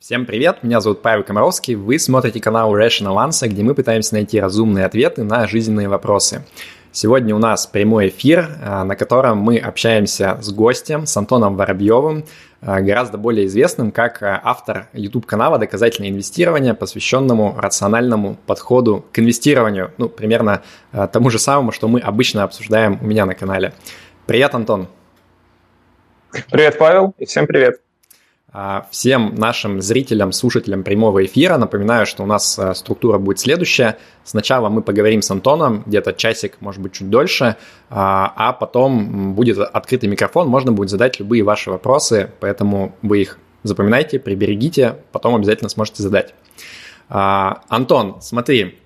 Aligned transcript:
Всем 0.00 0.24
привет, 0.24 0.62
меня 0.62 0.80
зовут 0.80 1.02
Павел 1.02 1.22
Комаровский, 1.22 1.74
вы 1.74 1.98
смотрите 1.98 2.40
канал 2.40 2.74
Rational 2.74 3.16
Answer, 3.16 3.48
где 3.48 3.62
мы 3.62 3.74
пытаемся 3.74 4.14
найти 4.14 4.40
разумные 4.40 4.86
ответы 4.86 5.24
на 5.24 5.46
жизненные 5.46 5.90
вопросы. 5.90 6.42
Сегодня 6.90 7.36
у 7.36 7.38
нас 7.38 7.66
прямой 7.66 8.08
эфир, 8.08 8.48
а, 8.62 8.84
на 8.84 8.96
котором 8.96 9.36
мы 9.36 9.58
общаемся 9.58 10.38
с 10.40 10.50
гостем, 10.52 11.04
с 11.04 11.14
Антоном 11.18 11.54
Воробьевым, 11.56 12.24
а, 12.62 12.80
гораздо 12.80 13.18
более 13.18 13.44
известным 13.44 13.92
как 13.92 14.22
а, 14.22 14.40
автор 14.42 14.88
YouTube-канала 14.94 15.58
«Доказательное 15.58 16.08
инвестирование», 16.08 16.72
посвященному 16.72 17.56
рациональному 17.58 18.38
подходу 18.46 19.04
к 19.12 19.18
инвестированию, 19.18 19.92
ну, 19.98 20.08
примерно 20.08 20.62
тому 21.12 21.28
же 21.28 21.38
самому, 21.38 21.72
что 21.72 21.88
мы 21.88 22.00
обычно 22.00 22.44
обсуждаем 22.44 22.98
у 23.02 23.04
меня 23.04 23.26
на 23.26 23.34
канале. 23.34 23.74
Привет, 24.24 24.54
Антон! 24.54 24.88
Привет, 26.50 26.78
Павел, 26.78 27.12
и 27.18 27.26
всем 27.26 27.46
привет! 27.46 27.89
А, 28.52 28.88
всем 28.90 29.36
нашим 29.36 29.80
зрителям, 29.80 30.32
слушателям 30.32 30.82
прямого 30.82 31.24
эфира 31.24 31.56
напоминаю, 31.56 32.04
что 32.04 32.24
у 32.24 32.26
нас 32.26 32.58
э, 32.58 32.74
структура 32.74 33.18
будет 33.18 33.38
следующая. 33.38 33.96
Сначала 34.24 34.68
мы 34.68 34.82
поговорим 34.82 35.22
с 35.22 35.30
Антоном, 35.30 35.84
где-то 35.86 36.12
часик, 36.12 36.56
может 36.60 36.82
быть, 36.82 36.92
чуть 36.92 37.08
дольше, 37.08 37.56
а, 37.90 38.32
а 38.34 38.52
потом 38.52 39.34
будет 39.34 39.58
открытый 39.58 40.08
микрофон, 40.08 40.48
можно 40.48 40.72
будет 40.72 40.90
задать 40.90 41.20
любые 41.20 41.44
ваши 41.44 41.70
вопросы, 41.70 42.30
поэтому 42.40 42.96
вы 43.02 43.22
их 43.22 43.38
запоминайте, 43.62 44.18
приберегите, 44.18 44.96
потом 45.12 45.36
обязательно 45.36 45.68
сможете 45.68 46.02
задать. 46.02 46.34
А, 47.08 47.62
Антон, 47.68 48.20
смотри, 48.20 48.80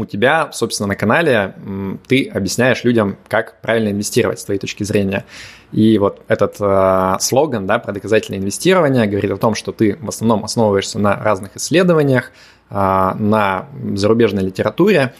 у 0.00 0.06
тебя, 0.06 0.50
собственно, 0.52 0.88
на 0.88 0.96
канале 0.96 1.54
ты 2.06 2.24
объясняешь 2.26 2.84
людям, 2.84 3.16
как 3.28 3.60
правильно 3.60 3.90
инвестировать 3.90 4.40
с 4.40 4.44
твоей 4.44 4.58
точки 4.58 4.82
зрения. 4.82 5.24
И 5.72 5.98
вот 5.98 6.22
этот 6.26 6.56
э, 6.58 7.16
слоган 7.20 7.66
да, 7.66 7.78
про 7.78 7.92
доказательное 7.92 8.40
инвестирование 8.40 9.06
говорит 9.06 9.30
о 9.30 9.36
том, 9.36 9.54
что 9.54 9.70
ты 9.72 9.96
в 10.00 10.08
основном 10.08 10.44
основываешься 10.44 10.98
на 10.98 11.16
разных 11.16 11.56
исследованиях, 11.56 12.32
э, 12.70 12.74
на 12.74 13.66
зарубежной 13.94 14.42
литературе. 14.42 15.14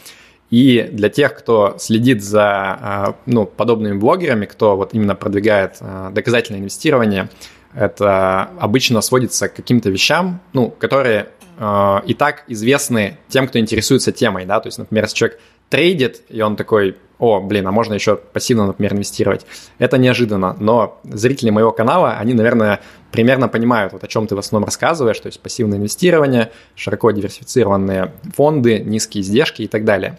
И 0.50 0.90
для 0.92 1.08
тех, 1.08 1.36
кто 1.38 1.76
следит 1.78 2.24
за 2.24 2.78
э, 2.82 3.12
ну, 3.26 3.46
подобными 3.46 3.96
блогерами, 3.96 4.46
кто 4.46 4.76
вот 4.76 4.92
именно 4.92 5.14
продвигает 5.14 5.76
э, 5.80 6.10
доказательное 6.12 6.60
инвестирование, 6.60 7.28
это 7.72 8.50
обычно 8.58 9.00
сводится 9.00 9.48
к 9.48 9.54
каким-то 9.54 9.90
вещам, 9.90 10.40
ну, 10.52 10.70
которые 10.70 11.28
э, 11.60 12.00
и 12.06 12.14
так 12.14 12.42
известны 12.48 13.18
тем, 13.28 13.46
кто 13.46 13.60
интересуется 13.60 14.10
темой, 14.10 14.46
да, 14.46 14.58
то 14.58 14.66
есть, 14.66 14.78
например, 14.78 15.04
если 15.04 15.16
человек 15.16 15.40
трейдит, 15.68 16.22
и 16.28 16.40
он 16.42 16.56
такой, 16.56 16.96
о, 17.20 17.40
блин, 17.40 17.66
а 17.66 17.70
можно 17.70 17.94
еще 17.94 18.16
пассивно, 18.16 18.66
например, 18.66 18.94
инвестировать. 18.94 19.46
Это 19.78 19.98
неожиданно, 19.98 20.56
но 20.58 20.98
зрители 21.04 21.50
моего 21.50 21.70
канала, 21.70 22.16
они, 22.18 22.34
наверное, 22.34 22.80
примерно 23.12 23.48
понимают, 23.48 23.92
вот 23.92 24.02
о 24.02 24.08
чем 24.08 24.26
ты 24.26 24.34
в 24.34 24.38
основном 24.38 24.66
рассказываешь, 24.66 25.20
то 25.20 25.28
есть 25.28 25.40
пассивное 25.40 25.78
инвестирование, 25.78 26.50
широко 26.74 27.10
диверсифицированные 27.12 28.12
фонды, 28.34 28.80
низкие 28.80 29.22
издержки 29.22 29.62
и 29.62 29.68
так 29.68 29.84
далее. 29.84 30.18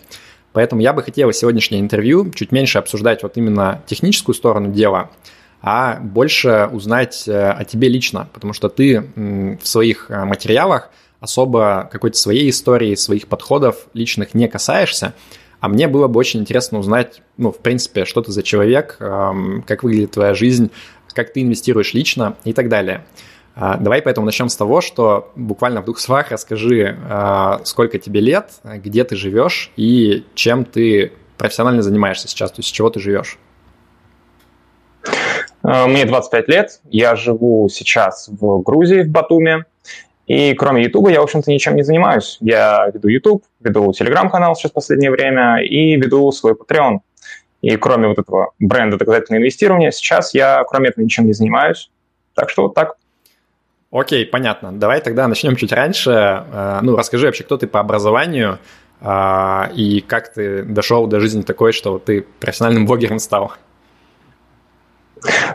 Поэтому 0.54 0.82
я 0.82 0.94
бы 0.94 1.02
хотел 1.02 1.32
сегодняшнее 1.32 1.82
интервью 1.82 2.32
чуть 2.32 2.52
меньше 2.52 2.78
обсуждать 2.78 3.24
вот 3.24 3.38
именно 3.38 3.82
техническую 3.88 4.36
сторону 4.36 4.72
дела, 4.72 5.10
а 5.62 6.00
больше 6.00 6.70
узнать 6.72 7.28
э, 7.28 7.52
о 7.52 7.64
тебе 7.66 7.88
лично, 7.88 8.28
потому 8.34 8.54
что 8.54 8.68
ты 8.68 9.06
в 9.16 9.68
своих 9.68 10.10
э, 10.10 10.26
материалах 10.26 10.90
особо 11.22 11.88
какой-то 11.90 12.18
своей 12.18 12.50
истории, 12.50 12.96
своих 12.96 13.28
подходов 13.28 13.88
личных 13.94 14.34
не 14.34 14.50
касаешься, 14.50 15.14
а 15.62 15.70
мне 15.70 15.88
было 15.88 16.08
бы 16.10 16.20
очень 16.20 16.42
интересно 16.42 16.80
узнать, 16.80 17.22
ну, 17.38 17.52
в 17.52 17.60
принципе, 17.60 18.04
что 18.04 18.22
ты 18.22 18.32
за 18.32 18.44
человек, 18.44 18.98
как 19.00 19.84
выглядит 19.84 20.12
твоя 20.12 20.34
жизнь, 20.34 20.72
как 21.14 21.32
ты 21.32 21.44
инвестируешь 21.44 21.94
лично 21.94 22.36
и 22.44 22.52
так 22.52 22.68
далее. 22.68 23.06
А, 23.54 23.78
давай 23.78 24.02
поэтому 24.02 24.26
начнем 24.26 24.50
с 24.50 24.56
того, 24.56 24.82
что 24.82 25.32
буквально 25.36 25.82
в 25.82 25.86
двух 25.86 26.00
словах 26.00 26.32
расскажи, 26.32 26.98
а, 27.10 27.62
сколько 27.64 28.00
тебе 28.00 28.22
лет, 28.22 28.52
где 28.64 29.04
ты 29.04 29.16
живешь 29.16 29.72
и 29.76 30.26
чем 30.36 30.64
ты 30.64 31.14
профессионально 31.38 31.82
занимаешься 31.82 32.28
сейчас, 32.28 32.52
то 32.52 32.60
есть 32.60 32.70
с 32.70 32.72
чего 32.72 32.90
ты 32.90 33.00
живешь. 33.00 33.38
А, 35.64 35.88
мне 35.88 36.06
25 36.06 36.48
лет, 36.48 36.80
я 36.90 37.16
живу 37.16 37.68
сейчас 37.70 38.30
в 38.30 38.62
Грузии, 38.62 39.02
в 39.02 39.10
Батуми. 39.10 39.66
И 40.32 40.54
кроме 40.54 40.84
YouTube 40.84 41.10
я, 41.10 41.20
в 41.20 41.24
общем-то, 41.24 41.52
ничем 41.52 41.76
не 41.76 41.84
занимаюсь. 41.84 42.38
Я 42.40 42.90
веду 42.94 43.10
YouTube, 43.10 43.44
веду 43.60 43.92
Telegram-канал 43.92 44.56
сейчас 44.56 44.72
в 44.72 44.76
последнее 44.76 45.12
время 45.12 45.62
и 45.62 45.98
веду 45.98 46.32
свой 46.32 46.54
Patreon. 46.54 47.00
И 47.62 47.76
кроме 47.76 48.08
вот 48.08 48.18
этого 48.18 48.54
бренда 48.58 48.96
доказательного 48.96 49.42
инвестирования, 49.42 49.92
сейчас 49.92 50.34
я, 50.34 50.64
кроме 50.64 50.88
этого, 50.88 51.04
ничем 51.04 51.26
не 51.26 51.34
занимаюсь. 51.34 51.92
Так 52.34 52.50
что 52.50 52.62
вот 52.64 52.76
так. 52.76 52.96
Окей, 53.92 54.26
понятно. 54.26 54.72
Давай 54.72 55.02
тогда 55.02 55.28
начнем 55.28 55.58
чуть 55.58 55.74
раньше. 55.74 56.12
Э, 56.12 56.80
ну, 56.82 56.96
расскажи 56.96 57.26
вообще, 57.26 57.44
кто 57.44 57.58
ты 57.58 57.68
по 57.68 57.82
образованию 57.82 58.60
э, 59.02 59.74
и 59.76 60.00
как 60.00 60.32
ты 60.34 60.64
дошел 60.64 61.08
до 61.08 61.20
жизни 61.20 61.42
такой, 61.42 61.74
что 61.74 62.00
ты 62.00 62.26
профессиональным 62.40 62.86
блогером 62.86 63.20
стал. 63.20 63.52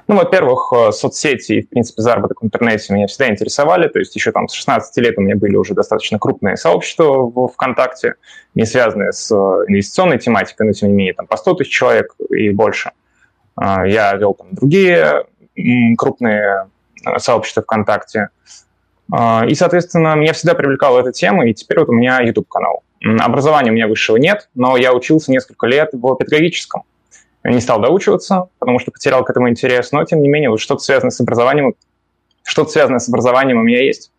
Ну, 0.06 0.16
во-первых, 0.16 0.72
э, 0.72 0.92
соцсети 0.92 1.52
и, 1.52 1.62
в 1.62 1.68
принципе, 1.68 2.02
заработок 2.02 2.40
в 2.40 2.44
интернете 2.44 2.92
меня 2.92 3.06
всегда 3.06 3.28
интересовали. 3.28 3.88
То 3.88 3.98
есть 3.98 4.14
еще 4.14 4.32
там 4.32 4.48
с 4.48 4.52
16 4.52 4.96
лет 4.98 5.18
у 5.18 5.22
меня 5.22 5.36
были 5.36 5.56
уже 5.56 5.74
достаточно 5.74 6.18
крупные 6.18 6.56
сообщества 6.56 7.04
в 7.04 7.48
ВКонтакте, 7.48 8.14
не 8.54 8.64
связанные 8.64 9.12
с 9.12 9.30
э, 9.32 9.34
инвестиционной 9.34 10.18
тематикой, 10.18 10.66
но, 10.66 10.72
тем 10.72 10.88
не 10.90 10.94
менее, 10.94 11.14
там 11.14 11.26
по 11.26 11.36
100 11.36 11.54
тысяч 11.54 11.72
человек 11.72 12.14
и 12.30 12.50
больше. 12.50 12.92
А, 13.56 13.86
я 13.86 14.14
вел 14.14 14.34
там 14.34 14.48
другие 14.52 15.24
крупные 15.96 16.68
э, 17.04 17.18
сообщества 17.18 17.62
ВКонтакте. 17.62 18.28
И, 19.48 19.54
соответственно, 19.54 20.16
меня 20.16 20.32
всегда 20.32 20.54
привлекала 20.54 20.98
эта 20.98 21.12
тема, 21.12 21.46
и 21.46 21.54
теперь 21.54 21.78
вот 21.78 21.88
у 21.88 21.92
меня 21.92 22.20
YouTube-канал. 22.22 22.82
Образования 23.20 23.70
у 23.70 23.74
меня 23.74 23.86
высшего 23.86 24.16
нет, 24.16 24.48
но 24.56 24.76
я 24.76 24.92
учился 24.92 25.30
несколько 25.30 25.68
лет 25.68 25.90
в 25.92 26.16
педагогическом 26.16 26.82
не 27.52 27.60
стал 27.60 27.80
доучиваться, 27.80 28.48
потому 28.58 28.78
что 28.78 28.90
потерял 28.90 29.24
к 29.24 29.30
этому 29.30 29.48
интерес, 29.48 29.92
но 29.92 30.04
тем 30.04 30.20
не 30.22 30.28
менее 30.28 30.50
вот 30.50 30.60
что-то 30.60 30.82
связанное 30.82 31.10
с 31.10 31.20
образованием, 31.20 31.74
что-то 32.42 32.70
связанное 32.70 32.98
с 32.98 33.08
образованием 33.08 33.58
у 33.58 33.62
меня 33.62 33.82
есть. 33.82 34.10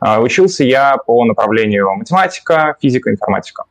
А, 0.00 0.20
учился 0.20 0.64
я 0.64 0.96
по 0.96 1.24
направлению 1.24 1.94
математика, 1.94 2.76
физика, 2.80 3.10
информатика. 3.10 3.64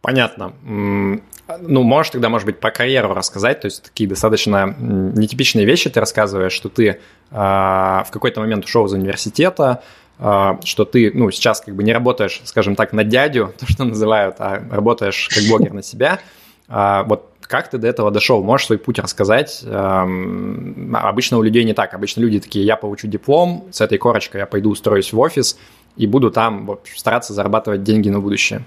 Понятно. 0.00 0.52
Ну, 0.64 1.82
можешь 1.82 2.10
тогда, 2.10 2.28
может 2.28 2.46
быть, 2.46 2.60
по 2.60 2.70
карьеру 2.70 3.14
рассказать, 3.14 3.60
то 3.60 3.66
есть 3.66 3.82
такие 3.82 4.08
достаточно 4.08 4.74
нетипичные 4.78 5.66
вещи 5.66 5.90
ты 5.90 6.00
рассказываешь, 6.00 6.52
что 6.52 6.68
ты 6.68 6.88
э, 6.88 6.96
в 7.30 8.06
какой-то 8.10 8.40
момент 8.40 8.64
ушел 8.64 8.86
из 8.86 8.92
университета, 8.92 9.82
э, 10.18 10.56
что 10.64 10.84
ты, 10.84 11.10
ну, 11.12 11.30
сейчас 11.30 11.60
как 11.60 11.74
бы 11.74 11.82
не 11.82 11.92
работаешь, 11.92 12.40
скажем 12.44 12.74
так, 12.74 12.92
на 12.92 13.04
дядю, 13.04 13.52
то, 13.58 13.66
что 13.70 13.84
называют, 13.84 14.36
а 14.38 14.62
работаешь 14.70 15.28
как 15.32 15.44
блогер 15.44 15.72
на 15.72 15.82
себя. 15.82 16.20
Э, 16.68 17.02
вот 17.06 17.31
как 17.52 17.68
ты 17.68 17.76
до 17.76 17.86
этого 17.86 18.10
дошел? 18.10 18.42
Можешь 18.42 18.68
свой 18.68 18.78
путь 18.78 18.98
рассказать? 18.98 19.60
Эм, 19.62 20.96
обычно 20.98 21.36
у 21.36 21.42
людей 21.42 21.64
не 21.64 21.74
так. 21.74 21.92
Обычно 21.92 22.22
люди 22.22 22.40
такие, 22.40 22.64
я 22.64 22.76
получу 22.76 23.08
диплом, 23.08 23.66
с 23.70 23.82
этой 23.82 23.98
корочкой 23.98 24.40
я 24.40 24.46
пойду 24.46 24.70
устроюсь 24.70 25.12
в 25.12 25.20
офис 25.20 25.58
и 25.98 26.06
буду 26.06 26.30
там 26.30 26.64
вот, 26.64 26.86
стараться 26.96 27.34
зарабатывать 27.34 27.82
деньги 27.82 28.08
на 28.08 28.20
будущее. 28.20 28.62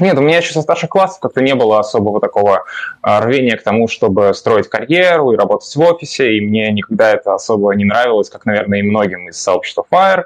Нет, 0.00 0.18
у 0.18 0.20
меня 0.20 0.36
еще 0.36 0.52
со 0.52 0.60
старших 0.60 0.90
классов 0.90 1.20
как-то 1.20 1.40
не 1.40 1.54
было 1.54 1.78
особого 1.78 2.20
такого 2.20 2.64
а, 3.00 3.22
рвения 3.22 3.56
к 3.56 3.62
тому, 3.62 3.88
чтобы 3.88 4.34
строить 4.34 4.68
карьеру 4.68 5.32
и 5.32 5.36
работать 5.38 5.74
в 5.74 5.80
офисе, 5.80 6.36
и 6.36 6.42
мне 6.42 6.70
никогда 6.72 7.12
это 7.12 7.32
особо 7.32 7.72
не 7.72 7.86
нравилось, 7.86 8.28
как, 8.28 8.44
наверное, 8.44 8.80
и 8.80 8.82
многим 8.82 9.30
из 9.30 9.40
сообщества 9.40 9.86
FIRE. 9.90 10.24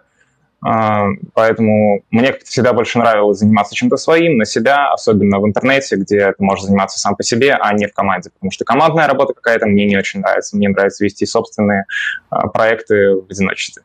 А, 0.66 1.08
поэтому 1.34 2.02
мне 2.10 2.32
всегда 2.42 2.72
больше 2.72 2.98
нравилось 2.98 3.38
заниматься 3.38 3.75
чем-то 3.75 3.98
своим, 3.98 4.38
на 4.38 4.47
себя, 4.47 4.91
особенно 4.91 5.38
в 5.38 5.47
интернете, 5.47 5.97
где 5.97 6.32
ты 6.32 6.42
можешь 6.42 6.64
заниматься 6.64 6.98
сам 6.98 7.16
по 7.16 7.22
себе, 7.22 7.52
а 7.52 7.75
не 7.75 7.86
в 7.86 7.92
команде. 7.92 8.30
Потому 8.30 8.50
что 8.50 8.64
командная 8.64 9.06
работа 9.06 9.34
какая-то 9.34 9.66
мне 9.66 9.84
не 9.86 9.98
очень 9.98 10.20
нравится. 10.20 10.56
Мне 10.56 10.70
нравится 10.70 11.04
вести 11.04 11.26
собственные 11.26 11.84
а, 12.30 12.48
проекты 12.48 13.14
в 13.14 13.30
одиночестве. 13.30 13.82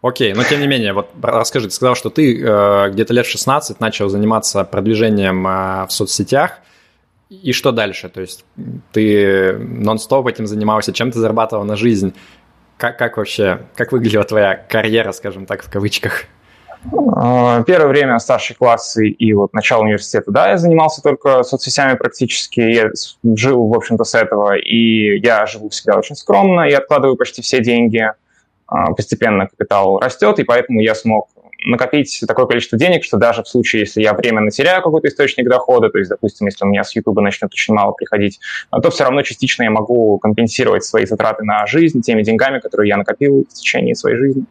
Окей, 0.00 0.32
но 0.34 0.44
тем 0.44 0.60
не 0.60 0.68
менее, 0.68 0.92
вот 0.92 1.10
расскажи, 1.20 1.66
ты 1.66 1.74
сказал, 1.74 1.96
что 1.96 2.10
ты 2.10 2.40
э, 2.40 2.90
где-то 2.90 3.12
лет 3.12 3.26
16 3.26 3.80
начал 3.80 4.08
заниматься 4.08 4.62
продвижением 4.62 5.44
э, 5.44 5.86
в 5.88 5.90
соцсетях. 5.90 6.60
И 7.28 7.52
что 7.52 7.72
дальше? 7.72 8.08
То 8.08 8.20
есть 8.20 8.44
ты 8.92 9.54
нон-стоп 9.58 10.28
этим 10.28 10.46
занимался, 10.46 10.92
чем 10.92 11.10
ты 11.10 11.18
зарабатывал 11.18 11.64
на 11.64 11.74
жизнь? 11.74 12.14
Как, 12.76 12.98
как 12.98 13.16
вообще, 13.16 13.60
как 13.74 13.92
выглядела 13.92 14.24
твоя 14.24 14.54
карьера, 14.54 15.12
скажем 15.12 15.46
так, 15.46 15.62
в 15.62 15.70
кавычках? 15.70 16.24
А, 17.16 17.62
первое 17.62 17.88
время 17.88 18.18
старшие 18.18 18.56
классы 18.56 19.08
и 19.08 19.32
вот 19.32 19.52
начало 19.54 19.82
университета, 19.82 20.30
да, 20.30 20.50
я 20.50 20.58
занимался 20.58 21.02
только 21.02 21.42
соцсетями 21.42 21.96
практически, 21.96 22.60
я 22.60 22.90
жил, 23.34 23.66
в 23.66 23.74
общем-то, 23.74 24.04
с 24.04 24.14
этого, 24.14 24.56
и 24.56 25.18
я 25.18 25.46
живу 25.46 25.70
всегда 25.70 25.98
очень 25.98 26.16
скромно, 26.16 26.68
и 26.68 26.72
откладываю 26.72 27.16
почти 27.16 27.42
все 27.42 27.60
деньги, 27.62 28.12
а, 28.66 28.92
постепенно 28.92 29.46
капитал 29.46 29.98
растет, 29.98 30.38
и 30.38 30.44
поэтому 30.44 30.80
я 30.80 30.94
смог 30.94 31.28
накопить 31.64 32.22
такое 32.26 32.46
количество 32.46 32.78
денег, 32.78 33.04
что 33.04 33.16
даже 33.16 33.42
в 33.42 33.48
случае, 33.48 33.80
если 33.80 34.02
я 34.02 34.14
временно 34.14 34.50
теряю 34.50 34.82
какой-то 34.82 35.08
источник 35.08 35.48
дохода, 35.48 35.88
то 35.88 35.98
есть, 35.98 36.10
допустим, 36.10 36.46
если 36.46 36.64
у 36.64 36.68
меня 36.68 36.84
с 36.84 36.94
YouTube 36.94 37.20
начнет 37.20 37.52
очень 37.52 37.74
мало 37.74 37.92
приходить, 37.92 38.40
то 38.70 38.90
все 38.90 39.04
равно 39.04 39.22
частично 39.22 39.62
я 39.62 39.70
могу 39.70 40.18
компенсировать 40.18 40.84
свои 40.84 41.06
затраты 41.06 41.44
на 41.44 41.66
жизнь 41.66 42.02
теми 42.02 42.22
деньгами, 42.22 42.60
которые 42.60 42.88
я 42.88 42.96
накопил 42.96 43.46
в 43.48 43.54
течение 43.54 43.94
своей 43.94 44.16
жизни. 44.16 44.44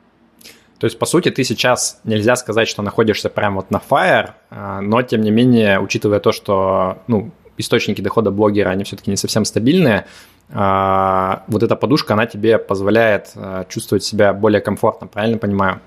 То 0.80 0.86
есть, 0.86 1.00
по 1.00 1.06
сути, 1.06 1.30
ты 1.30 1.44
сейчас 1.44 2.02
нельзя 2.04 2.36
сказать, 2.36 2.68
что 2.68 2.82
находишься 2.82 3.30
прямо 3.30 3.58
вот 3.58 3.72
на 3.72 3.82
fire, 3.90 4.32
а, 4.50 4.82
но, 4.82 5.02
тем 5.02 5.22
не 5.22 5.32
менее, 5.32 5.80
учитывая 5.80 6.20
то, 6.20 6.32
что 6.34 6.98
ну, 7.08 7.32
источники 7.58 8.02
дохода 8.02 8.30
блогера, 8.30 8.70
они 8.70 8.84
все-таки 8.84 9.10
не 9.10 9.18
совсем 9.18 9.46
стабильные, 9.46 10.06
а, 10.52 11.44
вот 11.48 11.64
эта 11.64 11.76
подушка, 11.76 12.14
она 12.14 12.26
тебе 12.26 12.58
позволяет 12.58 13.32
а, 13.36 13.64
чувствовать 13.66 14.04
себя 14.04 14.34
более 14.34 14.62
комфортно, 14.62 15.08
правильно 15.08 15.38
понимаю? 15.38 15.80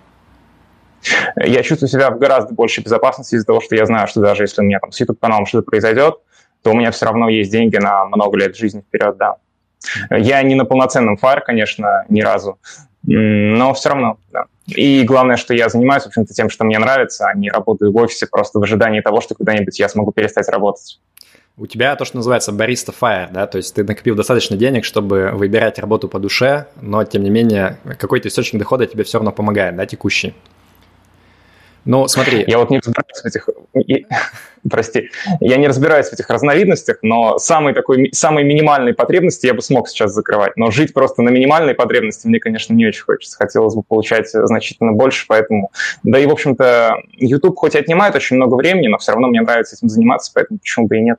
Я 1.36 1.62
чувствую 1.62 1.88
себя 1.88 2.10
в 2.10 2.18
гораздо 2.18 2.54
большей 2.54 2.82
безопасности 2.82 3.34
из-за 3.34 3.46
того, 3.46 3.60
что 3.60 3.76
я 3.76 3.86
знаю, 3.86 4.08
что 4.08 4.20
даже 4.20 4.44
если 4.44 4.62
у 4.62 4.64
меня 4.64 4.80
там 4.80 4.92
с 4.92 5.00
YouTube-каналом 5.00 5.46
что-то 5.46 5.64
произойдет, 5.64 6.16
то 6.62 6.70
у 6.70 6.74
меня 6.74 6.90
все 6.90 7.06
равно 7.06 7.28
есть 7.28 7.50
деньги 7.50 7.76
на 7.76 8.04
много 8.06 8.36
лет 8.36 8.56
жизни 8.56 8.80
вперед, 8.80 9.16
да. 9.16 9.36
Я 10.10 10.42
не 10.42 10.54
на 10.54 10.64
полноценном 10.64 11.16
фаер, 11.16 11.40
конечно, 11.40 12.04
ни 12.08 12.20
разу, 12.20 12.58
но 13.02 13.74
все 13.74 13.90
равно, 13.90 14.18
да. 14.32 14.46
И 14.66 15.02
главное, 15.04 15.36
что 15.36 15.54
я 15.54 15.68
занимаюсь, 15.68 16.02
в 16.02 16.08
общем-то, 16.08 16.34
тем, 16.34 16.50
что 16.50 16.64
мне 16.64 16.78
нравится, 16.78 17.28
а 17.28 17.34
не 17.34 17.50
работаю 17.50 17.92
в 17.92 17.96
офисе 17.96 18.26
просто 18.26 18.58
в 18.58 18.62
ожидании 18.62 19.00
того, 19.00 19.20
что 19.20 19.34
когда-нибудь 19.34 19.78
я 19.78 19.88
смогу 19.88 20.12
перестать 20.12 20.48
работать. 20.48 21.00
У 21.56 21.66
тебя 21.66 21.96
то, 21.96 22.04
что 22.04 22.18
называется 22.18 22.52
бариста 22.52 22.92
fire, 22.92 23.28
да, 23.32 23.46
то 23.46 23.56
есть 23.56 23.74
ты 23.74 23.82
накопил 23.82 24.14
достаточно 24.14 24.56
денег, 24.56 24.84
чтобы 24.84 25.30
выбирать 25.32 25.78
работу 25.78 26.08
по 26.08 26.18
душе, 26.18 26.66
но, 26.80 27.02
тем 27.04 27.22
не 27.24 27.30
менее, 27.30 27.78
какой-то 27.98 28.28
источник 28.28 28.60
дохода 28.60 28.86
тебе 28.86 29.04
все 29.04 29.18
равно 29.18 29.32
помогает, 29.32 29.74
да, 29.74 29.86
текущий. 29.86 30.34
Ну, 31.88 32.06
смотри. 32.06 32.44
Я 32.46 32.58
вот 32.58 32.68
не 32.68 32.80
разбираюсь 32.80 33.22
в 33.22 33.24
этих... 33.24 33.48
Прости. 34.70 35.08
Я 35.40 35.56
не 35.56 35.68
разбираюсь 35.68 36.08
в 36.08 36.12
этих 36.12 36.28
разновидностях, 36.28 36.98
но 37.00 37.38
самой 37.38 37.72
такой, 37.72 38.10
самой 38.12 38.44
минимальной 38.44 38.92
потребности 38.92 39.46
я 39.46 39.54
бы 39.54 39.62
смог 39.62 39.88
сейчас 39.88 40.12
закрывать. 40.12 40.54
Но 40.58 40.70
жить 40.70 40.92
просто 40.92 41.22
на 41.22 41.30
минимальной 41.30 41.72
потребности 41.72 42.26
мне, 42.26 42.40
конечно, 42.40 42.74
не 42.74 42.86
очень 42.86 43.04
хочется. 43.04 43.38
Хотелось 43.38 43.74
бы 43.74 43.82
получать 43.82 44.28
значительно 44.28 44.92
больше, 44.92 45.24
поэтому... 45.26 45.70
Да 46.02 46.18
и, 46.18 46.26
в 46.26 46.30
общем-то, 46.30 46.96
YouTube 47.14 47.56
хоть 47.56 47.74
и 47.74 47.78
отнимает 47.78 48.14
очень 48.14 48.36
много 48.36 48.56
времени, 48.56 48.88
но 48.88 48.98
все 48.98 49.12
равно 49.12 49.28
мне 49.28 49.40
нравится 49.40 49.74
этим 49.74 49.88
заниматься, 49.88 50.30
поэтому 50.34 50.58
почему 50.58 50.88
бы 50.88 50.98
и 50.98 51.00
нет. 51.00 51.16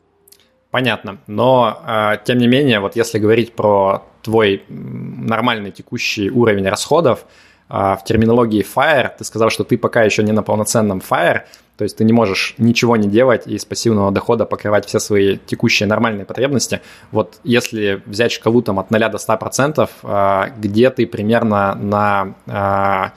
Понятно. 0.69 1.17
Но, 1.25 1.81
э, 1.87 2.17
тем 2.25 2.37
не 2.37 2.47
менее, 2.47 2.79
вот 2.79 2.95
если 2.95 3.17
говорить 3.17 3.53
про 3.53 4.03
твой 4.21 4.61
нормальный 4.69 5.71
текущий 5.71 6.29
уровень 6.29 6.67
расходов, 6.67 7.25
в 7.69 8.01
терминологии 8.03 8.65
FIRE 8.65 9.11
ты 9.17 9.23
сказал, 9.23 9.49
что 9.51 9.63
ты 9.63 9.77
пока 9.77 10.03
еще 10.03 10.23
не 10.23 10.31
на 10.31 10.41
полноценном 10.43 11.01
FIRE, 11.07 11.43
то 11.79 11.83
есть 11.83 11.95
ты 11.95 12.03
не 12.03 12.11
можешь 12.11 12.55
ничего 12.57 12.97
не 12.97 13.07
делать 13.07 13.47
и 13.47 13.53
из 13.53 13.63
пассивного 13.63 14.11
дохода 14.11 14.45
покрывать 14.45 14.85
все 14.85 14.99
свои 14.99 15.37
текущие 15.37 15.87
нормальные 15.87 16.25
потребности. 16.25 16.81
Вот 17.13 17.39
если 17.45 18.03
взять 18.05 18.33
шкалу 18.33 18.61
там 18.61 18.79
от 18.79 18.91
0 18.91 18.99
до 19.09 19.17
100%, 19.17 19.89
а, 20.03 20.49
где 20.57 20.89
ты 20.89 21.07
примерно 21.07 21.75
на 21.75 22.35
а, 22.47 23.13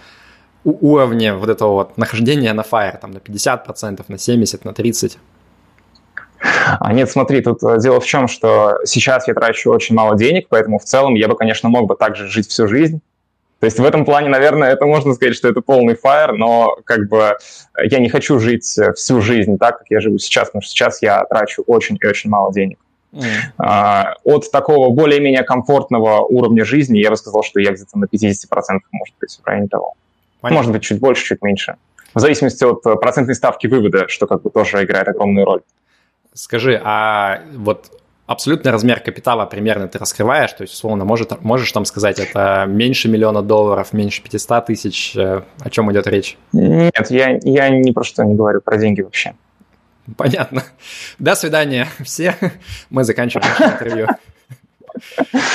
уровне 0.62 1.34
вот 1.34 1.48
этого 1.48 1.72
вот 1.72 1.98
нахождения 1.98 2.52
на 2.52 2.60
FIRE, 2.60 2.98
там 2.98 3.10
на 3.10 3.19
50%, 3.19 4.05
на 4.06 4.14
70%, 4.14 4.60
на 4.62 4.70
30%? 4.70 5.16
А 6.78 6.93
нет, 6.93 7.10
смотри, 7.10 7.40
тут 7.40 7.64
э, 7.64 7.81
дело 7.81 8.00
в 8.00 8.06
чем, 8.06 8.28
что 8.28 8.78
сейчас 8.84 9.26
я 9.26 9.34
трачу 9.34 9.70
очень 9.70 9.96
мало 9.96 10.16
денег, 10.16 10.46
поэтому 10.48 10.78
в 10.78 10.84
целом 10.84 11.14
я 11.14 11.26
бы, 11.26 11.37
конечно, 11.37 11.69
мог 11.69 11.88
бы 11.88 11.96
также 11.96 12.28
жить 12.28 12.48
всю 12.48 12.69
жизнь, 12.69 13.00
то 13.62 13.67
есть 13.67 13.79
в 13.79 13.85
этом 13.85 14.05
плане, 14.05 14.29
наверное, 14.29 14.73
это 14.73 14.87
можно 14.87 15.14
сказать, 15.14 15.37
что 15.37 15.47
это 15.47 15.61
полный 15.61 15.94
фаер, 15.94 16.32
но 16.32 16.79
как 16.82 17.09
бы 17.09 17.37
я 17.81 18.00
не 18.00 18.09
хочу 18.09 18.41
жить 18.41 18.76
э, 18.76 18.93
всю 18.94 19.20
жизнь 19.20 19.56
так, 19.56 19.79
как 19.79 19.87
я 19.88 20.00
живу 20.00 20.19
сейчас, 20.19 20.49
потому 20.49 20.62
что 20.62 20.73
сейчас 20.73 21.00
я 21.00 21.25
трачу 21.26 21.62
очень 21.69 21.97
и 22.03 22.05
очень 22.05 22.29
мало 22.29 22.53
денег. 22.53 22.81
Mm. 23.12 24.14
От 24.25 24.50
такого 24.50 24.93
более-менее 24.93 25.44
комфортного 25.44 26.23
уровня 26.23 26.64
жизни 26.64 26.99
я 26.99 27.11
бы 27.11 27.17
сказал, 27.17 27.44
что 27.44 27.61
я 27.61 27.70
где-то 27.70 27.97
на 27.97 28.06
50% 28.06 28.81
может 28.91 29.14
быть 29.20 29.38
в 29.41 29.47
районе 29.47 29.69
того. 29.69 29.94
Понятно. 30.41 30.58
Может 30.58 30.73
быть, 30.73 30.82
чуть 30.82 30.99
больше, 30.99 31.25
чуть 31.25 31.43
меньше. 31.43 31.76
В 32.15 32.19
зависимости 32.19 32.65
от 32.65 32.85
э, 32.85 32.97
процентной 32.97 33.37
ставки 33.37 33.69
вывода, 33.69 34.08
что 34.08 34.26
как 34.26 34.43
бы 34.43 34.50
тоже 34.50 34.82
играет 34.82 35.06
огромную 35.06 35.47
роль. 35.47 35.61
Скажи, 36.35 36.81
а 36.82 37.43
вот 37.55 38.01
абсолютный 38.32 38.70
размер 38.70 39.00
капитала 39.00 39.46
примерно 39.46 39.88
ты 39.88 39.99
раскрываешь, 39.99 40.52
то 40.52 40.62
есть, 40.62 40.75
условно, 40.75 41.05
может, 41.05 41.43
можешь 41.43 41.70
там 41.73 41.84
сказать, 41.84 42.19
это 42.19 42.64
меньше 42.67 43.08
миллиона 43.08 43.43
долларов, 43.43 43.93
меньше 43.93 44.23
500 44.23 44.67
тысяч, 44.67 45.17
э, 45.17 45.43
о 45.61 45.70
чем 45.70 45.90
идет 45.93 46.06
речь? 46.06 46.37
Нет, 46.52 47.11
я, 47.11 47.38
я 47.43 47.69
ни 47.69 47.93
про 47.93 48.05
что 48.05 48.25
не 48.25 48.34
говорю, 48.34 48.61
про 48.61 48.76
деньги 48.76 49.02
вообще. 49.02 49.34
Понятно. 50.17 50.64
До 51.19 51.34
свидания 51.34 51.88
все. 52.05 52.34
Мы 52.90 53.05
заканчиваем 53.05 53.49
интервью. 53.73 54.08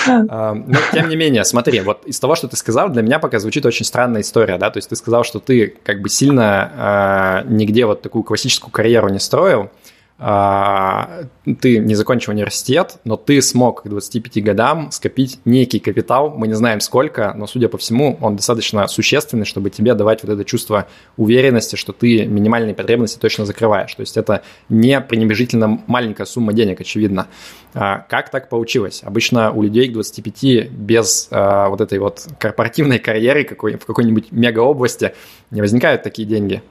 А, 0.07 0.53
но 0.67 0.77
тем 0.93 1.09
не 1.09 1.15
менее, 1.15 1.43
смотри, 1.43 1.81
вот 1.81 2.05
из 2.05 2.19
того, 2.19 2.35
что 2.35 2.47
ты 2.47 2.55
сказал, 2.55 2.89
для 2.89 3.01
меня 3.01 3.19
пока 3.19 3.39
звучит 3.39 3.65
очень 3.65 3.85
странная 3.85 4.21
история, 4.21 4.57
да, 4.57 4.69
то 4.71 4.77
есть 4.77 4.89
ты 4.89 4.95
сказал, 4.95 5.23
что 5.23 5.39
ты 5.39 5.75
как 5.83 6.01
бы 6.01 6.09
сильно 6.09 7.43
э, 7.45 7.49
нигде 7.49 7.85
вот 7.85 8.01
такую 8.01 8.23
классическую 8.23 8.71
карьеру 8.71 9.09
не 9.09 9.19
строил, 9.19 9.69
ты 10.19 11.77
не 11.77 11.93
закончил 11.93 12.33
университет, 12.33 12.97
но 13.03 13.17
ты 13.17 13.39
смог 13.41 13.83
к 13.83 13.87
25 13.87 14.43
годам 14.43 14.91
скопить 14.91 15.39
некий 15.45 15.79
капитал, 15.79 16.31
мы 16.31 16.47
не 16.47 16.55
знаем 16.55 16.79
сколько, 16.79 17.33
но, 17.35 17.45
судя 17.45 17.69
по 17.69 17.77
всему, 17.77 18.17
он 18.19 18.35
достаточно 18.35 18.87
существенный, 18.87 19.45
чтобы 19.45 19.69
тебе 19.69 19.93
давать 19.93 20.23
вот 20.23 20.31
это 20.31 20.43
чувство 20.43 20.87
уверенности, 21.17 21.75
что 21.75 21.93
ты 21.93 22.25
минимальные 22.25 22.73
потребности 22.73 23.19
точно 23.19 23.45
закрываешь. 23.45 23.93
То 23.93 24.01
есть 24.01 24.17
это 24.17 24.41
не 24.69 24.99
пренебрежительно 25.01 25.83
маленькая 25.85 26.25
сумма 26.25 26.53
денег, 26.53 26.81
очевидно. 26.81 27.27
А, 27.75 27.99
как 28.09 28.31
так 28.31 28.49
получилось? 28.49 29.01
Обычно 29.03 29.51
у 29.51 29.61
людей 29.61 29.87
к 29.87 29.93
25 29.93 30.71
без 30.71 31.27
а, 31.29 31.69
вот 31.69 31.79
этой 31.79 31.99
вот 31.99 32.25
корпоративной 32.39 32.97
карьеры 32.97 33.43
какой, 33.43 33.77
в 33.77 33.85
какой-нибудь 33.85 34.31
мегаобласти 34.31 35.13
не 35.51 35.61
возникают 35.61 36.01
такие 36.01 36.27
деньги. 36.27 36.63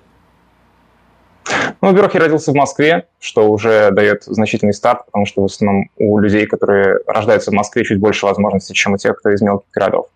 Ну, 1.80 1.88
во-первых, 1.88 2.14
я 2.14 2.20
родился 2.20 2.52
в 2.52 2.54
Москве, 2.54 3.06
что 3.20 3.48
уже 3.50 3.90
дает 3.90 4.24
значительный 4.24 4.74
старт, 4.74 5.06
потому 5.06 5.26
что 5.26 5.42
в 5.42 5.44
основном 5.44 5.90
у 5.96 6.18
людей, 6.18 6.46
которые 6.46 6.98
рождаются 7.06 7.50
в 7.50 7.54
Москве, 7.54 7.84
чуть 7.84 7.98
больше 7.98 8.26
возможностей, 8.26 8.74
чем 8.74 8.94
у 8.94 8.98
тех, 8.98 9.18
кто 9.18 9.30
из 9.30 9.40
мелких 9.42 9.70
городов. 9.72 10.06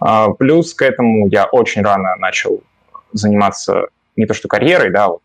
А, 0.00 0.30
плюс 0.30 0.74
к 0.74 0.82
этому 0.82 1.28
я 1.28 1.44
очень 1.46 1.82
рано 1.82 2.16
начал 2.16 2.62
заниматься 3.12 3.88
не 4.16 4.26
то 4.26 4.34
что 4.34 4.48
карьерой, 4.48 4.90
да, 4.90 5.08
вот 5.08 5.22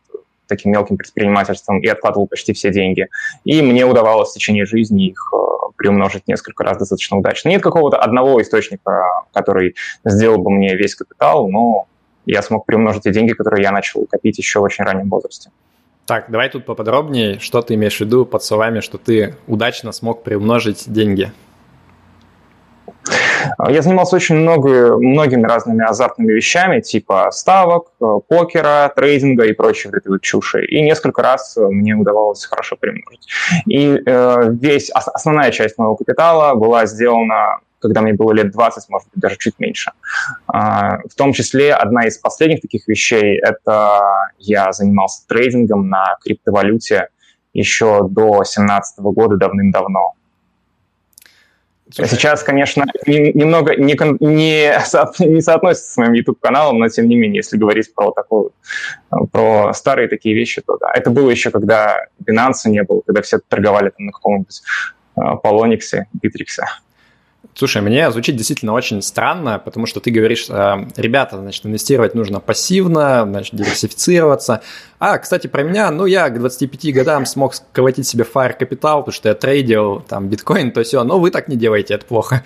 таким 0.48 0.72
мелким 0.72 0.98
предпринимательством 0.98 1.80
и 1.80 1.88
откладывал 1.88 2.28
почти 2.28 2.54
все 2.54 2.72
деньги. 2.72 3.08
И 3.44 3.62
мне 3.62 3.86
удавалось 3.86 4.32
в 4.32 4.34
течение 4.34 4.66
жизни 4.66 5.08
их 5.08 5.32
э, 5.34 5.38
приумножить 5.78 6.28
несколько 6.28 6.64
раз 6.64 6.78
достаточно 6.78 7.18
удачно. 7.18 7.50
Нет 7.50 7.64
какого-то 7.64 7.98
одного 7.98 8.42
источника, 8.42 9.24
который 9.34 9.76
сделал 10.06 10.38
бы 10.38 10.52
мне 10.52 10.76
весь 10.76 10.96
капитал, 10.96 11.50
но 11.50 11.88
я 12.26 12.42
смог 12.42 12.66
приумножить 12.66 13.04
те 13.04 13.12
деньги, 13.12 13.34
которые 13.34 13.64
я 13.64 13.72
начал 13.72 14.06
копить 14.06 14.38
еще 14.38 14.60
в 14.60 14.64
очень 14.64 14.84
раннем 14.84 15.10
возрасте. 15.10 15.52
Так, 16.06 16.26
давай 16.30 16.50
тут 16.50 16.66
поподробнее, 16.66 17.40
что 17.40 17.62
ты 17.62 17.76
имеешь 17.76 17.98
в 17.98 18.02
виду 18.02 18.26
под 18.26 18.44
словами, 18.44 18.82
что 18.82 18.98
ты 18.98 19.36
удачно 19.48 19.94
смог 19.94 20.24
приумножить 20.24 20.84
деньги? 20.92 21.32
Я 23.68 23.82
занимался 23.82 24.16
очень 24.16 24.36
много, 24.36 24.98
многими 24.98 25.46
разными 25.46 25.84
азартными 25.84 26.32
вещами, 26.32 26.82
типа 26.82 27.30
ставок, 27.32 27.88
э, 28.02 28.06
покера, 28.28 28.92
трейдинга 28.96 29.44
и 29.46 29.54
вот 29.90 29.96
этой 29.96 30.08
вот 30.08 30.22
чуши. 30.22 30.66
И 30.66 30.82
несколько 30.82 31.22
раз 31.22 31.56
мне 31.58 31.94
удавалось 31.94 32.46
хорошо 32.46 32.78
приумножить. 32.80 33.28
И 33.68 34.02
э, 34.06 34.50
весь, 34.62 34.90
основная 34.90 35.52
часть 35.52 35.78
моего 35.78 35.96
капитала 35.96 36.56
была 36.56 36.86
сделана 36.86 37.60
когда 37.84 38.02
мне 38.02 38.14
было 38.14 38.32
лет 38.32 38.52
20, 38.52 38.90
может 38.90 39.08
быть, 39.10 39.22
даже 39.22 39.38
чуть 39.38 39.60
меньше. 39.60 39.92
А, 40.48 40.98
в 41.00 41.16
том 41.16 41.34
числе 41.34 41.74
одна 41.74 42.08
из 42.08 42.18
последних 42.18 42.62
таких 42.62 42.88
вещей– 42.88 43.40
это 43.44 44.00
я 44.40 44.72
занимался 44.72 45.28
трейдингом 45.28 45.90
на 45.90 46.18
криптовалюте 46.24 47.10
еще 47.54 48.08
до 48.10 48.38
2017 48.38 49.00
года 49.00 49.38
давным-давно. 49.38 50.14
Сейчас, 51.92 52.42
конечно, 52.42 52.86
немного 53.06 53.76
не, 53.76 53.94
не, 54.20 55.30
не 55.30 55.42
соотносится 55.42 55.92
с 55.92 55.98
моим 55.98 56.14
YouTube-каналом, 56.14 56.80
но 56.80 56.88
тем 56.88 57.08
не 57.08 57.16
менее, 57.16 57.38
если 57.38 57.58
говорить 57.58 57.94
про 57.94 58.12
такую, 58.12 58.52
про 59.32 59.74
старые 59.74 60.08
такие 60.08 60.34
вещи, 60.34 60.62
то 60.62 60.78
да. 60.78 60.92
Это 60.92 61.12
было 61.12 61.30
еще, 61.30 61.52
когда 61.52 62.08
Binance 62.20 62.68
не 62.68 62.82
было, 62.82 63.02
когда 63.02 63.22
все 63.22 63.40
торговали 63.48 63.90
там 63.90 64.08
на 64.08 64.12
каком-нибудь 64.12 64.62
Полониксе, 65.44 66.08
Битриксе. 66.14 66.64
Слушай, 67.56 67.84
мне 67.84 68.10
звучит 68.10 68.36
действительно 68.36 68.74
очень 68.74 69.02
странно, 69.04 69.60
потому 69.60 69.86
что 69.86 70.00
ты 70.00 70.10
говоришь, 70.10 70.48
э, 70.50 70.88
ребята, 70.96 71.38
значит, 71.38 71.66
инвестировать 71.66 72.16
нужно 72.16 72.40
пассивно, 72.40 73.26
значит, 73.28 73.54
диверсифицироваться. 73.54 74.62
А, 74.98 75.20
кстати, 75.20 75.46
про 75.46 75.62
меня, 75.62 75.92
ну, 75.92 76.08
я 76.08 76.30
к 76.30 76.40
25 76.40 76.94
годам 76.94 77.28
смог 77.28 77.54
сколотить 77.54 78.08
себе 78.08 78.26
fire 78.26 78.54
капитал, 78.54 79.02
потому 79.02 79.14
что 79.14 79.30
я 79.30 79.36
трейдил 79.36 80.00
там 80.02 80.30
биткоин, 80.30 80.72
то 80.72 80.84
все, 80.84 81.04
но 81.04 81.20
вы 81.20 81.30
так 81.30 81.48
не 81.48 81.56
делаете, 81.56 81.94
это 81.94 82.06
плохо. 82.06 82.44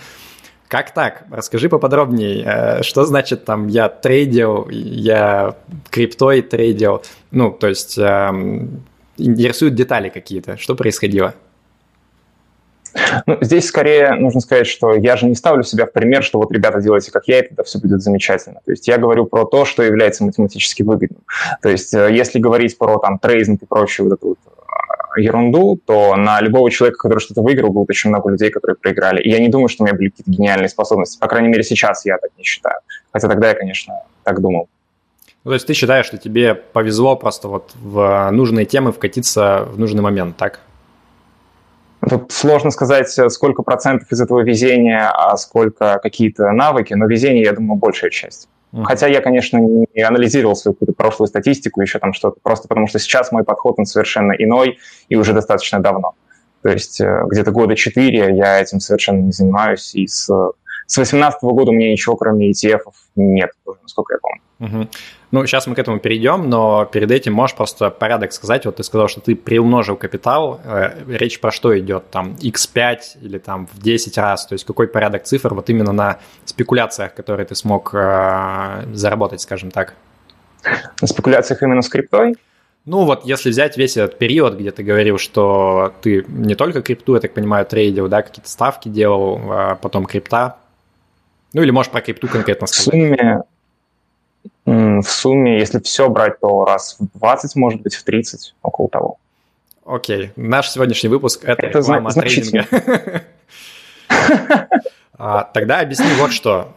Как 0.68 0.94
так? 0.94 1.24
Расскажи 1.32 1.70
поподробнее, 1.70 2.44
э, 2.44 2.84
что 2.84 3.06
значит 3.06 3.46
там 3.46 3.68
я 3.68 3.88
трейдил, 3.88 4.68
я 4.70 5.56
криптой 5.90 6.42
трейдил, 6.42 7.04
ну, 7.32 7.52
то 7.52 7.68
есть 7.68 7.98
эм, 7.98 8.84
интересуют 9.16 9.76
детали 9.76 10.10
какие-то, 10.10 10.58
что 10.58 10.76
происходило? 10.76 11.34
Ну, 13.26 13.38
здесь 13.42 13.68
скорее 13.68 14.14
нужно 14.14 14.40
сказать, 14.42 14.68
что 14.68 14.94
я 14.94 15.18
же 15.18 15.26
не 15.26 15.36
ставлю 15.36 15.64
себя 15.64 15.86
в 15.86 15.92
пример, 15.92 16.24
что 16.24 16.40
вот, 16.40 16.52
ребята, 16.52 16.82
делайте 16.82 17.12
как 17.12 17.28
я, 17.28 17.40
и 17.40 17.48
тогда 17.48 17.64
все 17.64 17.80
будет 17.80 18.02
замечательно. 18.02 18.62
То 18.66 18.72
есть 18.72 18.88
я 18.88 18.98
говорю 18.98 19.26
про 19.26 19.46
то, 19.46 19.66
что 19.66 19.84
является 19.84 20.24
математически 20.24 20.84
выгодным. 20.84 21.22
То 21.62 21.70
есть 21.70 21.94
э, 21.94 22.10
если 22.12 22.40
говорить 22.40 22.78
про 22.78 22.98
там 23.00 23.20
трейдинг 23.20 23.64
и 23.64 23.66
прочую 23.66 24.10
вот 24.10 24.18
эту 24.18 24.28
вот 24.30 24.40
ерунду, 25.18 25.80
то 25.84 26.16
на 26.16 26.42
любого 26.42 26.70
человека, 26.72 27.00
который 27.00 27.20
что-то 27.20 27.42
выиграл, 27.42 27.72
будет 27.72 27.90
очень 27.90 28.10
много 28.10 28.30
людей, 28.30 28.50
которые 28.50 28.76
проиграли. 28.76 29.22
И 29.22 29.30
я 29.30 29.40
не 29.40 29.50
думаю, 29.50 29.68
что 29.68 29.84
у 29.84 29.88
меня 29.88 29.96
были 29.96 30.10
какие-то 30.10 30.32
гениальные 30.32 30.70
способности. 30.70 31.20
По 31.20 31.28
крайней 31.28 31.50
мере, 31.50 31.64
сейчас 31.64 32.06
я 32.06 32.18
так 32.18 32.32
не 32.38 32.44
считаю. 32.44 32.80
Хотя 33.12 33.28
тогда 33.28 33.50
я, 33.50 33.56
конечно, 33.56 34.02
так 34.24 34.42
думал. 34.42 34.70
Ну, 35.44 35.52
то 35.52 35.54
есть 35.54 35.66
ты 35.66 35.74
считаешь, 35.74 36.06
что 36.06 36.18
тебе 36.18 36.56
повезло 36.56 37.16
просто 37.16 37.48
вот 37.48 37.72
в 37.76 38.30
нужные 38.32 38.66
темы 38.66 38.92
вкатиться 38.92 39.68
в 39.72 39.80
нужный 39.80 40.02
момент, 40.02 40.36
так? 40.38 40.60
Тут 42.10 42.32
сложно 42.32 42.72
сказать, 42.72 43.10
сколько 43.30 43.64
процентов 43.64 44.12
из 44.12 44.22
этого 44.22 44.42
везения, 44.42 45.10
а 45.10 45.36
сколько 45.38 46.00
какие-то 46.02 46.52
навыки, 46.52 46.94
но 46.94 47.06
везение, 47.06 47.44
я 47.44 47.54
думаю, 47.54 47.78
большая 47.78 48.12
часть. 48.12 48.48
Mm-hmm. 48.74 48.84
Хотя 48.84 49.08
я, 49.08 49.22
конечно, 49.22 49.58
не 49.58 50.02
анализировал 50.02 50.56
свою 50.56 50.74
какую-то 50.74 50.94
прошлую 50.94 51.28
статистику, 51.28 51.82
еще 51.82 52.00
там 52.00 52.14
что-то, 52.14 52.40
просто 52.42 52.68
потому 52.68 52.88
что 52.88 53.00
сейчас 53.00 53.32
мой 53.32 53.44
подход, 53.44 53.76
он 53.78 53.86
совершенно 53.86 54.34
иной 54.34 54.78
и 55.10 55.16
уже 55.16 55.34
достаточно 55.34 55.80
давно. 55.80 56.14
То 56.62 56.70
есть 56.70 57.00
э, 57.00 57.24
где-то 57.28 57.52
года 57.52 57.76
четыре 57.76 58.36
я 58.36 58.60
этим 58.60 58.80
совершенно 58.80 59.22
не 59.22 59.32
занимаюсь, 59.32 59.96
и 59.96 60.06
с, 60.08 60.26
с 60.26 60.96
2018 60.96 61.42
года 61.44 61.72
у 61.72 61.74
меня 61.74 61.92
ничего, 61.92 62.16
кроме 62.16 62.52
ETF, 62.52 62.82
нет, 63.16 63.52
насколько 63.82 64.16
я 64.16 64.20
помню. 64.20 64.42
Угу. 64.60 64.88
Ну, 65.32 65.46
сейчас 65.46 65.68
мы 65.68 65.76
к 65.76 65.80
этому 65.80 66.00
перейдем, 66.00 66.50
но 66.50 66.86
перед 66.86 67.12
этим 67.12 67.34
можешь 67.34 67.56
просто 67.56 67.92
порядок 67.92 68.32
сказать. 68.34 68.66
Вот 68.66 68.78
ты 68.78 68.84
сказал, 68.84 69.08
что 69.08 69.22
ты 69.22 69.36
приумножил 69.36 69.96
капитал. 69.96 70.60
Э, 70.64 70.94
речь 71.08 71.40
про 71.40 71.52
что 71.52 71.78
идет? 71.78 72.10
Там 72.10 72.36
x5 72.42 73.22
или 73.22 73.38
там 73.38 73.68
в 73.68 73.80
10 73.80 74.18
раз? 74.18 74.48
То 74.48 74.54
есть 74.54 74.66
какой 74.66 74.88
порядок 74.88 75.24
цифр 75.24 75.54
вот 75.54 75.70
именно 75.70 75.92
на 75.92 76.20
спекуляциях, 76.46 77.14
которые 77.14 77.46
ты 77.46 77.56
смог 77.56 77.94
э, 77.94 78.86
заработать, 78.94 79.42
скажем 79.42 79.70
так? 79.70 79.94
На 81.02 81.08
спекуляциях 81.08 81.62
именно 81.62 81.82
с 81.82 81.90
криптой? 81.90 82.36
Ну 82.86 83.04
вот, 83.04 83.26
если 83.26 83.50
взять 83.50 83.78
весь 83.78 83.98
этот 83.98 84.18
период, 84.18 84.56
где 84.56 84.72
ты 84.72 84.82
говорил, 84.82 85.18
что 85.18 85.94
ты 86.02 86.24
не 86.30 86.56
только 86.56 86.82
крипту, 86.82 87.16
я 87.16 87.20
так 87.20 87.34
понимаю, 87.34 87.66
трейдил, 87.66 88.08
да, 88.08 88.22
какие-то 88.22 88.50
ставки 88.50 88.88
делал, 88.88 89.42
а 89.52 89.76
потом 89.76 90.06
крипта. 90.06 90.56
Ну 91.52 91.62
или 91.62 91.72
можешь 91.72 91.92
про 91.92 92.02
крипту 92.02 92.30
конкретно 92.30 92.66
сказать. 92.66 92.88
В 92.88 92.92
сумме, 92.92 93.44
в 94.68 95.04
сумме, 95.04 95.60
если 95.60 95.80
все 95.80 96.10
брать, 96.10 96.40
то 96.42 96.66
раз 96.66 96.98
в 97.00 97.18
20, 97.20 97.56
может 97.56 97.82
быть, 97.82 97.96
в 97.96 98.04
30, 98.04 98.54
около 98.62 98.90
того. 98.90 99.18
Окей. 99.86 100.32
Наш 100.36 100.70
сегодняшний 100.70 101.10
выпуск– 101.10 101.42
это, 101.46 101.66
это 101.66 101.80
реклама 101.80 102.12
трейдинга. 102.12 102.66
А, 105.20 105.50
тогда 105.52 105.80
объясни 105.80 106.06
вот 106.20 106.32
что. 106.32 106.76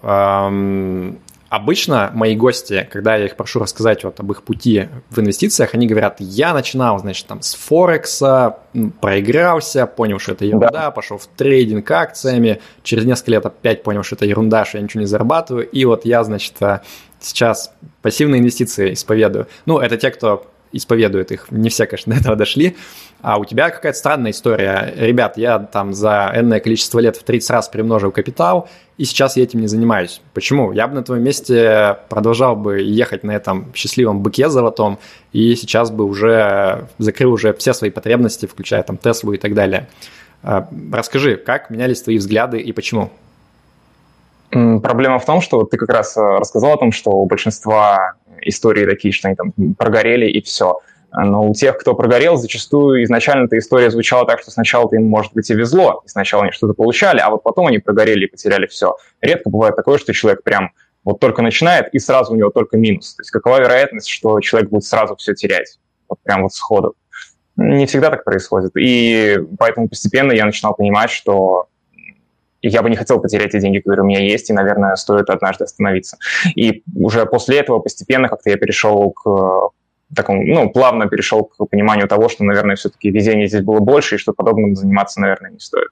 Обычно 1.50 2.10
мои 2.14 2.34
гости, 2.36 2.88
когда 2.90 3.16
я 3.16 3.26
их 3.26 3.36
прошу 3.36 3.60
рассказать 3.60 4.02
вот 4.02 4.18
об 4.18 4.32
их 4.32 4.44
пути 4.44 4.88
в 5.10 5.20
инвестициях, 5.20 5.74
они 5.74 5.86
говорят, 5.86 6.16
я 6.20 6.54
начинал, 6.54 6.98
значит, 6.98 7.26
там 7.26 7.42
с 7.42 7.54
Форекса, 7.54 8.60
проигрался, 9.02 9.86
понял, 9.86 10.18
что 10.18 10.32
это 10.32 10.46
ерунда, 10.46 10.70
да. 10.70 10.90
пошел 10.90 11.18
в 11.18 11.26
трейдинг 11.26 11.90
акциями, 11.90 12.62
через 12.82 13.04
несколько 13.04 13.32
лет 13.32 13.44
опять 13.44 13.82
понял, 13.82 14.02
что 14.02 14.14
это 14.14 14.24
ерунда, 14.24 14.64
что 14.64 14.78
я 14.78 14.84
ничего 14.84 15.00
не 15.00 15.06
зарабатываю, 15.06 15.68
и 15.68 15.84
вот 15.84 16.06
я, 16.06 16.24
значит, 16.24 16.54
сейчас 17.20 17.72
пассивные 18.02 18.40
инвестиции 18.40 18.92
исповедую. 18.92 19.46
Ну, 19.66 19.78
это 19.78 19.96
те, 19.96 20.10
кто 20.10 20.46
исповедует 20.72 21.32
их. 21.32 21.50
Не 21.50 21.68
все, 21.68 21.86
конечно, 21.86 22.14
до 22.14 22.20
этого 22.20 22.36
дошли. 22.36 22.76
А 23.22 23.38
у 23.38 23.44
тебя 23.44 23.70
какая-то 23.70 23.98
странная 23.98 24.30
история. 24.30 24.94
Ребят, 24.96 25.36
я 25.36 25.58
там 25.58 25.92
за 25.92 26.32
энное 26.34 26.60
количество 26.60 26.98
лет 27.00 27.16
в 27.16 27.22
30 27.22 27.50
раз 27.50 27.68
примножил 27.68 28.12
капитал, 28.12 28.68
и 28.96 29.04
сейчас 29.04 29.36
я 29.36 29.42
этим 29.42 29.60
не 29.60 29.66
занимаюсь. 29.66 30.20
Почему? 30.32 30.72
Я 30.72 30.86
бы 30.88 30.94
на 30.94 31.02
твоем 31.02 31.24
месте 31.24 31.98
продолжал 32.08 32.56
бы 32.56 32.80
ехать 32.80 33.24
на 33.24 33.32
этом 33.32 33.72
счастливом 33.74 34.22
быке 34.22 34.48
золотом, 34.48 34.98
и 35.32 35.54
сейчас 35.56 35.90
бы 35.90 36.04
уже 36.04 36.88
закрыл 36.98 37.32
уже 37.32 37.52
все 37.54 37.74
свои 37.74 37.90
потребности, 37.90 38.46
включая 38.46 38.82
там 38.82 38.96
Теслу 38.96 39.32
и 39.32 39.38
так 39.38 39.54
далее. 39.54 39.88
А, 40.42 40.68
расскажи, 40.92 41.36
как 41.36 41.70
менялись 41.70 42.02
твои 42.02 42.16
взгляды 42.16 42.58
и 42.58 42.72
почему? 42.72 43.10
Проблема 44.50 45.18
в 45.18 45.24
том, 45.24 45.40
что 45.40 45.64
ты 45.64 45.76
как 45.76 45.90
раз 45.90 46.16
э, 46.16 46.20
рассказал 46.20 46.72
о 46.72 46.76
том, 46.76 46.90
что 46.92 47.10
у 47.10 47.26
большинства 47.26 48.14
истории 48.42 48.84
такие, 48.84 49.12
что 49.12 49.28
они 49.28 49.36
там 49.36 49.52
прогорели 49.74 50.26
и 50.26 50.40
все. 50.42 50.80
Но 51.12 51.48
у 51.48 51.54
тех, 51.54 51.76
кто 51.78 51.94
прогорел, 51.94 52.36
зачастую 52.36 53.02
изначально 53.04 53.46
эта 53.46 53.58
история 53.58 53.90
звучала 53.90 54.26
так, 54.26 54.40
что 54.40 54.50
сначала 54.50 54.88
им, 54.92 55.08
может 55.08 55.32
быть, 55.34 55.50
и 55.50 55.54
везло, 55.54 56.02
и 56.04 56.08
сначала 56.08 56.44
они 56.44 56.52
что-то 56.52 56.74
получали, 56.74 57.18
а 57.18 57.30
вот 57.30 57.42
потом 57.42 57.66
они 57.66 57.78
прогорели 57.78 58.26
и 58.26 58.28
потеряли 58.28 58.66
все. 58.66 58.96
Редко 59.20 59.50
бывает 59.50 59.76
такое, 59.76 59.98
что 59.98 60.12
человек 60.12 60.42
прям 60.44 60.70
вот 61.04 61.18
только 61.18 61.42
начинает, 61.42 61.92
и 61.92 61.98
сразу 61.98 62.32
у 62.32 62.36
него 62.36 62.50
только 62.50 62.76
минус. 62.76 63.14
То 63.14 63.22
есть 63.22 63.30
какова 63.30 63.60
вероятность, 63.60 64.08
что 64.08 64.38
человек 64.40 64.70
будет 64.70 64.84
сразу 64.84 65.16
все 65.16 65.34
терять? 65.34 65.78
Вот 66.08 66.18
прям 66.22 66.42
вот 66.42 66.52
сходу. 66.52 66.94
Не 67.56 67.86
всегда 67.86 68.10
так 68.10 68.24
происходит. 68.24 68.72
И 68.76 69.38
поэтому 69.58 69.88
постепенно 69.88 70.32
я 70.32 70.44
начинал 70.44 70.74
понимать, 70.74 71.10
что 71.10 71.66
я 72.62 72.82
бы 72.82 72.90
не 72.90 72.96
хотел 72.96 73.20
потерять 73.20 73.52
те 73.52 73.60
деньги, 73.60 73.78
которые 73.78 74.02
у 74.04 74.06
меня 74.06 74.20
есть, 74.20 74.50
и, 74.50 74.52
наверное, 74.52 74.96
стоит 74.96 75.30
однажды 75.30 75.64
остановиться. 75.64 76.18
И 76.54 76.82
уже 76.94 77.26
после 77.26 77.58
этого 77.58 77.78
постепенно 77.78 78.28
как-то 78.28 78.50
я 78.50 78.56
перешел 78.56 79.12
к 79.12 79.70
такому, 80.14 80.42
ну, 80.44 80.70
плавно 80.70 81.08
перешел 81.08 81.44
к 81.44 81.64
пониманию 81.66 82.08
того, 82.08 82.28
что, 82.28 82.44
наверное, 82.44 82.76
все-таки 82.76 83.10
везения 83.10 83.46
здесь 83.46 83.62
было 83.62 83.80
больше, 83.80 84.16
и 84.16 84.18
что 84.18 84.32
подобным 84.32 84.74
заниматься, 84.74 85.20
наверное, 85.20 85.52
не 85.52 85.60
стоит. 85.60 85.88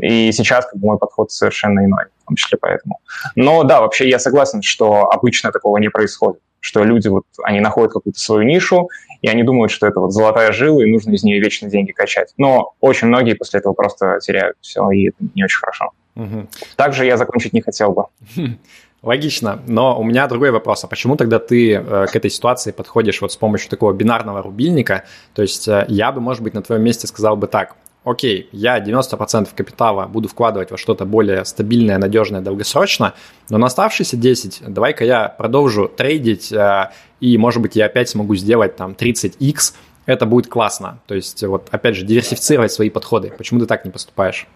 И 0.00 0.32
сейчас 0.32 0.66
как 0.66 0.80
бы, 0.80 0.86
мой 0.86 0.98
подход 0.98 1.30
совершенно 1.30 1.84
иной, 1.84 2.04
в 2.22 2.28
том 2.28 2.36
числе 2.36 2.58
поэтому. 2.60 2.98
Но 3.36 3.62
да, 3.62 3.80
вообще 3.80 4.08
я 4.08 4.18
согласен, 4.18 4.62
что 4.62 5.10
обычно 5.10 5.52
такого 5.52 5.76
не 5.78 5.90
происходит, 5.90 6.40
что 6.62 6.84
люди 6.84 7.08
вот, 7.08 7.24
они 7.42 7.60
находят 7.60 7.92
какую-то 7.92 8.18
свою 8.18 8.44
нишу, 8.44 8.88
и 9.20 9.28
они 9.28 9.42
думают, 9.42 9.72
что 9.72 9.86
это 9.88 9.98
вот 9.98 10.12
золотая 10.12 10.52
жила, 10.52 10.82
и 10.82 10.90
нужно 10.90 11.12
из 11.12 11.24
нее 11.24 11.40
вечно 11.40 11.68
деньги 11.68 11.90
качать. 11.90 12.32
Но 12.36 12.72
очень 12.80 13.08
многие 13.08 13.34
после 13.34 13.58
этого 13.58 13.72
просто 13.72 14.20
теряют 14.22 14.56
все, 14.60 14.88
и 14.90 15.08
это 15.08 15.16
не 15.34 15.44
очень 15.44 15.58
хорошо. 15.58 15.90
Угу. 16.14 16.46
Также 16.76 17.04
я 17.04 17.16
закончить 17.16 17.52
не 17.52 17.62
хотел 17.62 17.92
бы. 17.92 18.04
Логично, 19.02 19.60
но 19.66 19.98
у 19.98 20.04
меня 20.04 20.28
другой 20.28 20.52
вопрос. 20.52 20.84
А 20.84 20.86
почему 20.86 21.16
тогда 21.16 21.40
ты 21.40 21.74
э, 21.74 22.06
к 22.06 22.14
этой 22.14 22.30
ситуации 22.30 22.70
подходишь 22.70 23.20
вот 23.20 23.32
с 23.32 23.36
помощью 23.36 23.68
такого 23.68 23.92
бинарного 23.92 24.42
рубильника? 24.42 25.04
То 25.34 25.42
есть 25.42 25.66
э, 25.66 25.84
я 25.88 26.12
бы, 26.12 26.20
может 26.20 26.44
быть, 26.44 26.54
на 26.54 26.62
твоем 26.62 26.84
месте 26.84 27.08
сказал 27.08 27.36
бы 27.36 27.48
так. 27.48 27.74
Окей, 28.04 28.48
я 28.50 28.80
90% 28.80 29.48
капитала 29.54 30.06
буду 30.06 30.28
вкладывать 30.28 30.72
во 30.72 30.76
что-то 30.76 31.04
более 31.04 31.44
стабильное, 31.44 31.98
надежное, 31.98 32.40
долгосрочно, 32.40 33.14
но 33.48 33.58
на 33.58 33.66
оставшиеся 33.66 34.16
10 34.16 34.62
давай-ка 34.66 35.04
я 35.04 35.28
продолжу 35.28 35.88
трейдить, 35.88 36.50
э, 36.50 36.90
и, 37.20 37.38
может 37.38 37.62
быть, 37.62 37.76
я 37.76 37.86
опять 37.86 38.08
смогу 38.08 38.34
сделать 38.34 38.74
там 38.74 38.92
30x, 38.92 39.74
это 40.06 40.26
будет 40.26 40.48
классно. 40.48 40.98
То 41.06 41.14
есть, 41.14 41.44
вот, 41.44 41.68
опять 41.70 41.94
же, 41.94 42.04
диверсифицировать 42.04 42.72
свои 42.72 42.90
подходы. 42.90 43.32
Почему 43.38 43.60
ты 43.60 43.66
так 43.66 43.84
не 43.84 43.92
поступаешь? 43.92 44.48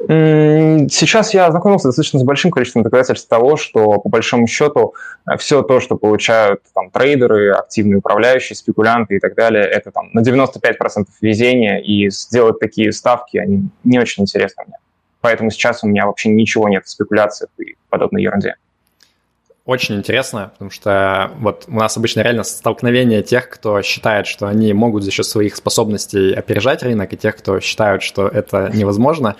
Сейчас 0.00 1.34
я 1.34 1.46
ознакомился 1.46 1.88
достаточно 1.88 2.20
с 2.20 2.22
большим 2.22 2.52
количеством 2.52 2.84
доказательств 2.84 3.28
того, 3.28 3.56
что 3.56 3.98
по 3.98 4.08
большому 4.08 4.46
счету 4.46 4.94
э, 5.26 5.36
все 5.38 5.62
то, 5.62 5.80
что 5.80 5.96
получают 5.96 6.62
там, 6.72 6.90
трейдеры, 6.90 7.50
активные 7.50 7.98
управляющие, 7.98 8.56
спекулянты 8.56 9.16
и 9.16 9.18
так 9.18 9.34
далее, 9.34 9.64
это 9.64 9.90
там, 9.90 10.10
на 10.12 10.20
95% 10.20 11.06
везения, 11.20 11.78
и 11.78 12.10
сделать 12.10 12.60
такие 12.60 12.92
ставки, 12.92 13.38
они 13.38 13.64
не 13.82 13.98
очень 13.98 14.22
интересны 14.22 14.64
мне. 14.68 14.76
Поэтому 15.20 15.50
сейчас 15.50 15.82
у 15.82 15.88
меня 15.88 16.06
вообще 16.06 16.28
ничего 16.28 16.68
нет 16.68 16.84
в 16.84 16.90
спекуляциях 16.90 17.50
и 17.58 17.74
подобной 17.90 18.22
ерунде. 18.22 18.54
Очень 19.68 19.96
интересно, 19.96 20.52
потому 20.54 20.70
что 20.70 21.32
вот 21.40 21.64
у 21.68 21.74
нас 21.74 21.94
обычно 21.98 22.20
реально 22.20 22.42
столкновение 22.42 23.22
тех, 23.22 23.50
кто 23.50 23.82
считает, 23.82 24.26
что 24.26 24.46
они 24.46 24.72
могут 24.72 25.02
за 25.02 25.10
счет 25.10 25.26
своих 25.26 25.56
способностей 25.56 26.32
опережать 26.32 26.82
рынок, 26.82 27.12
и 27.12 27.18
тех, 27.18 27.36
кто 27.36 27.60
считают, 27.60 28.02
что 28.02 28.28
это 28.28 28.70
невозможно. 28.72 29.36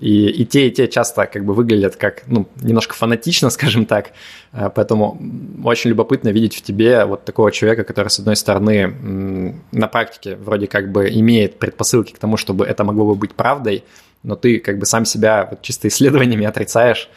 И, 0.00 0.28
и 0.28 0.46
те, 0.46 0.68
и 0.68 0.70
те 0.70 0.88
часто 0.88 1.26
как 1.26 1.44
бы 1.44 1.52
выглядят 1.52 1.96
как, 1.96 2.22
ну, 2.26 2.48
немножко 2.62 2.94
фанатично, 2.94 3.50
скажем 3.50 3.84
так. 3.84 4.12
Э, 4.52 4.70
поэтому 4.74 5.20
очень 5.62 5.90
любопытно 5.90 6.30
видеть 6.30 6.56
в 6.56 6.62
тебе 6.62 7.04
вот 7.04 7.24
такого 7.24 7.52
человека, 7.52 7.84
который, 7.84 8.08
с 8.08 8.18
одной 8.18 8.36
стороны, 8.36 9.54
на 9.72 9.88
практике 9.88 10.36
вроде 10.36 10.66
как 10.66 10.90
бы 10.90 11.10
имеет 11.10 11.58
предпосылки 11.58 12.12
к 12.12 12.18
тому, 12.18 12.38
чтобы 12.38 12.64
это 12.64 12.82
могло 12.82 13.06
бы 13.06 13.14
быть 13.14 13.34
правдой, 13.34 13.84
но 14.22 14.36
ты 14.36 14.58
как 14.58 14.78
бы 14.78 14.86
сам 14.86 15.04
себя 15.04 15.46
вот 15.50 15.62
чисто 15.62 15.88
исследованиями 15.88 16.46
отрицаешь. 16.46 17.10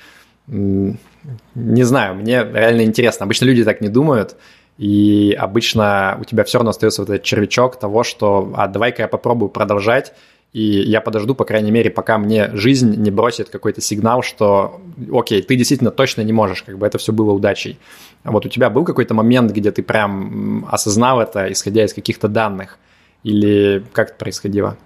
Не 0.48 1.84
знаю, 1.84 2.16
мне 2.16 2.44
реально 2.44 2.82
интересно. 2.82 3.24
Обычно 3.24 3.46
люди 3.46 3.64
так 3.64 3.80
не 3.80 3.88
думают, 3.88 4.36
и 4.78 5.38
обычно 5.40 6.18
у 6.20 6.26
тебя 6.26 6.44
все 6.44 6.58
равно 6.58 6.72
остается 6.72 7.02
вот 7.02 7.10
этот 7.10 7.24
червячок 7.24 7.80
того, 7.80 8.04
что 8.04 8.54
а 8.56 8.68
давай-ка 8.68 9.04
я 9.04 9.08
попробую 9.08 9.50
продолжать, 9.50 10.14
и 10.54 10.62
я 10.62 11.02
подожду, 11.02 11.34
по 11.34 11.46
крайней 11.46 11.72
мере, 11.72 11.90
пока 11.90 12.20
мне 12.20 12.56
жизнь 12.56 12.96
не 12.96 13.10
бросит 13.10 13.50
какой-то 13.50 13.82
сигнал, 13.82 14.22
что, 14.22 14.80
окей, 15.12 15.42
ты 15.42 15.56
действительно 15.56 15.90
точно 15.90 16.22
не 16.22 16.32
можешь, 16.32 16.62
как 16.62 16.78
бы 16.78 16.86
это 16.86 17.00
все 17.00 17.12
было 17.12 17.32
удачей. 17.32 17.80
Вот 18.24 18.46
у 18.46 18.50
тебя 18.50 18.70
был 18.70 18.86
какой-то 18.86 19.16
момент, 19.16 19.52
где 19.52 19.72
ты 19.72 19.82
прям 19.82 20.68
осознал 20.70 21.22
это, 21.22 21.52
исходя 21.52 21.84
из 21.84 21.94
каких-то 21.94 22.28
данных, 22.28 22.78
или 23.24 23.84
как 23.94 24.10
это 24.10 24.18
происходило? 24.20 24.78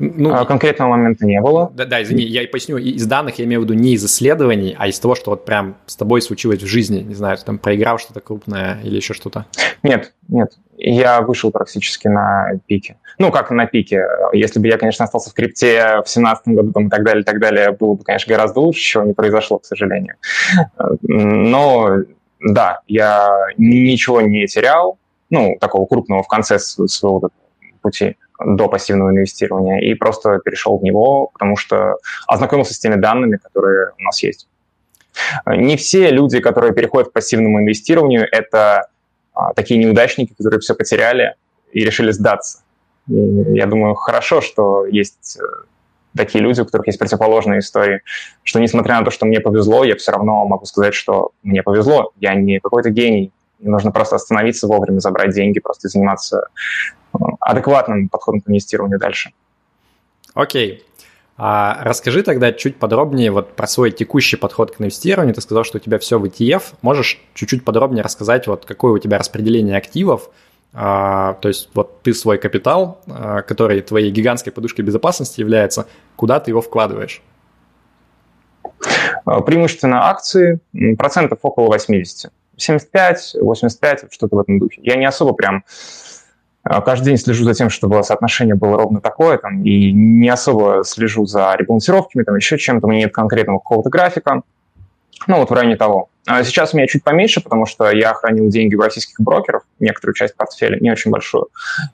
Ну, 0.00 0.34
а, 0.34 0.46
конкретного 0.46 0.90
момента 0.90 1.26
не 1.26 1.40
было. 1.40 1.70
Да, 1.74 1.84
да, 1.84 2.02
извини, 2.02 2.24
я 2.24 2.48
поясню, 2.48 2.78
из 2.78 3.06
данных 3.06 3.38
я 3.38 3.44
имею 3.44 3.60
в 3.60 3.64
виду 3.64 3.74
не 3.74 3.92
из 3.92 4.04
исследований, 4.04 4.74
а 4.78 4.88
из 4.88 4.98
того, 4.98 5.14
что 5.14 5.30
вот 5.30 5.44
прям 5.44 5.76
с 5.84 5.94
тобой 5.94 6.22
случилось 6.22 6.62
в 6.62 6.66
жизни, 6.66 7.00
не 7.00 7.14
знаю, 7.14 7.36
ты 7.36 7.44
там 7.44 7.58
проиграл 7.58 7.98
что-то 7.98 8.20
крупное 8.20 8.80
или 8.82 8.96
еще 8.96 9.12
что-то. 9.12 9.44
Нет, 9.82 10.14
нет, 10.28 10.52
я 10.78 11.20
вышел 11.20 11.50
практически 11.50 12.08
на 12.08 12.52
пике. 12.66 12.96
Ну, 13.18 13.30
как 13.30 13.50
на 13.50 13.66
пике. 13.66 14.06
Если 14.32 14.58
бы 14.58 14.68
я, 14.68 14.78
конечно, 14.78 15.04
остался 15.04 15.30
в 15.30 15.34
крипте 15.34 16.00
в 16.04 16.08
семнадцатом 16.08 16.54
году 16.54 16.72
там, 16.72 16.86
и 16.86 16.90
так 16.90 17.04
далее, 17.04 17.20
и 17.20 17.24
так 17.24 17.38
далее, 17.38 17.72
было 17.72 17.94
бы, 17.94 18.02
конечно, 18.02 18.32
гораздо 18.32 18.60
лучше, 18.60 18.80
чего 18.80 19.04
не 19.04 19.12
произошло, 19.12 19.58
к 19.58 19.66
сожалению. 19.66 20.14
Но 21.02 21.98
да, 22.40 22.80
я 22.86 23.28
ничего 23.58 24.22
не 24.22 24.46
терял, 24.46 24.98
ну, 25.28 25.58
такого 25.60 25.84
крупного 25.84 26.22
в 26.22 26.28
конце 26.28 26.58
своего 26.58 27.28
пути 27.82 28.16
до 28.44 28.68
пассивного 28.68 29.10
инвестирования 29.10 29.80
и 29.80 29.94
просто 29.94 30.38
перешел 30.38 30.78
в 30.78 30.82
него, 30.82 31.28
потому 31.32 31.56
что 31.56 31.96
ознакомился 32.26 32.74
с 32.74 32.78
теми 32.78 32.96
данными, 32.96 33.36
которые 33.36 33.92
у 33.98 34.02
нас 34.02 34.22
есть. 34.22 34.48
Не 35.46 35.76
все 35.76 36.10
люди, 36.10 36.40
которые 36.40 36.72
переходят 36.72 37.10
к 37.10 37.12
пассивному 37.12 37.60
инвестированию, 37.60 38.26
это 38.30 38.88
а, 39.34 39.52
такие 39.54 39.78
неудачники, 39.82 40.34
которые 40.36 40.60
все 40.60 40.74
потеряли 40.74 41.34
и 41.72 41.84
решили 41.84 42.10
сдаться. 42.12 42.62
И 43.08 43.14
я 43.14 43.66
думаю, 43.66 43.94
хорошо, 43.94 44.40
что 44.40 44.86
есть 44.86 45.38
э, 45.40 45.44
такие 46.16 46.42
люди, 46.42 46.60
у 46.60 46.64
которых 46.64 46.86
есть 46.86 46.98
противоположные 46.98 47.60
истории, 47.60 48.02
что 48.42 48.60
несмотря 48.60 48.98
на 48.98 49.04
то, 49.04 49.10
что 49.10 49.26
мне 49.26 49.40
повезло, 49.40 49.84
я 49.84 49.96
все 49.96 50.12
равно 50.12 50.46
могу 50.46 50.64
сказать, 50.66 50.94
что 50.94 51.32
мне 51.42 51.62
повезло, 51.62 52.12
я 52.20 52.34
не 52.34 52.60
какой-то 52.60 52.90
гений, 52.90 53.32
нужно 53.60 53.92
просто 53.92 54.16
остановиться 54.16 54.66
вовремя, 54.66 55.00
забрать 55.00 55.34
деньги, 55.34 55.60
просто 55.60 55.88
заниматься 55.88 56.48
адекватным 57.40 58.08
подходом 58.08 58.40
к 58.40 58.48
инвестированию 58.48 58.98
дальше. 58.98 59.32
Окей. 60.34 60.84
А 61.36 61.78
расскажи 61.82 62.22
тогда 62.22 62.52
чуть 62.52 62.78
подробнее 62.78 63.30
вот 63.30 63.56
про 63.56 63.66
свой 63.66 63.90
текущий 63.90 64.36
подход 64.36 64.76
к 64.76 64.80
инвестированию. 64.80 65.34
Ты 65.34 65.40
сказал, 65.40 65.64
что 65.64 65.78
у 65.78 65.80
тебя 65.80 65.98
все 65.98 66.18
в 66.18 66.24
ETF. 66.24 66.62
Можешь 66.82 67.18
чуть-чуть 67.34 67.64
подробнее 67.64 68.04
рассказать, 68.04 68.46
вот 68.46 68.66
какое 68.66 68.92
у 68.92 68.98
тебя 68.98 69.18
распределение 69.18 69.76
активов, 69.78 70.28
а, 70.72 71.34
то 71.34 71.48
есть 71.48 71.70
вот 71.74 72.02
ты 72.02 72.14
свой 72.14 72.38
капитал, 72.38 73.00
а, 73.08 73.42
который 73.42 73.80
твоей 73.80 74.10
гигантской 74.10 74.52
подушкой 74.52 74.84
безопасности 74.84 75.40
является, 75.40 75.86
куда 76.16 76.38
ты 76.40 76.50
его 76.50 76.60
вкладываешь? 76.60 77.22
А, 79.24 79.40
преимущественно 79.40 80.08
акции, 80.08 80.60
процентов 80.96 81.40
около 81.42 81.66
80. 81.66 82.30
75, 82.60 83.36
85, 83.40 84.04
что-то 84.10 84.36
в 84.36 84.40
этом 84.40 84.58
духе. 84.58 84.80
Я 84.82 84.96
не 84.96 85.06
особо 85.06 85.32
прям 85.32 85.64
а, 86.62 86.80
каждый 86.82 87.06
день 87.06 87.16
слежу 87.16 87.44
за 87.44 87.54
тем, 87.54 87.70
чтобы 87.70 88.02
соотношение 88.02 88.54
было 88.54 88.76
ровно 88.76 89.00
такое, 89.00 89.38
там, 89.38 89.62
и 89.64 89.92
не 89.92 90.28
особо 90.28 90.84
слежу 90.84 91.26
за 91.26 91.54
ребалансировками, 91.56 92.22
там, 92.22 92.36
еще 92.36 92.58
чем-то, 92.58 92.86
у 92.86 92.90
меня 92.90 93.04
нет 93.04 93.14
конкретного 93.14 93.58
какого-то 93.58 93.88
графика. 93.88 94.42
Ну, 95.26 95.36
вот 95.36 95.50
в 95.50 95.52
районе 95.52 95.76
того. 95.76 96.08
А 96.26 96.44
сейчас 96.44 96.72
у 96.72 96.76
меня 96.76 96.86
чуть 96.86 97.02
поменьше, 97.02 97.42
потому 97.42 97.66
что 97.66 97.90
я 97.90 98.14
хранил 98.14 98.48
деньги 98.48 98.74
у 98.74 98.80
российских 98.80 99.20
брокеров, 99.20 99.62
некоторую 99.78 100.14
часть 100.14 100.36
портфеля, 100.36 100.78
не 100.80 100.90
очень 100.90 101.10
большую. 101.10 101.48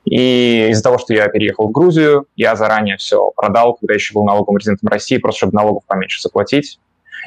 И 0.04 0.68
из-за 0.70 0.82
того, 0.82 0.99
что 0.99 1.14
я 1.14 1.28
переехал 1.28 1.68
в 1.68 1.73
Грузию, 1.73 2.26
я 2.37 2.56
заранее 2.56 2.96
все 2.96 3.30
продал, 3.35 3.75
когда 3.75 3.94
еще 3.94 4.14
был 4.14 4.25
налоговым 4.25 4.58
резидентом 4.58 4.88
России, 4.88 5.18
просто 5.18 5.38
чтобы 5.38 5.54
налогов 5.54 5.85
поменьше 5.87 6.20
заплатить. 6.20 6.78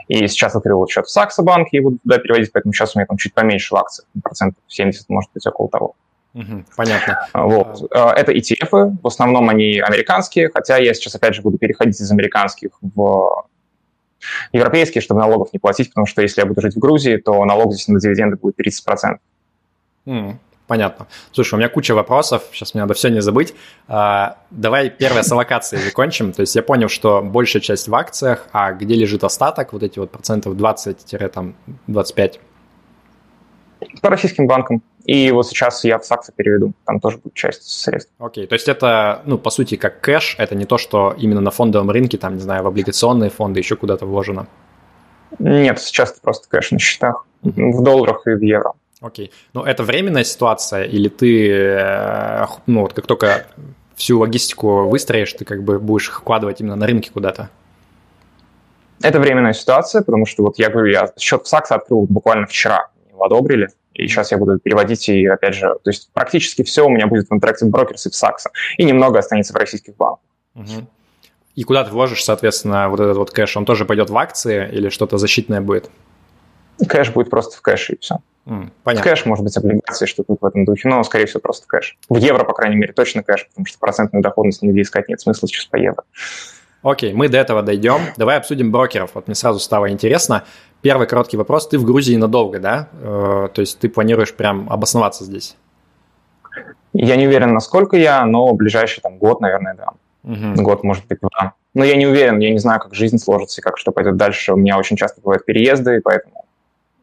И 0.08 0.28
сейчас 0.28 0.56
открыл 0.56 0.88
счет 0.88 1.06
в 1.06 1.10
Саксо 1.10 1.44
банке 1.44 1.78
и 1.78 1.80
буду 1.80 1.98
туда 2.04 2.18
переводить, 2.18 2.52
поэтому 2.52 2.74
сейчас 2.74 2.96
у 2.96 3.00
меня 3.00 3.06
там 3.06 3.18
чуть 3.18 3.34
поменьше 3.34 3.74
в 3.74 3.78
акциях, 3.78 4.08
процентов 4.24 4.62
70, 4.68 5.10
может 5.10 5.32
быть, 5.34 5.46
около 5.46 5.70
того. 5.70 5.96
понятно. 6.76 7.28
Вот. 7.34 7.92
А, 7.92 8.14
это 8.14 8.32
ETF, 8.32 8.98
в 9.02 9.08
основном 9.08 9.50
они 9.50 9.80
американские, 9.80 10.50
хотя 10.50 10.78
я 10.78 10.94
сейчас 10.94 11.16
опять 11.16 11.36
же 11.36 11.42
буду 11.42 11.58
переходить 11.58 12.00
из 12.00 12.12
американских 12.12 12.72
в 12.82 13.46
европейские, 14.52 15.02
чтобы 15.02 15.22
налогов 15.22 15.54
не 15.54 15.60
платить, 15.60 15.90
потому 15.90 16.06
что 16.06 16.22
если 16.22 16.42
я 16.42 16.46
буду 16.46 16.62
жить 16.62 16.76
в 16.76 16.80
Грузии, 16.80 17.18
то 17.18 17.44
налог 17.46 17.74
здесь 17.74 17.88
на 17.88 18.00
дивиденды 18.00 18.38
будет 18.38 18.60
30%. 18.60 19.18
Mm, 20.06 20.36
понятно. 20.70 21.08
Слушай, 21.32 21.56
у 21.56 21.58
меня 21.58 21.68
куча 21.68 21.94
вопросов, 21.94 22.44
сейчас 22.54 22.74
мне 22.74 22.84
надо 22.84 22.94
все 22.94 23.10
не 23.10 23.22
забыть. 23.22 23.56
А, 23.88 24.38
давай 24.52 24.90
первое 24.90 25.24
с 25.24 25.32
аллокацией 25.32 25.84
закончим. 25.84 26.32
То 26.32 26.42
есть 26.42 26.56
я 26.56 26.62
понял, 26.62 26.88
что 26.88 27.22
большая 27.22 27.62
часть 27.62 27.88
в 27.88 27.96
акциях, 27.96 28.48
а 28.54 28.72
где 28.72 28.94
лежит 28.94 29.24
остаток, 29.24 29.74
вот 29.74 29.84
эти 29.84 29.98
вот 30.00 30.12
процентов 30.12 30.54
20-25? 30.56 32.40
По 34.02 34.10
российским 34.10 34.46
банкам. 34.46 34.82
И 35.06 35.32
вот 35.32 35.48
сейчас 35.48 35.84
я 35.86 35.98
в 35.98 36.06
Саксо 36.06 36.32
переведу, 36.32 36.74
там 36.86 37.00
тоже 37.00 37.18
будет 37.18 37.34
часть 37.34 37.64
средств. 37.64 38.12
Окей, 38.20 38.44
okay. 38.44 38.48
то 38.48 38.54
есть 38.54 38.68
это, 38.68 39.24
ну, 39.26 39.40
по 39.40 39.50
сути, 39.50 39.76
как 39.76 40.02
кэш, 40.02 40.36
это 40.38 40.54
не 40.54 40.66
то, 40.66 40.78
что 40.78 41.16
именно 41.18 41.42
на 41.42 41.50
фондовом 41.50 41.90
рынке, 41.90 42.20
там, 42.20 42.36
не 42.36 42.42
знаю, 42.42 42.64
в 42.64 42.68
облигационные 42.68 43.32
фонды 43.32 43.60
еще 43.60 43.76
куда-то 43.76 44.06
вложено? 44.06 44.46
Нет, 45.40 45.80
сейчас 45.80 46.12
это 46.12 46.22
просто 46.22 46.48
кэш 46.48 46.72
на 46.72 46.80
счетах, 46.80 47.26
mm-hmm. 47.44 47.72
в 47.72 47.84
долларах 47.84 48.28
и 48.28 48.32
в 48.32 48.42
евро. 48.44 48.74
Окей, 49.02 49.32
ну 49.54 49.64
это 49.64 49.84
временная 49.84 50.26
ситуация, 50.26 50.84
или 50.84 51.08
ты, 51.08 51.50
э, 51.52 52.46
ну 52.66 52.82
вот 52.82 52.94
как 52.94 53.08
только 53.08 53.48
всю 53.96 54.20
логистику 54.20 54.88
выстроишь, 54.88 55.34
ты 55.34 55.46
как 55.46 55.64
бы 55.64 55.80
будешь 55.80 56.10
вкладывать 56.10 56.60
именно 56.60 56.76
на 56.76 56.86
рынке 56.86 57.10
куда-то? 57.12 57.50
Это 59.02 59.20
временная 59.20 59.54
ситуация, 59.54 60.02
потому 60.02 60.26
что 60.26 60.44
вот 60.44 60.60
я 60.60 60.70
говорю, 60.70 60.92
я 60.92 61.14
счет 61.18 61.44
в 61.44 61.48
Саксо 61.48 61.76
открыл 61.76 62.06
буквально 62.10 62.46
вчера, 62.46 62.90
его 63.10 63.24
одобрили, 63.24 63.70
и 63.94 64.08
сейчас 64.08 64.32
я 64.32 64.38
буду 64.38 64.60
переводить, 64.60 65.08
и 65.08 65.26
опять 65.26 65.56
же, 65.56 65.76
то 65.82 65.90
есть 65.90 66.10
практически 66.12 66.64
все 66.64 66.86
у 66.86 66.90
меня 66.90 67.08
будет 67.08 67.30
в 67.30 67.34
Interactive 67.34 67.70
Brokers 67.70 68.08
и 68.08 68.10
в 68.10 68.14
Saxo, 68.14 68.52
и 68.78 68.84
немного 68.84 69.20
останется 69.20 69.54
в 69.54 69.56
российских 69.56 69.96
банках. 69.96 70.26
Угу. 70.56 70.88
И 71.56 71.64
куда 71.64 71.84
ты 71.84 71.92
вложишь, 71.92 72.24
соответственно, 72.24 72.90
вот 72.90 73.00
этот 73.00 73.18
вот 73.18 73.32
кэш? 73.32 73.58
Он 73.58 73.66
тоже 73.66 73.86
пойдет 73.86 74.10
в 74.10 74.18
акции 74.18 74.70
или 74.72 74.90
что-то 74.90 75.18
защитное 75.18 75.62
будет? 75.62 75.90
Кэш 76.88 77.12
будет 77.12 77.30
просто 77.30 77.58
в 77.58 77.62
кэше, 77.62 77.94
и 77.94 77.98
все. 78.00 78.20
Понятно. 78.84 79.12
Кэш, 79.12 79.26
может 79.26 79.44
быть, 79.44 79.56
облигации, 79.58 80.06
что-то 80.06 80.36
в 80.40 80.46
этом 80.46 80.66
духе, 80.66 80.90
но, 80.90 81.04
скорее 81.04 81.26
всего, 81.26 81.40
просто 81.40 81.68
кэш. 81.68 81.98
В 82.10 82.18
евро, 82.18 82.44
по 82.44 82.54
крайней 82.54 82.78
мере, 82.78 82.94
точно 82.94 83.22
кэш, 83.22 83.48
потому 83.48 83.66
что 83.66 83.78
процентную 83.80 84.24
доходность 84.24 84.62
нигде 84.62 84.82
искать 84.82 85.08
нет 85.08 85.22
смысла 85.22 85.48
сейчас 85.48 85.66
по 85.66 85.76
евро. 85.76 86.04
Окей, 86.82 87.14
мы 87.14 87.28
до 87.28 87.38
этого 87.38 87.62
дойдем. 87.62 88.00
Давай 88.18 88.38
обсудим 88.38 88.72
брокеров. 88.72 89.12
Вот 89.14 89.28
мне 89.28 89.36
сразу 89.36 89.60
стало 89.60 89.92
интересно. 89.92 90.46
Первый 90.82 91.08
короткий 91.08 91.36
вопрос. 91.36 91.68
Ты 91.68 91.78
в 91.78 91.84
Грузии 91.84 92.16
надолго, 92.16 92.60
да? 92.60 92.88
Э, 93.02 93.50
то 93.54 93.60
есть 93.60 93.80
ты 93.80 93.90
планируешь 93.90 94.34
прям 94.34 94.70
обосноваться 94.70 95.26
здесь? 95.26 95.58
Я 96.94 97.18
не 97.18 97.28
уверен, 97.28 97.54
насколько 97.54 97.98
я, 97.98 98.26
но 98.26 98.54
ближайший 98.54 99.02
там 99.02 99.18
год, 99.18 99.42
наверное, 99.42 99.76
да. 99.76 99.90
Угу. 100.24 100.64
Год, 100.64 100.84
может 100.84 101.06
быть, 101.08 101.20
два. 101.20 101.54
Но 101.74 101.84
я 101.84 101.96
не 101.96 102.08
уверен, 102.08 102.40
я 102.40 102.52
не 102.52 102.60
знаю, 102.60 102.80
как 102.80 102.96
жизнь 102.96 103.18
сложится 103.18 103.62
и 103.62 103.64
как 103.64 103.78
что 103.78 103.92
пойдет 103.92 104.16
дальше. 104.16 104.54
У 104.54 104.58
меня 104.58 104.78
очень 104.78 104.96
часто 104.96 105.22
бывают 105.22 105.46
переезды, 105.46 106.02
поэтому... 106.02 106.46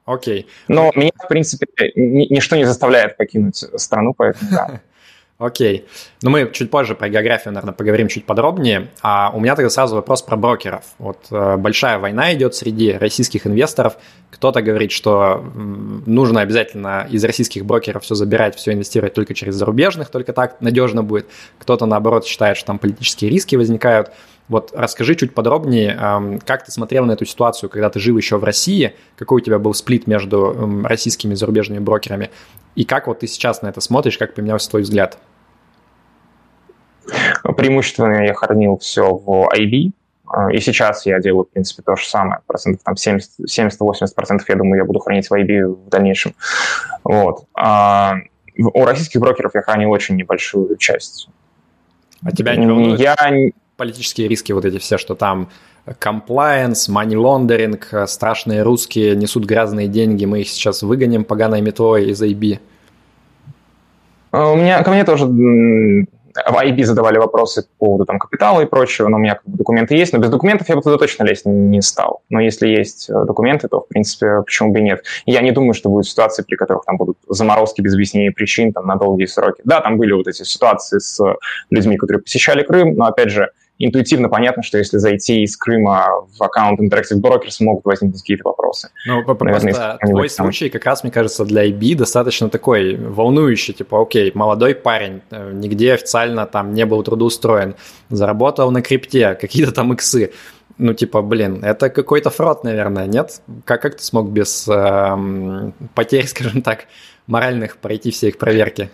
Окей. 0.06 0.46
Но 0.68 0.92
меня, 0.94 1.10
в 1.22 1.28
принципе, 1.28 1.66
ничто 1.96 2.56
не 2.56 2.64
заставляет 2.64 3.16
покинуть 3.16 3.56
страну, 3.76 4.14
поэтому 4.16 4.50
да. 4.50 4.80
Окей. 5.38 5.86
Ну, 6.22 6.30
мы 6.30 6.50
чуть 6.50 6.70
позже 6.70 6.94
про 6.94 7.10
географию, 7.10 7.52
наверное, 7.52 7.74
поговорим 7.74 8.08
чуть 8.08 8.24
подробнее. 8.24 8.88
А 9.02 9.30
у 9.34 9.40
меня 9.40 9.54
тогда 9.54 9.68
сразу 9.68 9.96
вопрос 9.96 10.22
про 10.22 10.36
брокеров. 10.36 10.84
Вот 10.98 11.26
э, 11.30 11.56
большая 11.58 11.98
война 11.98 12.32
идет 12.32 12.54
среди 12.54 12.92
российских 12.92 13.46
инвесторов. 13.46 13.98
Кто-то 14.30 14.62
говорит, 14.62 14.92
что 14.92 15.44
нужно 15.54 16.40
обязательно 16.40 17.06
из 17.10 17.22
российских 17.22 17.66
брокеров 17.66 18.04
все 18.04 18.14
забирать, 18.14 18.56
все 18.56 18.72
инвестировать 18.72 19.12
только 19.12 19.34
через 19.34 19.56
зарубежных, 19.56 20.08
только 20.08 20.32
так 20.32 20.60
надежно 20.60 21.02
будет. 21.02 21.26
Кто-то, 21.58 21.84
наоборот, 21.84 22.24
считает, 22.24 22.56
что 22.56 22.68
там 22.68 22.78
политические 22.78 23.30
риски 23.30 23.56
возникают. 23.56 24.12
Вот 24.48 24.72
расскажи 24.74 25.16
чуть 25.16 25.34
подробнее, 25.34 26.38
как 26.46 26.64
ты 26.64 26.70
смотрел 26.70 27.04
на 27.04 27.12
эту 27.12 27.24
ситуацию, 27.24 27.68
когда 27.68 27.90
ты 27.90 27.98
жил 27.98 28.16
еще 28.16 28.36
в 28.38 28.44
России, 28.44 28.94
какой 29.16 29.40
у 29.40 29.44
тебя 29.44 29.58
был 29.58 29.74
сплит 29.74 30.06
между 30.06 30.84
российскими 30.84 31.32
и 31.32 31.36
зарубежными 31.36 31.80
брокерами, 31.80 32.30
и 32.76 32.84
как 32.84 33.08
вот 33.08 33.20
ты 33.20 33.26
сейчас 33.26 33.62
на 33.62 33.68
это 33.68 33.80
смотришь, 33.80 34.18
как 34.18 34.34
поменялся 34.34 34.70
твой 34.70 34.82
взгляд? 34.82 35.18
Преимущественно 37.56 38.24
я 38.24 38.34
хранил 38.34 38.78
все 38.78 39.14
в 39.14 39.48
IB, 39.56 39.92
а, 40.26 40.52
и 40.52 40.58
сейчас 40.58 41.06
я 41.06 41.20
делаю, 41.20 41.44
в 41.44 41.50
принципе, 41.50 41.82
то 41.82 41.96
же 41.96 42.06
самое. 42.06 42.40
Процентов 42.46 42.82
там 42.82 42.94
70-80% 42.94 44.40
я 44.48 44.56
думаю, 44.56 44.78
я 44.78 44.84
буду 44.84 44.98
хранить 44.98 45.28
в 45.28 45.32
IB 45.32 45.66
в 45.66 45.88
дальнейшем. 45.88 46.34
Вот. 47.04 47.44
А 47.54 48.16
у 48.58 48.84
российских 48.84 49.20
брокеров 49.20 49.54
я 49.54 49.62
хранил 49.62 49.90
очень 49.90 50.16
небольшую 50.16 50.76
часть. 50.76 51.28
А 52.22 52.32
тебя 52.32 52.56
не 52.56 52.66
волнует 52.66 53.00
я... 53.00 53.16
политические 53.76 54.28
риски 54.28 54.52
вот 54.52 54.64
эти 54.64 54.78
все, 54.78 54.98
что 54.98 55.14
там 55.14 55.48
compliance, 55.86 56.88
money 56.90 57.14
laundering, 57.14 58.06
страшные 58.06 58.62
русские 58.62 59.14
несут 59.14 59.44
грязные 59.44 59.88
деньги, 59.88 60.24
мы 60.24 60.40
их 60.40 60.48
сейчас 60.48 60.82
выгоним 60.82 61.24
поганой 61.24 61.60
метлой 61.60 62.10
из 62.10 62.22
IB? 62.22 62.58
А, 64.32 64.52
у 64.52 64.56
меня, 64.56 64.82
ко 64.82 64.90
мне 64.90 65.04
тоже 65.04 65.26
в 66.44 66.54
IB 66.54 66.84
задавали 66.84 67.18
вопросы 67.18 67.62
по 67.62 67.86
поводу 67.86 68.04
там, 68.04 68.18
капитала 68.18 68.60
и 68.60 68.66
прочего, 68.66 69.08
но 69.08 69.16
у 69.16 69.20
меня 69.20 69.36
как 69.36 69.46
бы, 69.46 69.56
документы 69.56 69.94
есть, 69.94 70.12
но 70.12 70.18
без 70.18 70.28
документов 70.28 70.68
я 70.68 70.76
бы 70.76 70.82
туда 70.82 70.98
точно 70.98 71.24
лезть 71.24 71.46
не 71.46 71.80
стал. 71.80 72.22
Но 72.28 72.40
если 72.40 72.68
есть 72.68 73.08
э, 73.08 73.24
документы, 73.24 73.68
то, 73.68 73.80
в 73.80 73.88
принципе, 73.88 74.42
почему 74.44 74.72
бы 74.72 74.80
и 74.80 74.82
нет. 74.82 75.02
Я 75.24 75.40
не 75.40 75.52
думаю, 75.52 75.72
что 75.72 75.88
будут 75.88 76.06
ситуации, 76.06 76.42
при 76.42 76.56
которых 76.56 76.84
там 76.84 76.96
будут 76.96 77.18
заморозки 77.28 77.80
без 77.80 77.94
объяснения 77.94 78.32
причин 78.32 78.72
там, 78.72 78.86
на 78.86 78.96
долгие 78.96 79.26
сроки. 79.26 79.62
Да, 79.64 79.80
там 79.80 79.96
были 79.96 80.12
вот 80.12 80.28
эти 80.28 80.42
ситуации 80.42 80.98
с 80.98 81.20
людьми, 81.70 81.96
которые 81.96 82.22
посещали 82.22 82.62
Крым, 82.62 82.94
но, 82.94 83.06
опять 83.06 83.30
же, 83.30 83.50
интуитивно 83.78 84.28
понятно, 84.28 84.62
что 84.62 84.78
если 84.78 84.98
зайти 84.98 85.42
из 85.42 85.56
Крыма 85.56 86.26
в 86.36 86.42
аккаунт 86.42 86.80
Interactive 86.80 87.20
Brokers, 87.20 87.56
могут 87.60 87.84
возникнуть 87.84 88.20
какие-то 88.20 88.48
вопросы. 88.48 88.90
Ну, 89.06 89.22
просто 89.24 89.98
твой 90.00 90.28
там... 90.28 90.46
случай, 90.46 90.68
как 90.68 90.84
раз, 90.84 91.02
мне 91.02 91.12
кажется, 91.12 91.44
для 91.44 91.68
IB 91.68 91.94
достаточно 91.94 92.48
такой 92.48 92.96
волнующий, 92.96 93.74
типа, 93.74 94.00
окей, 94.00 94.32
молодой 94.34 94.74
парень, 94.74 95.22
э, 95.30 95.52
нигде 95.52 95.94
официально 95.94 96.46
там 96.46 96.72
не 96.72 96.86
был 96.86 97.02
трудоустроен, 97.02 97.74
заработал 98.08 98.70
на 98.70 98.82
крипте, 98.82 99.34
какие-то 99.34 99.72
там 99.72 99.92
иксы, 99.92 100.32
ну, 100.78 100.92
типа, 100.92 101.22
блин, 101.22 101.64
это 101.64 101.88
какой-то 101.88 102.30
фрод, 102.30 102.64
наверное, 102.64 103.06
нет? 103.06 103.40
Как, 103.64 103.80
как 103.82 103.96
ты 103.96 104.02
смог 104.02 104.28
без 104.28 104.68
э, 104.68 105.72
потерь, 105.94 106.26
скажем 106.28 106.62
так, 106.62 106.86
моральных 107.26 107.76
пройти 107.78 108.10
все 108.10 108.28
их 108.28 108.38
проверки? 108.38 108.90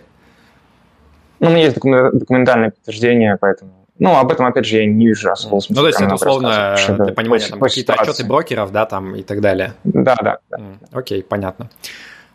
Ну, 1.39 1.49
у 1.49 1.51
меня 1.51 1.63
есть 1.65 1.75
документальное 1.75 2.71
подтверждение, 2.71 3.37
поэтому 3.39 3.82
ну, 3.99 4.17
об 4.17 4.31
этом, 4.31 4.45
опять 4.45 4.65
же, 4.65 4.77
я 4.77 4.85
не 4.85 5.07
вижу 5.07 5.31
особого 5.31 5.59
смысла. 5.59 5.81
Ну, 5.81 5.85
то 5.85 5.87
есть 5.87 6.01
это 6.01 6.15
условно, 6.15 6.75
для 6.87 7.13
понимания, 7.13 7.47
там, 7.47 7.59
какие-то 7.59 7.93
отчеты 7.93 8.25
брокеров, 8.25 8.71
да, 8.71 8.85
там 8.85 9.15
и 9.15 9.21
так 9.21 9.39
далее. 9.39 9.73
Да, 9.83 10.15
да. 10.21 10.37
да. 10.49 10.59
Окей, 10.91 11.23
понятно. 11.23 11.69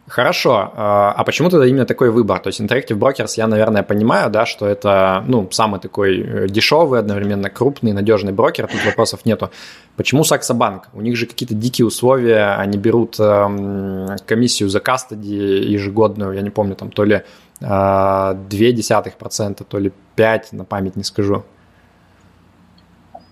Хорошо. 0.09 0.73
А, 0.75 1.15
а 1.17 1.25
почему 1.25 1.51
тогда 1.51 1.67
именно 1.67 1.85
такой 1.85 2.11
выбор? 2.11 2.39
То 2.39 2.49
есть 2.49 2.61
Interactive 2.61 2.99
Brokers, 2.99 3.33
я, 3.37 3.47
наверное, 3.47 3.83
понимаю, 3.83 4.31
да, 4.31 4.47
что 4.47 4.67
это, 4.67 5.23
ну, 5.29 5.49
самый 5.51 5.81
такой 5.81 6.21
э, 6.21 6.49
дешевый, 6.49 7.01
одновременно 7.01 7.51
крупный, 7.51 7.93
надежный 7.93 8.33
брокер, 8.33 8.67
тут 8.67 8.85
вопросов 8.87 9.27
нету. 9.27 9.51
Почему 9.97 10.25
Сакса 10.25 10.55
Банк? 10.55 10.89
У 10.95 11.03
них 11.03 11.17
же 11.17 11.27
какие-то 11.27 11.55
дикие 11.55 11.87
условия, 11.87 12.57
они 12.59 12.79
берут 12.79 13.21
эм, 13.21 14.17
комиссию 14.27 14.71
за 14.71 14.81
кастоди 14.81 15.35
ежегодную, 15.35 16.33
я 16.33 16.41
не 16.41 16.51
помню, 16.51 16.75
там 16.75 16.91
то 16.91 17.05
ли 17.05 17.23
0,2%, 17.61 19.67
то 19.69 19.79
ли 19.79 19.93
5%, 20.17 20.43
на 20.53 20.65
память 20.65 20.97
не 20.97 21.05
скажу. 21.05 21.45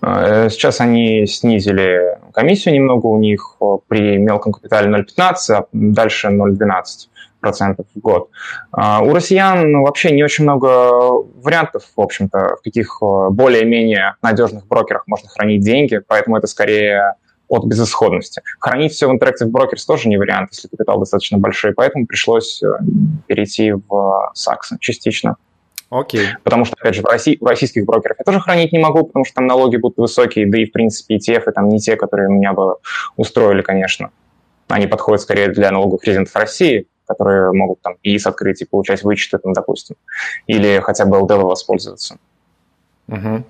Э, 0.01 0.49
сейчас 0.49 0.81
они 0.81 1.25
снизили 1.25 2.17
комиссию 2.33 2.75
немного 2.75 3.07
у 3.07 3.17
них 3.17 3.57
при 3.87 4.17
мелком 4.17 4.53
капитале 4.53 4.89
0,15, 4.89 5.35
а 5.49 5.65
дальше 5.71 6.27
0,12% 6.27 7.85
в 7.95 7.99
год. 7.99 8.29
А 8.71 9.01
у 9.01 9.13
россиян 9.13 9.81
вообще 9.81 10.11
не 10.11 10.23
очень 10.23 10.43
много 10.43 10.67
вариантов, 11.41 11.83
в 11.95 12.01
общем-то, 12.01 12.57
в 12.59 12.63
каких 12.63 12.97
более-менее 13.01 14.15
надежных 14.21 14.67
брокерах 14.67 15.03
можно 15.07 15.29
хранить 15.29 15.61
деньги, 15.61 16.01
поэтому 16.07 16.37
это 16.37 16.47
скорее 16.47 17.15
от 17.49 17.65
безысходности. 17.65 18.41
Хранить 18.59 18.93
все 18.93 19.07
в 19.07 19.15
Interactive 19.15 19.49
Brokers 19.51 19.85
тоже 19.87 20.09
не 20.09 20.17
вариант, 20.17 20.49
если 20.51 20.67
капитал 20.67 20.99
достаточно 20.99 21.37
большой, 21.37 21.73
поэтому 21.73 22.05
пришлось 22.05 22.61
э, 22.61 22.67
перейти 23.27 23.71
в 23.71 24.31
Саксы 24.33 24.77
частично. 24.79 25.37
Окей. 25.89 26.25
Okay. 26.25 26.29
Потому 26.43 26.65
что, 26.65 26.75
опять 26.79 26.95
же, 26.95 27.01
в, 27.01 27.05
России, 27.05 27.37
в 27.39 27.45
российских 27.45 27.85
брокерах 27.85 28.17
я 28.19 28.25
тоже 28.25 28.39
хранить 28.39 28.73
не 28.73 28.79
могу, 28.79 29.05
потому 29.05 29.25
что 29.25 29.35
там 29.35 29.47
налоги 29.47 29.77
будут 29.77 29.97
высокие, 29.97 30.45
да 30.45 30.57
и, 30.57 30.65
в 30.65 30.71
принципе, 30.71 31.17
ETF 31.17 31.51
там 31.51 31.69
не 31.69 31.79
те, 31.79 31.95
которые 31.95 32.29
меня 32.29 32.53
бы 32.53 32.75
устроили, 33.15 33.61
конечно. 33.61 34.11
Они 34.67 34.87
подходят 34.87 35.21
скорее 35.21 35.47
для 35.47 35.71
налоговых 35.71 36.03
резидентов 36.03 36.35
России, 36.35 36.87
которые 37.05 37.53
могут 37.53 37.81
там 37.81 37.95
ИИС 38.03 38.27
открыть 38.27 38.61
и 38.61 38.65
получать 38.65 39.03
вычеты, 39.03 39.37
там, 39.37 39.53
допустим, 39.53 39.95
или 40.45 40.81
хотя 40.83 41.05
бы 41.05 41.17
ЛДВ 41.17 41.43
воспользоваться. 41.43 42.17
Угу. 43.07 43.45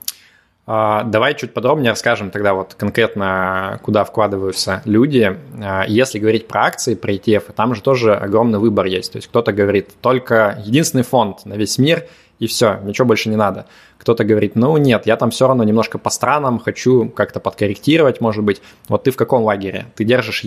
А, 0.69 1.03
давай 1.03 1.33
чуть 1.33 1.53
подробнее 1.53 1.91
расскажем 1.91 2.29
тогда 2.29 2.53
вот 2.53 2.75
конкретно, 2.75 3.79
куда 3.83 4.03
вкладываются 4.03 4.81
люди. 4.83 5.37
А, 5.63 5.85
если 5.87 6.19
говорить 6.19 6.47
про 6.47 6.65
акции, 6.65 6.93
про 6.93 7.13
ETF, 7.13 7.53
там 7.55 7.73
же 7.73 7.81
тоже 7.81 8.13
огромный 8.13 8.59
выбор 8.59 8.85
есть. 8.85 9.13
То 9.13 9.17
есть 9.17 9.29
кто-то 9.29 9.53
говорит, 9.53 9.91
только 10.01 10.61
единственный 10.63 11.03
фонд 11.03 11.45
на 11.45 11.53
весь 11.53 11.77
мир, 11.77 12.05
и 12.39 12.47
все, 12.47 12.79
ничего 12.83 13.07
больше 13.07 13.29
не 13.29 13.35
надо. 13.35 13.65
Кто-то 13.97 14.23
говорит, 14.23 14.55
ну 14.55 14.77
нет, 14.77 15.05
я 15.05 15.17
там 15.17 15.31
все 15.31 15.47
равно 15.47 15.63
немножко 15.63 15.97
по 15.97 16.09
странам, 16.09 16.59
хочу 16.59 17.09
как-то 17.09 17.39
подкорректировать, 17.39 18.21
может 18.21 18.43
быть. 18.43 18.61
Вот 18.87 19.03
ты 19.03 19.11
в 19.11 19.15
каком 19.15 19.43
лагере? 19.43 19.87
Ты 19.95 20.03
держишь 20.03 20.45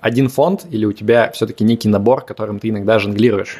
один 0.00 0.28
фонд 0.28 0.66
или 0.70 0.84
у 0.84 0.92
тебя 0.92 1.30
все-таки 1.32 1.64
некий 1.64 1.88
набор, 1.88 2.24
которым 2.24 2.58
ты 2.58 2.68
иногда 2.68 2.98
жонглируешь? 2.98 3.58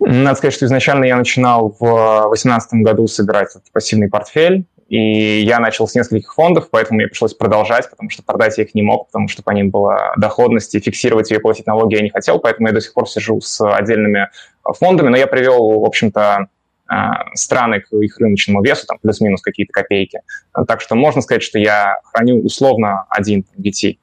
Надо 0.00 0.36
сказать, 0.36 0.54
что 0.54 0.66
изначально 0.66 1.04
я 1.04 1.16
начинал 1.16 1.76
в 1.78 2.28
2018 2.28 2.74
году 2.82 3.06
собирать 3.06 3.50
этот 3.50 3.70
пассивный 3.70 4.08
портфель, 4.08 4.64
и 4.92 5.40
я 5.40 5.58
начал 5.58 5.88
с 5.88 5.94
нескольких 5.94 6.34
фондов, 6.34 6.68
поэтому 6.70 6.98
мне 6.98 7.08
пришлось 7.08 7.32
продолжать, 7.32 7.88
потому 7.88 8.10
что 8.10 8.22
продать 8.22 8.58
я 8.58 8.64
их 8.64 8.74
не 8.74 8.82
мог, 8.82 9.06
потому 9.06 9.26
что 9.26 9.42
по 9.42 9.50
ним 9.50 9.70
была 9.70 10.12
доходность, 10.18 10.74
и 10.74 10.80
фиксировать 10.80 11.30
ее 11.30 11.40
платить 11.40 11.66
налоги 11.66 11.94
я 11.94 12.02
не 12.02 12.10
хотел, 12.10 12.38
поэтому 12.38 12.68
я 12.68 12.74
до 12.74 12.82
сих 12.82 12.92
пор 12.92 13.08
сижу 13.08 13.40
с 13.40 13.66
отдельными 13.66 14.28
фондами, 14.62 15.08
но 15.08 15.16
я 15.16 15.26
привел, 15.26 15.80
в 15.80 15.84
общем-то, 15.86 16.48
а, 16.88 17.24
страны 17.32 17.80
к 17.80 17.90
их 17.94 18.18
рыночному 18.18 18.62
весу, 18.62 18.84
там 18.86 18.98
плюс-минус 19.00 19.40
какие-то 19.40 19.72
копейки. 19.72 20.20
Так 20.68 20.82
что 20.82 20.94
можно 20.94 21.22
сказать, 21.22 21.42
что 21.42 21.58
я 21.58 21.96
храню 22.12 22.44
условно 22.44 23.06
один 23.08 23.46
VT. 23.58 23.96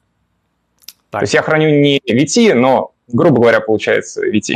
Так. 1.10 1.20
То 1.20 1.22
есть 1.22 1.34
я 1.34 1.42
храню 1.42 1.70
не 1.70 2.00
VT, 2.00 2.54
но, 2.54 2.94
грубо 3.06 3.42
говоря, 3.42 3.60
получается 3.60 4.26
VT. 4.26 4.54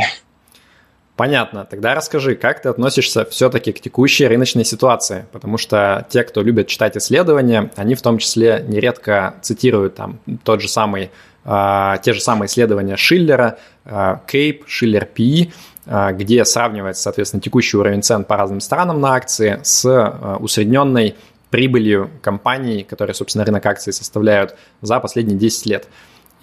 Понятно. 1.15 1.65
Тогда 1.69 1.95
расскажи, 1.95 2.35
как 2.35 2.61
ты 2.61 2.69
относишься 2.69 3.23
все-таки 3.25 3.71
к 3.71 3.79
текущей 3.79 4.27
рыночной 4.27 4.65
ситуации? 4.65 5.25
Потому 5.31 5.57
что 5.57 6.05
те, 6.09 6.23
кто 6.23 6.41
любят 6.41 6.67
читать 6.67 6.97
исследования, 6.97 7.71
они 7.77 7.95
в 7.95 8.01
том 8.01 8.17
числе 8.17 8.65
нередко 8.67 9.35
цитируют 9.41 9.95
там 9.95 10.19
тот 10.43 10.61
же 10.61 10.67
самый, 10.67 11.11
э, 11.45 11.93
те 12.03 12.11
же 12.11 12.19
самые 12.19 12.47
исследования 12.47 12.97
Шиллера, 12.97 13.57
э, 13.85 14.17
Кейп, 14.27 14.65
Шиллер 14.67 15.05
Пи, 15.05 15.53
э, 15.85 16.11
где 16.11 16.43
сравнивается, 16.43 17.03
соответственно, 17.03 17.41
текущий 17.41 17.77
уровень 17.77 18.03
цен 18.03 18.25
по 18.25 18.35
разным 18.35 18.59
странам 18.59 18.99
на 18.99 19.13
акции 19.13 19.61
с 19.63 19.85
э, 19.85 20.35
усредненной 20.39 21.15
прибылью 21.49 22.09
компаний, 22.21 22.83
которые, 22.83 23.13
собственно, 23.13 23.45
рынок 23.45 23.65
акций 23.65 23.93
составляют 23.93 24.57
за 24.81 24.99
последние 24.99 25.37
10 25.37 25.65
лет. 25.67 25.87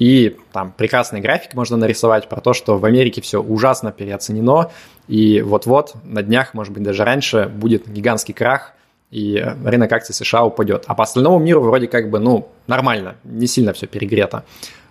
И 0.02 0.36
там 0.52 0.74
прекрасный 0.76 1.20
график 1.20 1.54
можно 1.54 1.76
нарисовать 1.76 2.28
про 2.28 2.40
то, 2.40 2.54
что 2.54 2.76
в 2.76 2.84
Америке 2.84 3.20
все 3.20 3.40
ужасно 3.40 3.92
переоценено, 3.92 4.72
и 5.06 5.40
вот-вот 5.42 5.94
на 6.02 6.24
днях, 6.24 6.54
может 6.54 6.72
быть, 6.72 6.82
даже 6.82 7.04
раньше 7.04 7.46
будет 7.46 7.88
гигантский 7.88 8.34
крах, 8.34 8.72
и 9.12 9.40
рынок 9.64 9.92
акций 9.92 10.12
США 10.12 10.44
упадет. 10.44 10.86
А 10.88 10.96
по 10.96 11.04
остальному 11.04 11.38
миру 11.38 11.60
вроде 11.60 11.86
как 11.86 12.10
бы, 12.10 12.18
ну, 12.18 12.48
нормально, 12.66 13.14
не 13.22 13.46
сильно 13.46 13.72
все 13.74 13.86
перегрето. 13.86 14.42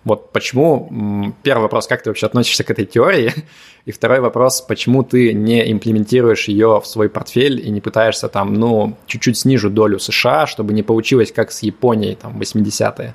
Вот 0.04 0.32
почему, 0.32 1.34
первый 1.42 1.64
вопрос, 1.64 1.86
как 1.86 2.02
ты 2.02 2.08
вообще 2.08 2.24
относишься 2.24 2.64
к 2.64 2.70
этой 2.70 2.86
теории? 2.86 3.34
И 3.84 3.92
второй 3.92 4.20
вопрос, 4.20 4.62
почему 4.62 5.02
ты 5.02 5.34
не 5.34 5.70
имплементируешь 5.70 6.48
ее 6.48 6.80
в 6.82 6.86
свой 6.86 7.10
портфель 7.10 7.60
и 7.60 7.68
не 7.68 7.82
пытаешься 7.82 8.28
там, 8.28 8.54
ну, 8.54 8.96
чуть-чуть 9.06 9.36
снижу 9.36 9.68
долю 9.68 9.98
США, 9.98 10.46
чтобы 10.46 10.72
не 10.72 10.82
получилось 10.82 11.32
как 11.32 11.52
с 11.52 11.62
Японией 11.62 12.14
там 12.14 12.40
80-е? 12.40 13.14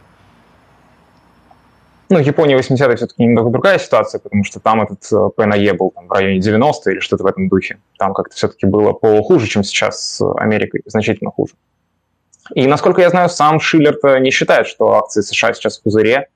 Ну, 2.10 2.20
Япония 2.20 2.58
80-е 2.58 2.96
все-таки 2.96 3.24
немного 3.24 3.50
другая 3.50 3.80
ситуация, 3.80 4.20
потому 4.20 4.46
что 4.46 4.60
там 4.62 4.82
этот 4.82 5.04
э, 5.12 5.30
ПНЕ 5.36 5.74
был 5.74 5.92
там, 5.92 6.08
в 6.08 6.12
районе 6.12 6.40
90 6.40 6.92
или 6.92 7.00
что-то 7.00 7.24
в 7.24 7.28
этом 7.28 7.50
духе. 7.50 7.80
Там 7.98 8.14
как-то 8.14 8.34
все-таки 8.36 8.66
было 8.66 8.94
похуже, 8.94 9.48
чем 9.48 9.64
сейчас 9.64 10.16
с 10.16 10.34
Америкой, 10.38 10.84
значительно 10.86 11.32
хуже. 11.32 11.54
И, 12.56 12.66
насколько 12.66 13.02
я 13.02 13.10
знаю, 13.10 13.30
сам 13.30 13.60
Шиллер 13.60 14.22
не 14.22 14.32
считает, 14.32 14.68
что 14.68 14.94
акции 14.94 15.22
США 15.22 15.54
сейчас 15.54 15.80
в 15.80 15.84
пузыре. 15.84 16.30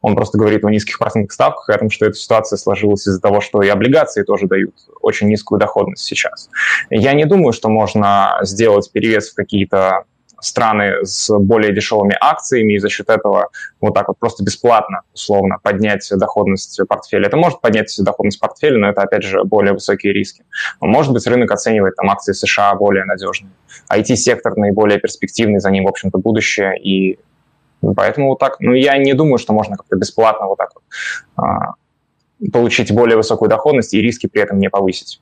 Он 0.00 0.16
просто 0.16 0.36
говорит 0.36 0.64
о 0.64 0.70
низких 0.70 0.98
процентных 0.98 1.30
ставках 1.30 1.68
о 1.68 1.78
том, 1.78 1.88
что 1.88 2.06
эта 2.06 2.16
ситуация 2.16 2.56
сложилась 2.56 3.06
из-за 3.06 3.20
того, 3.20 3.40
что 3.40 3.62
и 3.62 3.68
облигации 3.68 4.24
тоже 4.24 4.48
дают 4.48 4.74
очень 5.00 5.28
низкую 5.28 5.60
доходность 5.60 6.02
сейчас. 6.02 6.50
Я 6.90 7.12
не 7.12 7.24
думаю, 7.24 7.52
что 7.52 7.68
можно 7.68 8.38
сделать 8.42 8.90
перевес 8.90 9.30
в 9.30 9.34
какие-то 9.34 10.04
страны 10.42 11.04
с 11.04 11.32
более 11.38 11.72
дешевыми 11.72 12.16
акциями 12.20 12.74
и 12.74 12.78
за 12.78 12.88
счет 12.88 13.08
этого 13.08 13.48
вот 13.80 13.94
так 13.94 14.08
вот 14.08 14.18
просто 14.18 14.44
бесплатно, 14.44 15.02
условно, 15.14 15.58
поднять 15.62 16.06
доходность 16.10 16.80
портфеля. 16.88 17.28
Это 17.28 17.36
может 17.36 17.60
поднять 17.60 17.94
доходность 18.00 18.40
портфеля, 18.40 18.78
но 18.78 18.90
это, 18.90 19.02
опять 19.02 19.22
же, 19.22 19.44
более 19.44 19.72
высокие 19.72 20.12
риски. 20.12 20.44
Может 20.80 21.12
быть, 21.12 21.26
рынок 21.26 21.50
оценивает 21.50 21.96
там 21.96 22.10
акции 22.10 22.32
США 22.32 22.74
более 22.74 23.04
надежные. 23.04 23.52
IT-сектор 23.90 24.56
наиболее 24.56 24.98
перспективный, 24.98 25.60
за 25.60 25.70
ним, 25.70 25.84
в 25.84 25.88
общем-то, 25.88 26.18
будущее, 26.18 26.78
и 26.78 27.18
поэтому 27.96 28.30
вот 28.30 28.38
так, 28.38 28.58
ну, 28.60 28.72
я 28.74 28.98
не 28.98 29.14
думаю, 29.14 29.38
что 29.38 29.52
можно 29.52 29.76
как-то 29.76 29.96
бесплатно 29.96 30.46
вот 30.46 30.58
так 30.58 30.70
вот 30.74 30.84
а, 31.36 31.74
получить 32.52 32.92
более 32.92 33.16
высокую 33.16 33.48
доходность 33.48 33.94
и 33.94 34.02
риски 34.02 34.26
при 34.26 34.42
этом 34.42 34.58
не 34.58 34.68
повысить. 34.68 35.21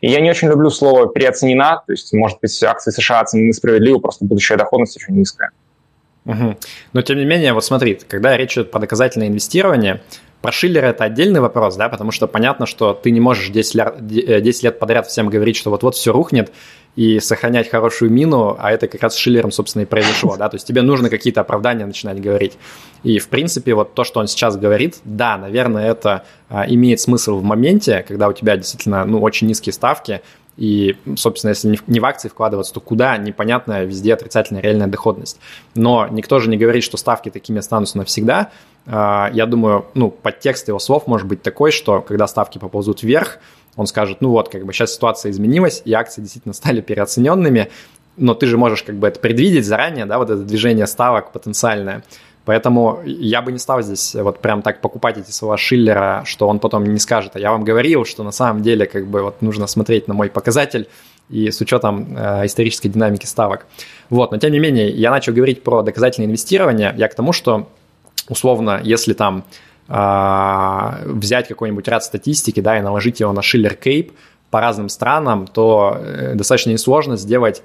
И 0.00 0.10
я 0.10 0.20
не 0.20 0.30
очень 0.30 0.48
люблю 0.48 0.70
слово 0.70 1.08
«переоценена», 1.08 1.82
то 1.86 1.92
есть, 1.92 2.12
может 2.12 2.38
быть, 2.40 2.62
акции 2.62 2.90
США 2.90 3.20
оценены 3.20 3.52
справедливо, 3.52 3.98
просто 3.98 4.24
будущая 4.24 4.58
доходность 4.58 4.96
очень 4.96 5.14
низкая. 5.14 5.50
Угу. 6.26 6.56
Но, 6.92 7.02
тем 7.02 7.18
не 7.18 7.24
менее, 7.24 7.52
вот 7.52 7.64
смотри, 7.64 7.98
когда 8.08 8.36
речь 8.36 8.52
идет 8.52 8.70
про 8.70 8.80
доказательное 8.80 9.28
инвестирование, 9.28 10.02
про 10.40 10.52
Шиллера 10.52 10.86
это 10.86 11.04
отдельный 11.04 11.40
вопрос, 11.40 11.76
да, 11.76 11.88
потому 11.88 12.10
что 12.10 12.26
понятно, 12.26 12.66
что 12.66 12.94
ты 12.94 13.10
не 13.10 13.20
можешь 13.20 13.50
10 13.50 13.74
лет, 13.74 14.06
10 14.06 14.62
лет 14.62 14.78
подряд 14.78 15.06
всем 15.06 15.28
говорить, 15.28 15.56
что 15.56 15.70
вот-вот 15.70 15.94
все 15.94 16.12
рухнет, 16.12 16.52
и 16.96 17.20
сохранять 17.20 17.70
хорошую 17.70 18.10
мину, 18.10 18.56
а 18.58 18.72
это 18.72 18.88
как 18.88 19.02
раз 19.02 19.14
с 19.14 19.16
Шиллером, 19.16 19.52
собственно, 19.52 19.82
и 19.82 19.86
произошло, 19.86 20.36
да, 20.36 20.48
то 20.48 20.56
есть 20.56 20.66
тебе 20.66 20.82
нужно 20.82 21.08
какие-то 21.08 21.40
оправдания 21.40 21.86
начинать 21.86 22.20
говорить. 22.20 22.58
И, 23.04 23.18
в 23.18 23.28
принципе, 23.28 23.74
вот 23.74 23.94
то, 23.94 24.02
что 24.02 24.20
он 24.20 24.26
сейчас 24.26 24.56
говорит, 24.56 24.96
да, 25.04 25.38
наверное, 25.38 25.90
это 25.90 26.24
а, 26.48 26.66
имеет 26.66 27.00
смысл 27.00 27.36
в 27.36 27.44
моменте, 27.44 28.04
когда 28.06 28.28
у 28.28 28.32
тебя 28.32 28.56
действительно, 28.56 29.04
ну, 29.04 29.20
очень 29.20 29.46
низкие 29.46 29.72
ставки, 29.72 30.20
и, 30.56 30.96
собственно, 31.16 31.50
если 31.50 31.78
не 31.86 32.00
в 32.00 32.04
акции 32.04 32.28
вкладываться, 32.28 32.74
то 32.74 32.80
куда? 32.80 33.16
Непонятная, 33.16 33.84
везде 33.84 34.12
отрицательная 34.12 34.60
реальная 34.60 34.88
доходность. 34.88 35.38
Но 35.74 36.06
никто 36.10 36.38
же 36.38 36.50
не 36.50 36.58
говорит, 36.58 36.84
что 36.84 36.98
ставки 36.98 37.30
такими 37.30 37.60
останутся 37.60 37.96
навсегда. 37.96 38.50
А, 38.86 39.30
я 39.32 39.46
думаю, 39.46 39.86
ну, 39.94 40.10
подтекст 40.10 40.68
его 40.68 40.78
слов 40.78 41.06
может 41.06 41.26
быть 41.26 41.42
такой, 41.42 41.70
что 41.70 42.00
когда 42.00 42.26
ставки 42.26 42.58
поползут 42.58 43.02
вверх, 43.02 43.38
он 43.76 43.86
скажет, 43.86 44.20
ну 44.20 44.30
вот, 44.30 44.48
как 44.48 44.64
бы 44.64 44.72
сейчас 44.72 44.94
ситуация 44.94 45.30
изменилась, 45.30 45.82
и 45.84 45.92
акции 45.92 46.20
действительно 46.20 46.54
стали 46.54 46.80
переоцененными, 46.80 47.70
но 48.16 48.34
ты 48.34 48.46
же 48.46 48.58
можешь 48.58 48.82
как 48.82 48.96
бы 48.96 49.08
это 49.08 49.20
предвидеть 49.20 49.64
заранее, 49.64 50.06
да, 50.06 50.18
вот 50.18 50.30
это 50.30 50.42
движение 50.42 50.86
ставок 50.86 51.32
потенциальное. 51.32 52.02
Поэтому 52.44 53.00
я 53.04 53.42
бы 53.42 53.52
не 53.52 53.58
стал 53.58 53.82
здесь 53.82 54.14
вот 54.14 54.40
прям 54.40 54.62
так 54.62 54.80
покупать 54.80 55.18
эти 55.18 55.30
слова 55.30 55.56
Шиллера, 55.56 56.22
что 56.24 56.48
он 56.48 56.58
потом 56.58 56.84
не 56.84 56.98
скажет, 56.98 57.36
а 57.36 57.38
я 57.38 57.52
вам 57.52 57.64
говорил, 57.64 58.04
что 58.04 58.24
на 58.24 58.32
самом 58.32 58.62
деле 58.62 58.86
как 58.86 59.06
бы 59.06 59.22
вот 59.22 59.42
нужно 59.42 59.66
смотреть 59.66 60.08
на 60.08 60.14
мой 60.14 60.30
показатель 60.30 60.88
и 61.28 61.50
с 61.50 61.60
учетом 61.60 62.16
э, 62.16 62.46
исторической 62.46 62.88
динамики 62.88 63.26
ставок. 63.26 63.66
Вот, 64.08 64.32
но 64.32 64.38
тем 64.38 64.52
не 64.52 64.58
менее, 64.58 64.90
я 64.90 65.10
начал 65.10 65.32
говорить 65.32 65.62
про 65.62 65.82
доказательное 65.82 66.26
инвестирование. 66.26 66.92
Я 66.96 67.08
к 67.08 67.14
тому, 67.14 67.32
что 67.32 67.68
условно, 68.28 68.80
если 68.82 69.12
там 69.12 69.44
а, 69.88 71.00
взять 71.04 71.48
какой-нибудь 71.48 71.88
ряд 71.88 72.04
статистики, 72.04 72.60
да, 72.60 72.78
и 72.78 72.80
наложить 72.80 73.20
его 73.20 73.32
на 73.32 73.40
Schiller 73.40 73.76
Cape 73.78 74.12
по 74.50 74.60
разным 74.60 74.88
странам, 74.88 75.46
то 75.46 75.96
э, 75.98 76.34
достаточно 76.34 76.70
несложно 76.70 77.16
сделать 77.16 77.62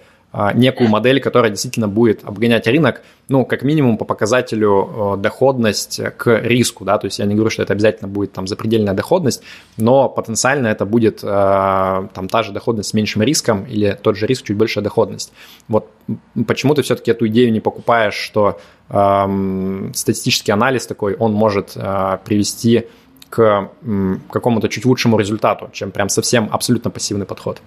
некую 0.53 0.89
модель, 0.89 1.21
которая 1.21 1.49
действительно 1.49 1.87
будет 1.87 2.23
обгонять 2.25 2.67
рынок, 2.67 3.01
ну, 3.29 3.45
как 3.45 3.63
минимум 3.63 3.97
по 3.97 4.05
показателю 4.05 5.15
э, 5.15 5.17
доходность 5.17 6.01
к 6.17 6.41
риску, 6.41 6.83
да, 6.83 6.97
то 6.97 7.05
есть 7.05 7.19
я 7.19 7.25
не 7.25 7.35
говорю, 7.35 7.49
что 7.49 7.63
это 7.63 7.73
обязательно 7.73 8.09
будет 8.09 8.33
там 8.33 8.45
запредельная 8.45 8.93
доходность, 8.93 9.41
но 9.77 10.09
потенциально 10.09 10.67
это 10.67 10.85
будет 10.85 11.23
э, 11.23 11.27
там 11.27 12.27
та 12.29 12.43
же 12.43 12.51
доходность 12.51 12.89
с 12.89 12.93
меньшим 12.93 13.23
риском 13.23 13.63
или 13.63 13.97
тот 14.01 14.17
же 14.17 14.27
риск, 14.27 14.45
чуть 14.45 14.57
большая 14.57 14.83
доходность. 14.83 15.31
Вот 15.69 15.89
почему 16.47 16.73
ты 16.73 16.81
все-таки 16.81 17.11
эту 17.11 17.27
идею 17.27 17.51
не 17.51 17.61
покупаешь, 17.61 18.15
что 18.15 18.59
эм, 18.89 19.91
статистический 19.95 20.51
анализ 20.51 20.85
такой, 20.85 21.15
он 21.15 21.31
может 21.31 21.71
э, 21.75 22.17
привести 22.25 22.87
к 23.29 23.69
какому-то 24.31 24.69
чуть 24.69 24.85
лучшему 24.85 25.17
результату, 25.17 25.69
чем 25.73 25.91
прям 25.91 26.09
совсем 26.09 26.47
абсолютно 26.51 26.91
пассивный 26.91 27.25
подход? 27.25 27.61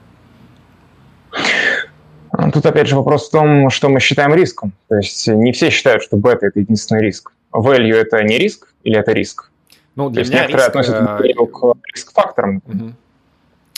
Тут 2.53 2.67
опять 2.67 2.87
же 2.87 2.97
вопрос 2.97 3.29
в 3.29 3.33
том, 3.33 3.69
что 3.71 3.89
мы 3.89 3.99
считаем 3.99 4.33
риском. 4.33 4.73
То 4.89 4.97
есть 4.97 5.27
не 5.27 5.53
все 5.53 5.71
считают, 5.71 6.03
что 6.03 6.17
бета– 6.17 6.47
это 6.49 6.61
единственный 6.61 7.03
риск. 7.03 7.33
Value– 7.53 7.95
это 7.97 8.23
не 8.23 8.39
риск 8.39 8.69
или 8.85 8.97
это 8.97 9.13
риск? 9.13 9.51
Ну, 9.97 10.09
для 10.09 10.23
То 10.23 10.31
меня 10.31 10.43
некоторые 10.43 10.67
риск, 10.67 10.69
относят 10.69 10.95
value 11.21 11.47
к 11.47 11.75
риск-факторам. 11.93 12.63
Угу. 12.67 12.93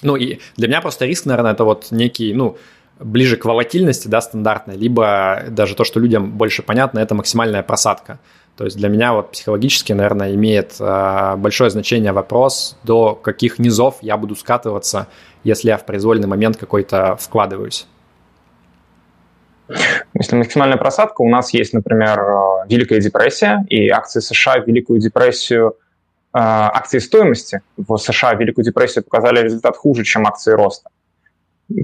Ну, 0.03 0.17
и 0.17 0.41
для 0.57 0.69
меня 0.69 0.83
просто 0.83 1.07
риск, 1.07 1.25
наверное, 1.25 1.53
это 1.53 1.65
вот 1.65 1.87
некий, 1.91 2.35
ну, 2.35 2.59
ближе 2.99 3.37
к 3.37 3.47
волатильности, 3.47 4.09
да, 4.09 4.21
стандартной, 4.21 4.77
либо 4.77 5.45
даже 5.49 5.75
то, 5.75 5.85
что 5.85 5.99
людям 5.99 6.33
больше 6.33 6.63
понятно, 6.63 6.99
это 6.99 7.15
максимальная 7.15 7.63
просадка. 7.63 8.19
То 8.57 8.65
есть 8.65 8.77
для 8.77 8.91
меня 8.91 9.15
вот 9.15 9.31
психологически, 9.31 9.95
наверное, 9.95 10.35
имеет 10.35 10.77
э, 10.79 11.35
большое 11.37 11.71
значение 11.71 12.13
вопрос, 12.13 12.77
до 12.83 13.15
каких 13.15 13.59
низов 13.59 13.97
я 14.03 14.19
буду 14.19 14.37
скатываться, 14.37 15.07
если 15.45 15.69
я 15.69 15.79
в 15.79 15.87
произвольный 15.87 16.29
момент 16.29 16.59
какой-то 16.59 17.17
вкладываюсь. 17.19 17.87
Если 20.15 20.37
максимальная 20.37 20.77
просадка, 20.77 21.23
у 21.23 21.29
нас 21.29 21.53
есть, 21.53 21.73
например, 21.73 22.19
э, 22.21 22.67
Великая 22.69 23.01
депрессия, 23.01 23.65
и 23.69 23.89
акции 23.89 24.21
США 24.21 24.61
в 24.61 24.67
Великую 24.67 25.01
депрессию, 25.01 25.77
э, 26.33 26.39
акции 26.39 26.99
стоимости 26.99 27.63
в 27.77 27.97
США 27.97 28.35
в 28.35 28.41
Великую 28.41 28.65
депрессию 28.65 29.05
показали 29.05 29.43
результат 29.43 29.77
хуже, 29.77 30.05
чем 30.05 30.27
акции 30.27 30.53
роста. 30.53 30.91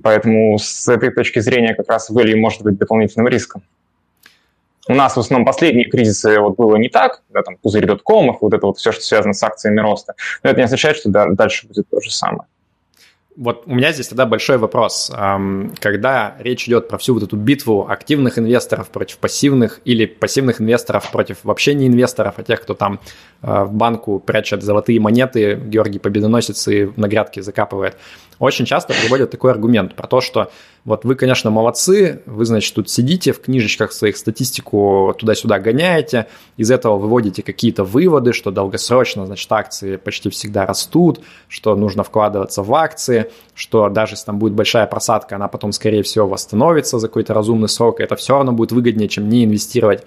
Поэтому 0.03 0.59
с 0.59 0.89
этой 0.89 1.11
точки 1.11 1.39
зрения 1.39 1.75
как 1.75 1.89
раз 1.89 2.11
value 2.11 2.37
может 2.37 2.63
быть 2.63 2.77
дополнительным 2.77 3.29
риском. 3.29 3.63
У 4.89 4.95
нас 4.95 5.17
в 5.17 5.21
основном 5.21 5.45
последние 5.45 5.89
кризисы 5.89 6.39
вот 6.39 6.57
было 6.57 6.77
не 6.77 6.89
так, 6.89 7.23
да, 7.31 7.43
там 7.43 7.57
пузырь 7.57 7.87
доткомов, 7.87 8.39
вот 8.41 8.55
это 8.55 8.67
вот 8.67 8.79
все, 8.79 8.93
что 8.93 9.03
связано 9.03 9.33
с 9.33 9.43
акциями 9.43 9.81
роста. 9.81 10.15
Но 10.43 10.51
это 10.51 10.59
не 10.59 10.65
означает, 10.65 10.97
что 10.97 11.11
да, 11.11 11.27
дальше 11.27 11.67
будет 11.67 11.89
то 11.89 12.01
же 12.01 12.11
самое. 12.11 12.49
Вот 13.37 13.65
у 13.67 13.75
меня 13.75 13.93
здесь 13.93 14.09
тогда 14.09 14.25
большой 14.25 14.57
вопрос. 14.57 15.13
Когда 15.81 16.37
речь 16.39 16.67
идет 16.67 16.89
про 16.89 16.97
всю 16.97 17.15
вот 17.15 17.23
эту 17.23 17.37
битву 17.37 17.87
активных 17.87 18.39
инвесторов 18.39 18.89
против 18.89 19.19
пассивных 19.19 19.81
или 19.85 20.07
пассивных 20.07 20.61
инвесторов 20.61 21.11
против 21.11 21.45
вообще 21.45 21.75
не 21.75 21.87
инвесторов, 21.87 22.35
а 22.39 22.43
тех, 22.43 22.63
кто 22.63 22.73
там 22.73 22.99
э, 23.43 23.65
в 23.65 23.73
банку 23.73 24.21
прячет 24.21 24.63
золотые 24.63 25.01
монеты, 25.01 25.55
Георгий 25.55 25.99
Победоносец 25.99 26.67
и 26.69 26.91
на 26.97 27.09
грядке 27.09 27.43
закапывает– 27.43 27.97
очень 28.39 28.65
часто 28.67 28.95
приводят 28.95 29.31
такой 29.31 29.51
аргумент 29.51 29.95
про 29.95 30.07
то, 30.07 30.21
что 30.21 30.51
вот 30.85 31.05
вы, 31.05 31.17
конечно, 31.17 31.51
молодцы, 31.51 32.23
вы, 32.27 32.45
значит, 32.45 32.75
тут 32.75 32.89
сидите 32.89 33.33
в 33.33 33.41
книжечках 33.41 33.93
своих 33.93 34.17
статистику 34.17 35.15
туда-сюда 35.19 35.59
гоняете, 35.59 36.29
из 36.57 36.71
этого 36.71 36.97
выводите 36.97 37.43
какие-то 37.43 37.83
выводы, 37.83 38.33
что 38.33 38.53
долгосрочно, 38.53 39.27
значит, 39.27 39.51
акции 39.51 39.97
почти 39.97 40.31
всегда 40.31 40.65
растут, 40.65 41.21
что 41.49 41.75
нужно 41.75 42.05
вкладываться 42.05 42.63
в 42.63 42.73
акции, 42.75 43.31
что 43.55 43.89
даже 43.89 44.13
если 44.13 44.27
там 44.27 44.39
будет 44.39 44.53
большая 44.53 44.87
просадка, 44.87 45.37
она 45.37 45.49
потом, 45.49 45.73
скорее 45.73 46.05
всего, 46.05 46.29
восстановится 46.29 46.99
за 46.99 47.09
какой-то 47.09 47.35
разумный 47.35 47.69
срок, 47.69 48.01
это 48.01 48.15
все 48.15 48.35
равно 48.35 48.53
будет 48.53 48.71
выгоднее, 48.71 49.09
чем 49.09 49.29
не 49.29 49.45
инвестировать. 49.45 50.05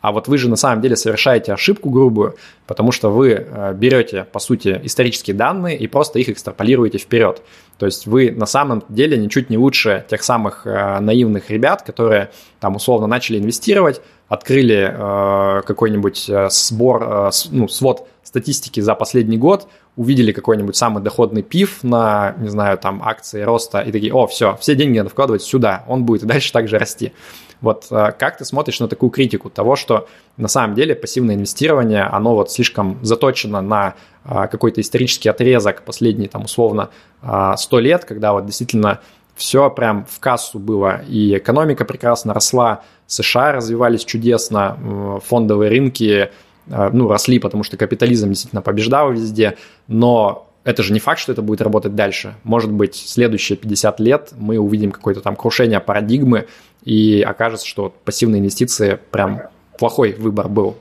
А 0.00 0.12
вот 0.12 0.28
вы 0.28 0.38
же 0.38 0.48
на 0.48 0.56
самом 0.56 0.80
деле 0.80 0.96
совершаете 0.96 1.52
ошибку 1.52 1.90
грубую, 1.90 2.36
потому 2.66 2.92
что 2.92 3.10
вы 3.10 3.30
э, 3.30 3.74
берете, 3.74 4.24
по 4.24 4.38
сути, 4.38 4.80
исторические 4.84 5.34
данные 5.34 5.76
и 5.76 5.86
просто 5.88 6.18
их 6.20 6.28
экстраполируете 6.28 6.98
вперед. 6.98 7.42
То 7.78 7.86
есть 7.86 8.06
вы 8.06 8.30
на 8.30 8.46
самом 8.46 8.84
деле 8.88 9.16
ничуть 9.16 9.50
не 9.50 9.58
лучше 9.58 10.04
тех 10.08 10.22
самых 10.22 10.66
э, 10.66 11.00
наивных 11.00 11.50
ребят, 11.50 11.82
которые 11.82 12.30
там 12.60 12.76
условно 12.76 13.06
начали 13.08 13.38
инвестировать, 13.38 14.00
открыли 14.28 14.92
э, 14.92 15.62
какой-нибудь 15.62 16.30
сбор, 16.50 17.32
ну, 17.50 17.66
свод 17.66 18.06
статистики 18.22 18.80
за 18.80 18.94
последний 18.94 19.38
год, 19.38 19.68
увидели 19.96 20.32
какой-нибудь 20.32 20.76
самый 20.76 21.02
доходный 21.02 21.42
пив 21.42 21.82
на, 21.82 22.34
не 22.38 22.48
знаю, 22.48 22.78
там 22.78 23.02
акции 23.02 23.42
роста 23.42 23.80
и 23.80 23.90
такие, 23.90 24.12
о, 24.12 24.26
все, 24.26 24.56
все 24.60 24.74
деньги 24.74 24.98
надо 24.98 25.10
вкладывать 25.10 25.42
сюда, 25.42 25.84
он 25.88 26.04
будет 26.04 26.22
и 26.22 26.26
дальше 26.26 26.52
также 26.52 26.78
расти. 26.78 27.12
Вот 27.60 27.86
э, 27.90 28.12
как 28.18 28.38
ты 28.38 28.44
смотришь 28.44 28.80
на 28.80 28.88
такую 28.88 29.10
критику 29.10 29.50
того, 29.50 29.76
что 29.76 30.08
на 30.36 30.48
самом 30.48 30.74
деле 30.74 30.94
пассивное 30.94 31.34
инвестирование, 31.34 32.02
оно 32.02 32.34
вот 32.34 32.50
слишком 32.52 32.98
заточено 33.02 33.60
на 33.60 33.94
э, 34.24 34.46
какой-то 34.50 34.80
исторический 34.80 35.28
отрезок 35.28 35.82
последние 35.82 36.28
там 36.28 36.44
условно 36.44 36.90
100 37.22 37.78
э, 37.78 37.80
лет, 37.80 38.04
когда 38.04 38.32
вот 38.32 38.46
действительно 38.46 39.00
все 39.34 39.70
прям 39.70 40.04
в 40.08 40.18
кассу 40.18 40.58
было, 40.58 41.02
и 41.08 41.36
экономика 41.36 41.84
прекрасно 41.84 42.34
росла, 42.34 42.82
США 43.06 43.52
развивались 43.52 44.04
чудесно, 44.04 45.20
фондовые 45.24 45.70
рынки 45.70 46.30
ну, 46.66 47.08
росли, 47.08 47.38
потому 47.38 47.62
что 47.62 47.76
капитализм 47.76 48.30
действительно 48.30 48.62
побеждал 48.62 49.12
везде, 49.12 49.56
но 49.86 50.47
это 50.68 50.82
же 50.82 50.92
не 50.92 51.00
факт, 51.00 51.18
что 51.18 51.32
это 51.32 51.40
будет 51.40 51.62
работать 51.62 51.94
дальше. 51.94 52.34
Может 52.44 52.70
быть, 52.70 52.94
следующие 52.94 53.56
50 53.56 54.00
лет 54.00 54.32
мы 54.36 54.58
увидим 54.58 54.92
какое-то 54.92 55.22
там 55.22 55.34
крушение 55.34 55.80
парадигмы, 55.80 56.46
и 56.84 57.22
окажется, 57.22 57.66
что 57.66 57.94
пассивные 58.04 58.40
инвестиции 58.40 58.98
прям 59.10 59.44
плохой 59.78 60.12
выбор 60.12 60.48
был. 60.48 60.76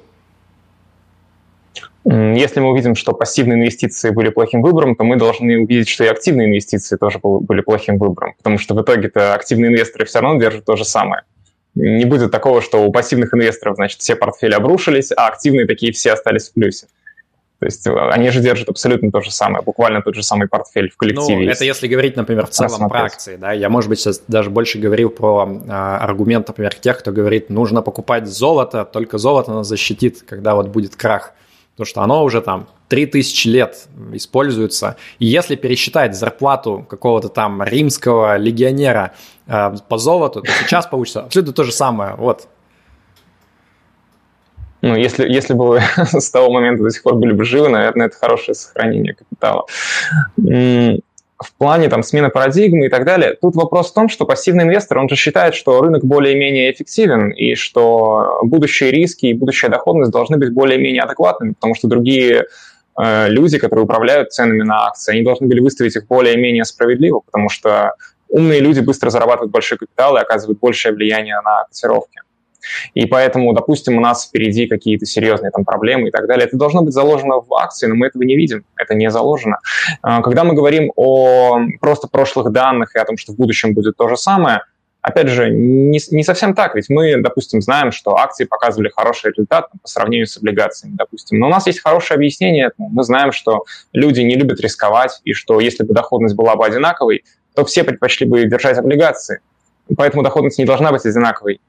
Если 2.04 2.60
мы 2.60 2.72
увидим, 2.72 2.96
что 2.96 3.14
пассивные 3.14 3.58
инвестиции 3.58 4.10
были 4.10 4.28
плохим 4.28 4.62
выбором, 4.62 4.98
то 4.98 5.06
мы 5.06 5.16
должны 5.16 5.58
увидеть, 5.58 5.88
что 5.88 6.04
и 6.04 6.08
активные 6.08 6.48
инвестиции 6.48 6.98
тоже 6.98 7.20
были 7.24 7.62
плохим 7.62 7.98
выбором, 7.98 8.34
потому 8.38 8.58
что 8.58 8.76
в 8.76 8.82
итоге-то 8.82 9.34
активные 9.36 9.72
инвесторы 9.72 10.06
все 10.06 10.20
равно 10.20 10.38
держат 10.38 10.66
то 10.66 10.76
же 10.76 10.84
самое. 10.84 11.24
Не 11.76 12.04
будет 12.04 12.32
такого, 12.32 12.62
что 12.62 12.86
у 12.86 12.92
пассивных 12.92 13.34
инвесторов, 13.34 13.76
значит, 13.76 14.02
все 14.02 14.18
портфели 14.18 14.54
обрушились, 14.54 15.14
а 15.16 15.28
активные 15.28 15.66
такие 15.66 15.94
все 15.94 16.12
остались 16.12 16.50
в 16.50 16.54
плюсе. 16.54 16.88
То 17.60 17.66
есть 17.66 17.88
э, 17.88 17.92
они 17.92 18.30
же 18.30 18.40
держат 18.42 18.70
абсолютно 18.70 19.12
то 19.12 19.22
же 19.22 19.32
самое, 19.32 19.64
буквально 19.64 20.02
тот 20.02 20.14
же 20.14 20.22
самый 20.22 20.48
портфель 20.48 20.90
в 20.90 20.98
коллективе. 20.98 21.46
Ну, 21.46 21.52
это 21.52 21.66
если 21.66 21.88
говорить, 21.88 22.16
например, 22.16 22.46
в 22.46 22.52
целом 22.52 22.88
про 22.88 23.06
акции, 23.06 23.36
да, 23.36 23.52
я, 23.52 23.70
может 23.70 23.90
быть, 23.90 24.00
сейчас 24.00 24.22
даже 24.28 24.50
больше 24.50 24.78
говорил 24.78 25.10
про 25.10 25.48
э, 25.48 25.72
аргумент, 25.72 26.48
например, 26.48 26.76
тех, 26.76 27.00
кто 27.00 27.12
говорит, 27.12 27.50
нужно 27.50 27.82
покупать 27.82 28.28
золото, 28.28 28.86
только 28.86 29.18
золото 29.18 29.54
нас 29.54 29.68
защитит, 29.68 30.24
когда 30.28 30.54
вот 30.54 30.68
будет 30.68 30.96
крах, 30.96 31.34
потому 31.72 31.88
что 31.88 32.02
оно 32.02 32.24
уже 32.24 32.42
там 32.42 32.68
3000 32.90 33.48
лет 33.48 33.88
используется, 34.14 34.96
и 35.18 35.26
если 35.26 35.56
пересчитать 35.56 36.16
зарплату 36.16 36.86
какого-то 36.88 37.30
там 37.30 37.64
римского 37.64 38.38
легионера 38.38 39.14
э, 39.48 39.76
по 39.90 39.98
золоту, 39.98 40.42
то 40.42 40.52
сейчас 40.60 40.86
получится 40.86 41.22
абсолютно 41.22 41.54
то 41.54 41.64
же 41.64 41.72
самое, 41.72 42.14
вот, 42.16 42.48
Ну, 44.88 44.96
если, 44.96 45.28
если 45.28 45.54
бы 45.54 45.68
вы 45.68 45.82
с 45.98 46.32
того 46.32 46.52
момента 46.52 46.84
до 46.84 46.90
сих 46.90 47.04
пор 47.04 47.16
были 47.16 47.34
бы 47.34 47.44
живы, 47.44 47.70
наверное, 47.70 48.08
это 48.08 48.18
хорошее 48.18 48.56
сохранение 48.56 49.14
капитала. 49.14 49.66
В 50.38 51.54
плане 51.60 51.88
там 51.90 52.02
смены 52.02 52.30
парадигмы 52.30 52.88
и 52.88 52.90
так 52.90 53.06
далее, 53.06 53.36
тут 53.40 53.56
вопрос 53.56 53.92
в 53.92 53.94
том, 53.94 54.10
что 54.10 54.26
пассивный 54.26 54.64
инвестор, 54.64 54.98
он 54.98 55.08
же 55.08 55.16
считает, 55.16 55.54
что 55.54 55.82
рынок 55.82 56.04
более-менее 56.04 56.72
эффективен, 56.72 57.30
и 57.30 57.54
что 57.54 58.40
будущие 58.42 58.90
риски 58.90 59.28
и 59.28 59.34
будущая 59.34 59.70
доходность 59.70 60.12
должны 60.12 60.38
быть 60.38 60.52
более-менее 60.52 61.04
адекватными, 61.04 61.54
потому 61.54 61.76
что 61.76 61.88
другие 61.88 62.46
э, 63.00 63.30
люди, 63.30 63.60
которые 63.60 63.84
управляют 63.84 64.34
ценами 64.34 64.64
на 64.64 64.88
акции, 64.88 65.12
они 65.12 65.22
должны 65.22 65.46
были 65.46 65.60
выставить 65.60 65.96
их 65.96 66.08
более-менее 66.08 66.66
справедливо, 66.66 67.20
потому 67.20 67.50
что 67.50 67.94
умные 68.30 68.60
люди 68.60 68.80
быстро 68.80 69.12
зарабатывают 69.12 69.52
большой 69.52 69.78
капитал 69.78 70.18
и 70.18 70.22
оказывают 70.22 70.60
большее 70.60 70.96
влияние 70.96 71.40
на 71.42 71.66
котировки. 71.66 72.20
И 72.94 73.06
поэтому, 73.06 73.54
допустим, 73.54 73.98
у 73.98 74.02
нас 74.02 74.28
впереди 74.28 74.68
какие-то 74.68 75.06
серьезные 75.06 75.52
там 75.52 75.66
проблемы 75.66 76.10
и 76.10 76.12
так 76.12 76.28
далее. 76.28 76.48
Это 76.48 76.58
должно 76.58 76.82
быть 76.82 76.94
заложено 76.94 77.42
в 77.42 77.54
акции, 77.54 77.88
но 77.88 77.96
мы 77.96 78.08
этого 78.08 78.24
не 78.24 78.36
видим. 78.36 78.66
Это 78.76 78.96
не 78.96 79.10
заложено. 79.10 79.60
А, 80.02 80.22
когда 80.22 80.44
мы 80.44 80.54
говорим 80.54 80.92
о 80.96 81.60
просто 81.80 82.08
прошлых 82.08 82.52
данных 82.52 82.96
и 82.96 83.00
о 83.00 83.06
том, 83.06 83.18
что 83.18 83.34
в 83.34 83.36
будущем 83.36 83.74
будет 83.74 83.98
то 83.98 84.08
же 84.08 84.18
самое, 84.18 84.62
опять 85.02 85.30
же, 85.30 85.50
не, 85.50 86.00
не 86.12 86.24
совсем 86.24 86.54
так, 86.54 86.76
ведь 86.76 86.90
мы, 86.90 87.22
допустим, 87.22 87.62
знаем, 87.62 87.92
что 87.92 88.18
акции 88.18 88.46
показывали 88.46 88.90
хороший 88.90 89.32
результат 89.32 89.70
по 89.82 89.88
сравнению 89.88 90.28
с 90.28 90.38
облигациями, 90.38 90.96
допустим. 90.98 91.40
Но 91.40 91.48
у 91.48 91.50
нас 91.50 91.66
есть 91.68 91.82
хорошее 91.82 92.18
объяснение 92.18 92.68
этому. 92.68 92.90
Мы 92.90 93.04
знаем, 93.04 93.32
что 93.32 93.64
люди 93.94 94.22
не 94.22 94.36
любят 94.36 94.60
рисковать, 94.60 95.22
и 95.24 95.34
что 95.34 95.60
если 95.60 95.84
бы 95.84 95.94
доходность 95.94 96.36
была 96.36 96.56
бы 96.56 96.66
одинаковой, 96.66 97.24
то 97.56 97.66
все 97.66 97.84
предпочли 97.84 98.28
бы 98.28 98.46
держать 98.46 98.78
облигации. 98.78 99.40
Поэтому 99.96 100.24
доходность 100.24 100.58
не 100.58 100.66
должна 100.66 100.92
быть 100.92 101.06
одинаковой 101.06 101.62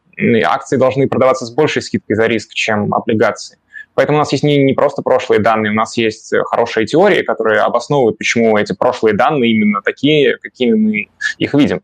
акции 0.45 0.77
должны 0.77 1.09
продаваться 1.09 1.47
с 1.47 1.51
большей 1.51 1.83
скидкой 1.83 2.17
за 2.17 2.27
риск, 2.27 2.53
чем 2.53 2.93
облигации. 2.93 3.59
Поэтому 3.95 4.19
у 4.19 4.21
нас 4.21 4.31
есть 4.33 4.45
не, 4.45 4.63
не 4.63 4.75
просто 4.75 5.03
прошлые 5.03 5.41
данные, 5.41 5.73
у 5.73 5.75
нас 5.75 5.97
есть 5.97 6.33
хорошие 6.47 6.87
теории, 6.87 7.23
которые 7.23 7.63
обосновывают, 7.63 8.17
почему 8.17 8.57
эти 8.57 8.73
прошлые 8.73 9.17
данные 9.17 9.53
именно 9.53 9.83
такие, 9.83 10.37
какими 10.39 10.75
мы 10.75 11.09
их 11.39 11.55
видим. 11.55 11.81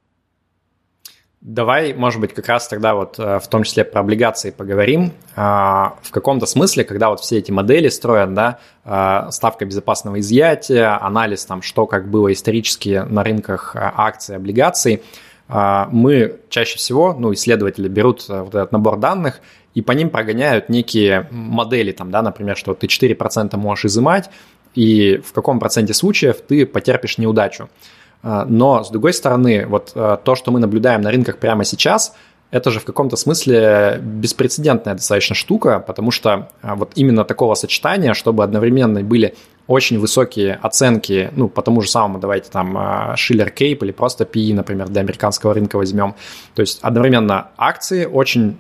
Давай, 1.41 1.93
может 1.93 2.21
быть, 2.21 2.33
как 2.33 2.49
раз 2.49 2.69
тогда 2.69 2.95
вот 2.95 3.19
э, 3.19 3.39
в 3.39 3.49
том 3.49 3.65
числе 3.65 3.85
про 3.85 4.01
облигации 4.01 4.51
поговорим. 4.51 5.13
А, 5.37 5.99
в 6.03 6.11
каком-то 6.11 6.47
смысле, 6.47 6.85
когда 6.85 7.11
вот 7.11 7.21
все 7.21 7.39
эти 7.39 7.51
модели 7.51 7.89
строят, 7.89 8.33
да, 8.33 8.59
а, 8.85 9.31
ставка 9.31 9.67
безопасного 9.67 10.21
изъятия, 10.21 10.99
анализ 10.99 11.45
там, 11.45 11.61
что 11.61 11.87
как 11.87 12.09
было 12.09 12.33
исторически 12.33 13.05
на 13.07 13.23
рынках 13.23 13.77
а, 13.77 13.93
акций, 13.95 14.37
облигаций– 14.37 15.03
мы 15.49 16.41
чаще 16.49 16.79
всего, 16.79 17.15
ну, 17.15 17.33
исследователи 17.35 17.89
берут 17.89 18.25
э, 18.29 18.41
вот 18.41 18.55
этот 18.55 18.73
набор 18.73 18.99
данных 18.99 19.41
и 19.75 19.83
по 19.83 19.93
ним 19.93 20.09
прогоняют 20.09 20.69
некие 20.69 21.29
модели, 21.31 21.93
там, 21.93 22.11
да, 22.11 22.23
например, 22.23 22.57
что 22.57 22.75
ты 22.75 22.87
4% 22.87 23.57
можешь 23.57 23.85
изымать, 23.87 24.31
и 24.75 25.19
в 25.19 25.33
каком 25.33 25.61
проценте 25.61 25.93
случаев 25.93 26.41
ты 26.41 26.65
потерпишь 26.65 27.19
неудачу. 27.19 27.69
А, 28.23 28.47
но, 28.47 28.85
с 28.85 28.91
другой 28.91 29.13
стороны, 29.13 29.67
вот 29.67 29.93
э, 29.95 30.19
то, 30.25 30.35
что 30.35 30.51
мы 30.51 30.61
наблюдаем 30.61 31.03
на 31.03 31.11
рынках 31.11 31.39
прямо 31.39 31.65
сейчас– 31.65 32.15
это 32.55 32.71
же 32.71 32.79
в 32.79 32.85
каком-то 32.85 33.17
смысле 33.17 33.99
беспрецедентная 34.01 34.95
достаточно 34.95 35.35
штука, 35.35 35.81
потому 35.81 36.13
что 36.13 36.51
а, 36.63 36.77
вот 36.77 36.93
именно 36.95 37.25
такого 37.25 37.57
сочетания, 37.57 38.15
чтобы 38.15 38.45
одновременно 38.45 39.03
были 39.03 39.35
очень 39.67 39.99
высокие 39.99 40.59
оценки, 40.63 41.31
ну, 41.37 41.49
по 41.49 41.63
тому 41.63 41.81
же 41.81 41.89
самому, 41.89 42.19
давайте 42.19 42.51
там 42.51 42.77
Schiller 42.77 43.53
Cape 43.55 43.79
или 43.83 43.93
просто 43.93 44.25
PE, 44.25 44.55
например, 44.55 44.89
для 44.89 45.01
американского 45.01 45.55
рынка 45.55 45.77
возьмем. 45.77 46.15
То 46.55 46.61
есть 46.61 46.81
одновременно 46.83 47.49
акции 47.57 48.05
очень 48.05 48.59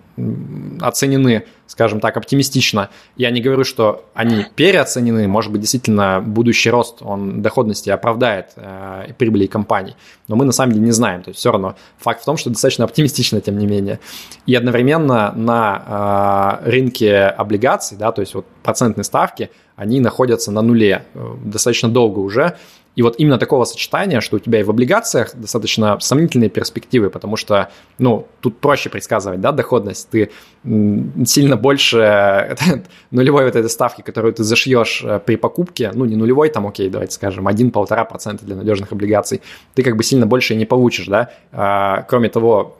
оценены, 0.81 1.45
скажем 1.67 2.01
так, 2.01 2.17
оптимистично. 2.17 2.91
Я 3.17 3.31
не 3.31 3.41
говорю, 3.41 3.65
что 3.65 4.05
они 4.15 4.47
переоценены, 4.55 5.27
может 5.29 5.51
быть, 5.51 5.61
действительно 5.61 6.21
будущий 6.21 6.71
рост, 6.71 6.99
он 7.01 7.43
доходности 7.43 7.91
оправдает 7.91 8.53
э, 8.57 9.13
прибыли 9.19 9.47
компаний, 9.47 9.97
но 10.29 10.37
мы 10.37 10.45
на 10.45 10.53
самом 10.53 10.73
деле 10.73 10.85
не 10.87 10.93
знаем. 10.93 11.23
То 11.23 11.31
есть 11.31 11.41
все 11.41 11.51
равно 11.51 11.75
факт 11.99 12.23
в 12.23 12.25
том, 12.25 12.37
что 12.37 12.51
достаточно 12.51 12.85
оптимистично, 12.85 13.41
тем 13.41 13.59
не 13.59 13.67
менее. 13.67 14.01
И 14.47 14.55
одновременно 14.55 15.33
на 15.35 16.61
э, 16.65 16.71
рынке 16.71 17.19
облигаций, 17.25 17.97
да, 17.97 18.13
то 18.13 18.21
есть 18.21 18.35
вот 18.35 18.47
процентные 18.63 19.05
ставки, 19.05 19.51
они 19.77 20.01
находятся 20.01 20.53
на 20.53 20.63
нуле 20.63 21.05
э, 21.15 21.35
достаточно 21.45 21.89
долго 21.89 22.21
уже, 22.21 22.57
и 22.97 23.03
вот 23.03 23.17
именно 23.19 23.39
такого 23.39 23.65
сочетания, 23.65 24.21
что 24.21 24.37
у 24.37 24.39
тебя 24.39 24.61
и 24.61 24.63
в 24.63 24.71
облигациях 24.71 25.35
достаточно 25.35 25.99
сомнительные 26.01 26.49
перспективы, 26.49 27.11
потому 27.11 27.37
что, 27.37 27.71
ну, 27.99 28.27
тут 28.41 28.59
проще 28.59 28.89
предсказывать, 28.89 29.41
да, 29.41 29.51
доходность. 29.51 30.09
Ты 30.11 30.31
сильно 30.63 31.57
больше 31.57 32.57
нулевой 33.11 33.45
вот 33.47 33.57
этой 33.57 33.69
ставки, 33.69 34.03
которую 34.03 34.33
ты 34.33 34.45
зашьешь 34.45 35.03
э, 35.05 35.19
при 35.19 35.37
покупке, 35.37 35.91
ну, 35.93 36.05
не 36.05 36.17
нулевой, 36.17 36.49
там, 36.51 36.67
окей, 36.67 36.89
давайте 36.89 37.15
скажем, 37.15 37.49
1-1,5% 37.49 38.45
для 38.45 38.57
надежных 38.57 38.93
облигаций, 38.93 39.41
ты 39.75 39.83
как 39.83 39.97
бы 39.97 40.05
сильно 40.05 40.27
больше 40.27 40.55
не 40.55 40.65
получишь, 40.65 41.07
да. 41.07 41.31
А, 41.53 42.03
кроме 42.03 42.29
того, 42.29 42.77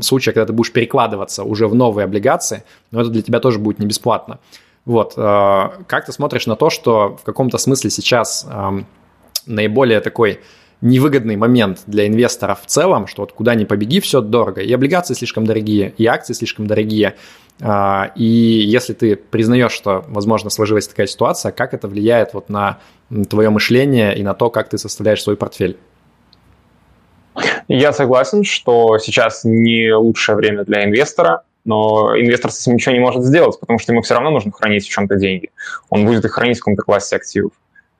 случая, 0.00 0.32
когда 0.32 0.46
ты 0.46 0.52
будешь 0.52 0.72
перекладываться 0.72 1.44
уже 1.44 1.68
в 1.68 1.74
новые 1.74 2.06
облигации, 2.06 2.64
но 2.90 3.02
это 3.02 3.10
для 3.10 3.22
тебя 3.22 3.40
тоже 3.40 3.58
будет 3.58 3.78
не 3.78 3.86
бесплатно. 3.86 4.38
Вот, 4.86 5.12
э, 5.16 5.68
как 5.86 6.06
ты 6.06 6.12
смотришь 6.12 6.46
на 6.46 6.56
то, 6.56 6.70
что 6.70 7.18
в 7.20 7.24
каком-то 7.24 7.58
смысле 7.58 7.90
сейчас 7.90 8.46
наиболее 9.46 10.00
такой 10.00 10.40
невыгодный 10.80 11.36
момент 11.36 11.80
для 11.86 12.06
инвесторов 12.06 12.62
в 12.62 12.66
целом, 12.66 13.06
что 13.06 13.22
вот 13.22 13.32
куда 13.32 13.54
ни 13.54 13.64
побеги, 13.64 14.00
все 14.00 14.20
дорого. 14.20 14.62
И 14.62 14.72
облигации 14.72 15.14
слишком 15.14 15.44
дорогие, 15.44 15.92
и 15.98 16.06
акции 16.06 16.32
слишком 16.32 16.66
дорогие. 16.66 17.16
А, 17.60 18.12
и 18.16 18.24
если 18.24 18.94
ты 18.94 19.16
признаешь, 19.16 19.72
что, 19.72 20.04
возможно, 20.08 20.48
сложилась 20.48 20.88
такая 20.88 21.06
ситуация, 21.06 21.52
как 21.52 21.74
это 21.74 21.88
влияет 21.88 22.32
вот 22.32 22.48
на 22.48 22.78
твое 23.28 23.50
мышление 23.50 24.16
и 24.16 24.22
на 24.22 24.34
то, 24.34 24.48
как 24.48 24.70
ты 24.70 24.78
составляешь 24.78 25.22
свой 25.22 25.36
портфель? 25.36 25.76
Я 27.68 27.92
согласен, 27.92 28.42
что 28.42 28.98
сейчас 28.98 29.44
не 29.44 29.94
лучшее 29.94 30.36
время 30.36 30.64
для 30.64 30.84
инвестора, 30.84 31.42
но 31.64 32.18
инвестор 32.18 32.50
с 32.50 32.62
этим 32.62 32.74
ничего 32.74 32.94
не 32.94 33.00
может 33.00 33.22
сделать, 33.22 33.60
потому 33.60 33.78
что 33.78 33.92
ему 33.92 34.02
все 34.02 34.14
равно 34.14 34.30
нужно 34.30 34.50
хранить 34.50 34.86
в 34.86 34.90
чем-то 34.90 35.16
деньги. 35.16 35.50
Он 35.90 36.06
будет 36.06 36.24
их 36.24 36.32
хранить 36.32 36.56
в 36.56 36.60
каком-то 36.60 36.82
классе 36.82 37.16
активов. 37.16 37.52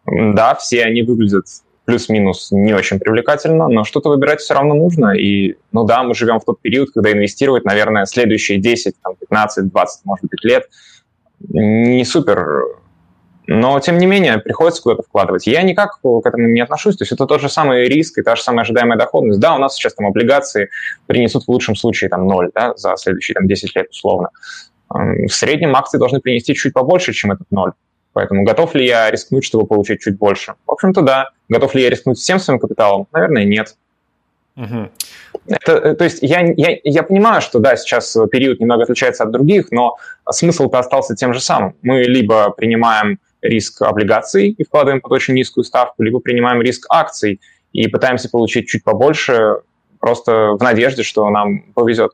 Да, 0.06 0.54
все 0.54 0.84
они 0.84 1.02
выглядят 1.02 1.46
плюс-минус 1.84 2.48
не 2.52 2.72
очень 2.72 3.00
привлекательно, 3.00 3.68
но 3.68 3.84
что-то 3.84 4.10
выбирать 4.10 4.40
все 4.40 4.54
равно 4.54 4.74
нужно. 4.74 5.16
И, 5.16 5.56
ну 5.72 5.84
да, 5.84 6.02
мы 6.04 6.14
живем 6.14 6.38
в 6.38 6.44
тот 6.44 6.60
период, 6.60 6.90
когда 6.94 7.12
инвестировать, 7.12 7.64
наверное, 7.64 8.04
следующие 8.04 8.58
10, 8.58 8.94
там, 9.02 9.16
15, 9.16 9.68
20, 9.70 10.04
может 10.04 10.24
быть, 10.26 10.44
лет 10.44 10.68
не 11.48 12.04
супер 12.04 12.64
но, 13.52 13.80
тем 13.80 13.98
не 13.98 14.06
менее, 14.06 14.38
приходится 14.38 14.80
куда-то 14.80 15.02
вкладывать. 15.02 15.48
Я 15.48 15.62
никак 15.62 16.00
к 16.00 16.22
этому 16.24 16.46
не 16.46 16.60
отношусь. 16.60 16.96
То 16.96 17.02
есть 17.02 17.10
это 17.10 17.26
тот 17.26 17.40
же 17.40 17.48
самый 17.48 17.88
риск 17.88 18.16
и 18.18 18.22
та 18.22 18.36
же 18.36 18.42
самая 18.42 18.62
ожидаемая 18.62 18.96
доходность. 18.96 19.40
Да, 19.40 19.56
у 19.56 19.58
нас 19.58 19.74
сейчас 19.74 19.94
там 19.94 20.06
облигации 20.06 20.70
принесут 21.06 21.42
в 21.42 21.48
лучшем 21.48 21.74
случае 21.74 22.10
там 22.10 22.28
ноль 22.28 22.52
да, 22.54 22.76
за 22.76 22.94
следующие 22.96 23.34
там, 23.34 23.48
10 23.48 23.74
лет 23.74 23.90
условно. 23.90 24.28
В 24.88 25.30
среднем 25.30 25.74
акции 25.74 25.98
должны 25.98 26.20
принести 26.20 26.54
чуть 26.54 26.72
побольше, 26.72 27.12
чем 27.12 27.32
этот 27.32 27.50
ноль. 27.50 27.72
Поэтому 28.12 28.44
готов 28.44 28.74
ли 28.74 28.86
я 28.86 29.10
рискнуть, 29.10 29.44
чтобы 29.44 29.66
получить 29.66 30.00
чуть 30.00 30.18
больше? 30.18 30.54
В 30.66 30.72
общем-то, 30.72 31.02
да. 31.02 31.30
Готов 31.48 31.74
ли 31.74 31.82
я 31.82 31.90
рискнуть 31.90 32.18
всем 32.18 32.38
своим 32.38 32.58
капиталом? 32.58 33.06
Наверное, 33.12 33.44
нет. 33.44 33.76
Угу. 34.56 34.90
Это, 35.46 35.72
э, 35.72 35.94
то 35.94 36.04
есть 36.04 36.18
я, 36.22 36.40
я, 36.56 36.78
я 36.82 37.02
понимаю, 37.02 37.40
что 37.40 37.60
да, 37.60 37.76
сейчас 37.76 38.16
период 38.30 38.60
немного 38.60 38.82
отличается 38.82 39.24
от 39.24 39.30
других, 39.30 39.70
но 39.70 39.96
смысл-то 40.28 40.78
остался 40.78 41.14
тем 41.14 41.32
же 41.32 41.40
самым. 41.40 41.74
Мы 41.82 42.02
либо 42.02 42.50
принимаем 42.50 43.18
риск 43.42 43.82
облигаций 43.82 44.50
и 44.50 44.64
вкладываем 44.64 45.00
под 45.00 45.12
очень 45.12 45.34
низкую 45.34 45.64
ставку, 45.64 46.02
либо 46.02 46.20
принимаем 46.20 46.60
риск 46.62 46.86
акций 46.90 47.40
и 47.72 47.88
пытаемся 47.88 48.28
получить 48.28 48.68
чуть 48.68 48.84
побольше, 48.84 49.60
просто 49.98 50.56
в 50.58 50.62
надежде, 50.62 51.02
что 51.02 51.28
нам 51.30 51.62
повезет. 51.74 52.12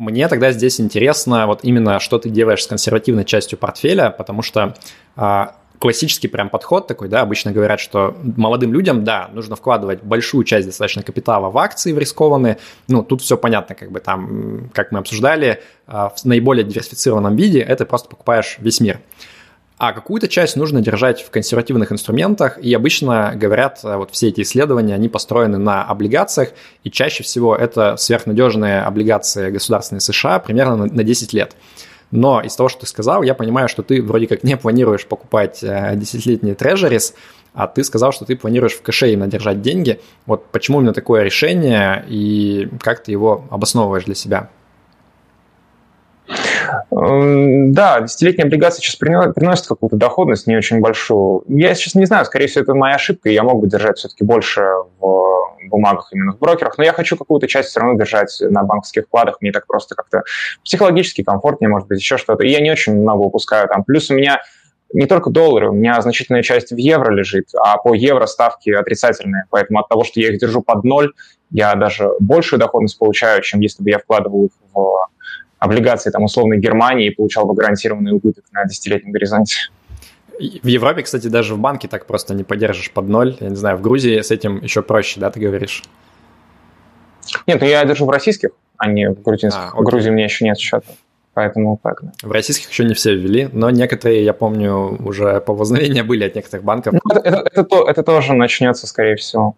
Мне 0.00 0.28
тогда 0.28 0.50
здесь 0.50 0.80
интересно 0.80 1.46
вот 1.46 1.60
именно, 1.62 2.00
что 2.00 2.18
ты 2.18 2.30
делаешь 2.30 2.64
с 2.64 2.66
консервативной 2.66 3.26
частью 3.26 3.58
портфеля, 3.58 4.08
потому 4.08 4.40
что 4.40 4.74
а, 5.14 5.56
классический 5.78 6.26
прям 6.26 6.48
подход 6.48 6.86
такой, 6.86 7.10
да, 7.10 7.20
обычно 7.20 7.52
говорят, 7.52 7.80
что 7.80 8.16
молодым 8.22 8.72
людям, 8.72 9.04
да, 9.04 9.28
нужно 9.34 9.56
вкладывать 9.56 10.02
большую 10.02 10.44
часть 10.44 10.66
достаточно 10.66 11.02
капитала 11.02 11.50
в 11.50 11.58
акции 11.58 11.92
в 11.92 11.98
рискованные, 11.98 12.56
ну, 12.88 13.02
тут 13.02 13.20
все 13.20 13.36
понятно, 13.36 13.74
как 13.74 13.92
бы 13.92 14.00
там, 14.00 14.70
как 14.72 14.90
мы 14.90 15.00
обсуждали, 15.00 15.62
а, 15.86 16.08
в 16.08 16.24
наиболее 16.24 16.64
диверсифицированном 16.64 17.36
виде 17.36 17.60
это 17.60 17.84
просто 17.84 18.08
покупаешь 18.08 18.56
весь 18.58 18.80
мир 18.80 19.00
а 19.80 19.94
какую-то 19.94 20.28
часть 20.28 20.56
нужно 20.56 20.82
держать 20.82 21.22
в 21.22 21.30
консервативных 21.30 21.90
инструментах, 21.90 22.58
и 22.58 22.74
обычно 22.74 23.32
говорят, 23.34 23.80
э, 23.82 23.96
вот 23.96 24.10
все 24.10 24.28
эти 24.28 24.42
исследования, 24.42 24.94
они 24.94 25.08
построены 25.08 25.56
на 25.56 25.82
облигациях, 25.82 26.50
и 26.84 26.90
чаще 26.90 27.22
всего 27.22 27.56
это 27.56 27.96
сверхнадежные 27.96 28.82
облигации 28.82 29.50
государственные 29.50 30.02
США 30.02 30.38
примерно 30.38 30.84
на 30.84 31.02
10 31.02 31.32
лет. 31.32 31.56
Но 32.10 32.42
из 32.42 32.54
того, 32.56 32.68
что 32.68 32.80
ты 32.80 32.86
сказал, 32.88 33.22
я 33.22 33.32
понимаю, 33.32 33.70
что 33.70 33.82
ты 33.82 34.02
вроде 34.02 34.26
как 34.26 34.44
не 34.44 34.58
планируешь 34.58 35.06
покупать 35.06 35.60
э, 35.62 35.96
десятилетние 35.96 36.54
трежерис, 36.54 37.14
а 37.54 37.66
ты 37.66 37.82
сказал, 37.82 38.12
что 38.12 38.26
ты 38.26 38.36
планируешь 38.36 38.74
в 38.74 38.82
кэше 38.82 39.10
именно 39.10 39.28
держать 39.28 39.62
деньги. 39.62 39.98
Вот 40.26 40.44
почему 40.52 40.80
именно 40.80 40.92
такое 40.92 41.22
решение 41.22 42.04
и 42.06 42.68
как 42.82 43.02
ты 43.02 43.12
его 43.12 43.46
обосновываешь 43.48 44.04
для 44.04 44.14
себя? 44.14 44.50
Да, 46.90 48.00
десятилетняя 48.00 48.46
облигация 48.46 48.82
сейчас 48.82 48.96
приносит 48.96 49.66
какую-то 49.66 49.96
доходность 49.96 50.46
не 50.46 50.56
очень 50.56 50.80
большую. 50.80 51.44
Я 51.48 51.74
сейчас 51.74 51.94
не 51.94 52.06
знаю, 52.06 52.24
скорее 52.24 52.46
всего, 52.46 52.62
это 52.62 52.74
моя 52.74 52.96
ошибка, 52.96 53.28
и 53.28 53.34
я 53.34 53.42
мог 53.42 53.60
бы 53.60 53.68
держать 53.68 53.98
все-таки 53.98 54.24
больше 54.24 54.62
в 55.00 55.30
бумагах 55.68 56.08
именно 56.12 56.32
в 56.32 56.38
брокерах, 56.38 56.78
но 56.78 56.84
я 56.84 56.92
хочу 56.92 57.16
какую-то 57.16 57.46
часть 57.46 57.70
все 57.70 57.80
равно 57.80 57.98
держать 57.98 58.36
на 58.40 58.62
банковских 58.62 59.04
вкладах, 59.04 59.38
мне 59.40 59.52
так 59.52 59.66
просто 59.66 59.94
как-то 59.94 60.22
психологически 60.64 61.22
комфортнее, 61.22 61.68
может 61.68 61.88
быть, 61.88 62.00
еще 62.00 62.16
что-то. 62.16 62.44
И 62.44 62.50
я 62.50 62.60
не 62.60 62.70
очень 62.70 62.94
много 62.94 63.24
выпускаю 63.24 63.68
там. 63.68 63.84
Плюс 63.84 64.10
у 64.10 64.14
меня 64.14 64.40
не 64.92 65.06
только 65.06 65.30
доллары, 65.30 65.70
у 65.70 65.72
меня 65.72 66.00
значительная 66.00 66.42
часть 66.42 66.72
в 66.72 66.76
евро 66.76 67.12
лежит, 67.12 67.50
а 67.54 67.76
по 67.76 67.94
евро 67.94 68.26
ставки 68.26 68.70
отрицательные. 68.70 69.44
Поэтому 69.50 69.80
от 69.80 69.88
того, 69.88 70.04
что 70.04 70.20
я 70.20 70.30
их 70.30 70.40
держу 70.40 70.62
под 70.62 70.82
ноль, 70.84 71.12
я 71.50 71.74
даже 71.74 72.10
большую 72.18 72.58
доходность 72.58 72.98
получаю, 72.98 73.42
чем 73.42 73.60
если 73.60 73.82
бы 73.82 73.90
я 73.90 73.98
вкладывал 73.98 74.46
их 74.46 74.50
в 74.72 75.06
облигации 75.60 76.10
там, 76.10 76.24
условной 76.24 76.58
Германии 76.58 77.06
и 77.06 77.10
получал 77.10 77.46
бы 77.46 77.54
гарантированный 77.54 78.12
убыток 78.12 78.44
на 78.50 78.64
десятилетнем 78.64 79.12
горизонте. 79.12 79.70
В 80.38 80.66
Европе, 80.66 81.02
кстати, 81.02 81.28
даже 81.28 81.54
в 81.54 81.58
банке 81.58 81.86
так 81.86 82.06
просто 82.06 82.34
не 82.34 82.44
поддержишь 82.44 82.90
под 82.90 83.08
ноль. 83.08 83.36
Я 83.40 83.50
не 83.50 83.56
знаю, 83.56 83.76
в 83.76 83.82
Грузии 83.82 84.20
с 84.20 84.30
этим 84.30 84.60
еще 84.62 84.82
проще, 84.82 85.20
да, 85.20 85.30
ты 85.30 85.38
говоришь? 85.38 85.84
Нет, 87.46 87.60
ну 87.60 87.66
я 87.66 87.84
держу 87.84 88.06
в 88.06 88.10
российских, 88.10 88.50
а 88.78 88.88
не 88.88 89.10
в 89.10 89.22
грузинских. 89.22 89.74
А, 89.74 89.76
в 89.76 89.84
Грузии 89.84 90.08
у 90.08 90.14
меня 90.14 90.24
еще 90.24 90.46
нет 90.46 90.58
счета. 90.58 90.86
Поэтому 91.34 91.78
так, 91.82 92.02
да. 92.02 92.12
В 92.22 92.32
российских 92.32 92.70
еще 92.70 92.84
не 92.84 92.94
все 92.94 93.14
ввели, 93.14 93.50
но 93.52 93.68
некоторые, 93.70 94.24
я 94.24 94.32
помню, 94.32 94.96
уже 95.04 95.40
поползновения 95.40 96.02
были 96.10 96.24
от 96.24 96.34
некоторых 96.34 96.64
банков. 96.64 96.94
Ну, 96.94 97.00
это, 97.10 97.20
это, 97.20 97.36
это, 97.44 97.64
то, 97.64 97.88
это 97.88 98.02
тоже 98.02 98.32
начнется, 98.32 98.86
скорее 98.86 99.16
всего. 99.16 99.56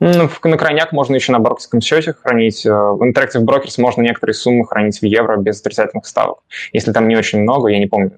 Ну, 0.00 0.30
на 0.44 0.56
крайняк 0.56 0.92
можно 0.92 1.14
еще 1.14 1.30
на 1.30 1.40
брокерском 1.40 1.82
счете 1.82 2.14
хранить. 2.14 2.64
Э, 2.64 2.70
в 2.70 3.02
Interactive 3.02 3.44
Brokers 3.44 3.74
можно 3.76 4.00
некоторые 4.00 4.34
суммы 4.34 4.66
хранить 4.66 4.98
в 4.98 5.04
евро 5.04 5.36
без 5.36 5.60
отрицательных 5.60 6.06
ставок. 6.06 6.38
Если 6.72 6.90
там 6.92 7.06
не 7.06 7.16
очень 7.16 7.42
много, 7.42 7.68
я 7.68 7.78
не 7.78 7.86
помню, 7.86 8.12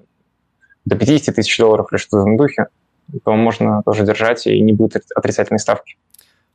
до 0.85 0.95
50 0.95 1.35
тысяч 1.35 1.57
долларов 1.57 1.87
или 1.91 1.99
что-то 1.99 2.17
в 2.17 2.21
этом 2.21 2.37
духе, 2.37 2.67
то 3.25 3.33
можно 3.33 3.81
тоже 3.83 4.05
держать, 4.05 4.47
и 4.47 4.61
не 4.61 4.71
будет 4.71 5.03
отрицательной 5.13 5.59
ставки. 5.59 5.97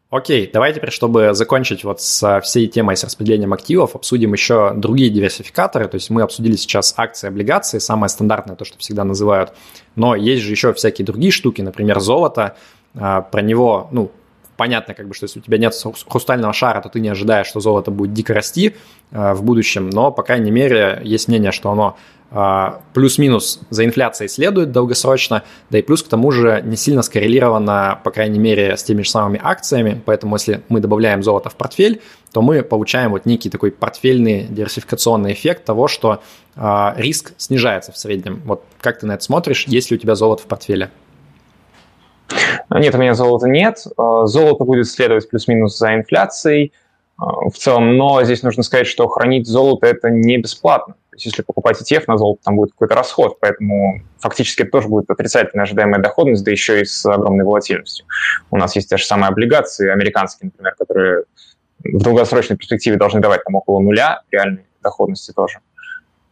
Окей, 0.09 0.51
давай 0.51 0.73
теперь, 0.73 0.91
чтобы 0.91 1.35
закончить 1.35 1.85
вот 1.85 2.01
с 2.01 2.41
всей 2.41 2.67
темой 2.67 2.97
с 2.97 3.05
распределением 3.05 3.53
активов, 3.53 3.95
обсудим 3.95 4.33
еще 4.33 4.73
другие 4.75 5.11
диверсификаторы. 5.11 5.89
То 5.89 5.97
есть 5.97 6.09
мы 6.09 6.23
обсудили 6.23 6.57
сейчас 6.57 6.95
акции, 6.97 7.29
облигации, 7.29 7.79
самое 7.79 8.09
стандартное, 8.09 8.57
то, 8.57 8.65
что 8.65 8.79
всегда 8.79 9.05
называют. 9.05 9.53
Но 9.95 10.15
есть 10.15 10.43
же 10.43 10.51
еще 10.51 10.73
всякие 10.73 11.05
другие 11.05 11.31
штуки, 11.31 11.61
например, 11.61 12.01
золото. 12.01 12.57
А, 12.95 13.21
про 13.21 13.43
него, 13.43 13.89
ну, 13.93 14.11
понятно, 14.59 14.93
как 14.93 15.09
бы, 15.09 15.15
что 15.15 15.25
если 15.25 15.39
у 15.39 15.43
тебя 15.43 15.57
нет 15.57 15.73
хрустального 16.09 16.53
шара, 16.53 16.83
то 16.83 16.91
ты 16.91 17.01
не 17.01 17.09
ожидаешь, 17.09 17.47
что 17.47 17.61
золото 17.61 17.91
будет 17.91 18.13
дико 18.13 18.35
расти 18.35 18.75
а, 19.13 19.33
в 19.33 19.43
будущем, 19.43 19.89
но, 19.89 20.11
по 20.11 20.23
крайней 20.23 20.51
мере, 20.51 21.01
есть 21.05 21.29
мнение, 21.29 21.53
что 21.53 21.71
оно 21.71 21.97
а, 22.31 22.83
плюс-минус 22.93 23.61
за 23.71 23.85
инфляцией 23.85 24.29
следует 24.29 24.73
долгосрочно, 24.73 25.45
да 25.71 25.79
и 25.79 25.83
плюс 25.83 26.03
к 26.03 26.09
тому 26.09 26.33
же 26.33 26.61
не 26.65 26.77
сильно 26.77 27.03
скоррелировано, 27.03 28.01
по 28.03 28.11
крайней 28.11 28.41
мере, 28.41 28.77
с 28.77 28.83
теми 28.83 29.03
же 29.03 29.11
самыми 29.11 29.41
акциями, 29.41 30.03
поэтому 30.05 30.35
если 30.35 30.63
мы 30.69 30.81
добавляем 30.81 31.23
золото 31.23 31.51
в 31.51 31.55
портфель, 31.55 32.03
то 32.33 32.43
мы 32.43 32.63
получаем 32.63 33.13
вот 33.13 33.27
некий 33.27 33.51
такой 33.51 33.71
портфельный 33.71 34.49
диверсификационный 34.51 35.35
эффект 35.35 35.65
того, 35.65 35.87
что 35.87 36.21
э, 36.57 36.93
риск 36.97 37.33
снижается 37.39 37.93
в 37.93 37.97
среднем. 37.97 38.43
Вот 38.45 38.65
как 38.81 38.99
ты 38.99 39.07
на 39.07 39.13
это 39.13 39.23
смотришь, 39.23 39.67
есть 39.69 39.91
ли 39.93 39.97
у 39.97 40.01
тебя 40.01 40.17
золото 40.17 40.43
в 40.43 40.47
портфеле? 40.47 40.91
Нет, 42.71 42.95
у 42.95 42.99
меня 42.99 43.15
золота 43.15 43.49
нет. 43.49 43.85
А, 43.97 44.27
золото 44.27 44.65
будет 44.65 44.87
следовать 44.87 45.29
плюс-минус 45.29 45.79
за 45.79 45.95
инфляцией 45.95 46.73
в 47.17 47.53
целом, 47.57 47.97
но 47.97 48.23
здесь 48.23 48.43
нужно 48.43 48.63
сказать, 48.63 48.87
что 48.87 49.09
хранить 49.09 49.49
золото– 49.49 49.87
это 49.89 50.09
не 50.09 50.39
бесплатно 50.39 50.95
есть 51.19 51.27
если 51.27 51.43
покупать 51.43 51.81
ETF 51.81 52.05
на 52.07 52.17
золото, 52.17 52.43
там 52.45 52.57
будет 52.57 52.73
какой-то 52.73 52.95
расход, 52.95 53.39
поэтому 53.41 54.03
фактически 54.19 54.63
это 54.63 54.71
тоже 54.71 54.89
будет 54.89 55.11
отрицательная 55.11 55.65
ожидаемая 55.65 56.01
доходность, 56.01 56.45
да 56.45 56.51
еще 56.51 56.81
и 56.81 56.85
с 56.85 57.05
огромной 57.07 57.45
волатильностью. 57.45 58.07
У 58.51 58.57
нас 58.57 58.77
есть 58.77 58.89
те 58.89 58.97
же 58.97 59.05
самые 59.05 59.29
облигации 59.29 59.89
американские, 59.89 60.51
например, 60.53 60.75
которые 60.79 61.25
в 61.85 62.03
долгосрочной 62.03 62.57
перспективе 62.57 62.97
должны 62.97 63.21
давать 63.21 63.45
там 63.45 63.55
около 63.55 63.81
нуля 63.81 64.23
реальной 64.31 64.67
доходности 64.83 65.33
тоже. 65.33 65.59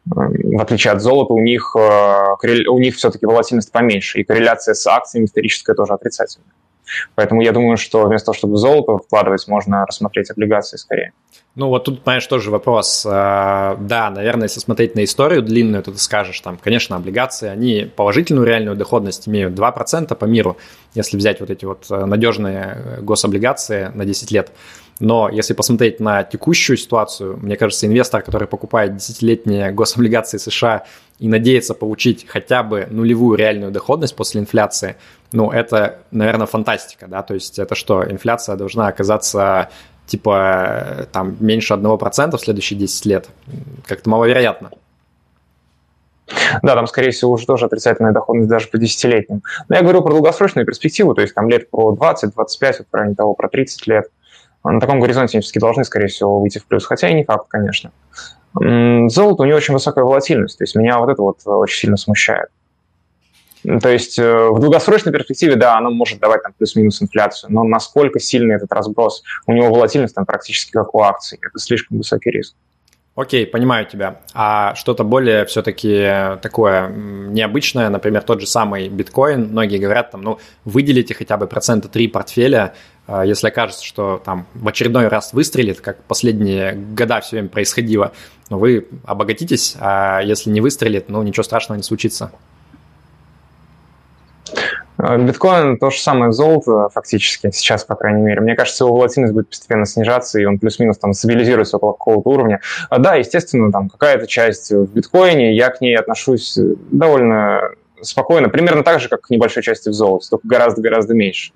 В 0.06 0.60
отличие 0.60 0.92
от 0.92 1.02
золота, 1.02 1.32
у 1.32 1.40
них, 1.40 1.74
э, 1.76 2.68
у 2.68 2.78
них 2.78 2.94
все-таки 2.94 3.26
волатильность 3.26 3.72
поменьше, 3.72 4.20
и 4.20 4.24
корреляция 4.24 4.74
с 4.74 4.86
акциями 4.86 5.26
историческая 5.26 5.74
тоже 5.74 5.94
отрицательная. 5.94 6.52
Поэтому 7.14 7.42
я 7.42 7.52
думаю, 7.52 7.76
что 7.76 8.06
вместо 8.06 8.26
того, 8.26 8.36
чтобы 8.36 8.54
в 8.54 8.58
золото 8.58 8.98
вкладывать, 8.98 9.46
можно 9.48 9.84
рассмотреть 9.84 10.30
облигации 10.30 10.76
скорее. 10.76 11.12
Ну 11.56 11.68
вот 11.68 11.84
тут, 11.84 12.02
понимаешь, 12.02 12.26
тоже 12.26 12.50
вопрос. 12.50 13.06
А, 13.08 13.76
да, 13.80 14.10
наверное, 14.10 14.44
если 14.44 14.60
смотреть 14.60 14.94
на 14.94 15.04
историю 15.04 15.42
длинную, 15.42 15.82
то 15.82 15.90
ты 15.90 15.98
скажешь, 15.98 16.38
там, 16.40 16.58
конечно, 16.58 16.96
облигации, 16.96 17.48
они 17.48 17.90
положительную 17.96 18.46
реальную 18.46 18.76
доходность 18.76 19.26
имеют 19.26 19.58
2% 19.58 20.14
по 20.14 20.24
миру, 20.26 20.56
если 20.94 21.16
взять 21.16 21.40
вот 21.40 21.50
эти 21.50 21.64
вот 21.64 21.86
э, 21.90 22.04
надежные 22.04 22.76
э, 22.76 23.00
гособлигации 23.00 23.90
на 23.94 24.04
10 24.04 24.30
лет. 24.30 24.52
Но 24.98 25.28
если 25.28 25.52
посмотреть 25.52 26.00
на 26.00 26.22
текущую 26.24 26.76
ситуацию, 26.76 27.38
мне 27.42 27.56
кажется, 27.56 27.86
инвестор, 27.86 28.22
который 28.22 28.48
покупает 28.48 28.96
десятилетние 28.96 29.70
гособлигации 29.70 30.38
США 30.38 30.84
и 31.18 31.28
надеется 31.28 31.74
получить 31.74 32.26
хотя 32.26 32.62
бы 32.62 32.86
нулевую 32.90 33.36
реальную 33.36 33.72
доходность 33.72 34.16
после 34.16 34.40
инфляции, 34.40 34.96
ну, 35.32 35.50
это, 35.50 35.98
наверное, 36.10 36.46
фантастика, 36.46 37.08
да, 37.08 37.22
то 37.22 37.34
есть 37.34 37.58
это 37.58 37.74
что, 37.74 38.04
инфляция 38.10 38.56
должна 38.56 38.88
оказаться 38.88 39.68
типа 40.06 41.08
там 41.12 41.36
меньше 41.40 41.74
1% 41.74 42.36
в 42.36 42.40
следующие 42.40 42.78
10 42.78 43.06
лет. 43.06 43.28
Как-то 43.86 44.08
маловероятно. 44.08 44.70
Да, 46.62 46.74
там, 46.74 46.86
скорее 46.86 47.10
всего, 47.10 47.32
уже 47.32 47.46
тоже 47.46 47.66
отрицательная 47.66 48.12
доходность 48.12 48.48
даже 48.48 48.68
по 48.68 48.78
десятилетним. 48.78 49.42
Но 49.68 49.76
я 49.76 49.82
говорю 49.82 50.02
про 50.02 50.10
долгосрочную 50.10 50.66
перспективу, 50.66 51.14
то 51.14 51.22
есть 51.22 51.34
там 51.34 51.48
лет 51.48 51.70
про 51.70 51.92
20, 51.92 52.34
25, 52.34 52.78
вот, 52.78 52.88
в 52.90 52.94
районе 52.94 53.14
того, 53.14 53.34
про 53.34 53.48
30 53.48 53.86
лет. 53.86 54.06
На 54.72 54.80
таком 54.80 55.00
горизонте 55.00 55.38
они 55.38 55.42
все-таки 55.42 55.60
должны, 55.60 55.84
скорее 55.84 56.08
всего, 56.08 56.40
выйти 56.40 56.58
в 56.58 56.66
плюс, 56.66 56.84
хотя 56.84 57.08
и 57.08 57.14
не 57.14 57.24
факт, 57.24 57.46
конечно. 57.48 57.92
Золото 58.54 59.42
у 59.42 59.44
него 59.44 59.56
очень 59.56 59.74
высокая 59.74 60.04
волатильность, 60.04 60.58
то 60.58 60.64
есть 60.64 60.74
меня 60.74 60.98
вот 60.98 61.10
это 61.10 61.22
вот 61.22 61.40
очень 61.44 61.78
сильно 61.78 61.96
смущает. 61.96 62.48
То 63.82 63.88
есть 63.88 64.18
э, 64.18 64.48
в 64.48 64.60
долгосрочной 64.60 65.12
перспективе, 65.12 65.56
да, 65.56 65.76
оно 65.76 65.90
может 65.90 66.20
давать 66.20 66.42
там 66.42 66.52
плюс-минус 66.56 67.02
инфляцию, 67.02 67.52
но 67.52 67.64
насколько 67.64 68.20
сильный 68.20 68.54
этот 68.54 68.72
разброс? 68.72 69.24
У 69.46 69.52
него 69.52 69.70
волатильность 69.70 70.14
там 70.14 70.24
практически 70.24 70.70
как 70.70 70.94
у 70.94 71.02
акций. 71.02 71.38
Это 71.42 71.58
слишком 71.58 71.98
высокий 71.98 72.30
риск. 72.30 72.54
Окей, 73.16 73.46
понимаю 73.46 73.86
тебя. 73.86 74.20
А 74.34 74.74
что-то 74.74 75.02
более 75.02 75.46
все-таки 75.46 76.36
такое 76.42 76.90
необычное, 76.90 77.88
например, 77.88 78.22
тот 78.22 78.42
же 78.42 78.46
самый 78.46 78.90
биткоин, 78.90 79.48
многие 79.48 79.78
говорят, 79.78 80.10
там, 80.10 80.20
ну, 80.20 80.38
выделите 80.66 81.14
хотя 81.14 81.38
бы 81.38 81.46
процента 81.46 81.88
3 81.88 82.08
портфеля, 82.08 82.74
а, 82.74 82.74
если 83.24 83.48
окажется, 83.48 83.84
что 83.84 84.20
там 84.24 84.46
в 84.54 84.66
очередной 84.66 85.08
раз 85.08 85.32
выстрелит, 85.32 85.80
как 85.80 86.02
последние 86.04 86.72
года 86.74 87.20
все 87.20 87.36
время 87.36 87.48
происходило, 87.48 88.12
ну, 88.50 88.58
вы 88.58 88.88
обогатитесь, 89.04 89.76
а 89.78 90.20
если 90.20 90.50
не 90.50 90.60
выстрелит, 90.60 91.08
ну, 91.08 91.22
ничего 91.22 91.42
страшного 91.42 91.76
не 91.76 91.82
случится. 91.82 92.32
Э, 94.98 95.18
биткоин 95.18 95.78
то 95.78 95.90
же 95.90 95.98
самое 95.98 96.32
золото 96.32 96.88
фактически, 96.92 97.50
сейчас, 97.52 97.84
по 97.84 97.94
крайней 97.94 98.22
мере. 98.22 98.40
Мне 98.40 98.54
кажется, 98.54 98.84
его 98.84 98.94
волатильность 98.96 99.34
будет 99.34 99.48
постепенно 99.48 99.86
снижаться, 99.86 100.40
и 100.40 100.44
он 100.44 100.58
плюс-минус 100.58 100.98
там 100.98 101.12
стабилизируется 101.12 101.76
около 101.76 101.92
какого-то 101.92 102.30
уровня. 102.30 102.60
А, 102.88 102.98
да, 102.98 103.14
естественно, 103.14 103.70
там 103.70 103.88
какая-то 103.88 104.26
часть 104.26 104.70
в 104.70 104.86
биткоине, 104.92 105.54
я 105.54 105.70
к 105.70 105.80
ней 105.80 105.96
отношусь 105.96 106.58
довольно 106.90 107.60
спокойно, 108.02 108.48
примерно 108.48 108.82
так 108.82 109.00
же, 109.00 109.08
как 109.08 109.22
к 109.22 109.30
небольшой 109.30 109.62
части 109.62 109.88
в 109.88 109.92
золоте, 109.92 110.28
только 110.30 110.46
гораздо-гораздо 110.46 111.14
меньше. 111.14 111.52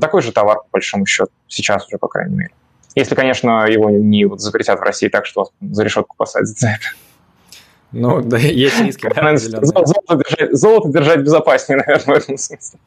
Такой 0.00 0.22
же 0.22 0.32
товар, 0.32 0.58
по 0.58 0.66
большому 0.72 1.06
счету, 1.06 1.30
сейчас 1.48 1.86
уже, 1.86 1.98
по 1.98 2.08
крайней 2.08 2.34
мере. 2.34 2.50
Если, 2.94 3.14
конечно, 3.14 3.66
его 3.66 3.90
не 3.90 4.24
вот 4.24 4.40
запретят 4.40 4.78
в 4.78 4.82
России 4.82 5.08
так, 5.08 5.26
что 5.26 5.50
за 5.60 5.82
решетку 5.82 6.14
посадят 6.16 6.48
за 6.48 6.68
это. 6.68 6.86
Ну, 7.92 8.20
да, 8.22 8.38
есть 8.38 8.80
риски. 8.80 9.08
Да, 9.14 9.36
золото, 9.36 10.16
держать, 10.16 10.56
золото 10.56 10.88
держать 10.88 11.20
безопаснее, 11.20 11.82
наверное, 11.84 12.16
в 12.16 12.22
этом 12.22 12.38
смысле. 12.38 12.78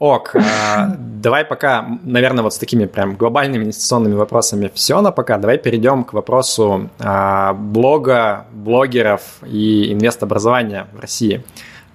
Ок, 0.00 0.34
а, 0.34 0.96
давай 0.98 1.44
пока, 1.44 1.86
наверное, 2.02 2.42
вот 2.42 2.52
с 2.52 2.58
такими 2.58 2.86
прям 2.86 3.14
глобальными 3.14 3.62
инвестиционными 3.62 4.14
вопросами 4.14 4.70
все 4.74 5.00
на 5.00 5.12
пока. 5.12 5.38
Давай 5.38 5.56
перейдем 5.56 6.02
к 6.02 6.12
вопросу 6.12 6.90
а, 6.98 7.52
блога, 7.52 8.46
блогеров 8.52 9.22
и 9.46 9.92
инвестобразования 9.92 10.88
в 10.92 11.00
России. 11.00 11.44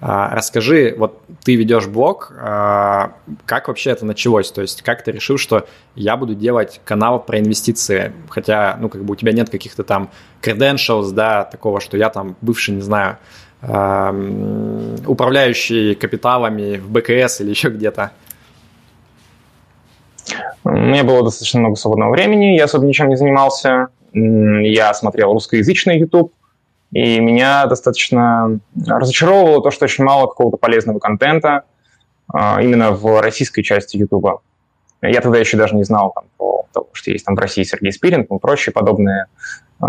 А, 0.00 0.34
расскажи, 0.34 0.94
вот 0.96 1.20
ты 1.44 1.56
ведешь 1.56 1.86
блог, 1.86 2.32
как 2.34 3.68
вообще 3.68 3.90
это 3.90 4.06
началось? 4.06 4.50
То 4.50 4.62
есть 4.62 4.80
как 4.80 5.04
ты 5.04 5.12
решил, 5.12 5.36
что 5.36 5.66
я 5.94 6.16
буду 6.16 6.34
делать 6.34 6.80
канал 6.84 7.22
про 7.22 7.38
инвестиции, 7.38 8.14
хотя, 8.30 8.78
ну, 8.80 8.88
как 8.88 9.04
бы 9.04 9.12
у 9.12 9.16
тебя 9.16 9.32
нет 9.32 9.50
каких-то 9.50 9.84
там 9.84 10.10
credentials, 10.40 11.12
да, 11.12 11.44
такого, 11.44 11.80
что 11.80 11.98
я 11.98 12.08
там 12.08 12.36
бывший, 12.40 12.74
не 12.74 12.80
знаю, 12.80 13.18
управляющий 13.62 15.94
капиталами 15.94 16.78
в 16.78 16.90
БКС 16.90 17.40
или 17.40 17.50
еще 17.50 17.68
где-то. 17.68 18.12
У 20.64 20.70
меня 20.70 21.04
было 21.04 21.24
достаточно 21.24 21.60
много 21.60 21.76
свободного 21.76 22.12
времени, 22.12 22.56
я 22.56 22.64
особо 22.64 22.86
ничем 22.86 23.08
не 23.08 23.16
занимался. 23.16 23.88
Я 24.12 24.92
смотрел 24.94 25.32
русскоязычный 25.32 25.98
YouTube, 25.98 26.32
И 26.92 27.20
меня 27.20 27.66
достаточно 27.66 28.58
разочаровывало 28.86 29.62
то, 29.62 29.70
что 29.70 29.84
очень 29.84 30.04
мало 30.04 30.26
какого-то 30.26 30.56
полезного 30.56 30.98
контента 30.98 31.62
а, 32.26 32.60
именно 32.60 32.90
в 32.90 33.20
российской 33.20 33.62
части 33.62 33.96
YouTube. 33.96 34.40
Я 35.02 35.20
тогда 35.20 35.38
еще 35.38 35.56
даже 35.56 35.76
не 35.76 35.84
знал 35.84 36.12
там, 36.12 36.24
про 36.36 36.66
то, 36.72 36.88
что 36.92 37.10
есть 37.10 37.24
там 37.24 37.36
в 37.36 37.38
России 37.38 37.62
Сергей 37.62 37.92
Спирин 37.92 38.22
и 38.22 38.38
прочие 38.38 38.72
подобные 38.72 39.26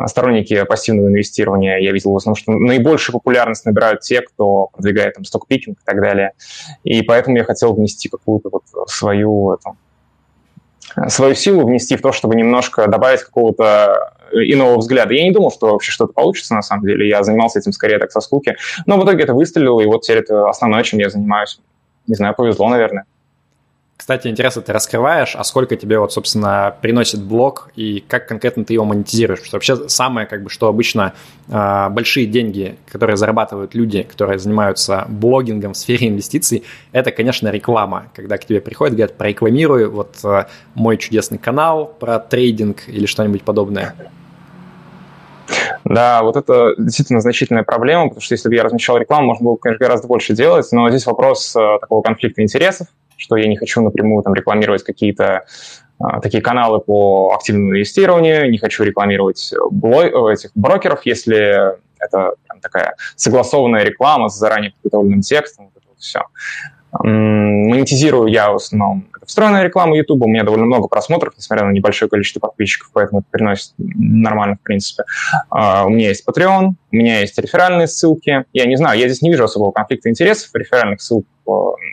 сторонники 0.08 0.64
пассивного 0.64 1.08
инвестирования. 1.08 1.78
Я 1.78 1.92
видел 1.92 2.12
в 2.12 2.16
основном, 2.16 2.36
что 2.36 2.52
наибольшую 2.54 3.14
популярность 3.14 3.66
набирают 3.66 4.02
те, 4.02 4.22
кто 4.22 4.68
продвигает 4.74 5.16
там 5.16 5.26
стокпикинг 5.26 5.78
и 5.80 5.86
так 5.86 6.00
далее. 6.02 6.32
И 6.84 7.02
поэтому 7.02 7.38
я 7.38 7.44
хотел 7.44 7.74
внести 7.74 8.10
какую-то 8.10 8.50
вот 8.52 8.64
свою, 8.90 9.54
это, 9.54 11.10
свою 11.10 11.36
силу, 11.36 11.66
внести 11.66 11.96
в 11.98 12.02
то, 12.02 12.12
чтобы 12.12 12.36
немножко 12.36 12.88
добавить 12.88 13.22
какого-то 13.22 14.14
иного 14.34 14.78
взгляда. 14.78 15.14
Я 15.14 15.24
не 15.24 15.32
думал, 15.32 15.52
что 15.52 15.72
вообще 15.72 15.92
что-то 15.92 16.14
получится 16.14 16.56
на 16.56 16.62
самом 16.62 16.86
деле. 16.86 17.08
Я 17.08 17.24
занимался 17.24 17.60
этим 17.60 17.74
скорее 17.74 18.00
так 18.00 18.12
со 18.12 18.22
скуки. 18.22 18.56
Но 18.86 19.00
в 19.00 19.04
итоге 19.04 19.24
это 19.24 19.34
выстрелило, 19.34 19.82
и 19.82 19.86
вот 19.86 20.04
теперь 20.04 20.20
это 20.20 20.48
основное, 20.50 20.84
чем 20.84 21.00
я 21.00 21.10
занимаюсь. 21.10 21.60
Не 22.08 22.16
знаю, 22.16 22.34
повезло, 22.36 22.70
наверное. 22.70 23.06
Кстати, 24.02 24.30
интересно, 24.30 24.64
ты 24.64 24.74
раскрываешь, 24.74 25.36
а 25.36 25.44
сколько 25.44 25.76
тебе 25.76 26.00
вот, 26.00 26.12
собственно, 26.12 26.76
приносит 26.82 27.22
блог 27.22 27.70
и 27.76 28.04
как 28.08 28.28
конкретно 28.28 28.66
ты 28.66 28.74
его 28.74 28.84
монетизируешь? 28.84 29.42
Потому 29.42 29.62
что 29.62 29.76
вообще 29.76 29.90
самое, 29.90 30.26
как 30.26 30.42
бы, 30.42 30.50
что 30.50 30.68
обычно 30.68 31.14
э, 31.48 31.88
большие 31.92 32.26
деньги, 32.26 32.78
которые 32.92 33.16
зарабатывают 33.16 33.76
люди, 33.76 34.02
которые 34.02 34.40
занимаются 34.40 35.06
блогингом 35.08 35.74
в 35.74 35.78
сфере 35.78 36.08
инвестиций, 36.08 36.64
это, 36.92 37.12
конечно, 37.12 37.50
реклама. 37.50 38.08
Когда 38.16 38.40
к 38.40 38.46
тебе 38.46 38.60
приходят, 38.60 38.96
говорят, 38.96 39.18
прорекламируй 39.18 39.86
вот 39.86 40.16
э, 40.24 40.46
мой 40.74 40.98
чудесный 40.98 41.38
канал 41.38 41.86
про 41.86 42.18
трейдинг 42.18 42.90
или 42.90 43.06
что-нибудь 43.06 43.44
подобное. 43.44 43.94
Да, 45.84 46.24
вот 46.24 46.38
это 46.38 46.74
действительно 46.80 47.22
значительная 47.22 47.62
проблема, 47.62 48.06
потому 48.06 48.22
что 48.22 48.34
если 48.34 48.50
бы 48.50 48.56
я 48.56 48.64
размещал 48.64 48.98
рекламу, 48.98 49.28
можно 49.28 49.46
было, 49.46 49.56
конечно, 49.58 49.86
гораздо 49.86 50.08
больше 50.08 50.34
делать, 50.34 50.68
но 50.72 50.90
здесь 50.90 51.06
вопрос 51.06 51.56
э, 51.56 51.78
такого 51.80 52.02
конфликта 52.02 52.42
интересов, 52.42 52.88
что 53.22 53.36
я 53.36 53.48
не 53.48 53.56
хочу 53.56 53.82
напрямую 53.82 54.24
там 54.24 54.34
рекламировать 54.34 54.84
какие-то 54.84 55.46
а, 56.00 56.20
такие 56.20 56.42
каналы 56.42 56.80
по 56.80 57.34
активному 57.36 57.70
инвестированию, 57.70 58.50
не 58.50 58.58
хочу 58.58 58.84
рекламировать 58.84 59.54
бло- 59.72 60.32
этих 60.34 60.50
брокеров, 60.56 61.06
если 61.06 61.76
это 62.00 62.34
прям 62.48 62.60
такая 62.62 62.96
согласованная 63.16 63.84
реклама 63.84 64.30
с 64.30 64.38
заранее 64.38 64.72
подготовленным 64.72 65.22
текстом, 65.22 65.66
вот 65.66 65.74
это 65.78 65.88
вот 65.90 66.00
все. 66.00 66.24
Монетизирую 66.92 68.28
я 68.28 68.52
в 68.52 68.56
основном 68.56 69.06
встроенная 69.32 69.64
реклама 69.64 69.96
YouTube, 69.96 70.24
у 70.24 70.28
меня 70.28 70.44
довольно 70.44 70.66
много 70.66 70.90
просмотров, 70.90 71.34
несмотря 71.38 71.66
на 71.66 71.72
небольшое 71.72 72.10
количество 72.10 72.42
подписчиков, 72.42 72.90
поэтому 72.92 73.22
это 73.22 73.30
приносит 73.32 73.74
нормально, 73.78 74.58
в 74.58 74.62
принципе. 74.62 75.04
Uh, 75.50 75.86
у 75.86 75.90
меня 75.90 76.10
есть 76.10 76.26
Patreon, 76.28 76.72
у 76.92 76.96
меня 76.96 77.22
есть 77.22 77.38
реферальные 77.40 77.88
ссылки. 77.88 78.44
Я 78.52 78.66
не 78.66 78.76
знаю, 78.76 79.00
я 79.00 79.08
здесь 79.08 79.22
не 79.22 79.30
вижу 79.32 79.46
особого 79.46 79.72
конфликта 79.72 80.10
интересов, 80.10 80.50
реферальных 80.54 81.02
ссылок 81.02 81.26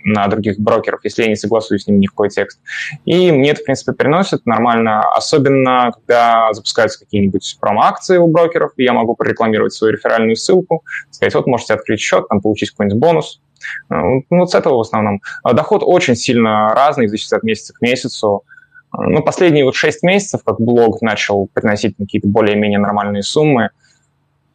на 0.04 0.26
других 0.26 0.58
брокеров, 0.58 1.00
если 1.04 1.22
я 1.22 1.28
не 1.28 1.36
согласуюсь 1.36 1.84
с 1.84 1.86
ними 1.86 1.98
ни 1.98 2.06
в 2.06 2.10
какой 2.10 2.28
текст. 2.28 2.60
И 3.04 3.30
мне 3.30 3.50
это, 3.50 3.60
в 3.60 3.64
принципе, 3.64 3.92
приносит 3.92 4.44
нормально, 4.46 5.00
особенно 5.12 5.92
когда 5.94 6.52
запускаются 6.52 6.98
какие-нибудь 6.98 7.56
промо-акции 7.60 8.18
у 8.18 8.26
брокеров, 8.26 8.72
и 8.76 8.84
я 8.84 8.92
могу 8.92 9.14
прорекламировать 9.14 9.72
свою 9.72 9.92
реферальную 9.92 10.36
ссылку, 10.36 10.84
сказать, 11.10 11.34
вот 11.34 11.46
можете 11.46 11.74
открыть 11.74 12.00
счет, 12.00 12.28
там 12.28 12.40
получить 12.40 12.70
какой-нибудь 12.70 13.00
бонус. 13.00 13.40
Ну, 13.88 14.24
вот 14.30 14.50
с 14.50 14.54
этого 14.54 14.78
в 14.78 14.80
основном. 14.80 15.20
А 15.42 15.52
доход 15.52 15.82
очень 15.84 16.16
сильно 16.16 16.74
разный, 16.74 17.08
зависит 17.08 17.32
от 17.32 17.42
месяца 17.42 17.74
к 17.74 17.80
месяцу. 17.80 18.44
Ну, 18.92 19.22
последние 19.22 19.64
вот 19.64 19.74
6 19.74 20.02
месяцев, 20.02 20.42
как 20.44 20.60
блог 20.60 21.02
начал 21.02 21.48
приносить 21.52 21.96
какие-то 21.98 22.28
более-менее 22.28 22.78
нормальные 22.78 23.22
суммы, 23.22 23.70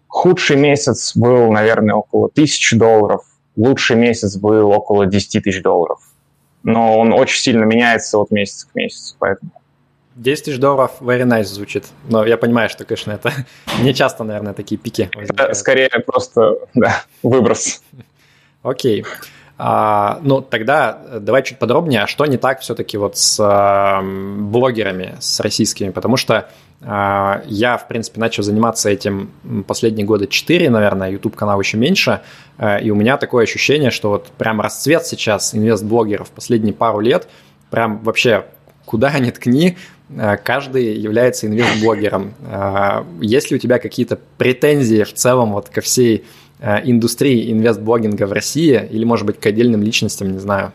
худший 0.07 0.57
месяц 0.57 1.15
был, 1.15 1.51
наверное, 1.51 1.95
около 1.95 2.27
1000 2.27 2.77
долларов, 2.77 3.21
лучший 3.55 3.95
месяц 3.95 4.37
был 4.37 4.69
около 4.69 5.05
10 5.05 5.43
тысяч 5.43 5.61
долларов. 5.61 5.99
Но 6.63 6.97
он 6.97 7.13
очень 7.13 7.41
сильно 7.41 7.63
меняется 7.65 8.17
от 8.17 8.31
месяца 8.31 8.67
к 8.67 8.75
месяцу, 8.75 9.15
поэтому... 9.19 9.51
10 10.15 10.45
тысяч 10.45 10.59
долларов 10.59 10.91
very 10.99 11.23
nice 11.23 11.45
звучит. 11.45 11.85
Но 12.07 12.25
я 12.25 12.37
понимаю, 12.37 12.69
что, 12.69 12.85
конечно, 12.85 13.11
это 13.11 13.33
не 13.81 13.93
часто, 13.93 14.23
наверное, 14.23 14.53
такие 14.53 14.77
пики. 14.79 15.09
Это 15.15 15.53
скорее 15.55 15.89
просто, 16.05 16.57
да, 16.73 17.03
выброс. 17.23 17.81
Окей. 18.63 19.05
А, 19.57 20.19
ну, 20.23 20.41
тогда 20.41 20.99
давай 21.19 21.43
чуть 21.43 21.59
подробнее, 21.59 22.03
а 22.03 22.07
что 22.07 22.25
не 22.25 22.37
так 22.37 22.61
все-таки 22.61 22.97
вот 22.97 23.17
с 23.17 23.39
а, 23.39 24.01
блогерами, 24.01 25.15
с 25.19 25.39
российскими? 25.41 25.91
Потому 25.91 26.17
что 26.17 26.49
а, 26.81 27.43
я, 27.45 27.77
в 27.77 27.87
принципе, 27.87 28.19
начал 28.19 28.43
заниматься 28.43 28.89
этим 28.89 29.31
последние 29.67 30.05
года 30.05 30.27
4, 30.27 30.69
наверное, 30.69 31.11
YouTube-канал 31.11 31.59
еще 31.61 31.77
меньше, 31.77 32.21
а, 32.57 32.77
и 32.77 32.89
у 32.89 32.95
меня 32.95 33.17
такое 33.17 33.43
ощущение, 33.43 33.91
что 33.91 34.09
вот 34.09 34.27
прям 34.37 34.59
расцвет 34.59 35.05
сейчас 35.05 35.53
инвест-блогеров 35.53 36.31
последние 36.31 36.73
пару 36.73 36.99
лет, 36.99 37.27
прям 37.69 37.99
вообще 37.99 38.45
куда 38.85 39.17
ни 39.19 39.29
ткни, 39.29 39.77
а, 40.17 40.35
каждый 40.35 40.95
является 40.95 41.47
инвест-блогером. 41.47 42.33
Есть 43.21 43.51
ли 43.51 43.57
у 43.57 43.59
тебя 43.59 43.79
какие-то 43.79 44.19
претензии 44.37 45.03
в 45.03 45.13
целом 45.13 45.53
вот 45.53 45.69
ко 45.69 45.81
всей 45.81 46.25
индустрии 46.63 47.51
инвест-блогинга 47.51 48.25
в 48.25 48.31
России 48.31 48.87
или, 48.89 49.03
может 49.03 49.25
быть, 49.25 49.39
к 49.39 49.45
отдельным 49.45 49.83
личностям, 49.83 50.31
не 50.31 50.39
знаю? 50.39 50.71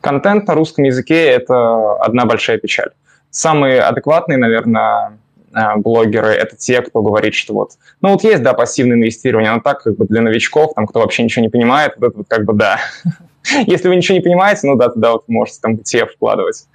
Контент 0.00 0.46
на 0.46 0.54
русском 0.54 0.84
языке– 0.84 1.24
это 1.26 1.96
одна 1.96 2.24
большая 2.24 2.58
печаль. 2.58 2.90
Самые 3.30 3.80
адекватные, 3.80 4.38
наверное, 4.38 5.18
э, 5.52 5.76
блогеры— 5.76 6.28
это 6.28 6.56
те, 6.56 6.80
кто 6.80 7.02
говорит, 7.02 7.34
что 7.34 7.54
вот, 7.54 7.72
ну 8.00 8.10
вот 8.10 8.24
есть, 8.24 8.42
да, 8.42 8.54
пассивное 8.54 8.96
инвестирование, 8.96 9.52
но 9.52 9.60
так 9.60 9.82
как 9.82 9.96
бы 9.96 10.06
для 10.06 10.22
новичков, 10.22 10.74
там, 10.74 10.86
кто 10.86 11.00
вообще 11.00 11.22
ничего 11.22 11.42
не 11.42 11.50
понимает, 11.50 11.94
вот 11.98 12.08
это 12.08 12.18
вот 12.18 12.26
как 12.28 12.44
бы 12.44 12.54
да. 12.54 12.78
если 13.66 13.88
вы 13.88 13.96
ничего 13.96 14.16
не 14.16 14.22
понимаете, 14.22 14.66
ну 14.66 14.76
да, 14.76 14.88
тогда 14.88 15.12
вот 15.12 15.28
можете 15.28 15.58
там 15.62 15.74
ETF 15.74 16.08
вкладывать. 16.14 16.66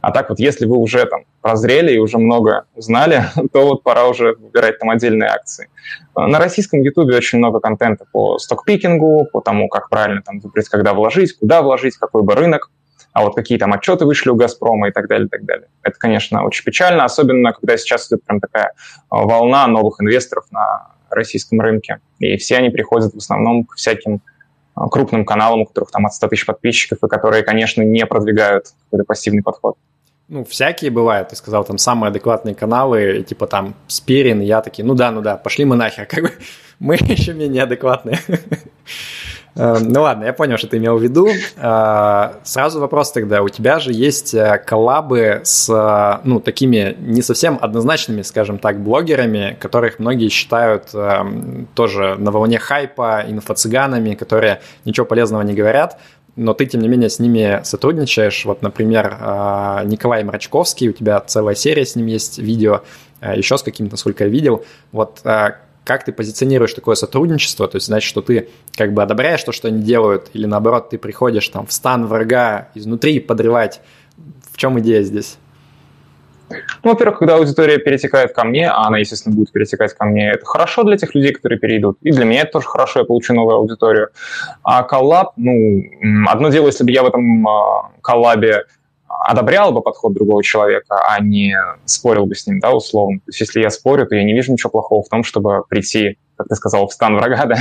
А 0.00 0.10
так 0.10 0.28
вот, 0.30 0.38
если 0.38 0.66
вы 0.66 0.76
уже 0.76 1.04
там 1.06 1.22
прозрели 1.40 1.92
и 1.92 1.98
уже 1.98 2.18
много 2.18 2.66
узнали, 2.74 3.24
то 3.52 3.66
вот 3.66 3.82
пора 3.82 4.08
уже 4.08 4.34
выбирать 4.34 4.78
там 4.78 4.90
отдельные 4.90 5.28
акции. 5.28 5.68
На 6.16 6.38
российском 6.38 6.80
YouTube 6.80 7.14
очень 7.14 7.38
много 7.38 7.60
контента 7.60 8.04
по 8.10 8.38
стокпикингу, 8.38 9.28
по 9.32 9.40
тому, 9.40 9.68
как 9.68 9.88
правильно 9.88 10.22
там 10.22 10.40
выбрать, 10.40 10.68
когда 10.68 10.94
вложить, 10.94 11.36
куда 11.38 11.62
вложить, 11.62 11.96
какой 11.96 12.22
бы 12.22 12.34
рынок 12.34 12.70
а 13.18 13.24
вот 13.24 13.34
какие 13.34 13.58
там 13.58 13.72
отчеты 13.72 14.04
вышли 14.04 14.30
у 14.30 14.36
«Газпрома» 14.36 14.90
и 14.90 14.92
так 14.92 15.08
далее, 15.08 15.26
и 15.26 15.28
так 15.28 15.44
далее. 15.44 15.66
Это, 15.82 15.98
конечно, 15.98 16.44
очень 16.44 16.62
печально, 16.62 17.04
особенно 17.04 17.52
когда 17.52 17.76
сейчас 17.76 18.06
идет 18.06 18.22
прям 18.22 18.38
такая 18.38 18.72
а, 19.10 19.24
волна 19.24 19.66
новых 19.66 20.00
инвесторов 20.00 20.44
на 20.52 20.92
российском 21.10 21.60
рынке. 21.60 21.98
И 22.20 22.36
все 22.36 22.58
они 22.58 22.70
приходят 22.70 23.12
в 23.12 23.16
основном 23.16 23.64
к 23.64 23.74
всяким 23.74 24.20
крупным 24.90 25.24
каналам, 25.24 25.62
у 25.62 25.66
которых 25.66 25.90
там 25.90 26.06
от 26.06 26.14
100 26.14 26.28
тысяч 26.28 26.46
подписчиков, 26.46 26.98
и 27.02 27.08
которые, 27.08 27.42
конечно, 27.42 27.82
не 27.82 28.06
продвигают 28.06 28.66
какой-то 28.84 29.04
пассивный 29.04 29.42
подход. 29.42 29.76
Ну, 30.28 30.44
всякие 30.44 30.90
бывают. 30.90 31.30
Ты 31.30 31.36
сказал, 31.36 31.64
там 31.64 31.78
самые 31.78 32.10
адекватные 32.10 32.54
каналы, 32.54 33.24
типа 33.26 33.46
там 33.46 33.74
Спирин, 33.86 34.40
я 34.40 34.60
такие, 34.60 34.84
ну 34.84 34.94
да, 34.94 35.10
ну 35.10 35.22
да, 35.22 35.36
пошли 35.38 35.64
мы 35.64 35.74
нахер, 35.76 36.06
как 36.06 36.22
бы 36.22 36.30
мы 36.78 36.94
еще 36.96 37.32
менее 37.32 37.62
адекватные. 37.62 38.18
Эм, 39.58 39.88
ну 39.88 40.02
ладно, 40.02 40.24
я 40.24 40.32
понял, 40.32 40.56
что 40.56 40.68
ты 40.68 40.76
имел 40.76 40.98
в 40.98 41.02
виду. 41.02 41.28
Э, 41.56 42.30
сразу 42.44 42.78
вопрос 42.80 43.10
тогда. 43.10 43.42
У 43.42 43.48
тебя 43.48 43.80
же 43.80 43.92
есть 43.92 44.32
э, 44.32 44.62
коллабы 44.64 45.40
с, 45.42 45.68
э, 45.68 46.20
ну, 46.22 46.38
такими 46.38 46.96
не 47.00 47.22
совсем 47.22 47.58
однозначными, 47.60 48.22
скажем 48.22 48.58
так, 48.58 48.80
блогерами, 48.80 49.56
которых 49.60 49.98
многие 49.98 50.28
считают 50.28 50.92
тоже 51.74 52.14
на 52.18 52.30
волне 52.30 52.58
хайпа, 52.58 53.24
инфо-цыганами, 53.26 54.14
которые 54.14 54.60
ничего 54.84 55.04
полезного 55.04 55.42
не 55.42 55.54
говорят 55.54 55.98
но 56.36 56.54
ты, 56.54 56.66
тем 56.66 56.82
не 56.82 56.88
менее, 56.88 57.10
с 57.10 57.18
ними 57.18 57.62
сотрудничаешь. 57.64 58.44
Вот, 58.44 58.62
например, 58.62 59.10
Николай 59.86 60.22
Мрачковский, 60.22 60.88
у 60.88 60.92
тебя 60.92 61.18
целая 61.18 61.56
серия 61.56 61.84
с 61.84 61.96
ним 61.96 62.06
есть 62.06 62.38
видео, 62.38 62.82
еще 63.20 63.58
с 63.58 63.64
каким-то, 63.64 63.94
насколько 63.94 64.22
я 64.22 64.30
видел. 64.30 64.64
Вот 64.92 65.20
как 65.88 66.04
ты 66.04 66.12
позиционируешь 66.12 66.74
такое 66.74 66.96
сотрудничество, 66.96 67.66
то 67.66 67.76
есть 67.76 67.86
значит, 67.86 68.06
что 68.06 68.20
ты 68.20 68.50
как 68.76 68.92
бы 68.92 69.02
одобряешь 69.02 69.42
то, 69.42 69.52
что 69.52 69.68
они 69.68 69.82
делают, 69.82 70.28
или 70.34 70.44
наоборот, 70.44 70.90
ты 70.90 70.98
приходишь 70.98 71.48
там 71.48 71.66
в 71.66 71.72
стан 71.72 72.06
врага 72.06 72.68
изнутри 72.74 73.20
подрывать. 73.20 73.80
В 74.52 74.58
чем 74.58 74.78
идея 74.80 75.02
здесь? 75.02 75.38
Ну, 76.50 76.90
во-первых, 76.90 77.20
когда 77.20 77.36
аудитория 77.36 77.78
перетекает 77.78 78.34
ко 78.34 78.44
мне, 78.44 78.68
а 78.68 78.86
она, 78.86 78.98
естественно, 78.98 79.34
будет 79.34 79.50
перетекать 79.50 79.94
ко 79.94 80.04
мне, 80.04 80.30
это 80.30 80.44
хорошо 80.44 80.82
для 80.84 80.98
тех 80.98 81.14
людей, 81.14 81.32
которые 81.32 81.58
перейдут. 81.58 81.96
И 82.02 82.10
для 82.10 82.26
меня 82.26 82.42
это 82.42 82.52
тоже 82.52 82.68
хорошо, 82.68 83.00
я 83.00 83.06
получу 83.06 83.32
новую 83.32 83.56
аудиторию. 83.56 84.08
А 84.62 84.82
коллаб, 84.82 85.32
ну, 85.36 85.84
одно 86.26 86.50
дело, 86.50 86.66
если 86.66 86.84
бы 86.84 86.90
я 86.90 87.02
в 87.02 87.06
этом 87.06 87.48
а, 87.48 87.92
коллабе 88.02 88.64
одобрял 89.08 89.72
бы 89.72 89.82
подход 89.82 90.12
другого 90.12 90.42
человека, 90.42 91.02
а 91.08 91.20
не 91.20 91.56
спорил 91.84 92.26
бы 92.26 92.34
с 92.34 92.46
ним, 92.46 92.60
да, 92.60 92.72
условно. 92.72 93.18
То 93.20 93.28
есть 93.28 93.40
если 93.40 93.60
я 93.60 93.70
спорю, 93.70 94.06
то 94.06 94.14
я 94.14 94.24
не 94.24 94.34
вижу 94.34 94.52
ничего 94.52 94.70
плохого 94.70 95.02
в 95.02 95.08
том, 95.08 95.24
чтобы 95.24 95.64
прийти, 95.68 96.18
как 96.36 96.48
ты 96.48 96.54
сказал, 96.54 96.86
в 96.88 96.92
стан 96.92 97.16
врага, 97.16 97.46
да. 97.46 97.56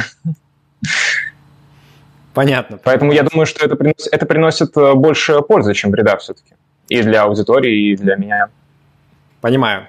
Понятно. 2.34 2.80
Поэтому 2.84 3.12
я 3.14 3.24
думаю, 3.24 3.48
что 3.48 3.66
это 3.66 3.76
приносит, 3.76 4.14
это 4.14 4.26
приносит 4.28 4.78
э, 4.78 4.94
больше 4.94 5.42
пользы, 5.42 5.74
чем 5.74 5.90
вреда 5.90 6.18
все-таки. 6.18 6.54
И 6.88 7.02
для 7.02 7.24
аудитории, 7.24 7.92
и 7.92 7.96
для 7.96 8.16
меня. 8.16 8.50
Понимаю. 9.42 9.88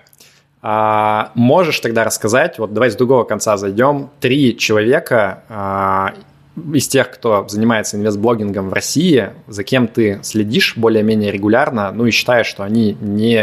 А, 0.61 1.31
можешь 1.35 1.79
тогда 1.81 2.05
рассказать, 2.05 2.59
вот 2.59 2.73
давай 2.73 2.91
с 2.91 2.97
другого 2.97 3.25
конца 3.25 3.57
зайдем, 3.57 4.11
три 4.19 4.57
человека 4.57 5.45
а, 5.49 6.15
из 6.75 6.89
тех, 6.89 7.11
кто 7.11 7.47
занимается 7.49 7.97
инвестблогингом 7.97 8.71
в 8.71 8.73
России, 8.73 9.31
за 9.47 9.65
кем 9.65 9.89
ты 9.89 10.21
следишь 10.23 10.77
более-менее 10.77 11.31
регулярно, 11.31 11.93
ну 11.93 12.07
и 12.07 12.11
считаешь, 12.11 12.47
что 12.47 12.63
они 12.63 12.97
не 13.01 13.35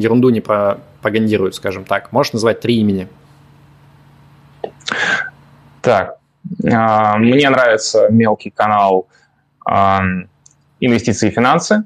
ерунду 0.00 0.30
не 0.30 0.40
пропагандируют, 0.40 1.54
скажем 1.54 1.84
так. 1.84 2.12
Можешь 2.12 2.32
назвать 2.32 2.60
три 2.60 2.76
имени? 2.76 3.08
Так, 5.82 6.18
а, 6.70 7.16
мне 7.18 7.48
нравится 7.50 8.08
мелкий 8.10 8.50
канал 8.50 9.06
«Инвестиции 10.80 11.28
и 11.28 11.30
финансы». 11.30 11.84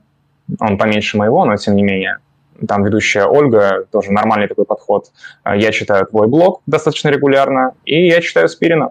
Он 0.61 0.79
поменьше 0.79 1.17
моего, 1.17 1.45
но 1.45 1.57
тем 1.57 1.77
не 1.77 1.83
менее. 1.83 2.19
Там 2.67 2.85
ведущая 2.85 3.27
Ольга, 3.27 3.87
тоже 3.93 4.11
нормальный 4.11 4.49
такой 4.49 4.65
подход. 4.65 5.13
А, 5.45 5.55
я 5.57 5.71
читаю 5.71 6.07
твой 6.07 6.27
блог 6.27 6.63
достаточно 6.67 7.09
регулярно, 7.09 7.75
и 7.85 8.07
я 8.07 8.21
читаю 8.21 8.49
Спирина. 8.49 8.91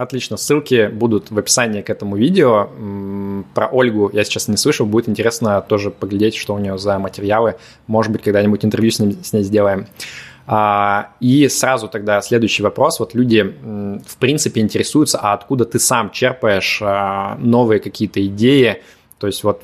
Отлично, 0.00 0.38
ссылки 0.38 0.86
будут 0.86 1.30
в 1.30 1.38
описании 1.38 1.82
к 1.82 1.90
этому 1.90 2.16
видео. 2.16 2.70
Про 3.52 3.66
Ольгу 3.66 4.08
я 4.14 4.24
сейчас 4.24 4.48
не 4.48 4.56
слышал, 4.56 4.86
будет 4.86 5.10
интересно 5.10 5.60
тоже 5.60 5.90
поглядеть, 5.90 6.36
что 6.36 6.54
у 6.54 6.58
нее 6.58 6.78
за 6.78 6.98
материалы. 6.98 7.56
Может 7.86 8.10
быть, 8.10 8.22
когда-нибудь 8.22 8.64
интервью 8.64 8.92
с, 8.92 8.98
ним, 8.98 9.22
с 9.22 9.34
ней 9.34 9.42
сделаем. 9.42 9.88
А, 10.46 11.10
и 11.20 11.48
сразу 11.48 11.86
тогда 11.86 12.22
следующий 12.22 12.62
вопрос. 12.62 12.98
Вот 12.98 13.12
люди, 13.12 13.42
в 13.42 14.16
принципе, 14.16 14.62
интересуются, 14.62 15.18
а 15.20 15.34
откуда 15.34 15.66
ты 15.66 15.78
сам 15.78 16.10
черпаешь 16.10 16.80
а, 16.80 17.36
новые 17.38 17.78
какие-то 17.78 18.24
идеи, 18.24 18.80
то 19.20 19.26
есть 19.26 19.44
вот 19.44 19.62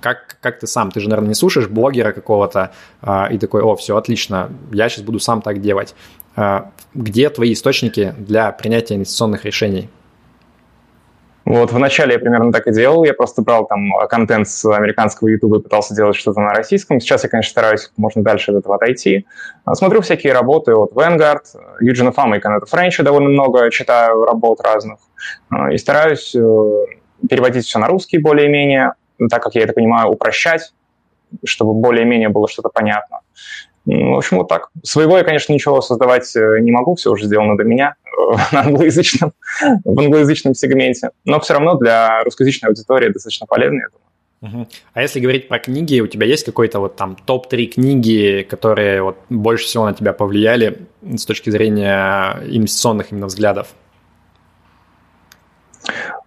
как, 0.00 0.38
как 0.40 0.58
ты 0.58 0.66
сам, 0.66 0.90
ты 0.90 0.98
же, 0.98 1.08
наверное, 1.08 1.28
не 1.28 1.34
слушаешь 1.36 1.68
блогера 1.68 2.10
какого-то 2.10 2.72
а, 3.00 3.28
и 3.30 3.38
такой, 3.38 3.62
о, 3.62 3.76
все, 3.76 3.96
отлично, 3.96 4.50
я 4.72 4.88
сейчас 4.88 5.04
буду 5.04 5.20
сам 5.20 5.40
так 5.40 5.60
делать. 5.60 5.94
А, 6.38 6.70
где 6.94 7.30
твои 7.30 7.52
источники 7.52 8.14
для 8.16 8.52
принятия 8.52 8.94
инвестиционных 8.94 9.44
решений? 9.44 9.90
Вот 11.44 11.72
вначале 11.72 12.12
я 12.12 12.18
примерно 12.20 12.52
так 12.52 12.68
и 12.68 12.72
делал. 12.72 13.02
Я 13.02 13.12
просто 13.12 13.42
брал 13.42 13.66
там 13.66 13.90
контент 14.08 14.46
с 14.46 14.64
американского 14.70 15.28
YouTube 15.28 15.56
и 15.56 15.62
пытался 15.62 15.96
делать 15.96 16.14
что-то 16.14 16.40
на 16.40 16.50
российском. 16.50 17.00
Сейчас 17.00 17.24
я, 17.24 17.30
конечно, 17.30 17.50
стараюсь 17.50 17.90
можно 17.96 18.22
дальше 18.22 18.52
от 18.52 18.58
этого 18.58 18.76
отойти. 18.76 19.26
А, 19.64 19.74
смотрю 19.74 20.00
всякие 20.00 20.32
работы 20.32 20.74
от 20.74 20.92
Vanguard, 20.92 21.42
Юджина 21.80 22.12
Фама 22.12 22.36
и 22.36 22.40
Канета 22.40 22.66
Френча 22.66 23.02
довольно 23.02 23.30
много 23.30 23.68
читаю 23.72 24.24
работ 24.24 24.60
разных. 24.60 25.00
И 25.72 25.76
стараюсь 25.76 26.36
э, 26.36 26.38
переводить 27.28 27.64
все 27.64 27.80
на 27.80 27.88
русский 27.88 28.18
более-менее, 28.18 28.92
так 29.28 29.42
как 29.42 29.56
я 29.56 29.62
это 29.62 29.72
понимаю, 29.72 30.10
упрощать, 30.10 30.72
чтобы 31.44 31.74
более-менее 31.74 32.28
было 32.28 32.46
что-то 32.46 32.68
понятно. 32.68 33.20
В 33.88 34.18
общем, 34.18 34.36
вот 34.36 34.48
так. 34.48 34.68
Своего 34.82 35.16
я, 35.16 35.24
конечно, 35.24 35.50
ничего 35.52 35.80
создавать 35.80 36.36
э, 36.36 36.58
не 36.60 36.70
могу, 36.70 36.94
все 36.96 37.10
уже 37.10 37.24
сделано 37.24 37.56
до 37.56 37.64
меня 37.64 37.94
э, 38.04 38.36
на 38.52 38.60
англоязычном, 38.60 39.32
в 39.84 39.98
англоязычном 39.98 40.54
сегменте. 40.54 41.10
Но 41.24 41.40
все 41.40 41.54
равно 41.54 41.74
для 41.74 42.22
русскоязычной 42.22 42.68
аудитории 42.68 43.08
достаточно 43.08 43.46
полезно, 43.46 43.76
я 43.80 43.88
думаю. 43.88 44.66
А 44.92 45.02
если 45.02 45.20
говорить 45.20 45.48
про 45.48 45.58
книги, 45.58 46.00
у 46.00 46.06
тебя 46.06 46.26
есть 46.26 46.44
какой-то 46.44 46.80
вот 46.80 46.96
там 46.96 47.16
топ-3 47.16 47.66
книги, 47.66 48.46
которые 48.48 49.02
вот 49.02 49.16
больше 49.30 49.64
всего 49.64 49.86
на 49.86 49.94
тебя 49.94 50.12
повлияли 50.12 50.86
с 51.02 51.24
точки 51.24 51.50
зрения 51.50 52.38
инвестиционных 52.44 53.10
именно 53.10 53.26
взглядов? 53.26 53.68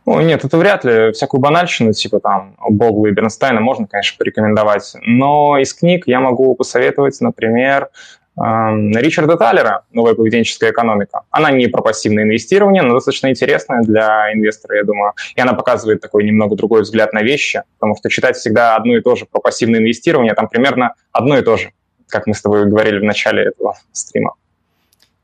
Ну, 0.06 0.20
нет, 0.22 0.44
это 0.44 0.58
вряд 0.58 0.84
ли. 0.84 1.12
Всякую 1.12 1.42
банальщину, 1.42 1.94
типа 1.94 2.20
там 2.20 2.56
Богла 2.70 3.10
и 3.10 3.12
Бернстайна 3.12 3.62
можно, 3.62 3.88
конечно, 3.88 4.18
порекомендовать. 4.18 4.94
Но 5.02 5.58
из 5.60 5.74
книг 5.74 6.04
я 6.08 6.20
могу 6.20 6.56
посоветовать, 6.56 7.20
например, 7.22 7.90
эм, 8.36 8.92
Ричарда 8.92 9.38
Таллера 9.38 9.84
«Новая 9.92 10.16
поведенческая 10.16 10.72
экономика». 10.72 11.22
Она 11.30 11.52
не 11.52 11.68
про 11.68 11.84
пассивное 11.84 12.24
инвестирование, 12.24 12.82
но 12.82 12.96
достаточно 12.96 13.30
интересная 13.30 13.84
для 13.84 14.34
инвестора, 14.34 14.78
я 14.78 14.84
думаю. 14.84 15.14
И 15.36 15.42
она 15.42 15.54
показывает 15.54 16.02
такой 16.02 16.24
немного 16.24 16.56
другой 16.56 16.82
взгляд 16.82 17.14
на 17.14 17.22
вещи, 17.22 17.62
потому 17.80 17.96
что 17.96 18.10
читать 18.10 18.38
всегда 18.38 18.76
одно 18.76 18.96
и 18.96 19.02
то 19.02 19.16
же 19.16 19.28
про 19.32 19.40
пассивное 19.40 19.80
инвестирование, 19.80 20.34
там 20.34 20.48
примерно 20.48 20.96
одно 21.12 21.38
и 21.38 21.44
то 21.44 21.58
же, 21.58 21.74
как 22.08 22.26
мы 22.26 22.34
с 22.34 22.42
тобой 22.42 22.68
говорили 22.68 22.98
в 22.98 23.04
начале 23.04 23.44
этого 23.44 23.76
стрима. 23.92 24.34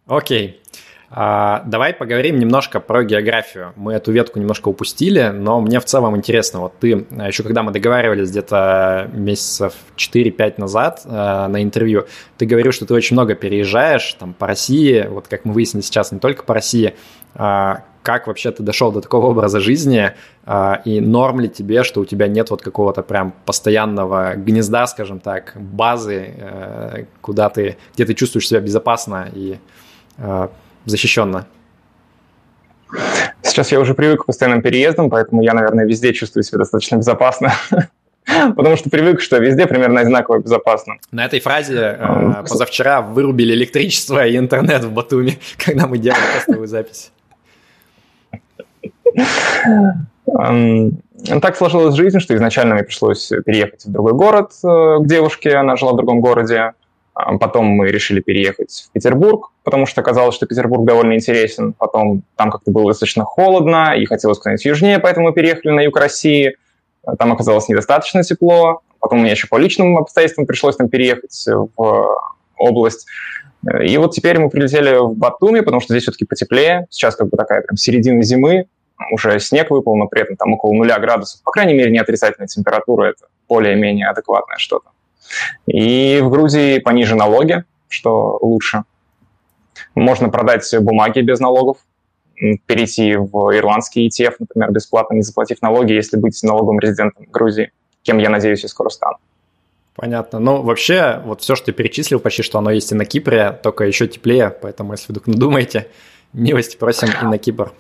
Окей. 0.06 0.62
Okay. 0.62 0.68
А, 1.10 1.64
давай 1.66 1.94
поговорим 1.94 2.38
немножко 2.38 2.82
про 2.82 3.04
географию. 3.04 3.72
Мы 3.78 3.94
эту 3.94 4.12
ветку 4.12 4.40
немножко 4.40 4.68
упустили, 4.68 5.32
но 5.34 5.62
мне 5.62 5.80
в 5.80 5.86
целом 5.86 6.18
интересно. 6.18 6.60
Вот 6.60 6.74
ты, 6.80 7.06
а, 7.18 7.28
еще 7.28 7.44
когда 7.44 7.64
мы 7.64 7.72
договаривались 7.72 8.30
где-то 8.30 9.10
месяцев 9.14 9.74
4-5 9.96 10.56
назад 10.58 11.02
э, 11.06 11.10
на 11.10 11.64
интервью, 11.64 12.08
ты 12.38 12.46
говорил, 12.46 12.74
что 12.74 12.86
ты 12.86 12.94
очень 12.94 13.16
много 13.16 13.36
переезжаешь 13.36 14.14
там 14.20 14.34
по 14.34 14.48
России, 14.48 15.08
вот 15.10 15.28
как 15.28 15.46
мы 15.46 15.54
выяснили 15.54 15.82
сейчас, 15.82 16.12
не 16.12 16.20
только 16.20 16.44
по 16.44 16.54
России. 16.54 16.94
Как 17.34 18.26
вообще 18.26 18.52
ты 18.52 18.64
дошел 18.64 18.92
до 18.92 19.02
такого 19.02 19.28
образа 19.28 19.60
жизни, 19.60 20.14
и 20.86 21.02
норм 21.02 21.42
ли 21.42 21.50
тебе, 21.50 21.84
что 21.84 22.00
у 22.02 22.06
тебя 22.06 22.28
нет 22.28 22.50
вот 22.50 22.62
какого-то 22.62 23.04
прям 23.04 23.34
постоянного 23.46 24.36
гнезда, 24.36 24.88
скажем 24.88 25.20
так, 25.20 25.54
базы, 25.56 26.34
э, 26.38 27.06
куда 27.22 27.50
ты, 27.50 27.78
где 27.96 28.06
ты 28.06 28.14
чувствуешь 28.14 28.48
себя 28.48 28.62
безопасно 28.62 29.30
и 29.34 29.58
защищенно? 30.90 31.46
Сейчас 33.44 33.72
я 33.72 33.80
уже 33.80 33.94
привык 33.94 34.24
к 34.24 34.26
постоянным 34.26 34.62
переездам, 34.62 35.10
поэтому 35.10 35.42
я, 35.42 35.54
наверное, 35.54 35.86
везде 35.86 36.14
чувствую 36.14 36.44
себя 36.44 36.60
достаточно 36.60 36.98
безопасно. 36.98 37.54
Потому 38.56 38.76
что 38.76 38.90
привык, 38.90 39.22
что 39.22 39.38
везде 39.38 39.68
примерно 39.68 40.02
одинаково 40.02 40.40
безопасно. 40.40 40.96
На 41.12 41.26
этой 41.26 41.40
фразе 41.40 41.98
э, 41.98 42.44
позавчера 42.48 43.02
вырубили 43.02 43.54
электричество 43.54 44.26
и 44.26 44.38
интернет 44.38 44.84
в 44.84 44.92
Батуми, 44.92 45.40
когда 45.58 45.88
мы 45.88 45.98
делали 45.98 46.22
тестовую 46.36 46.68
запись. 46.68 47.12
Так 51.42 51.56
сложилась 51.56 51.96
жизнь, 51.96 52.20
что 52.20 52.36
изначально 52.36 52.76
мне 52.76 52.84
пришлось 52.84 53.32
переехать 53.46 53.86
в 53.86 53.92
другой 53.92 54.14
город 54.14 54.52
э, 54.64 54.98
к 55.00 55.08
девушке, 55.08 55.56
она 55.56 55.78
жила 55.78 55.94
в 55.94 55.96
другом 55.96 56.20
городе. 56.20 56.74
А 57.20 57.36
потом 57.40 57.66
мы 57.66 57.88
решили 57.88 58.22
переехать 58.22 58.86
в 58.88 58.92
Петербург, 58.92 59.50
потому 59.64 59.88
что 59.88 60.02
оказалось, 60.02 60.36
что 60.36 60.46
Петербург 60.46 60.86
довольно 60.86 61.14
интересен. 61.14 61.74
Потом 61.74 62.22
там 62.36 62.52
как-то 62.52 62.70
было 62.70 62.92
достаточно 62.92 63.24
холодно, 63.24 63.96
и 63.98 64.06
хотелось 64.06 64.38
куда-нибудь 64.38 64.66
южнее, 64.66 65.00
поэтому 65.00 65.28
мы 65.28 65.34
переехали 65.34 65.72
на 65.72 65.80
юг 65.80 65.98
России. 65.98 66.58
Там 67.18 67.34
оказалось 67.34 67.68
недостаточно 67.70 68.22
тепло. 68.22 68.82
Потом 69.00 69.22
мне 69.22 69.32
еще 69.32 69.48
по 69.48 69.58
личным 69.58 69.98
обстоятельствам 69.98 70.46
пришлось 70.46 70.76
там 70.76 70.90
переехать 70.90 71.46
в 71.76 72.18
область. 72.56 73.08
И 73.82 73.98
вот 73.98 74.14
теперь 74.14 74.38
мы 74.38 74.52
прилетели 74.52 74.96
в 74.98 75.16
Батуми, 75.16 75.62
потому 75.62 75.82
что 75.82 75.94
здесь 75.94 76.04
все-таки 76.04 76.26
потеплее. 76.26 76.86
Сейчас 76.92 77.16
как 77.16 77.30
бы 77.30 77.38
такая 77.38 77.62
прям 77.62 77.78
середина 77.78 78.22
зимы, 78.22 78.68
уже 79.12 79.40
снег 79.40 79.72
выпал, 79.72 79.96
но 79.96 80.08
при 80.08 80.22
этом 80.22 80.36
там 80.36 80.54
около 80.54 80.74
нуля 80.74 81.00
градусов. 81.00 81.42
По 81.44 81.50
крайней 81.50 81.74
мере, 81.74 81.90
не 81.90 81.98
отрицательная 81.98 82.48
температура, 82.48 83.06
это 83.06 83.26
более-менее 83.50 84.08
адекватное 84.08 84.58
что-то. 84.58 84.90
И 85.66 86.20
в 86.22 86.30
Грузии 86.30 86.80
пониже 86.80 87.16
налоги, 87.16 87.64
что 87.90 88.38
лучше. 88.42 88.84
Можно 89.96 90.30
продать 90.30 90.74
бумаги 90.80 91.22
без 91.22 91.40
налогов, 91.40 91.78
перейти 92.66 93.16
в 93.16 93.56
ирландский 93.56 94.08
ETF, 94.08 94.36
например, 94.40 94.72
бесплатно, 94.72 95.16
не 95.16 95.22
заплатив 95.22 95.62
налоги, 95.62 95.94
если 95.94 96.18
быть 96.18 96.42
налоговым 96.44 96.80
резидентом 96.80 97.26
Грузии, 97.32 97.72
кем, 98.04 98.20
я 98.20 98.30
надеюсь, 98.30 98.64
я 98.64 98.70
скоро 98.70 98.90
стану. 98.90 99.18
Понятно. 99.96 100.40
Ну, 100.40 100.62
вообще, 100.62 101.22
вот 101.26 101.42
все, 101.42 101.56
что 101.56 101.68
ты 101.68 101.72
перечислил, 101.72 102.20
почти 102.20 102.44
что 102.44 102.60
оно 102.60 102.70
есть 102.70 102.92
и 102.92 102.96
на 102.96 103.06
Кипре, 103.06 103.60
только 103.64 103.84
еще 103.86 104.08
теплее, 104.08 104.52
поэтому, 104.62 104.94
если 104.94 105.12
вдруг 105.12 105.26
надумаете, 105.26 105.88
милости 106.34 106.78
просим 106.78 107.10
и 107.22 107.26
на 107.26 107.38
Кипр. 107.38 107.74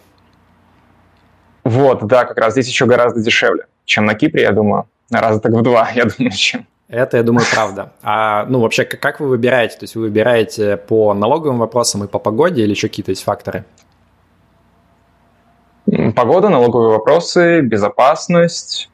Вот, 1.64 2.06
да, 2.08 2.26
как 2.26 2.38
раз 2.38 2.54
здесь 2.54 2.68
еще 2.68 2.86
гораздо 2.88 3.22
дешевле, 3.22 3.68
чем 3.86 4.06
на 4.06 4.16
Кипре, 4.16 4.44
я 4.44 4.52
думаю. 4.52 4.88
Раза 5.12 5.40
так 5.40 5.52
в 5.52 5.62
два, 5.62 5.90
я 5.96 6.06
думаю, 6.06 6.32
чем. 6.32 6.66
Это, 6.90 7.18
я 7.18 7.24
думаю, 7.24 7.46
правда. 7.54 7.92
А, 8.02 8.46
ну, 8.46 8.62
вообще, 8.62 8.86
как 8.86 9.20
вы 9.20 9.28
выбираете? 9.28 9.78
То 9.78 9.84
есть 9.84 9.96
вы 9.96 10.04
выбираете 10.04 10.78
по 10.78 11.14
налоговым 11.14 11.60
вопросам 11.60 12.04
и 12.04 12.08
по 12.08 12.18
погоде 12.18 12.64
или 12.64 12.72
еще 12.72 12.88
какие-то 12.88 13.12
есть 13.12 13.24
факторы? 13.24 13.66
Погода, 16.16 16.50
налоговые 16.50 16.92
вопросы, 16.92 17.62
безопасность, 17.62 18.90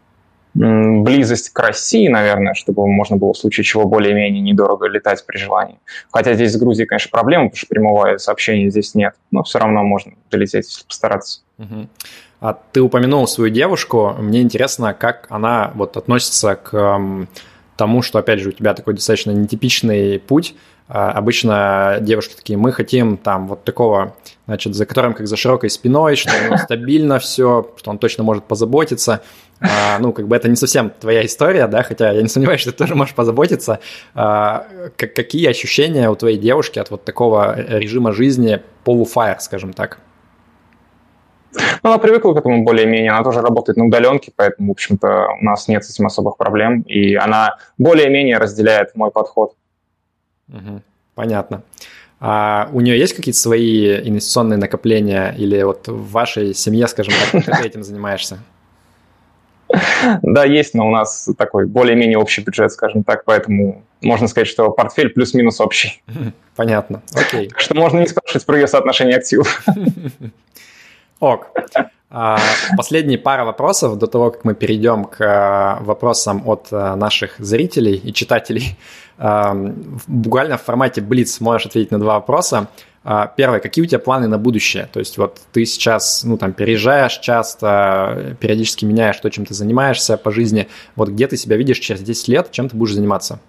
близость 0.53 1.49
к 1.49 1.59
России, 1.59 2.07
наверное, 2.07 2.53
чтобы 2.53 2.87
можно 2.87 3.17
было 3.17 3.33
в 3.33 3.37
случае 3.37 3.63
чего 3.63 3.85
более-менее 3.85 4.41
недорого 4.41 4.87
летать 4.87 5.23
при 5.25 5.37
желании. 5.37 5.79
Хотя 6.11 6.33
здесь 6.33 6.53
с 6.53 6.57
Грузией, 6.57 6.87
конечно, 6.87 7.09
проблема, 7.11 7.45
потому 7.45 7.57
что 7.57 7.67
прямого 7.67 8.17
сообщения 8.17 8.69
здесь 8.69 8.93
нет, 8.93 9.15
но 9.31 9.43
все 9.43 9.59
равно 9.59 9.83
можно 9.83 10.13
долететь, 10.29 10.65
если 10.67 10.85
постараться. 10.85 11.41
Угу. 11.57 11.87
А 12.41 12.57
ты 12.71 12.81
упомянул 12.81 13.25
свою 13.27 13.49
девушку. 13.49 14.15
Мне 14.19 14.41
интересно, 14.41 14.93
как 14.93 15.27
она 15.29 15.71
вот 15.75 15.97
относится 15.97 16.55
к 16.55 17.27
тому, 17.84 18.01
что, 18.01 18.17
опять 18.17 18.39
же, 18.39 18.49
у 18.49 18.51
тебя 18.53 18.73
такой 18.73 18.93
достаточно 18.93 19.31
нетипичный 19.31 20.17
путь. 20.17 20.55
А, 20.88 21.11
обычно 21.11 21.97
девушки 21.99 22.34
такие, 22.34 22.57
мы 22.57 22.71
хотим 22.71 23.17
там 23.17 23.47
вот 23.49 23.65
такого, 23.65 24.15
значит, 24.45 24.73
за 24.73 24.86
которым 24.86 25.13
как 25.13 25.27
за 25.27 25.36
широкой 25.36 25.69
спиной, 25.69 26.15
что 26.15 26.31
у 26.31 26.45
него 26.45 26.57
стабильно 26.63 27.19
все, 27.19 27.69
что 27.75 27.91
он 27.91 27.97
точно 27.97 28.23
может 28.23 28.45
позаботиться. 28.45 29.21
А, 29.59 29.99
ну, 29.99 30.13
как 30.13 30.29
бы 30.29 30.36
это 30.38 30.47
не 30.47 30.55
совсем 30.55 30.91
твоя 30.91 31.25
история, 31.25 31.67
да, 31.67 31.84
хотя 31.84 32.13
я 32.13 32.21
не 32.21 32.29
сомневаюсь, 32.29 32.61
что 32.61 32.71
ты 32.71 32.77
тоже 32.77 32.95
можешь 32.95 33.15
позаботиться. 33.15 33.79
А, 34.15 34.65
какие 34.95 35.49
ощущения 35.49 36.09
у 36.09 36.15
твоей 36.15 36.38
девушки 36.38 36.79
от 36.79 36.89
вот 36.89 37.03
такого 37.03 37.59
режима 37.59 38.13
жизни 38.13 38.61
полуфаер, 38.86 39.41
скажем 39.41 39.73
так? 39.73 39.99
Ну, 41.83 41.89
она 41.89 41.97
привыкла 41.97 42.33
к 42.33 42.37
этому 42.37 42.63
более-менее, 42.63 43.11
она 43.11 43.23
тоже 43.23 43.41
работает 43.41 43.77
на 43.77 43.85
удаленке, 43.85 44.31
поэтому, 44.35 44.69
в 44.69 44.71
общем-то, 44.71 45.27
у 45.39 45.43
нас 45.43 45.67
нет 45.67 45.83
с 45.83 45.91
этим 45.91 46.05
особых 46.05 46.37
проблем, 46.37 46.81
и 46.81 47.15
она 47.15 47.57
более-менее 47.77 48.37
разделяет 48.37 48.95
мой 48.95 49.11
подход. 49.11 49.55
Угу, 50.49 50.81
понятно. 51.15 51.63
А 52.19 52.69
у 52.71 52.79
нее 52.79 52.97
есть 52.97 53.13
какие-то 53.13 53.39
свои 53.39 53.97
инвестиционные 54.07 54.57
накопления 54.57 55.35
или 55.37 55.61
вот 55.63 55.87
в 55.87 56.11
вашей 56.11 56.53
семье, 56.53 56.87
скажем 56.87 57.13
так, 57.31 57.43
как 57.43 57.61
ты 57.61 57.67
этим 57.67 57.83
занимаешься? 57.83 58.39
Да, 60.21 60.45
есть, 60.45 60.73
но 60.73 60.87
у 60.87 60.91
нас 60.91 61.29
такой 61.37 61.65
более-менее 61.65 62.17
общий 62.17 62.41
бюджет, 62.41 62.71
скажем 62.71 63.03
так, 63.03 63.25
поэтому 63.25 63.83
можно 64.01 64.27
сказать, 64.27 64.47
что 64.47 64.69
портфель 64.69 65.09
плюс-минус 65.09 65.59
общий. 65.59 66.01
Понятно, 66.55 67.01
окей. 67.13 67.51
Что 67.57 67.73
можно 67.73 67.99
не 67.99 68.07
спрашивать 68.07 68.45
про 68.45 68.57
ее 68.57 68.67
соотношение 68.67 69.17
активов. 69.17 69.65
Ок. 71.24 71.47
А, 72.09 72.38
последние 72.76 73.17
пара 73.17 73.45
вопросов 73.45 73.97
до 73.97 74.07
того, 74.07 74.30
как 74.30 74.43
мы 74.43 74.53
перейдем 74.55 75.05
к 75.05 75.17
а, 75.21 75.80
вопросам 75.82 76.43
от 76.45 76.67
а, 76.71 76.97
наших 76.97 77.36
зрителей 77.39 77.95
и 77.95 78.11
читателей. 78.13 78.78
Буквально 80.07 80.57
в 80.57 80.63
формате 80.63 80.99
Блиц 80.99 81.39
можешь 81.39 81.67
ответить 81.67 81.91
на 81.91 81.99
два 81.99 82.15
вопроса. 82.15 82.67
Первое, 83.38 83.59
какие 83.59 83.84
у 83.84 83.86
тебя 83.86 83.99
планы 83.99 84.28
на 84.28 84.39
будущее? 84.39 84.89
То 84.91 84.99
есть 84.99 85.17
вот 85.19 85.39
ты 85.51 85.65
сейчас, 85.65 86.24
ну 86.24 86.36
там, 86.38 86.51
переезжаешь 86.51 87.19
часто, 87.19 88.36
периодически 88.39 88.86
меняешь 88.86 89.17
то, 89.17 89.30
чем 89.30 89.45
ты 89.45 89.53
занимаешься 89.53 90.17
по 90.17 90.32
жизни. 90.32 90.67
Вот 90.95 91.09
где 91.09 91.28
ты 91.28 91.38
себя 91.38 91.57
видишь 91.57 91.78
через 91.78 92.01
10 92.01 92.28
лет, 92.28 92.51
чем 92.51 92.69
ты 92.69 92.76
будешь 92.76 92.95
заниматься? 92.95 93.39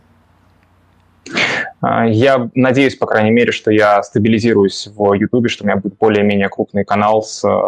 Я 2.07 2.51
надеюсь, 2.55 2.97
по 2.97 3.07
крайней 3.07 3.30
мере, 3.30 3.53
что 3.53 3.70
я 3.70 4.03
стабилизируюсь 4.03 4.89
в 4.95 5.12
YouTube, 5.14 5.51
что 5.51 5.64
у 5.64 5.66
меня 5.66 5.76
будет 5.76 5.99
более-менее 5.99 6.49
крупный 6.49 6.85
канал 6.85 7.22
с 7.22 7.45
э, 7.45 7.61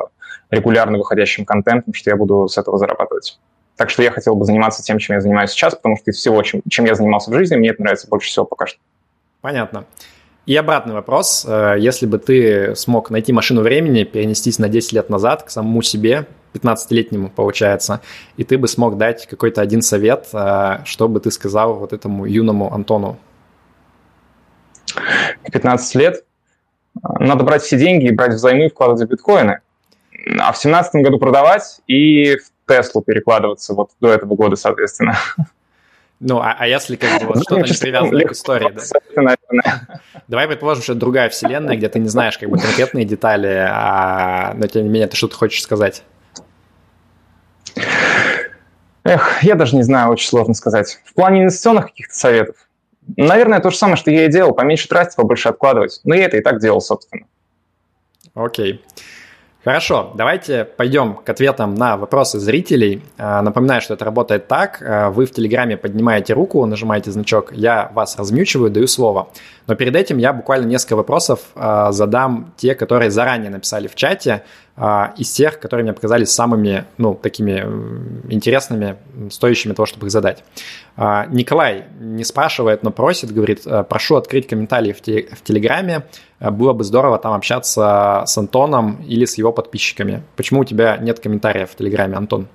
регулярно 0.50 0.98
выходящим 0.98 1.44
контентом, 1.44 1.92
что 1.92 2.10
я 2.10 2.16
буду 2.16 2.48
с 2.48 2.56
этого 2.56 2.78
зарабатывать. 2.78 3.38
Так 3.76 3.90
что 3.90 4.02
я 4.02 4.10
хотел 4.10 4.34
бы 4.34 4.44
заниматься 4.44 4.82
тем, 4.82 4.98
чем 4.98 5.16
я 5.16 5.20
занимаюсь 5.20 5.50
сейчас, 5.50 5.74
потому 5.74 5.96
что 5.96 6.10
из 6.10 6.16
всего, 6.16 6.42
чем, 6.42 6.62
чем 6.68 6.86
я 6.86 6.94
занимался 6.94 7.30
в 7.30 7.34
жизни, 7.34 7.56
мне 7.56 7.70
это 7.70 7.82
нравится 7.82 8.08
больше 8.08 8.28
всего 8.28 8.44
пока 8.44 8.66
что. 8.66 8.78
Понятно. 9.40 9.84
И 10.46 10.54
обратный 10.54 10.94
вопрос. 10.94 11.44
Э, 11.46 11.74
если 11.76 12.06
бы 12.06 12.18
ты 12.18 12.76
смог 12.76 13.10
найти 13.10 13.32
машину 13.32 13.62
времени, 13.62 14.04
перенестись 14.04 14.58
на 14.58 14.68
10 14.68 14.92
лет 14.92 15.10
назад 15.10 15.42
к 15.42 15.50
самому 15.50 15.82
себе, 15.82 16.26
15-летнему, 16.54 17.28
получается, 17.28 18.00
и 18.36 18.44
ты 18.44 18.56
бы 18.56 18.68
смог 18.68 18.96
дать 18.96 19.26
какой-то 19.26 19.60
один 19.60 19.82
совет, 19.82 20.28
э, 20.32 20.78
что 20.84 21.08
бы 21.08 21.20
ты 21.20 21.30
сказал 21.32 21.74
вот 21.74 21.92
этому 21.92 22.24
юному 22.24 22.72
Антону? 22.72 23.18
15 25.52 25.94
лет, 25.96 26.24
надо 27.18 27.44
брать 27.44 27.62
все 27.62 27.78
деньги 27.78 28.06
и 28.06 28.12
брать 28.12 28.34
взаймы 28.34 28.66
и 28.66 28.68
вкладывать 28.68 29.02
в 29.02 29.10
биткоины. 29.10 29.60
А 30.38 30.52
в 30.52 30.60
2017 30.60 31.02
году 31.02 31.18
продавать 31.18 31.80
и 31.86 32.36
в 32.36 32.50
Теслу 32.68 33.02
перекладываться 33.02 33.74
вот 33.74 33.90
до 34.00 34.12
этого 34.12 34.34
года, 34.34 34.56
соответственно. 34.56 35.16
Ну, 36.18 36.38
а, 36.38 36.56
а 36.58 36.66
если 36.66 36.96
как 36.96 37.20
бы 37.20 37.26
вот 37.26 37.42
что-то 37.42 37.60
не 37.60 37.78
привязано 37.78 38.24
к 38.24 38.32
истории, 38.32 38.74
да? 39.14 39.82
Давай 40.28 40.48
предположим, 40.48 40.82
что 40.82 40.92
это 40.92 41.00
другая 41.00 41.28
вселенная, 41.28 41.76
где 41.76 41.90
ты 41.90 41.98
не 41.98 42.08
знаешь 42.08 42.38
как 42.38 42.48
бы 42.48 42.58
конкретные 42.58 43.04
детали, 43.04 43.68
а, 43.70 44.54
но 44.54 44.66
тем 44.66 44.84
не 44.84 44.88
менее 44.88 45.08
ты 45.08 45.16
что-то 45.16 45.36
хочешь 45.36 45.62
сказать. 45.62 46.04
Эх, 49.04 49.42
я 49.42 49.54
даже 49.54 49.76
не 49.76 49.82
знаю, 49.82 50.10
очень 50.10 50.28
сложно 50.28 50.54
сказать. 50.54 51.00
В 51.04 51.14
плане 51.14 51.42
инвестиционных 51.42 51.86
каких-то 51.86 52.14
советов. 52.14 52.56
Наверное, 53.16 53.60
то 53.60 53.70
же 53.70 53.76
самое, 53.76 53.96
что 53.96 54.10
я 54.10 54.26
и 54.26 54.30
делал. 54.30 54.52
Поменьше 54.52 54.88
тратить, 54.88 55.16
побольше 55.16 55.48
откладывать. 55.48 56.00
Но 56.04 56.14
я 56.14 56.24
это 56.24 56.36
и 56.36 56.40
так 56.40 56.60
делал, 56.60 56.80
собственно. 56.80 57.26
Окей. 58.34 58.82
Хорошо, 59.66 60.12
давайте 60.14 60.64
пойдем 60.64 61.14
к 61.14 61.28
ответам 61.28 61.74
на 61.74 61.96
вопросы 61.96 62.38
зрителей. 62.38 63.02
А, 63.18 63.42
напоминаю, 63.42 63.80
что 63.80 63.94
это 63.94 64.04
работает 64.04 64.46
так. 64.46 64.80
А, 64.80 65.10
вы 65.10 65.26
в 65.26 65.32
Телеграме 65.32 65.76
поднимаете 65.76 66.34
руку, 66.34 66.64
нажимаете 66.66 67.10
значок, 67.10 67.52
я 67.52 67.90
вас 67.92 68.16
размючиваю, 68.16 68.70
даю 68.70 68.86
слово. 68.86 69.28
Но 69.66 69.74
перед 69.74 69.96
этим 69.96 70.18
я 70.18 70.32
буквально 70.32 70.66
несколько 70.66 70.94
вопросов 70.94 71.40
а, 71.56 71.90
задам 71.90 72.52
те, 72.56 72.76
которые 72.76 73.10
заранее 73.10 73.50
написали 73.50 73.88
в 73.88 73.96
чате. 73.96 74.44
А, 74.78 75.14
из 75.16 75.32
тех, 75.32 75.58
которые 75.58 75.84
мне 75.84 75.94
показались 75.94 76.30
самыми, 76.30 76.84
ну, 76.98 77.14
такими 77.14 77.60
интересными, 78.28 78.96
стоящими 79.30 79.72
того, 79.72 79.86
чтобы 79.86 80.06
их 80.06 80.12
задать. 80.12 80.44
А, 80.96 81.26
Николай 81.26 81.84
не 81.98 82.24
спрашивает, 82.24 82.82
но 82.82 82.90
просит, 82.90 83.32
говорит, 83.32 83.62
«Э, 83.66 83.84
прошу 83.84 84.16
открыть 84.16 84.46
комментарии 84.46 84.92
в, 84.92 85.00
те, 85.00 85.28
в 85.32 85.42
Телеграме, 85.42 86.02
э, 86.40 86.50
было 86.50 86.74
бы 86.74 86.84
здорово 86.84 87.18
там 87.18 87.32
общаться 87.32 88.24
с 88.26 88.36
Антоном 88.36 89.02
или 89.02 89.24
с 89.24 89.38
его 89.38 89.50
подписчиками. 89.50 90.22
Почему 90.36 90.60
у 90.60 90.64
тебя 90.64 90.98
нет 90.98 91.20
комментариев 91.20 91.70
в 91.70 91.76
Телеграме, 91.76 92.16
Антон? 92.16 92.46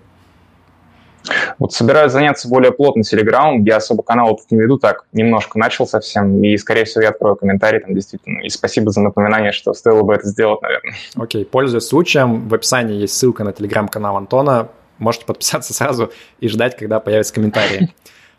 Вот 1.59 1.73
собираюсь 1.73 2.11
заняться 2.11 2.47
более 2.47 2.71
плотно 2.71 3.03
Телеграмом. 3.03 3.63
Я 3.63 3.77
особо 3.77 4.03
канал 4.03 4.35
тут 4.37 4.51
не 4.51 4.59
веду, 4.59 4.77
так 4.77 5.05
немножко 5.11 5.59
начал 5.59 5.87
совсем. 5.87 6.43
И, 6.43 6.57
скорее 6.57 6.85
всего, 6.85 7.03
я 7.03 7.09
открою 7.09 7.35
комментарий 7.35 7.79
там 7.79 7.93
действительно. 7.93 8.41
И 8.41 8.49
спасибо 8.49 8.91
за 8.91 9.01
напоминание, 9.01 9.51
что 9.51 9.73
стоило 9.73 10.03
бы 10.03 10.13
это 10.13 10.27
сделать, 10.27 10.61
наверное. 10.61 10.95
Окей, 11.15 11.43
okay. 11.43 11.45
пользуясь 11.45 11.85
случаем, 11.85 12.47
в 12.47 12.53
описании 12.53 12.99
есть 12.99 13.13
ссылка 13.13 13.43
на 13.43 13.53
Телеграм-канал 13.53 14.17
Антона. 14.17 14.69
Можете 14.97 15.25
подписаться 15.25 15.73
сразу 15.75 16.11
и 16.39 16.47
ждать, 16.47 16.75
когда 16.75 16.99
появятся 16.99 17.33
комментарии. 17.33 17.93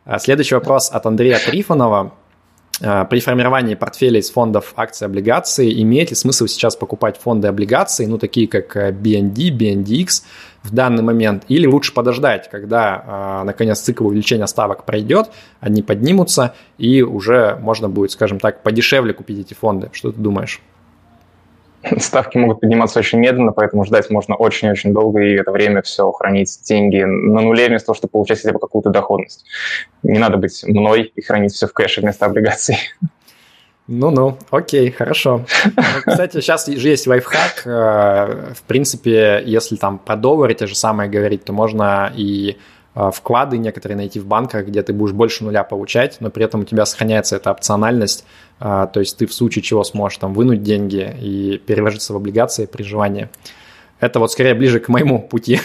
А 0.04 0.18
следующий 0.18 0.56
вопрос 0.56 0.90
от 0.90 1.06
Андрея 1.06 1.38
Трифонова. 1.38 2.12
А, 2.80 3.04
при 3.04 3.20
формировании 3.20 3.74
портфеля 3.74 4.18
из 4.18 4.30
фондов 4.30 4.72
акций 4.76 5.06
облигаций 5.06 5.80
имеет 5.82 6.10
ли 6.10 6.16
смысл 6.16 6.46
сейчас 6.46 6.74
покупать 6.76 7.18
фонды 7.18 7.48
облигаций, 7.48 8.06
ну, 8.06 8.18
такие 8.18 8.48
как 8.48 8.76
BND, 8.76 9.48
э, 9.48 9.50
BNDX 9.50 10.22
в 10.62 10.72
данный 10.72 11.02
момент, 11.02 11.44
или 11.48 11.66
лучше 11.66 11.92
подождать, 11.92 12.48
когда, 12.50 13.04
а, 13.06 13.44
наконец, 13.44 13.80
цикл 13.80 14.06
увеличения 14.06 14.46
ставок 14.46 14.84
пройдет, 14.84 15.30
они 15.60 15.82
поднимутся, 15.82 16.54
и 16.78 17.02
уже 17.02 17.58
можно 17.60 17.88
будет, 17.88 18.12
скажем 18.12 18.40
так, 18.40 18.62
подешевле 18.62 19.12
купить 19.12 19.40
эти 19.40 19.54
фонды. 19.54 19.90
Что 19.92 20.12
ты 20.12 20.20
думаешь? 20.20 20.60
ставки 21.98 22.38
могут 22.38 22.60
подниматься 22.60 22.98
очень 22.98 23.18
медленно, 23.18 23.52
поэтому 23.52 23.84
ждать 23.84 24.10
можно 24.10 24.34
очень-очень 24.34 24.92
долго, 24.92 25.20
и 25.20 25.34
это 25.34 25.50
время 25.50 25.82
все 25.82 26.10
хранить 26.12 26.60
деньги 26.64 27.02
на 27.02 27.40
нуле 27.40 27.68
вместо 27.68 27.86
того, 27.86 27.96
чтобы 27.96 28.12
получать 28.12 28.40
хотя 28.40 28.52
бы 28.52 28.58
какую-то 28.58 28.90
доходность. 28.90 29.44
Не 30.02 30.18
надо 30.18 30.36
быть 30.36 30.62
мной 30.64 31.12
и 31.14 31.22
хранить 31.22 31.52
все 31.52 31.66
в 31.66 31.72
кэше 31.72 32.00
вместо 32.00 32.26
облигаций. 32.26 32.76
Ну-ну, 33.88 34.38
окей, 34.50 34.90
хорошо. 34.90 35.44
Ну, 35.64 35.82
кстати, 36.06 36.40
сейчас 36.40 36.66
же 36.66 36.88
есть 36.88 37.06
лайфхак. 37.06 37.62
Э, 37.66 38.52
в 38.54 38.62
принципе, 38.62 39.42
если 39.44 39.76
там 39.76 39.98
про 39.98 40.16
доллары 40.16 40.54
те 40.54 40.66
же 40.66 40.76
самые 40.76 41.10
говорить, 41.10 41.44
то 41.44 41.52
можно 41.52 42.12
и 42.14 42.58
э, 42.94 43.10
вклады 43.12 43.58
некоторые 43.58 43.96
найти 43.96 44.20
в 44.20 44.26
банках, 44.26 44.66
где 44.66 44.82
ты 44.82 44.92
будешь 44.92 45.12
больше 45.12 45.42
нуля 45.42 45.64
получать, 45.64 46.18
но 46.20 46.30
при 46.30 46.44
этом 46.44 46.60
у 46.60 46.64
тебя 46.64 46.86
сохраняется 46.86 47.36
эта 47.36 47.50
опциональность 47.50 48.24
то 48.62 49.00
есть 49.00 49.16
ты 49.16 49.26
в 49.26 49.34
случае 49.34 49.62
чего 49.62 49.82
сможешь 49.82 50.18
там 50.18 50.34
вынуть 50.34 50.62
деньги 50.62 51.16
и 51.20 51.58
переложиться 51.58 52.12
в 52.12 52.16
облигации 52.16 52.66
при 52.66 52.84
желании. 52.84 53.28
Это 53.98 54.18
вот 54.18 54.30
скорее 54.30 54.54
ближе 54.54 54.78
к 54.78 54.88
моему 54.88 55.20
пути. 55.20 55.60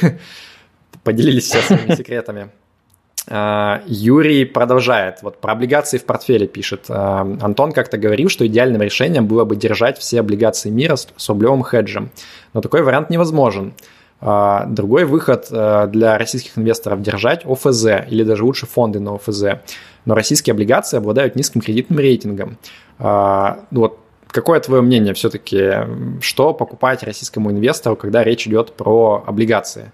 Поделились 1.03 1.45
все 1.45 1.61
своими 1.61 1.95
секретами. 1.95 2.49
А, 3.29 3.81
Юрий 3.87 4.45
продолжает. 4.45 5.21
Вот 5.21 5.41
про 5.41 5.53
облигации 5.53 5.97
в 5.97 6.05
портфеле 6.05 6.47
пишет. 6.47 6.85
А, 6.89 7.21
Антон 7.41 7.71
как-то 7.71 7.97
говорил, 7.97 8.29
что 8.29 8.47
идеальным 8.47 8.81
решением 8.81 9.27
было 9.27 9.43
бы 9.43 9.55
держать 9.55 9.97
все 9.97 10.19
облигации 10.19 10.69
мира 10.69 10.95
с 10.95 11.29
рублевым 11.29 11.63
хеджем. 11.63 12.09
Но 12.53 12.61
такой 12.61 12.83
вариант 12.83 13.09
невозможен. 13.09 13.73
Другой 14.19 15.05
выход 15.05 15.45
для 15.51 16.17
российских 16.17 16.57
инвесторов– 16.57 17.01
держать 17.03 17.45
ОФЗ 17.45 17.85
или 18.09 18.23
даже 18.23 18.43
лучше 18.45 18.65
фонды 18.65 18.99
на 18.99 19.13
ОФЗ. 19.13 19.43
Но 20.05 20.15
российские 20.15 20.53
облигации 20.53 20.97
обладают 20.97 21.35
низким 21.35 21.61
кредитным 21.61 21.99
рейтингом. 21.99 22.57
А, 22.99 23.59
ну 23.71 23.81
вот 23.81 23.99
какое 24.27 24.59
твое 24.59 24.81
мнение 24.81 25.13
все-таки, 25.13 25.71
что 26.21 26.53
покупать 26.53 27.03
российскому 27.03 27.51
инвестору, 27.51 27.95
когда 27.95 28.23
речь 28.23 28.47
идет 28.47 28.73
про 28.73 29.23
облигации? 29.25 29.91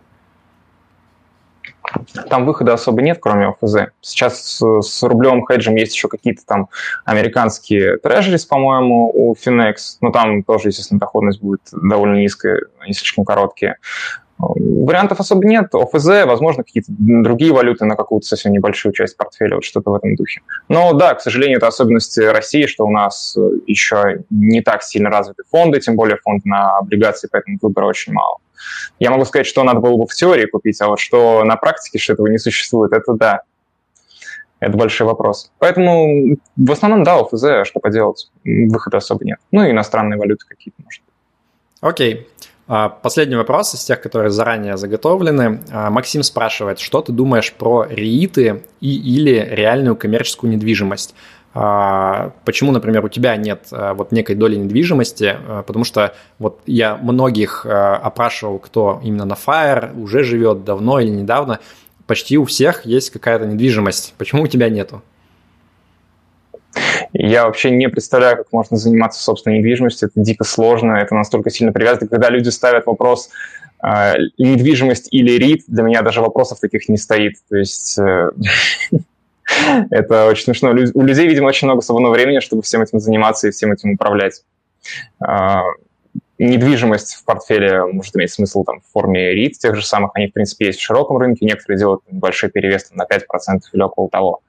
Там 2.29 2.45
выхода 2.45 2.73
особо 2.73 3.01
нет, 3.01 3.19
кроме 3.21 3.47
ОФЗ. 3.47 3.91
Сейчас 4.01 4.61
с, 4.61 5.03
рублевым 5.03 5.45
хеджем 5.45 5.75
есть 5.75 5.93
еще 5.93 6.07
какие-то 6.07 6.43
там 6.45 6.69
американские 7.05 7.97
трежерис, 7.97 8.45
по-моему, 8.45 9.11
у 9.13 9.35
Finex. 9.35 9.97
Но 10.01 10.11
там 10.11 10.43
тоже, 10.43 10.69
естественно, 10.69 10.99
доходность 10.99 11.41
будет 11.41 11.61
довольно 11.71 12.15
низкая, 12.15 12.61
они 12.79 12.93
слишком 12.93 13.25
короткие. 13.25 13.77
Вариантов 14.55 15.19
особо 15.19 15.45
нет. 15.45 15.73
ОФЗ, 15.73 16.25
возможно, 16.25 16.63
какие-то 16.63 16.91
другие 16.97 17.53
валюты 17.53 17.85
на 17.85 17.95
какую-то 17.95 18.25
совсем 18.25 18.51
небольшую 18.51 18.93
часть 18.93 19.17
портфеля, 19.17 19.55
вот 19.55 19.63
что-то 19.63 19.91
в 19.91 19.95
этом 19.95 20.15
духе. 20.15 20.41
Но 20.67 20.93
да, 20.93 21.15
к 21.15 21.21
сожалению, 21.21 21.57
это 21.57 21.67
особенности 21.67 22.19
России, 22.19 22.65
что 22.65 22.85
у 22.85 22.91
нас 22.91 23.37
еще 23.67 24.23
не 24.29 24.61
так 24.61 24.83
сильно 24.83 25.09
развиты 25.09 25.43
фонды, 25.49 25.79
тем 25.79 25.95
более 25.95 26.17
фонд 26.17 26.45
на 26.45 26.77
облигации, 26.77 27.27
поэтому 27.31 27.57
выбора 27.61 27.85
очень 27.85 28.13
мало. 28.13 28.37
Я 28.99 29.11
могу 29.11 29.25
сказать, 29.25 29.47
что 29.47 29.63
надо 29.63 29.79
было 29.79 29.97
бы 29.97 30.05
в 30.07 30.13
теории 30.13 30.45
купить, 30.45 30.79
а 30.81 30.87
вот 30.87 30.99
что 30.99 31.43
на 31.43 31.55
практике, 31.55 31.99
что 31.99 32.13
этого 32.13 32.27
не 32.27 32.37
существует, 32.37 32.93
это 32.93 33.13
да. 33.13 33.41
Это 34.59 34.77
большой 34.77 35.05
вопрос. 35.07 35.51
Поэтому 35.59 36.37
в 36.55 36.71
основном, 36.71 37.03
да, 37.03 37.19
ОФЗ, 37.19 37.67
что 37.67 37.81
поделать, 37.81 38.31
выхода 38.45 38.97
особо 38.97 39.25
нет. 39.25 39.39
Ну 39.51 39.65
и 39.65 39.71
иностранные 39.71 40.17
валюты 40.17 40.45
какие-то, 40.47 40.81
может. 40.81 41.03
Окей. 41.81 42.29
А, 42.29 42.52
последний 42.65 43.35
вопрос 43.35 43.73
из 43.75 43.83
тех, 43.83 44.01
которые 44.01 44.29
заранее 44.29 44.77
заготовлены. 44.77 45.61
А, 45.71 45.89
Максим 45.89 46.23
спрашивает, 46.23 46.79
что 46.79 47.01
ты 47.01 47.11
думаешь 47.11 47.53
про 47.53 47.85
рииты 47.89 48.63
и 48.79 48.95
или 48.95 49.47
реальную 49.51 49.95
коммерческую 49.95 50.51
недвижимость? 50.51 51.13
А, 51.53 52.31
почему, 52.45 52.71
например, 52.71 53.03
у 53.05 53.09
тебя 53.09 53.35
нет 53.35 53.67
вот 53.71 54.11
некой 54.11 54.35
доли 54.35 54.55
недвижимости? 54.55 55.37
Потому 55.67 55.85
что 55.85 56.15
вот 56.39 56.61
я 56.65 56.95
многих 56.95 57.65
опрашивал, 57.65 58.59
кто 58.59 59.01
именно 59.03 59.25
на 59.25 59.33
Fire 59.35 59.99
уже 59.99 60.23
живет 60.23 60.63
давно 60.63 60.99
или 60.99 61.09
недавно, 61.09 61.59
почти 62.07 62.37
у 62.37 62.45
всех 62.45 62.85
есть 62.85 63.11
какая-то 63.11 63.45
недвижимость. 63.45 64.13
Почему 64.17 64.43
у 64.43 64.47
тебя 64.47 64.69
нету? 64.69 65.01
Я 67.13 67.45
вообще 67.45 67.69
не 67.71 67.89
представляю, 67.89 68.37
как 68.37 68.51
можно 68.51 68.77
заниматься 68.77 69.21
собственной 69.21 69.59
недвижимостью. 69.59 70.09
Это 70.09 70.19
дико 70.23 70.43
сложно, 70.43 70.93
это 70.93 71.13
настолько 71.15 71.49
сильно 71.49 71.71
привязано. 71.71 72.07
Когда 72.07 72.29
люди 72.29 72.49
ставят 72.49 72.85
вопрос 72.85 73.29
э, 73.83 74.13
недвижимость 74.37 75.09
или 75.11 75.31
РИТ, 75.31 75.63
для 75.67 75.83
меня 75.83 76.01
даже 76.01 76.21
вопросов 76.21 76.59
таких 76.59 76.89
не 76.89 76.97
стоит. 76.97 77.35
То 77.49 77.57
есть 77.57 77.99
э, 77.99 78.31
это 79.91 80.25
очень 80.25 80.45
смешно. 80.45 80.71
У 80.71 81.01
людей, 81.01 81.27
видимо, 81.27 81.47
очень 81.47 81.67
много 81.67 81.81
свободного 81.81 82.13
времени, 82.13 82.39
чтобы 82.39 82.61
всем 82.63 82.81
этим 82.81 82.99
заниматься 82.99 83.47
и 83.47 83.51
всем 83.51 83.71
этим 83.71 83.91
управлять. 83.91 84.43
Недвижимость 86.43 87.15
в 87.15 87.23
портфеле 87.23 87.85
может 87.85 88.15
иметь 88.17 88.31
смысл 88.31 88.65
там, 88.65 88.81
в 88.81 88.91
форме 88.91 89.33
REIT, 89.33 89.51
тех 89.51 89.75
же 89.75 89.85
самых, 89.85 90.11
они, 90.13 90.27
в 90.27 90.33
принципе, 90.33 90.65
есть 90.67 90.79
в 90.79 90.83
широком 90.83 91.17
рынке, 91.17 91.45
некоторые 91.45 91.79
делают 91.79 92.01
небольшой 92.11 92.49
перевес 92.49 92.89
там, 92.89 92.97
на 92.97 93.03
5% 93.03 93.59
или 93.71 93.81
около 93.81 94.09
того. 94.09 94.41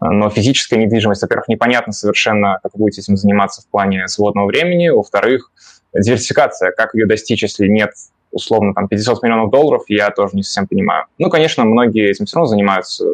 Но 0.00 0.30
физическая 0.30 0.78
недвижимость, 0.78 1.20
во-первых, 1.20 1.48
непонятно 1.48 1.92
совершенно, 1.92 2.58
как 2.62 2.72
вы 2.72 2.80
будете 2.80 3.02
этим 3.02 3.18
заниматься 3.18 3.60
в 3.60 3.66
плане 3.66 4.08
свободного 4.08 4.46
времени, 4.46 4.88
во-вторых, 4.88 5.52
диверсификация, 5.94 6.72
как 6.72 6.94
ее 6.94 7.06
достичь, 7.06 7.42
если 7.42 7.66
нет 7.66 7.90
условно 8.32 8.74
там 8.74 8.88
500 8.88 9.22
миллионов 9.22 9.50
долларов, 9.50 9.84
я 9.88 10.10
тоже 10.10 10.34
не 10.34 10.42
совсем 10.42 10.66
понимаю. 10.66 11.04
Ну, 11.18 11.30
конечно, 11.30 11.64
многие 11.64 12.10
этим 12.10 12.24
все 12.24 12.36
равно 12.36 12.48
занимаются. 12.48 13.04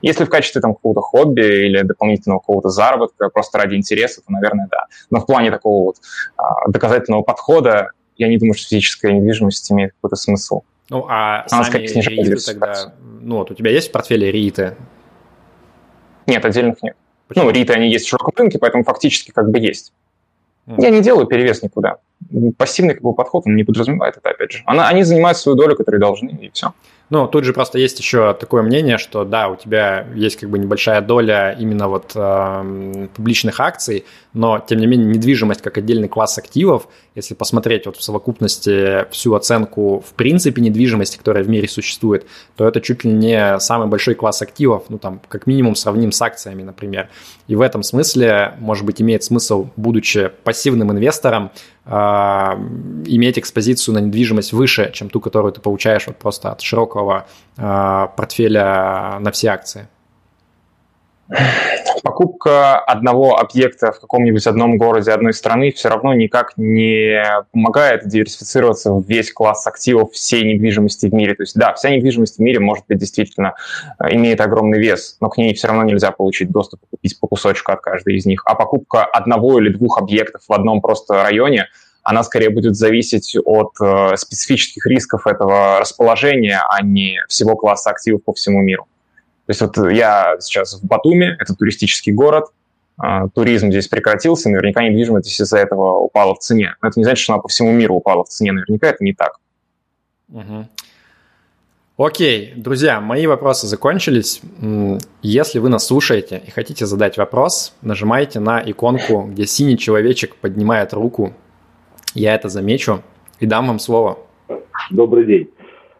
Если 0.00 0.24
в 0.24 0.30
качестве 0.30 0.60
там 0.60 0.74
какого-то 0.74 1.00
хобби 1.00 1.66
или 1.66 1.82
дополнительного 1.82 2.38
какого-то 2.38 2.68
заработка, 2.68 3.28
просто 3.28 3.58
ради 3.58 3.74
интереса, 3.74 4.22
то, 4.22 4.32
наверное, 4.32 4.68
да. 4.70 4.86
Но 5.10 5.20
в 5.20 5.26
плане 5.26 5.50
такого 5.50 5.86
вот 5.86 5.96
а, 6.36 6.68
доказательного 6.68 7.22
подхода, 7.22 7.90
я 8.16 8.28
не 8.28 8.38
думаю, 8.38 8.54
что 8.54 8.68
физическая 8.68 9.12
недвижимость 9.12 9.70
имеет 9.72 9.92
какой-то 9.94 10.16
смысл. 10.16 10.62
Ну, 10.88 11.06
а 11.08 11.44
Она 11.50 11.64
сами 11.64 11.82
рииты 11.84 12.36
тогда... 12.44 12.92
Ну, 13.20 13.38
вот 13.38 13.50
у 13.50 13.54
тебя 13.54 13.70
есть 13.70 13.88
в 13.88 13.92
портфеле 13.92 14.30
рииты? 14.32 14.76
Нет, 16.26 16.44
отдельных 16.44 16.82
нет. 16.82 16.96
Почему? 17.28 17.44
Ну, 17.44 17.50
рииты, 17.50 17.72
они 17.72 17.90
есть 17.90 18.06
в 18.06 18.08
широком 18.08 18.34
рынке, 18.36 18.58
поэтому 18.58 18.84
фактически 18.84 19.30
как 19.30 19.50
бы 19.50 19.58
есть. 19.58 19.92
Я 20.66 20.90
не 20.90 21.00
делаю 21.00 21.26
перевес 21.26 21.62
никуда. 21.62 21.96
Пассивный 22.56 22.94
как 22.94 23.02
бы, 23.02 23.14
подход, 23.14 23.44
он 23.46 23.56
не 23.56 23.64
подразумевает 23.64 24.16
это, 24.16 24.30
опять 24.30 24.52
же. 24.52 24.62
Она, 24.66 24.88
они 24.88 25.02
занимают 25.02 25.38
свою 25.38 25.56
долю, 25.56 25.74
которую 25.76 26.00
должны, 26.00 26.30
и 26.30 26.50
все. 26.50 26.72
Ну, 27.10 27.26
тут 27.26 27.44
же 27.44 27.52
просто 27.52 27.78
есть 27.78 27.98
еще 27.98 28.34
такое 28.34 28.62
мнение, 28.62 28.96
что 28.96 29.24
да, 29.24 29.48
у 29.48 29.56
тебя 29.56 30.06
есть 30.14 30.36
как 30.36 30.48
бы 30.48 30.60
небольшая 30.60 31.00
доля 31.00 31.56
именно 31.58 31.88
вот 31.88 32.12
э, 32.14 33.08
публичных 33.16 33.58
акций, 33.58 34.04
но 34.32 34.60
тем 34.60 34.78
не 34.78 34.86
менее 34.86 35.08
недвижимость 35.08 35.60
как 35.60 35.76
отдельный 35.76 36.08
класс 36.08 36.38
активов, 36.38 36.86
если 37.16 37.34
посмотреть 37.34 37.86
вот 37.86 37.96
в 37.96 38.02
совокупности 38.02 39.10
всю 39.10 39.34
оценку 39.34 40.04
в 40.06 40.14
принципе 40.14 40.62
недвижимости, 40.62 41.18
которая 41.18 41.42
в 41.42 41.48
мире 41.48 41.66
существует, 41.66 42.26
то 42.56 42.64
это 42.64 42.80
чуть 42.80 43.02
ли 43.02 43.10
не 43.10 43.58
самый 43.58 43.88
большой 43.88 44.14
класс 44.14 44.40
активов, 44.40 44.84
ну 44.88 44.98
там 44.98 45.20
как 45.28 45.48
минимум 45.48 45.74
сравним 45.74 46.12
с 46.12 46.22
акциями, 46.22 46.62
например. 46.62 47.08
И 47.48 47.56
в 47.56 47.60
этом 47.60 47.82
смысле, 47.82 48.54
может 48.60 48.84
быть, 48.84 49.02
имеет 49.02 49.24
смысл, 49.24 49.68
будучи 49.74 50.30
пассивным 50.44 50.92
инвестором, 50.92 51.50
иметь 51.86 53.38
экспозицию 53.38 53.94
на 53.94 53.98
недвижимость 54.00 54.52
выше, 54.52 54.90
чем 54.92 55.10
ту, 55.10 55.20
которую 55.20 55.52
ты 55.52 55.60
получаешь 55.60 56.06
вот 56.06 56.16
просто 56.16 56.52
от 56.52 56.60
широкого 56.60 57.26
а, 57.56 58.08
портфеля 58.08 59.18
на 59.20 59.30
все 59.32 59.48
акции? 59.48 59.88
Покупка 62.02 62.78
одного 62.78 63.38
объекта 63.38 63.92
в 63.92 64.00
каком-нибудь 64.00 64.46
одном 64.46 64.78
городе 64.78 65.12
одной 65.12 65.32
страны 65.32 65.70
все 65.70 65.88
равно 65.88 66.12
никак 66.14 66.54
не 66.56 67.22
помогает 67.52 68.08
диверсифицироваться 68.08 68.92
в 68.92 69.06
весь 69.06 69.32
класс 69.32 69.66
активов 69.66 70.12
всей 70.12 70.44
недвижимости 70.44 71.06
в 71.06 71.14
мире. 71.14 71.34
То 71.34 71.42
есть 71.42 71.56
да, 71.56 71.74
вся 71.74 71.90
недвижимость 71.90 72.38
в 72.38 72.40
мире, 72.40 72.58
может 72.58 72.84
быть, 72.88 72.98
действительно 72.98 73.54
э, 73.98 74.14
имеет 74.14 74.40
огромный 74.40 74.78
вес, 74.78 75.16
но 75.20 75.28
к 75.28 75.38
ней 75.38 75.54
все 75.54 75.68
равно 75.68 75.84
нельзя 75.84 76.10
получить 76.10 76.50
доступ 76.50 76.80
купить 76.90 77.18
по 77.20 77.26
кусочку 77.26 77.72
от 77.72 77.80
каждой 77.80 78.16
из 78.16 78.26
них. 78.26 78.42
А 78.46 78.54
покупка 78.54 79.04
одного 79.04 79.60
или 79.60 79.68
двух 79.68 79.98
объектов 79.98 80.42
в 80.48 80.52
одном 80.52 80.80
просто 80.80 81.22
районе– 81.22 81.66
она 82.02 82.22
скорее 82.22 82.50
будет 82.50 82.76
зависеть 82.76 83.36
от 83.44 83.72
э, 83.80 84.16
специфических 84.16 84.86
рисков 84.86 85.26
этого 85.26 85.80
расположения, 85.80 86.60
а 86.68 86.82
не 86.82 87.20
всего 87.28 87.56
класса 87.56 87.90
активов 87.90 88.24
по 88.24 88.32
всему 88.32 88.62
миру. 88.62 88.86
То 89.50 89.52
есть 89.52 89.62
вот 89.62 89.90
я 89.90 90.36
сейчас 90.38 90.80
в 90.80 90.86
Батуми, 90.86 91.36
это 91.40 91.56
туристический 91.56 92.12
город, 92.12 92.44
э, 93.02 93.26
туризм 93.34 93.72
здесь 93.72 93.88
прекратился, 93.88 94.48
наверняка 94.48 94.84
недвижимость 94.84 95.40
из-за 95.40 95.58
этого 95.58 95.94
упала 95.94 96.36
в 96.36 96.38
цене. 96.38 96.76
Но 96.80 96.88
это 96.88 97.00
не 97.00 97.02
значит, 97.02 97.24
что 97.24 97.32
она 97.32 97.42
по 97.42 97.48
всему 97.48 97.72
миру 97.72 97.96
упала 97.96 98.22
в 98.22 98.28
цене, 98.28 98.52
наверняка 98.52 98.86
это 98.86 99.02
не 99.02 99.12
так. 99.12 99.40
Угу. 100.28 100.68
Окей, 101.96 102.52
друзья, 102.54 103.00
мои 103.00 103.26
вопросы 103.26 103.66
закончились. 103.66 104.40
Если 105.20 105.58
вы 105.58 105.68
нас 105.68 105.84
слушаете 105.84 106.40
и 106.46 106.50
хотите 106.52 106.86
задать 106.86 107.16
вопрос, 107.16 107.74
нажимайте 107.82 108.38
на 108.38 108.62
иконку, 108.64 109.22
где 109.32 109.46
синий 109.46 109.76
человечек 109.76 110.36
поднимает 110.36 110.92
руку. 110.92 111.34
Я 112.14 112.36
это 112.36 112.48
замечу 112.48 113.02
и 113.40 113.46
дам 113.46 113.66
вам 113.66 113.80
слово. 113.80 114.16
Добрый 114.92 115.26
день. 115.26 115.50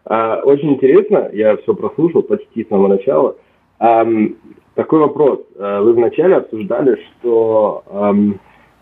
А, 0.05 0.41
очень 0.43 0.73
интересно, 0.73 1.29
я 1.33 1.57
все 1.57 1.73
прослушал 1.73 2.23
почти 2.23 2.63
с 2.63 2.69
самого 2.69 2.87
начала. 2.87 3.35
Такой 3.77 4.99
вопрос. 4.99 5.41
А, 5.57 5.81
вы 5.81 5.93
вначале 5.93 6.35
обсуждали, 6.35 6.97
что 7.19 7.83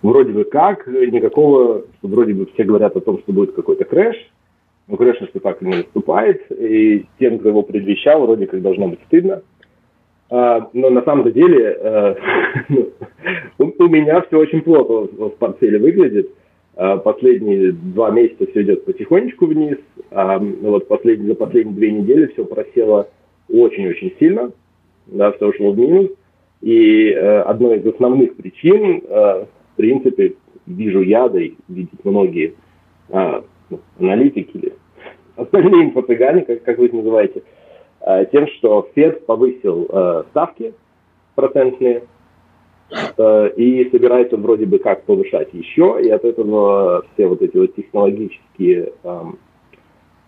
вроде 0.01 0.31
бы 0.31 0.43
как, 0.45 0.87
никакого, 0.87 1.83
вроде 2.01 2.33
бы 2.33 2.45
все 2.53 2.63
говорят 2.63 2.95
о 2.95 3.01
том, 3.01 3.19
что 3.19 3.33
будет 3.33 3.53
какой-то 3.53 3.85
крэш, 3.85 4.15
но 4.87 4.97
крэш 4.97 5.17
что 5.17 5.39
так 5.39 5.61
и 5.61 5.65
не 5.65 5.77
наступает, 5.77 6.41
и 6.51 7.05
тем, 7.19 7.39
кто 7.39 7.49
его 7.49 7.63
предвещал, 7.63 8.21
вроде 8.21 8.47
как 8.47 8.61
должно 8.61 8.87
быть 8.87 8.99
стыдно. 9.07 9.41
А, 10.31 10.69
но 10.73 10.89
на 10.89 11.01
самом 11.01 11.31
деле 11.31 11.77
э, 11.79 12.15
у 13.57 13.87
меня 13.87 14.21
все 14.21 14.37
очень 14.37 14.61
плохо 14.61 15.07
в 15.11 15.29
портфеле 15.31 15.79
выглядит. 15.79 16.31
Последние 17.03 17.73
два 17.73 18.09
месяца 18.09 18.45
все 18.47 18.61
идет 18.61 18.85
потихонечку 18.85 19.47
вниз. 19.47 19.75
Вот 20.11 20.87
последние, 20.87 21.29
за 21.29 21.35
последние 21.35 21.75
две 21.75 21.91
недели 21.91 22.27
все 22.27 22.45
просело 22.45 23.09
очень-очень 23.47 24.13
сильно 24.19 24.51
да, 25.11 25.31
все 25.33 25.47
ушло 25.47 25.71
в 25.71 25.77
минус. 25.77 26.09
И 26.61 27.11
э, 27.11 27.41
одной 27.41 27.79
из 27.79 27.87
основных 27.87 28.35
причин, 28.35 29.01
э, 29.07 29.45
в 29.45 29.77
принципе, 29.77 30.35
вижу 30.65 31.01
я, 31.01 31.29
да 31.29 31.41
и 31.41 31.53
видят 31.67 32.03
многие 32.03 32.55
э, 33.09 33.41
аналитики 33.99 34.57
или 34.57 34.73
остальные 35.37 35.85
инфо-цыгане, 35.85 36.41
как, 36.41 36.63
как 36.63 36.77
вы 36.77 36.87
их 36.87 36.93
называете, 36.93 37.43
э, 38.01 38.25
тем, 38.31 38.47
что 38.47 38.89
Фед 38.93 39.25
повысил 39.25 39.87
э, 39.89 40.23
ставки 40.31 40.73
процентные 41.35 42.03
э, 43.17 43.49
и 43.55 43.89
собирается 43.89 44.35
вроде 44.35 44.65
бы 44.65 44.79
как 44.79 45.03
повышать 45.03 45.53
еще, 45.53 45.97
и 46.03 46.09
от 46.09 46.25
этого 46.25 47.05
все 47.13 47.27
вот 47.27 47.41
эти 47.41 47.55
вот 47.55 47.73
технологические 47.73 48.91
эм, 49.03 49.39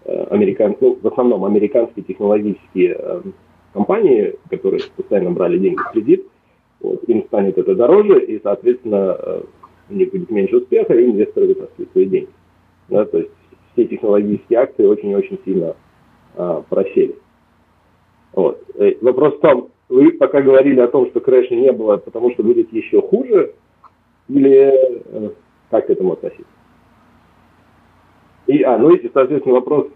американ... 0.06 0.76
ну, 0.80 0.98
в 1.02 1.08
основном 1.08 1.46
американские 1.46 2.04
технологические 2.04 2.96
э, 2.98 3.22
компании, 3.74 4.36
которые 4.50 4.82
постоянно 4.96 5.32
брали 5.32 5.58
деньги 5.58 5.80
в 5.80 5.92
кредит, 5.92 6.28
вот, 6.80 7.04
им 7.04 7.24
станет 7.26 7.58
это 7.58 7.76
дороже, 7.76 8.24
и, 8.24 8.40
соответственно, 8.42 9.18
э, 9.18 9.42
у 9.90 9.94
них 9.94 10.12
будет 10.12 10.32
меньше 10.32 10.58
успеха, 10.58 10.94
и 10.94 11.06
инвесторы 11.06 11.48
вытаскивают 11.48 11.92
свои 11.92 12.06
деньги. 12.06 12.30
Да, 12.90 13.06
то 13.06 13.20
есть 13.20 13.32
все 13.74 13.86
технологические 13.86 14.60
акции 14.60 14.86
очень-очень 14.86 15.40
сильно 15.46 15.76
а, 16.36 16.62
просели. 16.68 17.16
Вот. 18.34 18.62
Вопрос 19.02 19.36
в 19.36 19.40
том, 19.40 19.70
вы 19.88 20.14
пока 20.14 20.42
говорили 20.42 20.80
о 20.80 20.88
том, 20.88 21.08
что 21.10 21.20
крэша 21.20 21.56
не 21.56 21.72
было, 21.72 21.98
потому 21.98 22.32
что 22.32 22.44
будет 22.44 22.72
еще 22.74 23.02
хуже, 23.02 23.54
или 24.30 24.72
э, 25.06 25.30
как 25.70 25.88
к 25.88 25.90
этому 25.90 26.14
относиться? 26.14 26.46
И, 28.52 28.64
а, 28.64 28.78
ну 28.78 28.94
и, 28.94 29.10
соответственно, 29.14 29.56
вопрос 29.56 29.88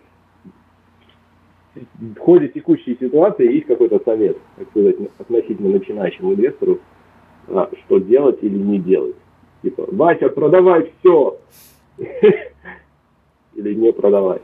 в 1.74 2.20
ходе 2.20 2.48
текущей 2.48 2.98
ситуации 2.98 3.54
есть 3.54 3.68
какой-то 3.68 4.00
совет, 4.06 4.38
так 4.56 4.70
сказать, 4.70 4.96
относительно 5.20 5.72
начинающему 5.72 6.34
инвестору, 6.34 6.80
а, 7.50 7.70
что 7.86 8.00
делать 8.00 8.38
или 8.42 8.58
не 8.58 8.80
делать. 8.80 9.18
Типа, 9.62 9.86
Вася, 9.92 10.30
продавай 10.30 10.90
все. 11.00 11.38
Или 13.56 13.74
не 13.74 13.92
продавай. 13.94 14.40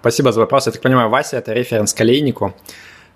Спасибо 0.00 0.30
за 0.32 0.40
вопрос. 0.40 0.66
Я 0.66 0.72
так 0.72 0.82
понимаю, 0.82 1.08
Вася– 1.08 1.36
это 1.38 1.52
референс 1.54 1.94
к 1.94 2.00
олейнику. 2.00 2.52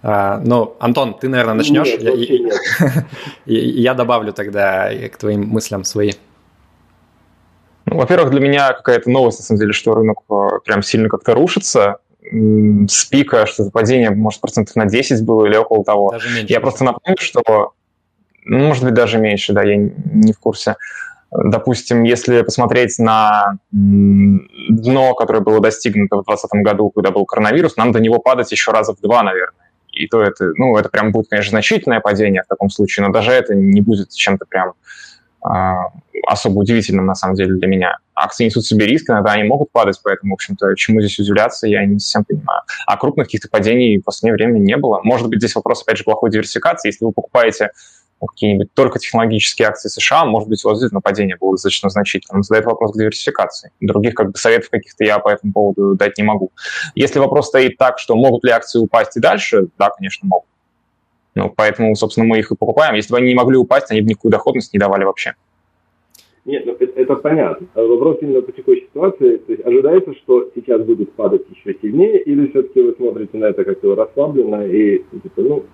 А, 0.02 0.40
ну, 0.44 0.76
Антон, 0.80 1.14
ты, 1.14 1.28
наверное, 1.28 1.54
начнешь? 1.54 1.88
Нет, 1.88 2.02
я, 2.02 2.38
нет. 2.38 3.06
я 3.46 3.94
добавлю 3.94 4.32
тогда 4.32 4.90
к 5.08 5.16
твоим 5.16 5.46
мыслям 5.46 5.84
свои. 5.84 6.12
Ну, 7.86 7.96
во-первых, 7.96 8.30
для 8.30 8.40
меня 8.40 8.72
какая-то 8.72 9.10
новость, 9.10 9.40
на 9.40 9.44
самом 9.44 9.60
деле, 9.60 9.72
что 9.72 9.94
рынок 9.94 10.18
э, 10.30 10.34
прям 10.64 10.82
сильно 10.82 11.08
как-то 11.08 11.34
рушится. 11.34 11.98
С 12.22 13.04
пика 13.04 13.44
что-то 13.44 13.70
падение, 13.70 14.10
может, 14.10 14.40
процентов 14.40 14.76
на 14.76 14.86
10 14.86 15.24
было 15.24 15.44
или 15.46 15.56
около 15.56 15.84
того. 15.84 16.10
Даже 16.10 16.30
меньше. 16.30 16.52
Я 16.52 16.60
просто 16.60 16.84
напомню, 16.84 17.18
что, 17.20 17.72
ну, 18.44 18.58
может 18.58 18.84
быть, 18.84 18.94
даже 18.94 19.18
меньше, 19.18 19.52
да, 19.52 19.62
я 19.62 19.76
не 19.76 20.32
в 20.32 20.38
курсе. 20.38 20.76
Допустим, 21.30 22.04
если 22.04 22.42
посмотреть 22.42 22.98
на 22.98 23.58
дно, 23.72 25.14
которое 25.14 25.40
было 25.40 25.60
достигнуто 25.60 26.16
в 26.16 26.24
2020 26.24 26.50
году, 26.62 26.90
когда 26.90 27.10
был 27.10 27.26
коронавирус, 27.26 27.76
нам 27.76 27.92
до 27.92 28.00
него 28.00 28.20
падать 28.20 28.52
еще 28.52 28.70
раза 28.70 28.94
в 28.94 29.00
два, 29.00 29.22
наверное. 29.22 29.68
И 29.92 30.06
то 30.06 30.22
это, 30.22 30.52
ну, 30.56 30.76
это 30.76 30.88
прям 30.88 31.12
будет, 31.12 31.28
конечно, 31.28 31.50
значительное 31.50 32.00
падение 32.00 32.42
в 32.42 32.46
таком 32.46 32.70
случае, 32.70 33.06
но 33.06 33.12
даже 33.12 33.32
это 33.32 33.54
не 33.54 33.80
будет 33.80 34.12
чем-то 34.12 34.46
прям 34.46 34.72
особо 36.26 36.60
удивительным, 36.60 37.06
на 37.06 37.14
самом 37.14 37.34
деле, 37.34 37.54
для 37.54 37.68
меня. 37.68 37.98
Акции 38.14 38.44
несут 38.44 38.64
себе 38.64 38.86
риски, 38.86 39.10
иногда 39.10 39.32
они 39.32 39.44
могут 39.44 39.70
падать, 39.72 40.00
поэтому, 40.02 40.32
в 40.32 40.34
общем-то, 40.34 40.74
чему 40.76 41.00
здесь 41.00 41.18
удивляться, 41.18 41.66
я 41.66 41.84
не 41.84 41.98
совсем 41.98 42.24
понимаю. 42.24 42.62
А 42.86 42.96
крупных 42.96 43.26
каких-то 43.26 43.48
падений 43.48 43.98
в 43.98 44.04
последнее 44.04 44.34
время 44.34 44.58
не 44.58 44.76
было. 44.76 45.00
Может 45.02 45.28
быть, 45.28 45.40
здесь 45.40 45.54
вопрос, 45.54 45.82
опять 45.82 45.98
же, 45.98 46.04
плохой 46.04 46.30
диверсификации. 46.30 46.88
Если 46.88 47.04
вы 47.04 47.12
покупаете 47.12 47.70
какие-нибудь 48.26 48.72
только 48.72 48.98
технологические 48.98 49.68
акции 49.68 49.88
США, 49.88 50.24
может 50.24 50.48
быть, 50.48 50.64
у 50.64 50.68
вас 50.68 50.78
действительно 50.78 51.00
падение 51.00 51.36
было 51.38 51.52
достаточно 51.52 51.90
значительным. 51.90 52.42
Задает 52.42 52.64
вопрос 52.64 52.92
к 52.92 52.98
диверсификации. 52.98 53.70
Других 53.80 54.14
как 54.14 54.30
бы 54.30 54.38
советов 54.38 54.70
каких-то 54.70 55.04
я 55.04 55.18
по 55.18 55.28
этому 55.28 55.52
поводу 55.52 55.94
дать 55.94 56.16
не 56.16 56.24
могу. 56.24 56.52
Если 56.94 57.18
вопрос 57.18 57.48
стоит 57.48 57.76
так, 57.76 57.98
что 57.98 58.16
могут 58.16 58.44
ли 58.44 58.50
акции 58.50 58.78
упасть 58.78 59.16
и 59.16 59.20
дальше, 59.20 59.66
да, 59.78 59.90
конечно, 59.90 60.26
могут. 60.26 60.48
Ну, 61.34 61.52
поэтому, 61.54 61.94
собственно, 61.96 62.26
мы 62.26 62.38
их 62.38 62.52
и 62.52 62.56
покупаем. 62.56 62.94
Если 62.94 63.12
бы 63.12 63.18
они 63.18 63.28
не 63.28 63.34
могли 63.34 63.56
упасть, 63.56 63.90
они 63.90 64.00
бы 64.02 64.08
никакую 64.08 64.30
доходность 64.30 64.72
не 64.72 64.78
давали 64.78 65.04
вообще. 65.04 65.34
Нет, 66.44 66.66
ну 66.66 66.76
это, 66.78 67.00
это 67.00 67.16
понятно. 67.16 67.66
А 67.74 67.82
вопрос 67.82 68.18
именно 68.20 68.42
по 68.42 68.52
текущей 68.52 68.84
ситуации. 68.84 69.38
То 69.38 69.52
есть 69.52 69.66
ожидается, 69.66 70.14
что 70.14 70.50
сейчас 70.54 70.82
будут 70.82 71.12
падать 71.14 71.42
еще 71.50 71.76
сильнее, 71.80 72.20
или 72.22 72.48
все-таки 72.48 72.82
вы 72.82 72.94
смотрите 72.96 73.38
на 73.38 73.46
это 73.46 73.64
как-то 73.64 73.94
расслабленно 73.94 74.66
и 74.66 74.98
типа, 75.22 75.40
ну, 75.40 75.64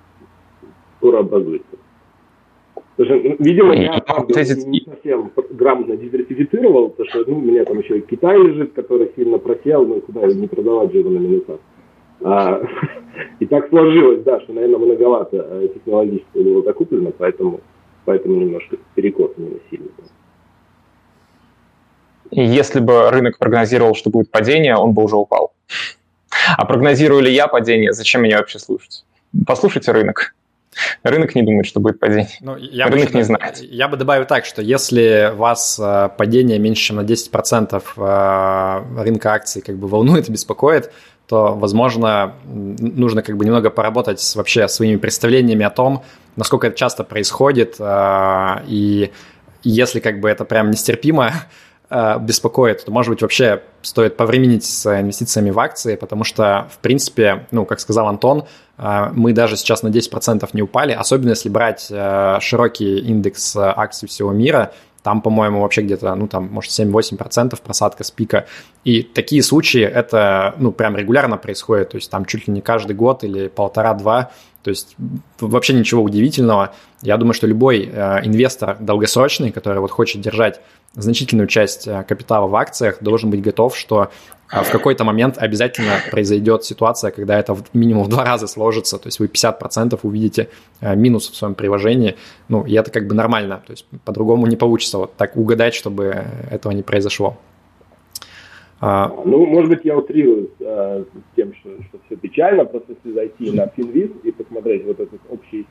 скоро 0.99 1.19
образуется? 1.19 1.77
Потому 2.97 3.21
что, 3.21 3.37
видимо, 3.43 3.75
я 3.75 3.99
правда, 4.01 4.35
не 4.39 4.81
совсем 4.85 5.33
грамотно 5.51 5.97
диверсифицировал, 5.97 6.91
потому 6.91 7.09
что 7.09 7.31
ну, 7.31 7.39
у 7.39 7.41
меня 7.41 7.65
там 7.65 7.79
еще 7.79 7.99
и 7.99 8.03
Китай 8.03 8.39
лежит, 8.39 8.73
который 8.73 9.11
сильно 9.17 9.39
просел, 9.39 9.87
ну 9.87 10.01
куда 10.01 10.27
не 10.27 10.47
продавать 10.47 10.93
же 10.93 11.03
на 11.03 11.19
минусах. 11.19 11.61
А, 12.23 12.61
и 13.41 13.47
так 13.47 13.69
сложилось, 13.69 14.23
да, 14.23 14.41
что, 14.41 14.53
наверное, 14.53 14.79
многовато 14.79 15.37
э, 15.37 15.69
технологически 15.75 16.39
было 16.39 16.63
закуплено, 16.63 17.13
поэтому, 17.17 17.61
поэтому 18.05 18.37
немножко 18.37 18.77
перекос 18.95 19.33
именно 19.37 19.59
сильный. 19.71 19.91
И 22.31 22.45
если 22.45 22.81
бы 22.81 23.11
рынок 23.11 23.39
прогнозировал, 23.39 23.95
что 23.95 24.11
будет 24.11 24.31
падение, 24.31 24.77
он 24.77 24.93
бы 24.93 25.03
уже 25.03 25.17
упал. 25.17 25.53
А 26.57 26.65
прогнозирую 26.65 27.23
ли 27.23 27.33
я 27.33 27.49
падение, 27.49 27.93
зачем 27.93 28.23
меня 28.23 28.39
вообще 28.39 28.59
слушать? 28.59 29.05
Послушайте 29.47 29.93
рынок. 29.93 30.35
Рынок 31.03 31.35
не 31.35 31.43
думает, 31.43 31.67
что 31.67 31.81
будет 31.81 31.99
падение. 31.99 32.29
Ну, 32.41 32.57
я 32.57 32.87
Рынок 32.87 33.11
бы, 33.11 33.19
не 33.19 33.25
знает. 33.25 33.59
Я 33.61 33.89
бы 33.89 33.97
добавил 33.97 34.25
так, 34.25 34.45
что 34.45 34.63
если 34.63 35.33
вас 35.35 35.81
э, 35.83 36.11
падение 36.17 36.59
меньше, 36.61 36.85
чем 36.85 36.97
на 36.97 37.01
10% 37.01 37.83
э, 37.97 39.03
рынка 39.03 39.33
акций 39.33 39.63
как 39.63 39.77
бы 39.77 39.89
волнует 39.89 40.29
и 40.29 40.33
беспокоит, 40.33 40.93
то, 41.31 41.55
возможно, 41.55 42.35
нужно 42.45 43.23
как 43.23 43.37
бы 43.37 43.45
немного 43.45 43.71
поработать 43.71 44.21
с 44.21 44.35
вообще 44.35 44.67
своими 44.67 44.97
представлениями 44.97 45.65
о 45.65 45.71
том, 45.71 46.03
насколько 46.35 46.67
это 46.67 46.77
часто 46.77 47.05
происходит, 47.05 47.77
э, 47.79 48.65
и 48.67 49.13
если 49.63 50.01
как 50.01 50.19
бы 50.21 50.29
это 50.29 50.45
прям 50.45 50.71
нестерпимо, 50.73 51.33
беспокоит, 52.21 52.85
то, 52.85 52.93
может 52.93 53.11
быть, 53.11 53.23
вообще 53.23 53.63
стоит 53.83 54.17
повременить 54.17 54.65
с 54.65 54.87
инвестициями 54.87 55.51
в 55.51 55.59
акции, 55.59 55.97
потому 55.97 56.23
что, 56.23 56.69
в 56.73 56.79
принципе, 56.79 57.49
ну, 57.51 57.65
как 57.65 57.81
сказал 57.81 58.07
Антон, 58.07 58.45
а, 58.77 59.11
мы 59.13 59.33
даже 59.33 59.57
сейчас 59.57 59.83
на 59.83 59.89
10% 59.89 60.49
не 60.53 60.63
упали, 60.63 60.93
особенно 60.93 61.31
если 61.31 61.49
брать 61.49 61.91
широкий 62.43 62.99
индекс 62.99 63.57
акций 63.57 64.09
всего 64.09 64.31
мира, 64.31 64.73
там, 65.03 65.23
по-моему, 65.23 65.61
вообще 65.61 65.83
где-то, 65.83 66.15
ну, 66.15 66.29
там, 66.29 66.49
может, 66.53 66.71
7-8% 66.73 67.59
просадка 67.63 68.05
с 68.05 68.11
пика. 68.11 68.47
И 68.85 69.03
такие 69.03 69.43
случаи, 69.43 69.83
это, 69.83 70.55
ну, 70.59 70.73
прям 70.73 70.97
регулярно 70.97 71.37
происходит, 71.37 71.91
то 71.91 71.97
есть 71.97 72.11
там 72.11 72.25
чуть 72.25 72.49
ли 72.49 72.55
не 72.55 72.61
каждый 72.61 72.95
год 72.95 73.25
или 73.25 73.49
полтора-два, 73.49 74.31
то 74.63 74.71
есть 74.71 74.97
вообще 75.41 75.73
ничего 75.73 76.03
удивительного. 76.03 76.75
Я 77.03 77.17
думаю, 77.17 77.35
что 77.35 77.47
любой 77.47 77.89
э, 77.91 78.27
инвестор 78.27 78.77
долгосрочный, 78.79 79.53
который 79.53 79.81
вот 79.81 79.91
хочет 79.91 80.21
держать 80.21 80.61
значительную 80.95 81.47
часть 81.47 81.89
э, 81.89 82.05
капитала 82.07 82.47
в 82.47 82.55
акциях, 82.55 82.99
должен 83.01 83.31
быть 83.31 83.41
готов, 83.41 83.77
что 83.77 84.11
э, 84.53 84.63
в 84.63 84.71
какой-то 84.71 85.05
момент 85.05 85.39
обязательно 85.39 85.95
произойдет 86.11 86.65
ситуация, 86.65 87.11
когда 87.11 87.39
это 87.39 87.57
минимум 87.73 88.05
в 88.05 88.09
два 88.09 88.25
раза 88.25 88.47
сложится, 88.47 88.99
то 88.99 89.07
есть 89.07 89.19
вы 89.19 89.27
50% 89.27 89.99
увидите 90.03 90.49
минус 90.83 91.31
в 91.31 91.37
своем 91.37 91.55
приложении, 91.55 92.17
ну, 92.49 92.67
и 92.67 92.75
это 92.75 92.91
как 92.91 93.07
бы 93.07 93.15
нормально, 93.15 93.63
то 93.67 93.73
есть 93.73 93.87
по-другому 94.05 94.47
не 94.47 94.57
получится 94.57 94.99
вот 94.99 95.15
так 95.17 95.37
угадать, 95.37 95.75
чтобы 95.75 96.25
этого 96.51 96.73
не 96.73 96.83
произошло. 96.83 97.39
А, 98.83 99.13
ну, 99.27 99.45
может 99.45 99.69
быть, 99.69 99.81
я 99.85 99.97
утрирую 99.97 100.51
э, 100.59 101.05
тем, 101.37 101.55
что, 101.55 101.71
что 101.83 101.99
все 102.07 102.17
печально, 102.17 102.65
просто 102.65 102.95
если 102.95 103.13
зайти 103.13 103.51
на 103.51 103.67
Финвиз 103.67 104.11
и 104.23 104.33
посмотреть 104.33 104.85
вот 104.87 105.01
этот 105.01 105.21
общий, 105.29 105.67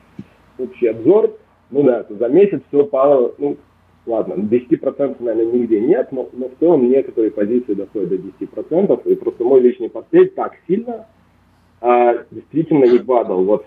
общий 0.60 0.88
обзор, 0.88 1.36
ну 1.70 1.82
да, 1.82 2.04
за 2.08 2.28
месяц 2.28 2.60
все 2.68 2.84
пало, 2.84 3.34
ну, 3.38 3.56
ладно, 4.06 4.34
10% 4.34 5.16
наверное 5.20 5.52
нигде 5.52 5.80
нет, 5.80 6.08
но, 6.12 6.28
но 6.32 6.48
в 6.48 6.58
целом 6.58 6.88
некоторые 6.88 7.30
позиции 7.30 7.74
доходят 7.74 8.10
до 8.10 8.16
10%, 8.16 9.02
и 9.04 9.14
просто 9.14 9.44
мой 9.44 9.60
личный 9.60 9.88
портфель 9.88 10.30
так 10.30 10.52
сильно 10.66 11.06
а, 11.80 12.24
действительно 12.30 12.84
не 12.84 12.98
падал 12.98 13.44
вот 13.44 13.64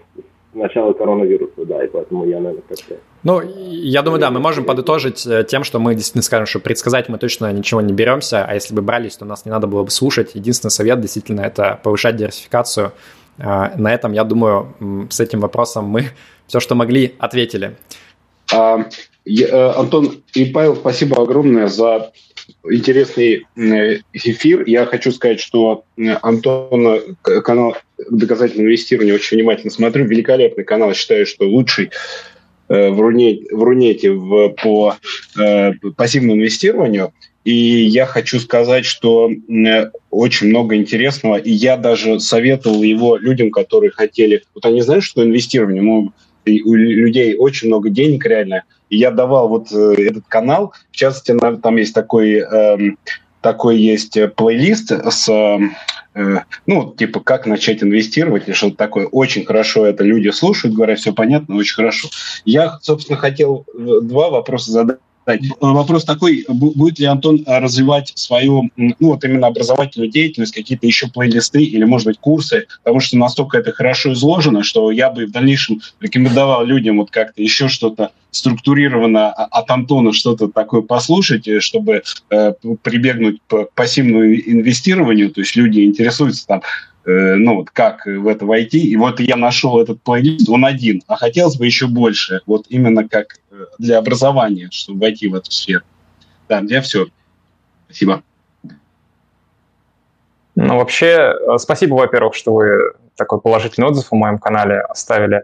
начала 0.54 0.94
коронавируса, 0.94 1.66
да, 1.66 1.84
и 1.84 1.88
поэтому 1.88 2.26
я, 2.26 2.40
наверное, 2.40 2.64
как-то... 2.68 2.96
Ну, 3.24 3.42
я 3.42 4.02
думаю, 4.02 4.20
да, 4.20 4.30
мы 4.32 4.40
можем 4.40 4.66
подытожить 4.66 5.26
э, 5.26 5.44
тем, 5.46 5.64
что 5.64 5.80
мы 5.80 5.96
действительно 5.96 6.22
скажем, 6.22 6.46
что 6.46 6.60
предсказать 6.60 7.10
мы 7.10 7.18
точно 7.18 7.52
ничего 7.52 7.82
не 7.82 7.94
беремся, 7.94 8.46
а 8.46 8.54
если 8.54 8.76
бы 8.76 8.82
брались, 8.82 9.18
то 9.18 9.26
нас 9.26 9.46
не 9.46 9.52
надо 9.52 9.68
было 9.68 9.84
бы 9.84 9.90
слушать. 9.90 10.36
Единственный 10.36 10.72
совет 10.72 11.00
действительно 11.02 11.42
это 11.42 11.80
повышать 11.82 12.18
диверсификацию. 12.18 12.92
Э, 13.38 13.76
на 13.78 13.94
этом, 13.94 14.12
я 14.12 14.24
думаю, 14.24 15.08
с 15.10 15.20
этим 15.20 15.40
вопросом 15.40 15.86
мы 15.86 16.06
все, 16.48 16.60
что 16.60 16.76
могли, 16.76 17.14
ответили. 17.20 17.76
А, 18.52 18.86
я, 19.26 19.48
э, 19.48 19.72
Антон 19.78 20.24
и 20.34 20.46
Павел, 20.46 20.76
спасибо 20.76 21.22
огромное 21.22 21.68
за 21.68 22.12
интересный 22.70 23.46
эфир. 24.14 24.64
Я 24.68 24.86
хочу 24.86 25.12
сказать, 25.12 25.40
что 25.40 25.86
Антон 26.22 27.16
канал 27.22 27.78
доказательного 28.10 28.68
инвестирования 28.68 29.14
очень 29.14 29.38
внимательно 29.38 29.72
смотрю. 29.72 30.06
Великолепный 30.06 30.64
канал. 30.64 30.94
Считаю, 30.94 31.26
что 31.26 31.48
лучший 31.48 31.92
э, 32.70 32.90
в, 32.90 33.00
Рунете, 33.00 33.56
в 33.56 33.64
Рунете 33.64 34.12
в, 34.12 34.50
по 34.62 34.96
э, 35.40 35.72
пассивному 35.96 36.36
инвестированию. 36.36 37.14
И 37.44 37.54
я 37.54 38.06
хочу 38.06 38.40
сказать, 38.40 38.86
что 38.86 39.30
э, 39.30 39.92
очень 40.10 40.48
много 40.48 40.76
интересного. 40.76 41.38
И 41.38 41.52
я 41.52 41.78
даже 41.78 42.20
советовал 42.20 42.84
его 42.84 43.18
людям, 43.18 43.52
которые 43.52 43.92
хотели... 43.92 44.44
Вот 44.54 44.66
они 44.66 44.82
знают, 44.82 45.04
что 45.04 45.24
инвестирование, 45.24 45.82
ну, 46.46 46.62
у 46.66 46.76
людей 46.76 47.36
очень 47.38 47.68
много 47.68 47.90
денег 47.90 48.26
реально. 48.26 48.64
И 48.90 48.98
я 48.98 49.12
давал 49.12 49.50
вот 49.50 49.72
э, 49.72 49.96
этот 49.98 50.26
канал. 50.28 50.74
В 50.92 50.96
частности, 50.96 51.38
там 51.62 51.76
есть 51.78 51.94
такой... 51.94 52.36
Э, 52.36 52.78
такой 53.42 53.78
есть 53.78 54.18
плейлист 54.38 54.92
с 54.92 55.30
Э, 56.16 56.42
ну, 56.66 56.94
типа, 56.94 57.20
как 57.20 57.46
начать 57.46 57.84
инвестировать 57.84 58.48
или 58.48 58.54
что-то 58.54 58.78
такое. 58.78 59.08
Очень 59.08 59.46
хорошо 59.46 59.86
это 59.86 60.04
люди 60.04 60.30
слушают, 60.30 60.76
говорят, 60.76 61.00
все 61.00 61.14
понятно, 61.14 61.56
очень 61.56 61.76
хорошо. 61.76 62.10
Я, 62.46 62.78
собственно, 62.82 63.18
хотел 63.18 63.66
два 63.74 64.30
вопроса 64.30 64.72
задать 64.72 65.00
Вопрос 65.62 66.04
такой, 66.04 66.46
будет 66.48 67.00
ли 67.00 67.06
Антон 67.06 67.44
развивать 67.46 68.12
свою, 68.16 68.70
ну 68.76 68.96
вот 69.00 69.24
именно 69.24 69.48
образовательную 69.48 70.12
деятельность, 70.12 70.54
какие-то 70.54 70.86
еще 70.86 71.08
плейлисты 71.08 71.64
или, 71.64 71.84
может 71.84 72.08
быть, 72.08 72.18
курсы, 72.20 72.68
потому 72.84 73.00
что 73.00 73.18
настолько 73.18 73.58
это 73.58 73.72
хорошо 73.72 74.14
изложено, 74.14 74.64
что 74.64 74.92
я 74.92 75.10
бы 75.10 75.26
в 75.26 75.32
дальнейшем 75.32 75.82
рекомендовал 76.00 76.66
людям 76.66 76.98
вот 76.98 77.12
как-то 77.12 77.42
еще 77.42 77.68
что-то 77.68 78.12
структурированно 78.32 79.32
от 79.32 79.70
Антона 79.70 80.12
что-то 80.12 80.48
такое 80.48 80.82
послушать, 80.82 81.48
э, 81.48 81.60
чтобы 81.60 82.02
э, 82.32 82.54
прибегнуть 82.82 83.38
к 83.48 83.68
пассивному 83.76 84.26
инвестированию, 84.26 85.30
то 85.30 85.42
есть 85.42 85.56
люди 85.56 85.82
интересуются 85.82 86.48
там, 86.48 86.62
Э, 87.06 87.36
ну 87.36 87.56
вот 87.56 87.70
как 87.70 88.06
в 88.06 88.28
это 88.28 88.46
войти. 88.46 88.80
И 88.80 88.96
вот 88.96 89.20
я 89.20 89.36
нашел 89.36 89.82
этот 89.82 90.02
плейлист, 90.02 90.50
он 90.50 90.66
один, 90.66 91.04
а 91.08 91.16
хотелось 91.18 91.58
бы 91.58 91.66
еще 91.66 91.88
больше, 91.88 92.42
вот 92.46 92.66
именно 92.70 93.08
как 93.08 93.38
для 93.78 93.98
образования, 93.98 94.70
чтобы 94.72 95.02
войти 95.02 95.28
в 95.28 95.36
эту 95.36 95.52
сферу. 95.52 95.84
Да, 96.50 96.62
я 96.66 96.82
все. 96.82 97.08
Спасибо. 97.86 98.24
Ну, 100.56 100.78
вообще, 100.78 101.34
э, 101.34 101.58
спасибо, 101.58 101.96
во-первых, 101.96 102.36
что 102.36 102.54
вы 102.54 102.94
такой 103.16 103.42
положительный 103.42 103.88
отзыв 103.88 104.10
в 104.10 104.16
моем 104.16 104.38
канале 104.38 104.82
оставили. 104.82 105.44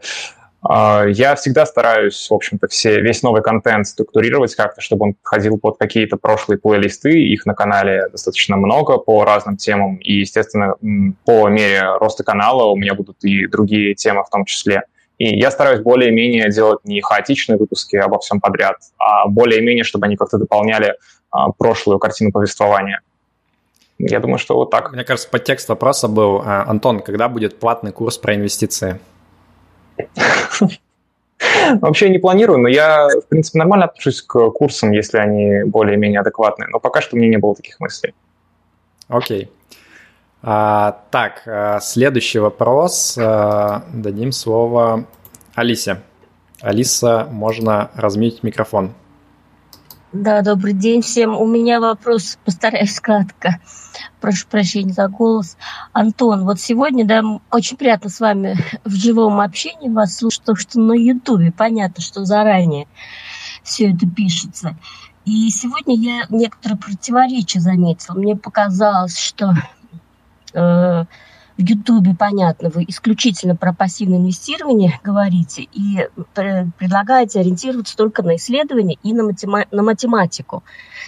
А, 0.62 1.06
я 1.08 1.36
всегда 1.36 1.66
стараюсь, 1.66 2.28
в 2.30 2.34
общем-то, 2.34 2.68
все, 2.68 3.00
весь 3.02 3.24
новый 3.24 3.42
контент 3.42 3.88
структурировать 3.88 4.56
как-то, 4.56 4.82
чтобы 4.82 5.06
он 5.06 5.14
подходил 5.14 5.58
под 5.58 5.78
какие-то 5.78 6.18
прошлые 6.18 6.60
плейлисты. 6.60 7.12
Их 7.12 7.46
на 7.46 7.54
канале 7.54 8.08
достаточно 8.12 8.58
много 8.58 8.98
по 8.98 9.24
разным 9.24 9.58
темам. 9.58 9.98
И, 9.98 10.20
естественно, 10.20 10.76
по 11.26 11.48
мере 11.48 11.96
роста 12.00 12.24
канала 12.24 12.66
у 12.66 12.76
меня 12.76 12.94
будут 12.94 13.24
и 13.24 13.48
другие 13.48 13.96
темы 13.96 14.24
в 14.24 14.30
том 14.30 14.46
числе. 14.46 14.84
И 15.20 15.38
я 15.38 15.52
стараюсь 15.52 15.82
более-менее 15.82 16.50
делать 16.50 16.80
не 16.86 17.02
хаотичные 17.02 17.58
выпуски 17.58 17.98
обо 17.98 18.20
всем 18.20 18.40
подряд, 18.40 18.78
а 18.98 19.28
более-менее, 19.28 19.84
чтобы 19.84 20.06
они 20.06 20.16
как-то 20.16 20.38
дополняли 20.38 20.96
а, 21.30 21.52
прошлую 21.52 22.00
картину 22.00 22.32
повествования. 22.32 23.02
Я 24.00 24.22
думаю, 24.22 24.40
что 24.40 24.56
вот 24.56 24.72
так. 24.72 24.94
Мне 24.94 25.04
кажется, 25.04 25.30
подтекст 25.30 25.68
вопроса 25.68 26.08
был, 26.08 26.42
а, 26.44 26.64
Антон, 26.66 27.02
когда 27.02 27.28
будет 27.28 27.60
платный 27.60 27.92
курс 27.92 28.18
про 28.18 28.34
инвестиции? 28.34 29.00
Вообще 31.82 32.10
не 32.10 32.18
планирую, 32.18 32.60
но 32.60 32.70
я, 32.70 33.10
в 33.10 33.28
принципе, 33.28 33.60
нормально 33.60 33.86
отношусь 33.86 34.22
к 34.22 34.50
курсам, 34.52 34.92
если 34.92 35.18
они 35.18 35.64
более-менее 35.66 36.22
адекватные. 36.22 36.70
Но 36.70 36.80
пока 36.80 37.02
что 37.02 37.18
у 37.18 37.20
меня 37.20 37.30
не 37.30 37.38
было 37.38 37.56
таких 37.56 37.78
мыслей. 37.82 38.14
Окей. 39.10 39.52
А, 40.42 41.04
так, 41.12 41.44
а, 41.46 41.80
следующий 41.82 42.40
вопрос. 42.40 43.18
А, 43.18 43.84
дадим 43.94 44.32
слово 44.32 45.06
Алисе. 45.56 46.02
Алиса, 46.62 47.28
можно 47.32 47.92
размить 47.96 48.44
микрофон. 48.44 48.94
Да, 50.12 50.42
добрый 50.42 50.74
день 50.74 51.02
всем. 51.02 51.38
У 51.38 51.46
меня 51.46 51.80
вопрос, 51.80 52.38
постараюсь 52.46 53.00
кратко. 53.00 53.60
Прошу 54.22 54.48
прощения 54.48 54.94
за 54.94 55.08
голос. 55.08 55.58
Антон, 55.92 56.46
вот 56.46 56.60
сегодня, 56.60 57.06
да, 57.06 57.22
очень 57.52 57.78
приятно 57.78 58.10
с 58.10 58.20
вами 58.20 58.58
в 58.86 58.92
живом 58.92 59.40
общении 59.42 59.90
вас 59.90 60.18
слушать, 60.18 60.44
то, 60.44 60.56
что 60.56 60.80
на 60.80 60.94
Ютубе 60.94 61.52
понятно, 61.52 62.02
что 62.02 62.24
заранее 62.26 62.88
все 63.62 63.92
это 63.92 64.10
пишется. 64.10 64.76
И 65.26 65.50
сегодня 65.52 65.96
я 65.96 66.26
некоторые 66.30 66.80
противоречия 66.80 67.60
заметила. 67.60 68.16
Мне 68.16 68.36
показалось, 68.36 69.18
что 69.18 69.54
э, 70.54 71.06
в 71.60 71.62
Ютубе, 71.62 72.16
понятно, 72.18 72.70
вы 72.70 72.86
исключительно 72.88 73.54
про 73.54 73.74
пассивное 73.74 74.18
инвестирование 74.18 74.98
говорите 75.04 75.68
и 75.74 76.08
предлагаете 76.78 77.42
ориентироваться 77.42 77.98
только 77.98 78.24
на 78.24 78.38
исследования 78.38 78.98
и 79.04 79.12
на, 79.12 79.24
матема- 79.30 79.68
на 79.70 79.84
математику. 79.84 80.64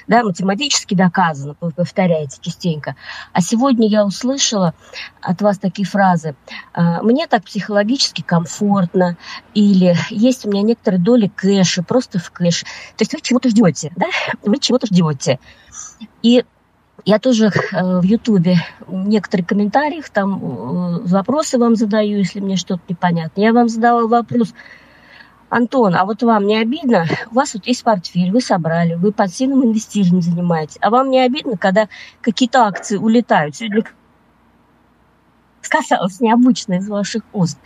Да, 0.10 0.24
математически 0.24 0.94
доказано, 0.94 1.56
вы 1.62 1.72
повторяете 1.72 2.40
частенько. 2.42 2.98
А 3.32 3.40
сегодня 3.40 3.88
я 3.88 4.06
услышала 4.06 4.74
от 5.22 5.42
вас 5.42 5.58
такие 5.58 5.88
фразы. 5.88 6.36
«А, 6.74 7.02
«Мне 7.02 7.28
так 7.28 7.46
психологически 7.46 8.22
комфортно» 8.22 9.16
или 9.54 9.96
«Есть 10.10 10.46
у 10.46 10.50
меня 10.50 10.64
некоторые 10.64 11.00
доли 11.00 11.32
кэша, 11.34 11.82
просто 11.82 12.20
в 12.20 12.30
кэш». 12.30 12.64
То 12.98 13.04
есть 13.04 13.14
вы 13.14 13.22
чего-то 13.22 13.48
ждете, 13.48 13.94
да? 13.96 14.08
Вы 14.44 14.58
чего-то 14.60 14.88
ждете. 14.88 15.40
И 16.22 16.44
я 17.06 17.20
тоже 17.20 17.48
э, 17.48 18.00
в 18.00 18.04
Ютубе 18.04 18.58
некоторые 18.88 19.46
комментарии, 19.46 20.04
там 20.14 20.34
э, 20.36 21.00
вопросы 21.08 21.58
вам 21.58 21.76
задаю, 21.76 22.20
если 22.20 22.40
мне 22.40 22.58
что-то 22.58 22.82
непонятно. 22.88 23.42
Я 23.42 23.54
вам 23.54 23.70
задавала 23.70 24.08
вопрос, 24.08 24.54
Антон, 25.50 25.96
а 25.96 26.06
вот 26.06 26.24
вам 26.24 26.48
не 26.48 26.58
обидно? 26.58 27.06
У 27.30 27.36
вас 27.36 27.54
вот 27.54 27.68
есть 27.68 27.84
портфель, 27.84 28.32
вы 28.32 28.40
собрали, 28.40 28.96
вы 28.96 29.12
пассивным 29.12 29.66
инвестированием 29.66 30.22
занимаетесь. 30.22 30.78
А 30.80 30.90
вам 30.90 31.10
не 31.10 31.20
обидно, 31.20 31.58
когда 31.58 31.90
какие-то 32.22 32.66
акции 32.66 32.96
улетают? 32.96 33.58
Сегодня 33.58 33.84
сказалось 35.62 36.22
необычно 36.22 36.76
из 36.76 36.88
ваших 36.88 37.24
уст. 37.34 37.60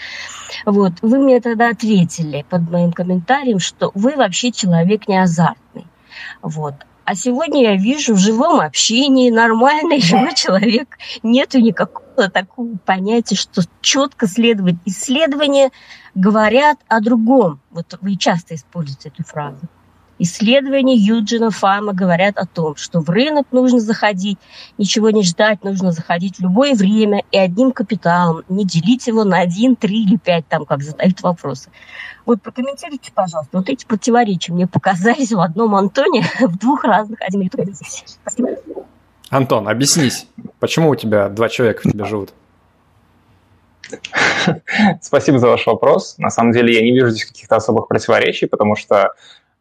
Вот. 0.66 0.94
Вы 1.02 1.20
мне 1.20 1.40
тогда 1.42 1.70
ответили 1.70 2.46
под 2.50 2.70
моим 2.70 2.92
комментарием, 2.92 3.60
что 3.60 3.92
вы 3.94 4.16
вообще 4.16 4.52
человек 4.52 5.08
не 5.08 5.22
азартный. 5.22 5.86
Вот. 6.42 6.74
А 7.06 7.14
сегодня 7.14 7.62
я 7.62 7.76
вижу 7.76 8.16
в 8.16 8.18
живом 8.18 8.60
общении 8.60 9.30
нормальный 9.30 10.02
живой 10.02 10.34
человек. 10.34 10.98
Нету 11.22 11.60
никакого 11.60 12.30
такого 12.32 12.78
понятия, 12.78 13.36
что 13.36 13.62
четко 13.82 14.28
следует 14.28 14.76
исследования 14.86 15.72
говорят 16.16 16.80
о 16.88 17.02
другом. 17.02 17.60
Вот 17.70 17.98
вы 18.02 18.16
часто 18.16 18.56
используете 18.56 19.10
эту 19.10 19.24
фразу. 19.24 19.60
Исследования 20.18 20.96
Юджина 20.96 21.52
Фама 21.52 21.94
говорят 21.94 22.38
о 22.38 22.46
том, 22.46 22.76
что 22.78 23.02
в 23.02 23.10
рынок 23.10 23.48
нужно 23.52 23.80
заходить, 23.80 24.38
ничего 24.78 25.10
не 25.10 25.24
ждать, 25.24 25.64
нужно 25.64 25.92
заходить 25.92 26.38
в 26.38 26.42
любое 26.42 26.74
время 26.74 27.24
и 27.32 27.38
одним 27.38 27.72
капиталом, 27.72 28.44
не 28.48 28.66
делить 28.66 29.08
его 29.08 29.24
на 29.26 29.40
один, 29.40 29.76
три 29.76 30.04
или 30.04 30.18
пять, 30.18 30.48
там, 30.48 30.66
как 30.66 30.84
задают 30.84 31.22
вопросы. 31.22 31.70
Вот 32.26 32.42
прокомментируйте, 32.42 33.12
пожалуйста, 33.14 33.58
вот 33.58 33.70
эти 33.70 33.86
противоречия 33.86 34.54
мне 34.54 34.68
показались 34.68 35.32
в 35.32 35.40
одном 35.40 35.76
Антоне 35.76 36.24
в 36.40 36.58
двух 36.58 36.84
разных 36.86 37.22
один 37.22 37.50
Спасибо. 38.22 38.50
Антон, 39.30 39.68
объяснись, 39.68 40.28
почему 40.60 40.90
у 40.90 40.96
тебя 40.96 41.30
два 41.30 41.50
человека 41.50 41.82
в 41.84 41.92
тебе 41.92 42.06
живут? 42.06 42.34
Спасибо 45.02 45.40
за 45.40 45.48
ваш 45.48 45.66
вопрос. 45.68 46.18
На 46.18 46.30
самом 46.30 46.54
деле 46.54 46.74
я 46.74 46.82
не 46.82 46.92
вижу 46.92 47.10
здесь 47.10 47.26
каких-то 47.26 47.58
особых 47.58 47.88
противоречий, 47.88 48.48
потому 48.48 48.76
что 48.76 49.12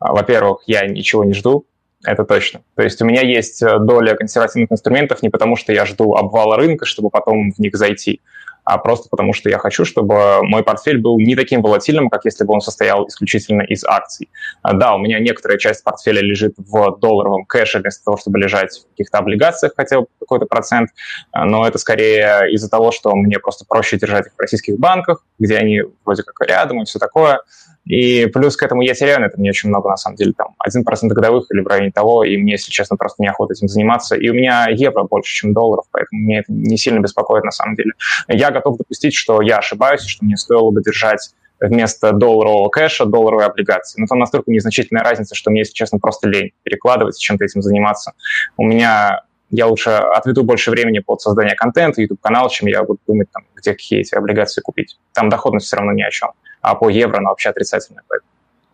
во-первых, 0.01 0.63
я 0.67 0.87
ничего 0.87 1.25
не 1.25 1.35
жду, 1.35 1.67
это 2.05 2.25
точно. 2.25 2.61
То 2.77 2.83
есть 2.83 3.01
у 3.01 3.05
меня 3.05 3.23
есть 3.23 3.63
э, 3.63 3.79
доля 3.79 4.15
консервативных 4.15 4.71
инструментов 4.71 5.23
не 5.23 5.31
потому, 5.31 5.57
что 5.57 5.73
я 5.73 5.87
жду 5.87 6.15
обвала 6.15 6.57
рынка, 6.57 6.85
чтобы 6.85 7.11
потом 7.11 7.53
в 7.53 7.59
них 7.59 7.75
зайти, 7.75 8.21
а 8.65 8.79
просто 8.79 9.09
потому, 9.11 9.33
что 9.33 9.51
я 9.51 9.59
хочу, 9.59 9.85
чтобы 9.85 10.43
мой 10.43 10.63
портфель 10.63 10.99
был 10.99 11.19
не 11.19 11.37
таким 11.37 11.61
волатильным, 11.63 12.09
как 12.09 12.25
если 12.25 12.45
бы 12.45 12.55
он 12.55 12.61
состоял 12.61 13.07
исключительно 13.07 13.63
из 13.63 13.85
акций. 13.85 14.31
А, 14.63 14.73
да, 14.73 14.95
у 14.95 14.99
меня 14.99 15.19
некоторая 15.19 15.59
часть 15.59 15.85
портфеля 15.85 16.23
лежит 16.23 16.55
в 16.57 16.99
долларовом 16.99 17.45
кэше 17.45 17.81
вместо 17.81 18.05
того, 18.05 18.17
чтобы 18.17 18.39
лежать 18.39 18.79
в 18.79 18.91
каких-то 18.91 19.19
облигациях 19.19 19.73
хотя 19.77 20.01
бы 20.01 20.07
какой-то 20.19 20.47
процент, 20.47 20.91
а, 21.33 21.45
но 21.45 21.67
это 21.67 21.79
скорее 21.79 22.53
из-за 22.53 22.71
того, 22.71 22.91
что 22.91 23.15
мне 23.15 23.39
просто 23.39 23.65
проще 23.67 23.99
держать 23.99 24.27
их 24.27 24.33
в 24.35 24.41
российских 24.41 24.79
банках, 24.79 25.25
где 25.39 25.57
они 25.57 25.83
вроде 26.05 26.23
как 26.23 26.47
рядом 26.47 26.83
и 26.83 26.85
все 26.87 26.99
такое. 26.99 27.41
И 27.87 28.27
плюс 28.27 28.57
к 28.57 28.63
этому 28.63 28.83
я 28.83 28.95
теряю 28.95 29.21
на 29.21 29.27
этом 29.27 29.43
не 29.43 29.51
очень 29.51 29.69
много, 29.69 29.91
на 29.91 29.97
самом 29.97 30.17
деле, 30.17 30.33
там, 30.33 30.55
1% 30.67 31.09
годовых 31.09 31.47
или 31.51 31.61
в 31.61 31.67
районе 31.67 31.91
того, 31.91 32.25
и 32.25 32.37
мне, 32.37 32.53
если 32.53 32.71
честно, 32.71 32.97
просто 32.97 33.23
неохота 33.23 33.53
этим 33.53 33.69
заниматься. 33.69 34.17
И 34.17 34.29
у 34.31 34.35
меня 34.35 34.67
евро 34.71 35.05
больше, 35.05 35.35
чем 35.35 35.53
долларов, 35.53 35.85
поэтому 35.91 36.23
мне 36.23 36.39
это 36.41 36.53
не 36.53 36.79
сильно 36.79 37.01
беспокоит, 37.01 37.45
на 37.45 37.51
самом 37.51 37.77
деле. 37.77 37.93
Я 38.29 38.51
готов 38.51 38.79
допустить, 38.79 39.15
что 39.15 39.43
я 39.43 39.59
ошибаюсь, 39.59 40.03
что 40.03 40.25
мне 40.25 40.37
стоило 40.37 40.71
бы 40.71 40.83
держать 40.83 41.31
вместо 41.61 42.13
долларового 42.13 42.69
кэша 42.69 43.05
долларовые 43.05 43.47
облигации. 43.47 44.01
Но 44.01 44.07
там 44.07 44.19
настолько 44.19 44.51
незначительная 44.51 45.05
разница, 45.05 45.35
что 45.35 45.51
мне, 45.51 45.61
если 45.61 45.75
честно, 45.75 45.99
просто 45.99 46.29
лень 46.29 46.53
перекладывать, 46.63 47.19
чем-то 47.19 47.45
этим 47.45 47.63
заниматься. 47.63 48.13
У 48.57 48.65
меня 48.65 49.23
я 49.51 49.67
лучше 49.67 49.91
отведу 49.91 50.43
больше 50.43 50.71
времени 50.71 50.99
под 50.99 51.21
создание 51.21 51.55
контента, 51.55 52.01
YouTube-канал, 52.01 52.49
чем 52.49 52.69
я 52.69 52.83
буду 52.83 52.99
думать, 53.07 53.31
там, 53.31 53.45
где 53.55 53.73
какие 53.73 54.01
эти 54.01 54.15
облигации 54.15 54.63
купить. 54.63 54.99
Там 55.13 55.29
доходность 55.29 55.67
все 55.67 55.77
равно 55.77 55.93
ни 55.93 56.03
о 56.03 56.11
чем 56.11 56.31
а 56.65 56.75
по 56.75 56.89
евро 56.89 57.19
она 57.19 57.31
вообще 57.31 57.51
отрицательная. 57.51 58.03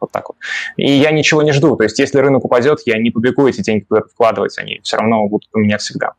Вот 0.00 0.12
так 0.12 0.28
вот. 0.28 0.38
И 0.76 0.90
я 0.90 1.10
ничего 1.10 1.42
не 1.42 1.52
жду. 1.52 1.76
То 1.76 1.84
есть 1.84 1.98
если 1.98 2.18
рынок 2.18 2.44
упадет, 2.44 2.80
я 2.86 2.98
не 2.98 3.10
побегу 3.10 3.46
эти 3.46 3.60
деньги 3.60 3.84
куда-то 3.84 4.08
вкладывать, 4.08 4.56
они 4.58 4.80
все 4.82 4.96
равно 4.96 5.26
будут 5.26 5.48
у 5.52 5.58
меня 5.58 5.76
всегда. 5.76 6.14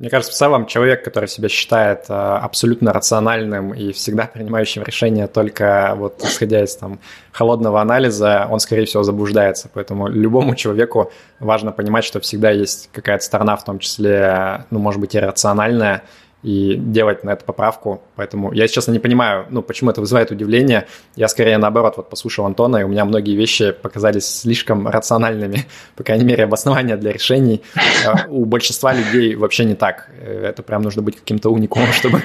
Мне 0.00 0.10
кажется, 0.10 0.32
в 0.32 0.36
целом 0.36 0.66
человек, 0.66 1.04
который 1.04 1.28
себя 1.28 1.48
считает 1.48 2.06
э, 2.08 2.12
абсолютно 2.12 2.92
рациональным 2.92 3.72
и 3.72 3.92
всегда 3.92 4.26
принимающим 4.26 4.82
решения 4.82 5.28
только 5.28 5.94
вот 5.96 6.20
исходя 6.24 6.64
из 6.64 6.74
там 6.74 6.98
холодного 7.30 7.80
анализа, 7.80 8.48
он, 8.50 8.58
скорее 8.58 8.86
всего, 8.86 9.04
заблуждается. 9.04 9.70
Поэтому 9.72 10.08
любому 10.08 10.56
человеку 10.56 11.12
важно 11.38 11.70
понимать, 11.70 12.04
что 12.04 12.18
всегда 12.18 12.50
есть 12.50 12.90
какая-то 12.92 13.24
сторона, 13.24 13.54
в 13.54 13.64
том 13.64 13.78
числе, 13.78 14.64
ну, 14.70 14.80
может 14.80 15.00
быть, 15.00 15.14
иррациональная, 15.14 16.02
и 16.44 16.76
делать 16.76 17.24
на 17.24 17.30
это 17.30 17.44
поправку. 17.44 18.02
Поэтому 18.16 18.52
я, 18.52 18.68
честно, 18.68 18.92
не 18.92 18.98
понимаю, 18.98 19.46
ну, 19.48 19.62
почему 19.62 19.90
это 19.90 20.02
вызывает 20.02 20.30
удивление. 20.30 20.86
Я 21.16 21.28
скорее 21.28 21.56
наоборот 21.56 21.96
вот 21.96 22.10
послушал 22.10 22.44
Антона, 22.44 22.76
и 22.76 22.82
у 22.82 22.88
меня 22.88 23.06
многие 23.06 23.34
вещи 23.34 23.72
показались 23.72 24.26
слишком 24.26 24.86
рациональными, 24.86 25.64
по 25.96 26.04
крайней 26.04 26.24
мере, 26.24 26.44
обоснования 26.44 26.98
для 26.98 27.12
решений. 27.12 27.62
А 28.06 28.26
у 28.28 28.44
большинства 28.44 28.92
людей 28.92 29.34
вообще 29.36 29.64
не 29.64 29.74
так. 29.74 30.10
Это 30.22 30.62
прям 30.62 30.82
нужно 30.82 31.00
быть 31.00 31.16
каким-то 31.16 31.48
уникумом, 31.48 31.88
чтобы 31.92 32.22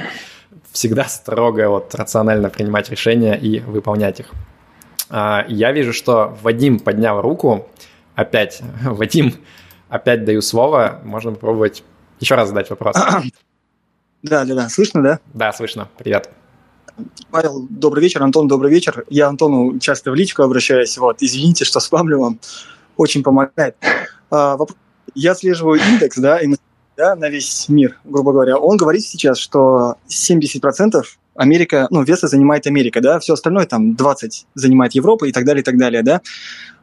всегда 0.73 1.05
строго 1.05 1.69
вот 1.69 1.95
рационально 1.95 2.49
принимать 2.49 2.89
решения 2.89 3.35
и 3.35 3.61
выполнять 3.61 4.19
их. 4.19 4.27
А, 5.09 5.45
я 5.47 5.71
вижу, 5.71 5.93
что 5.93 6.37
Вадим 6.41 6.79
поднял 6.79 7.21
руку. 7.21 7.69
Опять, 8.15 8.61
Вадим, 8.83 9.33
опять 9.87 10.25
даю 10.25 10.41
слово. 10.41 10.99
Можно 11.05 11.31
попробовать 11.31 11.83
еще 12.19 12.35
раз 12.35 12.49
задать 12.49 12.69
вопрос. 12.69 12.97
Да, 14.23 14.45
да, 14.45 14.55
да. 14.55 14.69
Слышно, 14.69 15.01
да? 15.01 15.19
Да, 15.33 15.53
слышно. 15.53 15.87
Привет. 15.97 16.29
Павел, 17.31 17.65
добрый 17.69 18.03
вечер. 18.03 18.21
Антон, 18.21 18.47
добрый 18.47 18.71
вечер. 18.71 19.05
Я 19.09 19.27
Антону 19.27 19.79
часто 19.79 20.11
в 20.11 20.15
личку 20.15 20.43
обращаюсь. 20.43 20.97
Вот, 20.97 21.17
извините, 21.21 21.63
что 21.63 21.79
спамлю 21.79 22.19
вам. 22.19 22.39
Очень 22.97 23.23
помогает. 23.23 23.77
А, 24.29 24.57
вопрос. 24.57 24.77
Я 25.15 25.31
отслеживаю 25.31 25.79
индекс, 25.79 26.17
да, 26.17 26.39
да, 26.97 27.15
на 27.15 27.29
весь 27.29 27.69
мир, 27.69 27.97
грубо 28.03 28.33
говоря. 28.33 28.57
Он 28.57 28.75
говорит 28.75 29.03
сейчас, 29.03 29.37
что 29.39 29.95
70% 30.09 31.01
Америка, 31.35 31.87
ну, 31.89 32.03
веса 32.03 32.27
занимает 32.27 32.67
Америка, 32.67 32.99
да, 32.99 33.19
все 33.19 33.33
остальное 33.33 33.65
там 33.65 33.95
20 33.95 34.47
занимает 34.55 34.93
Европа 34.93 35.25
и 35.25 35.31
так 35.31 35.45
далее, 35.45 35.61
и 35.61 35.63
так 35.63 35.77
далее, 35.77 36.03
да. 36.03 36.21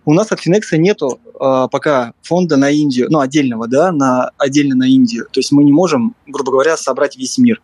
У 0.08 0.14
нас 0.14 0.30
от 0.30 0.40
Финекса 0.40 0.78
нету 0.78 1.18
э, 1.34 1.68
пока 1.70 2.12
фонда 2.22 2.56
на 2.56 2.70
Индию, 2.70 3.08
ну, 3.10 3.18
отдельного, 3.18 3.66
да, 3.66 3.90
на, 3.90 4.30
отдельно 4.38 4.76
на 4.76 4.84
Индию. 4.84 5.26
То 5.32 5.40
есть 5.40 5.50
мы 5.50 5.64
не 5.64 5.72
можем, 5.72 6.14
грубо 6.28 6.52
говоря, 6.52 6.76
собрать 6.76 7.16
весь 7.16 7.36
мир. 7.38 7.60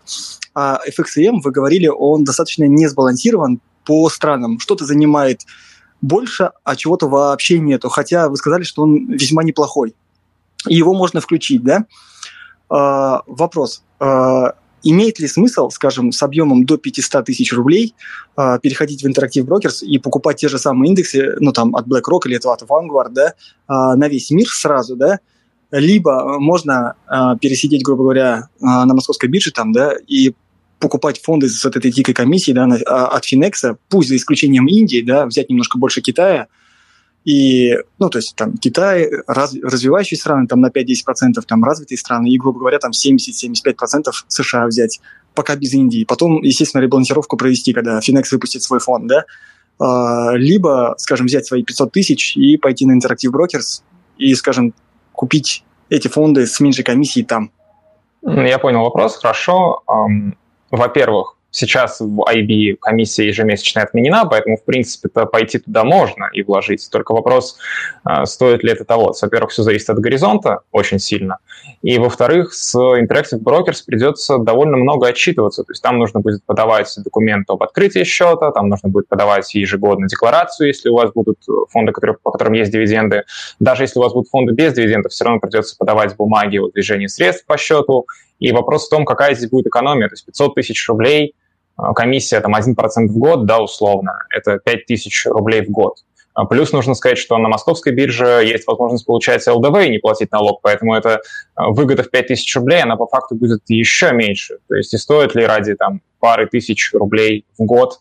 А 0.53 0.81
FXM, 0.89 1.39
вы 1.41 1.53
говорили, 1.53 1.87
он 1.87 2.25
достаточно 2.25 2.65
не 2.65 2.89
сбалансирован 2.89 3.61
по 3.85 4.09
странам. 4.11 4.59
Что-то 4.59 4.85
занимает 4.85 5.43
больше, 6.01 6.51
а 6.65 6.75
чего-то 6.75 7.09
вообще 7.09 7.61
нету. 7.61 7.89
Хотя 7.89 8.29
вы 8.29 8.37
сказали, 8.37 8.65
что 8.65 8.83
он 8.83 9.07
весьма 9.07 9.45
неплохой. 9.45 9.95
И 10.67 10.75
его 10.75 10.95
можно 10.95 11.21
включить, 11.21 11.63
да? 11.63 11.87
Э, 12.69 13.21
вопрос. 13.29 13.85
Э, 14.01 14.51
имеет 14.83 15.19
ли 15.19 15.29
смысл, 15.29 15.71
скажем, 15.71 16.13
с 16.13 16.23
объемом 16.23 16.65
до 16.65 16.77
500 16.77 17.25
тысяч 17.25 17.53
рублей 17.53 17.95
э, 18.37 18.59
переходить 18.63 19.03
в 19.03 19.07
Interactive 19.07 19.45
Brokers 19.45 19.85
и 19.85 19.99
покупать 19.99 20.39
те 20.39 20.49
же 20.49 20.59
самые 20.59 20.91
индексы, 20.91 21.37
ну, 21.41 21.53
там, 21.53 21.75
от 21.75 21.87
BlackRock 21.87 22.21
или 22.27 22.35
от 22.35 22.63
Vanguard, 22.63 23.11
да, 23.11 23.29
э, 23.29 23.33
на 23.69 24.09
весь 24.09 24.31
мир 24.31 24.49
сразу, 24.49 24.97
да, 24.97 25.21
либо 25.71 26.39
можно 26.39 26.95
э, 27.09 27.37
пересидеть, 27.41 27.83
грубо 27.83 28.05
говоря, 28.05 28.49
э, 28.61 28.65
на 28.65 28.95
московской 28.95 29.29
бирже 29.29 29.53
там, 29.53 29.73
да, 29.73 29.95
и 30.07 30.35
покупать 30.79 31.23
фонды 31.23 31.49
с 31.49 31.65
вот 31.65 31.77
этой 31.77 31.93
дикой 31.93 32.15
комиссией, 32.15 32.55
да, 32.55 32.67
на, 32.67 32.77
от 32.77 33.25
Финекса, 33.25 33.77
пусть 33.89 34.09
за 34.09 34.17
исключением 34.17 34.67
Индии, 34.67 35.03
да, 35.03 35.27
взять 35.27 35.49
немножко 35.49 35.79
больше 35.79 36.01
Китая– 36.01 36.49
и, 37.25 37.77
ну, 37.99 38.11
то 38.11 38.19
есть 38.19 38.35
там 38.35 38.57
Китай, 38.57 39.09
раз, 39.27 39.55
развивающие 39.63 40.19
страны, 40.19 40.47
там 40.47 40.61
на 40.61 40.69
5-10%, 40.69 41.41
там 41.47 41.63
развитые 41.63 41.99
страны, 41.99 42.29
и, 42.29 42.39
грубо 42.39 42.61
говоря, 42.61 42.79
там 42.79 42.91
70-75% 42.91 44.11
США 44.29 44.67
взять, 44.67 45.01
пока 45.35 45.55
без 45.55 45.73
Индии. 45.73 46.05
Потом, 46.05 46.43
естественно, 46.43 46.83
ребалансировку 46.83 47.37
провести, 47.37 47.73
когда 47.73 48.01
Финекс 48.01 48.33
выпустит 48.33 48.63
свой 48.63 48.81
фонд, 48.81 49.07
да. 49.07 49.25
А, 49.79 50.33
либо, 50.35 50.95
скажем, 50.99 51.27
взять 51.27 51.47
свои 51.47 51.63
500 51.63 51.93
тысяч 51.93 52.37
и 52.37 52.57
пойти 52.57 52.87
на 52.87 52.99
Interactive 52.99 53.31
Brokers 53.31 53.83
и, 54.19 54.35
скажем, 54.35 54.75
купить 55.13 55.65
эти 55.91 56.09
фонды 56.09 56.47
с 56.47 56.59
меньшей 56.61 56.85
комиссией 56.85 57.25
там. 57.25 57.51
Я 58.23 58.59
понял 58.59 58.81
вопрос, 58.81 59.17
хорошо. 59.17 59.83
Во-первых, 60.71 61.37
Сейчас 61.55 62.01
в 62.01 62.21
IB 62.23 62.79
комиссия 62.81 63.27
ежемесячная 63.27 63.85
отменена, 63.85 64.25
поэтому, 64.25 64.57
в 64.57 64.65
принципе, 64.65 65.09
-то 65.09 65.27
пойти 65.27 65.59
туда 65.59 65.85
можно 65.85 66.31
и 66.33 66.43
вложить. 66.43 66.89
Только 66.91 67.13
вопрос, 67.13 67.59
а, 68.05 68.25
стоит 68.25 68.65
ли 68.65 68.73
это 68.73 68.87
того. 68.87 69.13
Во-первых, 69.21 69.51
все 69.51 69.63
зависит 69.63 69.91
от 69.91 69.99
горизонта 69.99 70.61
очень 70.73 70.99
сильно. 70.99 71.39
И, 71.83 71.99
во-вторых, 71.99 72.55
с 72.55 72.75
Interactive 72.75 73.43
Brokers 73.43 73.83
придется 73.85 74.39
довольно 74.39 74.79
много 74.79 75.09
отчитываться. 75.09 75.63
То 75.63 75.73
есть 75.73 75.83
там 75.83 75.99
нужно 75.99 76.21
будет 76.21 76.43
подавать 76.43 76.91
документ 77.05 77.51
об 77.51 77.63
открытии 77.63 78.05
счета, 78.05 78.51
там 78.51 78.71
нужно 78.71 78.89
будет 78.89 79.09
подавать 79.09 79.55
ежегодно 79.55 80.09
декларацию, 80.09 80.69
если 80.69 80.89
у 80.89 80.95
вас 80.95 81.13
будут 81.13 81.39
фонды, 81.69 81.93
которые, 81.93 82.17
по 82.23 82.31
которым 82.31 82.55
есть 82.55 82.73
дивиденды. 82.73 83.25
Даже 83.61 83.85
если 83.85 83.99
у 83.99 84.03
вас 84.03 84.15
будут 84.15 84.31
фонды 84.31 84.55
без 84.55 84.73
дивидендов, 84.73 85.13
все 85.13 85.25
равно 85.25 85.39
придется 85.39 85.77
подавать 85.77 86.17
бумаги 86.17 86.57
о 86.57 86.71
движении 86.71 87.09
средств 87.09 87.45
по 87.45 87.59
счету. 87.59 88.07
И 88.39 88.53
вопрос 88.53 88.87
в 88.87 88.91
том, 88.91 89.05
какая 89.05 89.35
здесь 89.35 89.51
будет 89.51 89.67
экономия. 89.67 90.09
То 90.09 90.15
есть 90.15 90.25
500 90.25 90.55
тысяч 90.55 90.89
рублей– 90.89 91.35
комиссия 91.95 92.41
там 92.41 92.55
1% 92.55 93.07
в 93.07 93.19
год, 93.19 93.47
да, 93.47 93.61
условно, 93.61 94.25
это 94.31 94.59
5000 94.59 95.27
рублей 95.27 95.63
в 95.65 95.71
год. 95.71 95.97
А, 96.35 96.47
плюс 96.47 96.73
нужно 96.73 96.95
сказать, 96.95 97.19
что 97.19 97.37
на 97.39 97.49
московской 97.49 97.93
бирже 97.93 98.43
есть 98.45 98.67
возможность 98.67 99.05
получать 99.05 99.47
ЛДВ 99.47 99.85
и 99.85 99.91
не 99.91 99.99
платить 99.99 100.33
налог, 100.33 100.61
поэтому 100.63 100.95
эта 100.95 101.21
выгода 101.57 102.03
в 102.03 102.11
5000 102.11 102.57
рублей, 102.57 102.83
она 102.83 102.97
по 102.97 103.07
факту 103.07 103.35
будет 103.35 103.63
еще 103.69 104.13
меньше. 104.13 104.59
То 104.69 104.77
есть 104.77 104.95
и 104.95 104.99
стоит 104.99 105.35
ли 105.35 105.45
ради 105.45 105.75
там, 105.75 106.01
пары 106.21 106.47
тысяч 106.47 106.93
рублей 106.95 107.45
в 107.59 107.65
год 107.65 108.01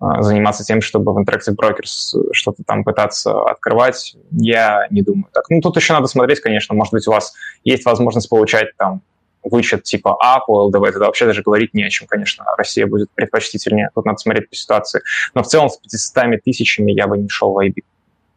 а, 0.00 0.22
заниматься 0.22 0.64
тем, 0.64 0.80
чтобы 0.80 1.14
в 1.14 1.18
Interactive 1.18 1.56
Brokers 1.56 2.32
что-то 2.32 2.62
там 2.64 2.84
пытаться 2.84 3.42
открывать, 3.44 4.16
я 4.32 4.86
не 4.90 5.02
думаю. 5.02 5.28
Так, 5.32 5.48
ну, 5.48 5.60
тут 5.60 5.76
еще 5.76 5.94
надо 5.94 6.08
смотреть, 6.08 6.40
конечно, 6.40 6.74
может 6.74 6.92
быть, 6.92 7.06
у 7.06 7.12
вас 7.12 7.32
есть 7.64 7.86
возможность 7.86 8.28
получать 8.28 8.76
там 8.76 9.02
вычет 9.42 9.82
типа 9.84 10.16
А 10.20 10.40
по 10.40 10.64
ЛДВ, 10.64 10.92
тогда 10.92 11.06
вообще 11.06 11.26
даже 11.26 11.42
говорить 11.42 11.74
не 11.74 11.84
о 11.84 11.90
чем, 11.90 12.06
конечно. 12.06 12.44
Россия 12.56 12.86
будет 12.86 13.10
предпочтительнее. 13.14 13.90
Тут 13.94 14.04
надо 14.04 14.18
смотреть 14.18 14.50
по 14.50 14.56
ситуации. 14.56 15.02
Но 15.34 15.42
в 15.42 15.46
целом 15.46 15.68
с 15.68 15.76
500 15.76 16.42
тысячами 16.42 16.92
я 16.92 17.06
бы 17.06 17.18
не 17.18 17.28
шел 17.28 17.52
в 17.52 17.58
IB. 17.58 17.82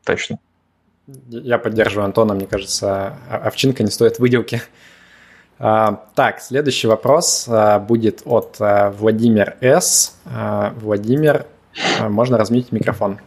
Точно. 0.03 0.39
Я 1.29 1.57
поддерживаю 1.57 2.05
Антона. 2.05 2.33
Мне 2.33 2.47
кажется, 2.47 3.17
овчинка 3.29 3.83
не 3.83 3.91
стоит 3.91 4.19
выделки. 4.19 4.61
А, 5.57 6.03
так, 6.15 6.41
следующий 6.41 6.87
вопрос 6.87 7.47
а, 7.47 7.79
будет 7.79 8.23
от 8.25 8.57
а, 8.59 8.91
Владимир 8.91 9.55
С. 9.61 10.19
Владимир, 10.25 11.45
можно 12.01 12.37
размить 12.37 12.71
микрофон. 12.71 13.19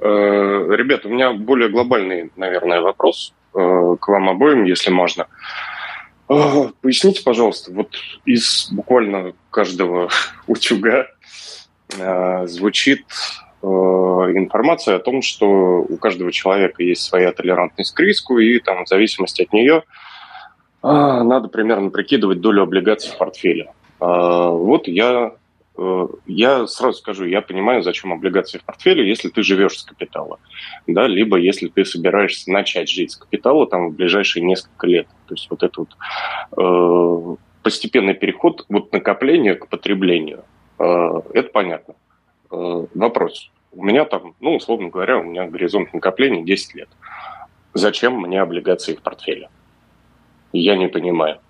Э, 0.00 0.06
ребята, 0.06 1.08
у 1.08 1.10
меня 1.10 1.32
более 1.32 1.70
глобальный, 1.70 2.30
наверное, 2.36 2.82
вопрос 2.82 3.32
э, 3.54 3.96
к 3.98 4.08
вам 4.08 4.28
обоим, 4.28 4.64
если 4.64 4.90
можно. 4.90 5.26
Поясните, 6.26 7.22
пожалуйста, 7.22 7.70
вот 7.72 7.90
из 8.24 8.68
буквально 8.70 9.34
каждого 9.50 10.08
утюга 10.46 11.06
э, 11.98 12.46
звучит 12.46 13.04
э, 13.62 13.66
информация 13.66 14.96
о 14.96 15.00
том, 15.00 15.20
что 15.20 15.46
у 15.46 15.96
каждого 15.98 16.32
человека 16.32 16.82
есть 16.82 17.02
своя 17.02 17.32
толерантность 17.32 17.94
к 17.94 18.00
риску, 18.00 18.38
и 18.38 18.58
там 18.58 18.84
в 18.84 18.88
зависимости 18.88 19.42
от 19.42 19.52
нее 19.52 19.82
э, 20.82 20.88
надо 20.88 21.48
примерно 21.48 21.90
прикидывать 21.90 22.40
долю 22.40 22.62
облигаций 22.62 23.12
в 23.12 23.18
портфеле. 23.18 23.72
Вот 24.00 24.86
я 24.86 25.32
я 26.26 26.66
сразу 26.68 26.98
скажу, 26.98 27.24
я 27.24 27.40
понимаю, 27.40 27.82
зачем 27.82 28.12
облигации 28.12 28.58
в 28.58 28.64
портфеле, 28.64 29.08
если 29.08 29.28
ты 29.28 29.42
живешь 29.42 29.78
с 29.78 29.84
капитала, 29.84 30.38
да, 30.86 31.08
либо 31.08 31.36
если 31.36 31.68
ты 31.68 31.84
собираешься 31.84 32.50
начать 32.52 32.88
жить 32.88 33.10
с 33.10 33.16
капитала 33.16 33.66
там 33.66 33.88
в 33.88 33.94
ближайшие 33.94 34.44
несколько 34.44 34.86
лет. 34.86 35.08
То 35.26 35.34
есть 35.34 35.48
вот 35.50 35.62
этот 35.62 35.76
вот, 35.76 35.96
э, 36.56 37.36
постепенный 37.62 38.14
переход 38.14 38.64
от 38.68 38.92
накопления 38.92 39.56
к 39.56 39.68
потреблению, 39.68 40.44
э, 40.78 41.20
это 41.32 41.48
понятно. 41.48 41.94
Э, 42.52 42.86
вопрос. 42.94 43.50
У 43.72 43.84
меня 43.84 44.04
там, 44.04 44.34
ну, 44.40 44.54
условно 44.54 44.88
говоря, 44.90 45.18
у 45.18 45.24
меня 45.24 45.46
горизонт 45.46 45.92
накопления 45.92 46.44
10 46.44 46.74
лет. 46.76 46.88
Зачем 47.72 48.20
мне 48.20 48.40
облигации 48.40 48.94
в 48.94 49.02
портфеле? 49.02 49.48
Я 50.52 50.76
не 50.76 50.86
понимаю. 50.86 51.40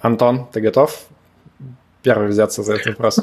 Антон, 0.00 0.46
ты 0.52 0.60
готов 0.60 1.06
первый 2.02 2.28
взяться 2.28 2.62
за 2.62 2.74
этот 2.74 2.86
вопрос? 2.86 3.20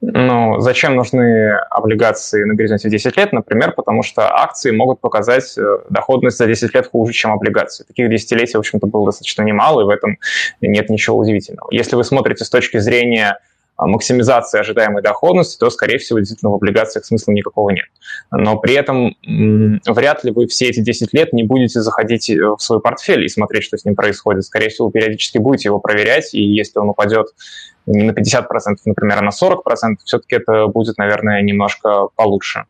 Ну, 0.00 0.60
зачем 0.60 0.94
нужны 0.94 1.50
облигации 1.70 2.44
на 2.44 2.54
горизонте 2.54 2.88
10 2.88 3.16
лет? 3.16 3.32
Например, 3.32 3.72
потому 3.72 4.04
что 4.04 4.32
акции 4.32 4.70
могут 4.70 5.00
показать 5.00 5.58
э, 5.58 5.78
доходность 5.90 6.38
за 6.38 6.46
10 6.46 6.72
лет 6.72 6.86
хуже, 6.86 7.12
чем 7.12 7.32
облигации. 7.32 7.82
Таких 7.82 8.08
десятилетий, 8.08 8.56
в 8.56 8.60
общем-то, 8.60 8.86
было 8.86 9.06
достаточно 9.06 9.42
немало, 9.42 9.80
и 9.80 9.84
в 9.84 9.88
этом 9.88 10.18
нет 10.60 10.88
ничего 10.88 11.18
удивительного. 11.18 11.68
Если 11.72 11.96
вы 11.96 12.04
смотрите 12.04 12.44
с 12.44 12.50
точки 12.50 12.78
зрения 12.78 13.40
максимизации 13.78 14.58
ожидаемой 14.58 15.02
доходности, 15.02 15.58
то, 15.58 15.70
скорее 15.70 15.98
всего, 15.98 16.18
действительно 16.18 16.50
в 16.50 16.54
облигациях 16.54 17.04
смысла 17.04 17.32
никакого 17.32 17.70
нет. 17.70 17.86
Но 18.30 18.56
при 18.58 18.74
этом 18.74 19.16
вряд 19.86 20.24
ли 20.24 20.32
вы 20.32 20.46
все 20.48 20.66
эти 20.66 20.80
10 20.80 21.12
лет 21.14 21.32
не 21.32 21.44
будете 21.44 21.80
заходить 21.80 22.28
э, 22.28 22.36
в 22.36 22.58
свой 22.58 22.80
портфель 22.80 23.24
и 23.24 23.28
смотреть, 23.28 23.64
что 23.64 23.78
с 23.78 23.84
ним 23.84 23.94
происходит. 23.94 24.44
Скорее 24.44 24.68
всего, 24.68 24.90
периодически 24.90 25.38
будете 25.38 25.68
его 25.68 25.78
проверять, 25.78 26.34
и 26.34 26.42
если 26.42 26.78
он 26.78 26.88
упадет 26.88 27.28
не 27.86 28.02
на 28.02 28.10
50%, 28.10 28.44
например, 28.84 29.18
а 29.18 29.22
на 29.22 29.30
40%, 29.30 29.96
все-таки 30.04 30.36
это 30.36 30.66
будет, 30.66 30.98
наверное, 30.98 31.40
немножко 31.42 32.08
получше. 32.16 32.64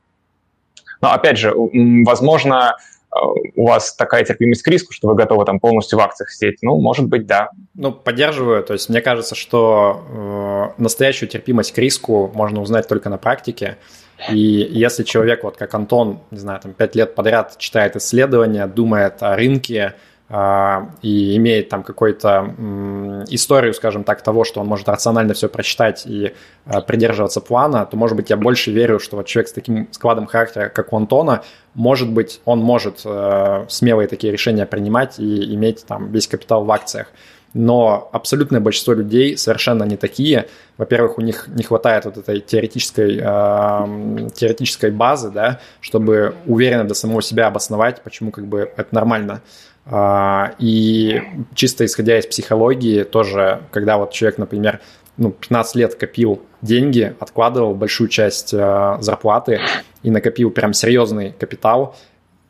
Но, 1.00 1.12
опять 1.12 1.38
же, 1.38 1.54
возможно, 1.54 2.76
у 3.10 3.66
вас 3.66 3.94
такая 3.94 4.24
терпимость 4.24 4.62
к 4.62 4.68
риску, 4.68 4.92
что 4.92 5.08
вы 5.08 5.14
готовы 5.14 5.44
там 5.44 5.60
полностью 5.60 5.98
в 5.98 6.02
акциях 6.02 6.30
сидеть? 6.30 6.58
Ну, 6.62 6.78
может 6.80 7.06
быть, 7.06 7.26
да. 7.26 7.50
Ну, 7.74 7.92
поддерживаю. 7.92 8.62
То 8.62 8.74
есть 8.74 8.88
мне 8.88 9.00
кажется, 9.00 9.34
что 9.34 10.74
э, 10.76 10.82
настоящую 10.82 11.28
терпимость 11.28 11.72
к 11.72 11.78
риску 11.78 12.30
можно 12.34 12.60
узнать 12.60 12.86
только 12.86 13.08
на 13.08 13.18
практике. 13.18 13.78
И 14.30 14.38
если 14.38 15.04
человек, 15.04 15.44
вот 15.44 15.56
как 15.56 15.74
Антон, 15.74 16.20
не 16.30 16.38
знаю, 16.38 16.60
там 16.60 16.72
пять 16.72 16.94
лет 16.94 17.14
подряд 17.14 17.56
читает 17.58 17.96
исследования, 17.96 18.66
думает 18.66 19.22
о 19.22 19.36
рынке, 19.36 19.94
и 20.30 21.36
имеет 21.36 21.70
там 21.70 21.82
какую-то 21.82 23.24
историю, 23.30 23.72
скажем 23.72 24.04
так, 24.04 24.20
того, 24.20 24.44
что 24.44 24.60
он 24.60 24.66
может 24.66 24.86
рационально 24.86 25.32
все 25.32 25.48
прочитать 25.48 26.06
и 26.06 26.34
а, 26.66 26.82
придерживаться 26.82 27.40
плана, 27.40 27.86
то, 27.86 27.96
может 27.96 28.14
быть, 28.14 28.28
я 28.28 28.36
больше 28.36 28.70
верю, 28.70 28.98
что 28.98 29.16
вот 29.16 29.26
человек 29.26 29.48
с 29.48 29.52
таким 29.52 29.88
складом 29.90 30.26
характера, 30.26 30.68
как 30.68 30.92
у 30.92 30.96
Антона, 30.96 31.42
может 31.72 32.10
быть, 32.10 32.42
он 32.44 32.58
может 32.58 33.00
э, 33.04 33.64
смелые 33.68 34.06
такие 34.06 34.30
решения 34.30 34.66
принимать 34.66 35.18
и 35.18 35.54
иметь 35.54 35.86
там 35.86 36.12
весь 36.12 36.28
капитал 36.28 36.64
в 36.64 36.70
акциях. 36.72 37.06
Но 37.54 38.10
абсолютное 38.12 38.60
большинство 38.60 38.92
людей 38.92 39.38
совершенно 39.38 39.84
не 39.84 39.96
такие. 39.96 40.48
Во-первых, 40.76 41.16
у 41.16 41.22
них 41.22 41.48
не 41.48 41.62
хватает 41.62 42.04
вот 42.04 42.18
этой 42.18 42.40
теоретической, 42.40 43.16
э, 43.16 44.28
теоретической 44.34 44.90
базы, 44.90 45.30
да, 45.30 45.60
чтобы 45.80 46.34
уверенно 46.46 46.84
до 46.84 46.92
самого 46.92 47.22
себя 47.22 47.46
обосновать, 47.46 48.02
почему 48.02 48.30
как 48.30 48.46
бы 48.46 48.70
это 48.76 48.94
нормально. 48.94 49.40
А, 49.40 49.67
и 50.58 51.22
чисто 51.54 51.86
исходя 51.86 52.18
из 52.18 52.26
психологии, 52.26 53.04
тоже, 53.04 53.62
когда 53.70 53.96
вот 53.96 54.12
человек, 54.12 54.38
например, 54.38 54.80
ну, 55.16 55.30
15 55.30 55.76
лет 55.76 55.94
копил 55.94 56.42
деньги, 56.62 57.14
откладывал 57.18 57.74
большую 57.74 58.08
часть 58.08 58.54
э, 58.54 58.96
зарплаты 59.00 59.60
и 60.02 60.10
накопил 60.10 60.50
прям 60.50 60.72
серьезный 60.72 61.32
капитал, 61.32 61.96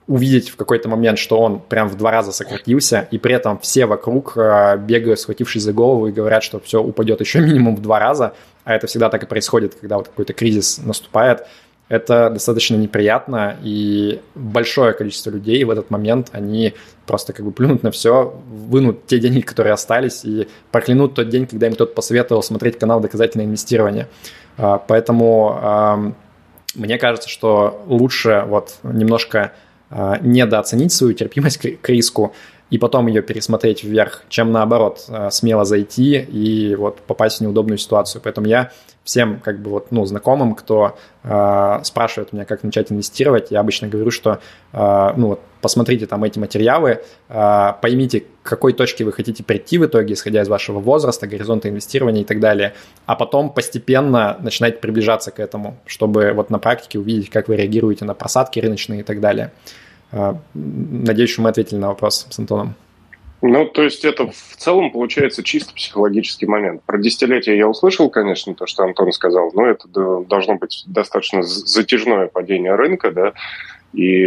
увидеть 0.06 0.51
в 0.51 0.56
какой-то 0.56 0.89
момент, 0.89 1.19
что 1.19 1.39
он 1.39 1.60
прям 1.60 1.89
в 1.89 1.97
два 1.97 2.10
раза 2.10 2.32
сократился, 2.32 3.09
и 3.10 3.19
при 3.19 3.35
этом 3.35 3.59
все 3.59 3.86
вокруг 3.86 4.35
э, 4.36 4.77
бегают, 4.78 5.20
схватившись 5.20 5.62
за 5.62 5.73
голову, 5.73 6.09
и 6.09 6.12
говорят, 6.12 6.43
что 6.43 6.60
все 6.60 6.82
упадет 6.82 7.20
еще 7.20 7.40
минимум 7.40 7.77
в 7.77 7.82
два 7.82 7.98
раза, 7.98 8.35
а 8.65 8.74
это 8.74 8.86
всегда 8.86 9.09
так 9.09 9.23
и 9.23 9.27
происходит, 9.27 9.74
когда 9.74 9.97
вот 9.97 10.09
какой-то 10.09 10.32
кризис 10.32 10.78
наступает– 10.78 11.47
это 11.89 12.31
достаточно 12.31 12.77
неприятно, 12.77 13.56
и 13.62 14.20
большое 14.35 14.93
количество 14.93 15.31
людей 15.31 15.65
в 15.65 15.70
этот 15.70 15.90
момент, 15.90 16.28
они 16.32 16.74
просто 17.06 17.32
как 17.32 17.44
бы 17.44 17.52
плюнут 17.52 17.82
на 17.82 17.90
все, 17.90 18.35
вынут 18.48 19.06
те 19.06 19.19
деньги, 19.19 19.40
которые 19.40 19.73
остались, 19.73 20.24
и 20.24 20.48
проклянут 20.70 21.15
тот 21.15 21.28
день, 21.28 21.47
когда 21.47 21.66
им 21.66 21.74
кто-то 21.74 21.94
посоветовал 21.94 22.43
смотреть 22.43 22.78
канал 22.78 23.01
«Доказательное 23.01 23.47
инвестирование». 23.47 24.09
А, 24.56 24.78
поэтому 24.78 26.15
мне 26.74 26.98
кажется, 26.98 27.28
что 27.28 27.82
лучше 27.86 28.44
вот 28.47 28.77
немножко 28.82 29.52
а, 29.90 30.19
недооценить 30.20 30.93
свою 30.93 31.15
терпимость 31.15 31.59
к 31.59 31.89
риску, 31.89 32.35
и 32.70 32.77
потом 32.77 33.06
ее 33.06 33.23
пересмотреть 33.23 33.82
вверх, 33.82 34.24
чем 34.28 34.52
наоборот 34.52 35.05
а, 35.09 35.31
смело 35.31 35.65
зайти 35.65 36.19
и 36.19 36.74
вот 36.74 37.01
попасть 37.01 37.39
в 37.39 37.40
неудобную 37.40 37.78
ситуацию. 37.78 38.20
Поэтому 38.23 38.47
я 38.47 38.70
всем 39.09 39.40
как 39.40 39.60
бы 39.60 39.70
вот, 39.70 39.90
ну, 39.90 40.05
знакомым, 40.05 40.55
кто 40.55 40.98
э, 41.24 41.80
спрашивает 41.82 42.35
меня, 42.35 42.44
как 42.44 42.62
начать 42.62 42.93
инвестировать, 42.93 43.51
я 43.51 43.60
обычно 43.60 43.89
говорю, 43.89 44.10
что, 44.10 44.39
э, 44.74 45.12
ну, 45.16 45.28
вот, 45.28 45.40
посмотрите 45.62 46.06
там 46.06 46.24
эти 46.24 46.39
материалы, 46.39 47.01
э, 47.30 47.72
поймите, 47.80 48.20
к 48.20 48.24
какой 48.43 48.74
точке 48.74 49.05
вы 49.05 49.12
хотите 49.12 49.43
прийти 49.43 49.78
в 49.78 49.86
итоге, 49.86 50.12
исходя 50.12 50.43
из 50.43 50.48
вашего 50.48 50.78
возраста, 50.78 51.26
горизонта 51.26 51.70
инвестирования 51.70 52.20
и 52.20 52.24
так 52.26 52.39
далее, 52.39 52.74
а 53.06 53.16
потом 53.16 53.48
постепенно 53.48 54.36
начинать 54.40 54.82
приближаться 54.82 55.30
к 55.30 55.40
этому, 55.40 55.78
чтобы 55.86 56.32
вот 56.35 56.51
на 56.51 56.59
практике 56.59 56.98
увидеть, 56.98 57.30
как 57.30 57.48
вы 57.48 57.56
реагируете 57.56 58.05
на 58.05 58.12
просадки 58.12 58.60
рыночные 58.60 59.01
и 59.01 59.05
так 59.05 59.20
далее. 59.20 59.52
Э, 60.12 60.35
надеюсь, 60.52 61.30
что 61.30 61.40
мы 61.40 61.48
ответили 61.48 61.78
на 61.78 61.89
вопрос 61.89 62.26
с 62.28 62.39
Антоном. 62.39 62.74
Ну, 63.40 63.66
то 63.66 63.82
есть 63.82 64.05
это 64.05 64.27
в 64.27 64.56
целом 64.56 64.90
получается 64.90 65.44
чисто 65.44 65.73
психологический 65.73 66.47
момент. 66.47 66.82
Про 66.82 66.98
десятилетие 66.98 67.56
я 67.56 67.69
услышал, 67.69 68.10
конечно, 68.10 68.55
то, 68.55 68.66
что 68.66 68.82
Антон 68.82 69.12
сказал, 69.12 69.52
но 69.55 69.66
это 69.66 69.86
должно 69.89 70.56
быть 70.56 70.82
достаточно 70.86 71.43
затяжное 71.43 72.27
падение 72.27 72.74
рынка, 72.74 73.12
да, 73.12 73.35
и, 73.93 74.27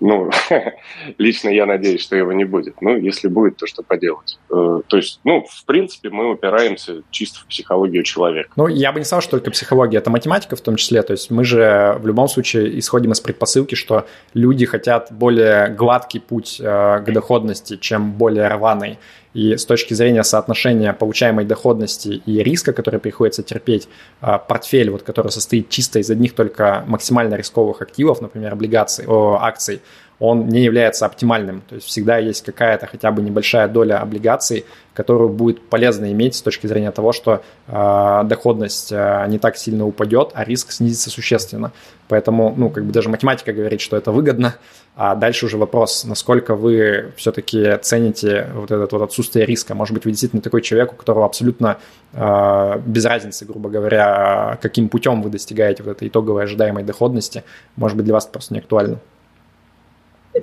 ну, 0.00 0.30
лично 1.18 1.48
я 1.48 1.66
надеюсь, 1.66 2.02
что 2.02 2.16
его 2.16 2.32
не 2.32 2.44
будет. 2.44 2.80
Ну, 2.80 2.96
если 2.96 3.28
будет, 3.28 3.56
то 3.56 3.66
что 3.66 3.82
поделать. 3.82 4.38
Э, 4.50 4.80
то 4.86 4.96
есть, 4.96 5.20
ну, 5.24 5.44
в 5.48 5.64
принципе, 5.64 6.10
мы 6.10 6.30
упираемся 6.30 7.02
чисто 7.10 7.40
в 7.40 7.46
психологию 7.46 8.02
человека. 8.02 8.50
Ну, 8.56 8.66
я 8.66 8.92
бы 8.92 8.98
не 8.98 9.04
сказал, 9.04 9.22
что 9.22 9.32
только 9.32 9.50
психология, 9.50 9.98
это 9.98 10.10
математика 10.10 10.56
в 10.56 10.60
том 10.60 10.76
числе. 10.76 11.02
То 11.02 11.12
есть 11.12 11.30
мы 11.30 11.44
же 11.44 11.96
в 12.00 12.06
любом 12.06 12.28
случае 12.28 12.78
исходим 12.78 13.12
из 13.12 13.20
предпосылки, 13.20 13.74
что 13.74 14.06
люди 14.34 14.66
хотят 14.66 15.08
более 15.10 15.68
гладкий 15.68 16.20
путь 16.20 16.60
э, 16.60 16.64
к 16.64 17.12
доходности, 17.12 17.76
чем 17.76 18.12
более 18.12 18.48
рваный. 18.48 18.98
И 19.34 19.56
с 19.56 19.66
точки 19.66 19.94
зрения 19.94 20.22
соотношения 20.22 20.92
получаемой 20.92 21.44
доходности 21.44 22.22
и 22.24 22.42
риска, 22.42 22.72
который 22.72 23.00
приходится 23.00 23.42
терпеть, 23.42 23.88
а, 24.20 24.38
портфель, 24.38 24.90
вот, 24.90 25.02
который 25.02 25.32
состоит 25.32 25.68
чисто 25.68 25.98
из 25.98 26.08
одних 26.08 26.34
только 26.34 26.84
максимально 26.86 27.34
рисковых 27.34 27.82
активов, 27.82 28.20
например, 28.20 28.52
облигаций, 28.52 29.04
о, 29.06 29.38
акций, 29.40 29.82
он 30.24 30.48
не 30.48 30.62
является 30.62 31.06
оптимальным. 31.06 31.62
То 31.68 31.74
есть 31.76 31.86
всегда 31.86 32.18
есть 32.18 32.44
какая-то 32.44 32.86
хотя 32.86 33.10
бы 33.10 33.22
небольшая 33.22 33.68
доля 33.68 34.00
облигаций, 34.00 34.64
которую 34.94 35.28
будет 35.28 35.68
полезно 35.68 36.10
иметь 36.12 36.34
с 36.36 36.42
точки 36.42 36.66
зрения 36.66 36.90
того, 36.92 37.12
что 37.12 37.42
э, 37.66 38.22
доходность 38.24 38.92
э, 38.92 39.24
не 39.28 39.38
так 39.38 39.56
сильно 39.56 39.86
упадет, 39.86 40.30
а 40.34 40.44
риск 40.44 40.72
снизится 40.72 41.10
существенно. 41.10 41.72
Поэтому, 42.08 42.54
ну, 42.56 42.70
как 42.70 42.84
бы 42.84 42.92
даже 42.92 43.08
математика 43.08 43.52
говорит, 43.52 43.80
что 43.80 43.96
это 43.96 44.12
выгодно, 44.12 44.54
а 44.96 45.14
дальше 45.14 45.46
уже 45.46 45.58
вопрос, 45.58 46.04
насколько 46.04 46.54
вы 46.54 47.12
все-таки 47.16 47.76
цените 47.82 48.48
вот 48.54 48.70
это 48.70 48.86
вот 48.96 49.02
отсутствие 49.02 49.44
риска. 49.46 49.74
Может 49.74 49.94
быть, 49.94 50.04
вы 50.04 50.12
действительно 50.12 50.42
такой 50.42 50.62
человек, 50.62 50.92
у 50.92 50.96
которого 50.96 51.26
абсолютно 51.26 51.78
э, 52.12 52.78
без 52.86 53.04
разницы, 53.04 53.44
грубо 53.44 53.68
говоря, 53.68 54.58
каким 54.62 54.88
путем 54.88 55.22
вы 55.22 55.30
достигаете 55.30 55.82
вот 55.82 55.92
этой 55.92 56.08
итоговой 56.08 56.44
ожидаемой 56.44 56.84
доходности. 56.84 57.42
Может 57.76 57.96
быть, 57.96 58.04
для 58.04 58.14
вас 58.14 58.24
это 58.24 58.32
просто 58.32 58.54
не 58.54 58.60
актуально. 58.60 59.00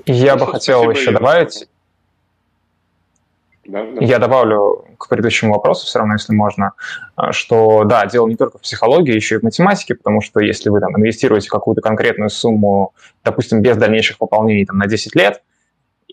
Я 0.06 0.36
бы 0.36 0.48
хотел 0.48 0.90
еще 0.90 1.12
добавить. 1.12 1.68
Да, 3.66 3.84
да. 3.84 4.04
Я 4.04 4.18
добавлю 4.18 4.86
к 4.98 5.08
предыдущему 5.08 5.54
вопросу, 5.54 5.86
все 5.86 6.00
равно, 6.00 6.16
если 6.16 6.34
можно, 6.34 6.74
а, 7.16 7.32
что 7.32 7.84
да, 7.84 8.06
дело 8.08 8.28
не 8.28 8.36
только 8.36 8.58
в 8.58 8.62
психологии, 8.62 9.14
еще 9.14 9.36
и 9.36 9.38
в 9.38 9.44
математике, 9.44 9.94
потому 9.96 10.22
что 10.22 10.40
если 10.40 10.70
вы 10.70 10.80
там 10.80 10.98
инвестируете 10.98 11.48
какую-то 11.48 11.82
конкретную 11.82 12.30
сумму, 12.30 12.94
допустим, 13.24 13.62
без 13.62 13.78
дальнейших 13.78 14.18
пополнений 14.18 14.66
там, 14.66 14.78
на 14.78 14.88
10 14.88 15.16
лет, 15.16 15.44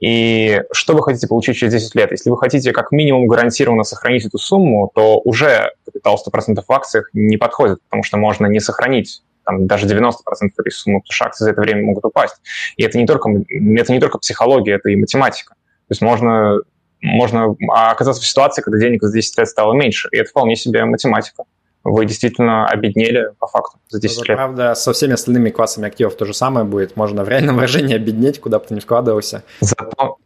и 0.00 0.62
что 0.72 0.94
вы 0.94 1.02
хотите 1.02 1.26
получить 1.26 1.56
через 1.56 1.72
10 1.72 1.94
лет? 1.94 2.10
Если 2.12 2.30
вы 2.30 2.38
хотите 2.38 2.72
как 2.72 2.92
минимум 2.92 3.26
гарантированно 3.26 3.82
сохранить 3.82 4.26
эту 4.26 4.38
сумму, 4.38 4.90
то 4.94 5.18
уже 5.18 5.72
капитал 5.84 6.22
100% 6.24 6.62
в 6.66 6.72
акциях 6.72 7.10
не 7.14 7.36
подходит, 7.38 7.82
потому 7.82 8.04
что 8.04 8.18
можно 8.18 8.46
не 8.46 8.60
сохранить 8.60 9.22
там, 9.48 9.66
даже 9.66 9.86
90% 9.86 10.12
этой 10.58 10.70
суммы, 10.70 11.00
потому 11.00 11.12
что 11.12 11.24
акции 11.24 11.44
за 11.44 11.52
это 11.52 11.60
время 11.62 11.84
могут 11.84 12.04
упасть. 12.04 12.36
И 12.76 12.82
это 12.82 12.98
не 12.98 13.06
только, 13.06 13.30
это 13.30 13.92
не 13.92 14.00
только 14.00 14.18
психология, 14.18 14.74
это 14.74 14.90
и 14.90 14.96
математика. 14.96 15.54
То 15.54 15.92
есть 15.92 16.02
можно, 16.02 16.58
можно 17.00 17.56
оказаться 17.68 18.22
в 18.22 18.26
ситуации, 18.26 18.60
когда 18.60 18.78
денег 18.78 19.02
за 19.02 19.12
10 19.12 19.38
лет 19.38 19.48
стало 19.48 19.72
меньше, 19.72 20.08
и 20.12 20.18
это 20.18 20.28
вполне 20.28 20.54
себе 20.54 20.84
математика 20.84 21.44
вы 21.84 22.04
действительно 22.04 22.66
обеднели 22.66 23.30
по 23.38 23.46
факту 23.46 23.78
за 23.88 24.00
10 24.00 24.18
это, 24.18 24.26
лет. 24.26 24.36
Правда, 24.36 24.74
со 24.74 24.92
всеми 24.92 25.14
остальными 25.14 25.48
классами 25.48 25.86
активов 25.86 26.16
то 26.16 26.26
же 26.26 26.34
самое 26.34 26.66
будет. 26.66 26.96
Можно 26.96 27.24
в 27.24 27.28
реальном 27.28 27.56
выражении 27.56 27.94
обеднеть, 27.94 28.40
куда 28.40 28.58
бы 28.58 28.66
ты 28.66 28.74
ни 28.74 28.80
вкладывался. 28.80 29.44
Зато, 29.60 30.18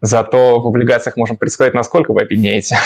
зато 0.00 0.60
в 0.60 0.66
облигациях 0.66 1.16
можем 1.16 1.36
предсказать, 1.36 1.74
насколько 1.74 2.12
вы 2.12 2.20
обеднеете. 2.20 2.76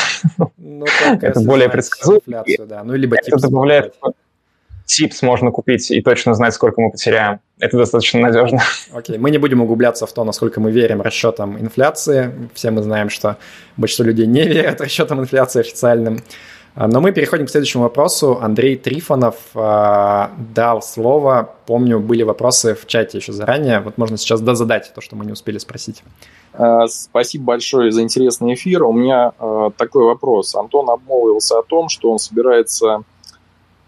Ну, 0.56 0.86
это 1.20 1.40
более 1.40 1.68
предсказуемо. 1.68 2.44
Да. 2.66 2.84
Ну, 2.84 2.94
либо 2.94 3.16
это 3.16 3.38
добавляет, 3.38 3.94
типс 4.86 5.22
можно 5.22 5.50
купить 5.50 5.90
и 5.90 6.00
точно 6.00 6.34
знать, 6.34 6.54
сколько 6.54 6.80
мы 6.80 6.90
потеряем. 6.90 7.40
Это 7.58 7.76
достаточно 7.76 8.20
надежно. 8.20 8.60
Окей, 8.92 9.16
okay. 9.16 9.18
мы 9.18 9.30
не 9.30 9.38
будем 9.38 9.60
углубляться 9.60 10.06
в 10.06 10.12
то, 10.12 10.24
насколько 10.24 10.60
мы 10.60 10.70
верим 10.70 11.02
расчетам 11.02 11.58
инфляции. 11.58 12.32
Все 12.54 12.70
мы 12.70 12.82
знаем, 12.82 13.10
что 13.10 13.36
большинство 13.76 14.06
людей 14.06 14.26
не 14.26 14.46
верят 14.46 14.80
расчетам 14.80 15.20
инфляции 15.20 15.60
официальным. 15.60 16.20
А, 16.76 16.88
но 16.88 17.00
мы 17.00 17.12
переходим 17.12 17.46
к 17.46 17.50
следующему 17.50 17.84
вопросу. 17.84 18.38
Андрей 18.40 18.76
Трифонов 18.76 19.36
э, 19.54 20.28
дал 20.54 20.82
слово. 20.82 21.54
Помню, 21.64 21.98
были 21.98 22.22
вопросы 22.22 22.74
в 22.74 22.86
чате 22.86 23.18
еще 23.18 23.32
заранее. 23.32 23.80
Вот 23.80 23.96
можно 23.96 24.18
сейчас 24.18 24.42
дозадать 24.42 24.92
то, 24.94 25.00
что 25.00 25.16
мы 25.16 25.24
не 25.24 25.32
успели 25.32 25.56
спросить. 25.56 26.02
А, 26.52 26.86
спасибо 26.86 27.44
большое 27.44 27.90
за 27.92 28.02
интересный 28.02 28.54
эфир. 28.54 28.84
У 28.84 28.92
меня 28.92 29.32
э, 29.38 29.70
такой 29.78 30.04
вопрос. 30.04 30.54
Антон 30.54 30.90
обмолвился 30.90 31.58
о 31.58 31.62
том, 31.62 31.88
что 31.88 32.12
он 32.12 32.18
собирается 32.18 33.00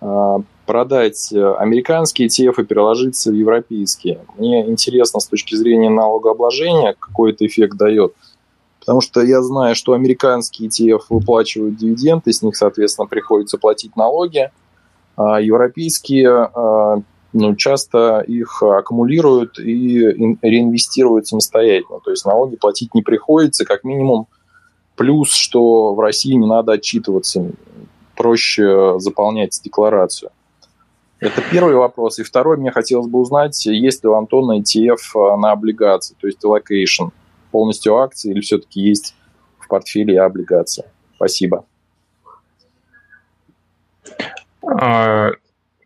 э, 0.01 0.37
продать 0.69 1.32
э, 1.32 1.55
американские 1.55 2.28
ETF 2.28 2.61
и 2.62 2.65
переложиться 2.66 3.31
в 3.31 3.35
европейские. 3.35 4.20
Мне 4.36 4.69
интересно 4.69 5.19
с 5.19 5.27
точки 5.27 5.55
зрения 5.55 5.89
налогообложения, 5.89 6.95
какой 6.99 7.32
это 7.32 7.47
эффект 7.47 7.78
дает. 7.78 8.12
Потому 8.78 9.01
что 9.01 9.23
я 9.23 9.40
знаю, 9.40 9.74
что 9.74 9.95
американские 9.95 10.69
ETF 10.69 11.05
выплачивают 11.09 11.77
дивиденды, 11.78 12.35
с 12.35 12.43
них, 12.43 12.55
соответственно, 12.55 13.09
приходится 13.09 13.57
платить 13.57 13.97
налоги, 13.97 14.51
а 15.16 15.40
европейские 15.40 16.51
а, 16.55 17.01
ну, 17.32 17.57
часто 17.57 18.20
их 18.20 18.62
аккумулируют 18.62 19.59
и 19.59 20.01
реинвестируют 20.43 21.27
самостоятельно. 21.27 22.01
То 22.05 22.11
есть 22.11 22.27
налоги 22.27 22.57
платить 22.57 22.95
не 22.95 23.01
приходится, 23.01 23.65
как 23.65 23.85
минимум. 23.85 24.27
Плюс, 24.97 25.31
что 25.31 25.95
в 25.95 26.01
России 26.01 26.35
не 26.35 26.47
надо 26.47 26.73
отчитываться, 26.73 27.53
проще 28.15 28.99
заполнять 28.99 29.59
декларацию. 29.65 30.31
Это 31.20 31.43
первый 31.51 31.74
вопрос. 31.74 32.19
И 32.19 32.23
второй, 32.23 32.57
мне 32.57 32.70
хотелось 32.70 33.09
бы 33.09 33.19
узнать, 33.19 33.66
есть 33.66 34.05
ли 34.05 34.09
у 34.09 34.15
Антона 34.15 34.61
ETF 34.61 35.36
на 35.36 35.51
облигации, 35.53 36.15
то 36.20 36.27
есть 36.27 36.45
allocation, 36.45 37.11
полностью 37.51 37.97
акции 37.97 38.31
или 38.31 38.40
все-таки 38.40 38.81
есть 38.81 39.16
в 39.59 39.66
портфеле 39.66 40.20
облигации? 40.20 40.85
Спасибо. 41.16 41.65
А, 44.62 45.31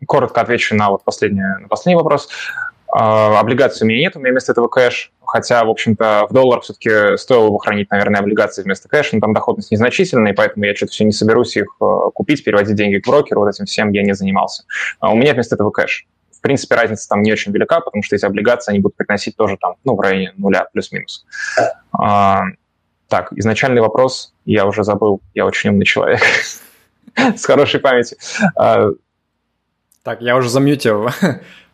коротко 0.05 0.41
отвечу 0.41 0.75
на 0.75 0.91
вот 0.91 1.03
последний, 1.03 1.41
на 1.41 1.67
последний 1.67 1.95
вопрос. 1.95 2.29
Uh, 2.95 3.37
облигаций 3.37 3.85
у 3.85 3.87
меня 3.87 4.01
нет, 4.01 4.15
у 4.15 4.19
меня 4.19 4.29
вместо 4.29 4.51
этого 4.51 4.67
кэш, 4.67 5.11
хотя, 5.25 5.65
в 5.65 5.69
общем-то, 5.69 6.27
в 6.29 6.33
долларах 6.33 6.63
все-таки 6.63 7.17
стоило 7.17 7.49
бы 7.49 7.59
хранить, 7.59 7.89
наверное, 7.89 8.19
облигации 8.19 8.61
вместо 8.61 8.87
кэша, 8.87 9.15
но 9.15 9.21
там 9.21 9.33
доходность 9.33 9.71
незначительная, 9.71 10.33
и 10.33 10.35
поэтому 10.35 10.65
я 10.65 10.75
что-то 10.75 10.91
все 10.91 11.03
не 11.03 11.11
соберусь 11.11 11.57
их 11.57 11.75
uh, 11.81 12.11
купить, 12.11 12.43
переводить 12.43 12.75
деньги 12.75 12.99
к 12.99 13.07
брокеру, 13.07 13.41
вот 13.41 13.49
этим 13.49 13.65
всем 13.65 13.91
я 13.93 14.03
не 14.03 14.13
занимался. 14.13 14.65
Uh, 15.03 15.11
у 15.11 15.15
меня 15.15 15.33
вместо 15.33 15.55
этого 15.55 15.71
кэш. 15.71 16.05
В 16.31 16.41
принципе, 16.41 16.75
разница 16.75 17.09
там 17.09 17.23
не 17.23 17.31
очень 17.31 17.51
велика, 17.51 17.79
потому 17.79 18.03
что 18.03 18.15
эти 18.15 18.25
облигации, 18.25 18.71
они 18.71 18.79
будут 18.79 18.95
приносить 18.95 19.35
тоже 19.35 19.57
там, 19.59 19.73
ну, 19.83 19.95
в 19.95 19.99
районе 19.99 20.33
нуля, 20.37 20.67
плюс-минус. 20.71 21.25
Так, 21.93 23.31
изначальный 23.31 23.81
вопрос 23.81 24.33
я 24.43 24.65
уже 24.65 24.83
забыл, 24.83 25.21
я 25.33 25.45
очень 25.45 25.69
умный 25.69 25.85
человек 25.85 26.19
с 27.15 27.45
хорошей 27.45 27.79
памятью. 27.79 28.17
Так, 30.03 30.19
я 30.19 30.35
уже 30.35 30.49
замьютил 30.49 31.07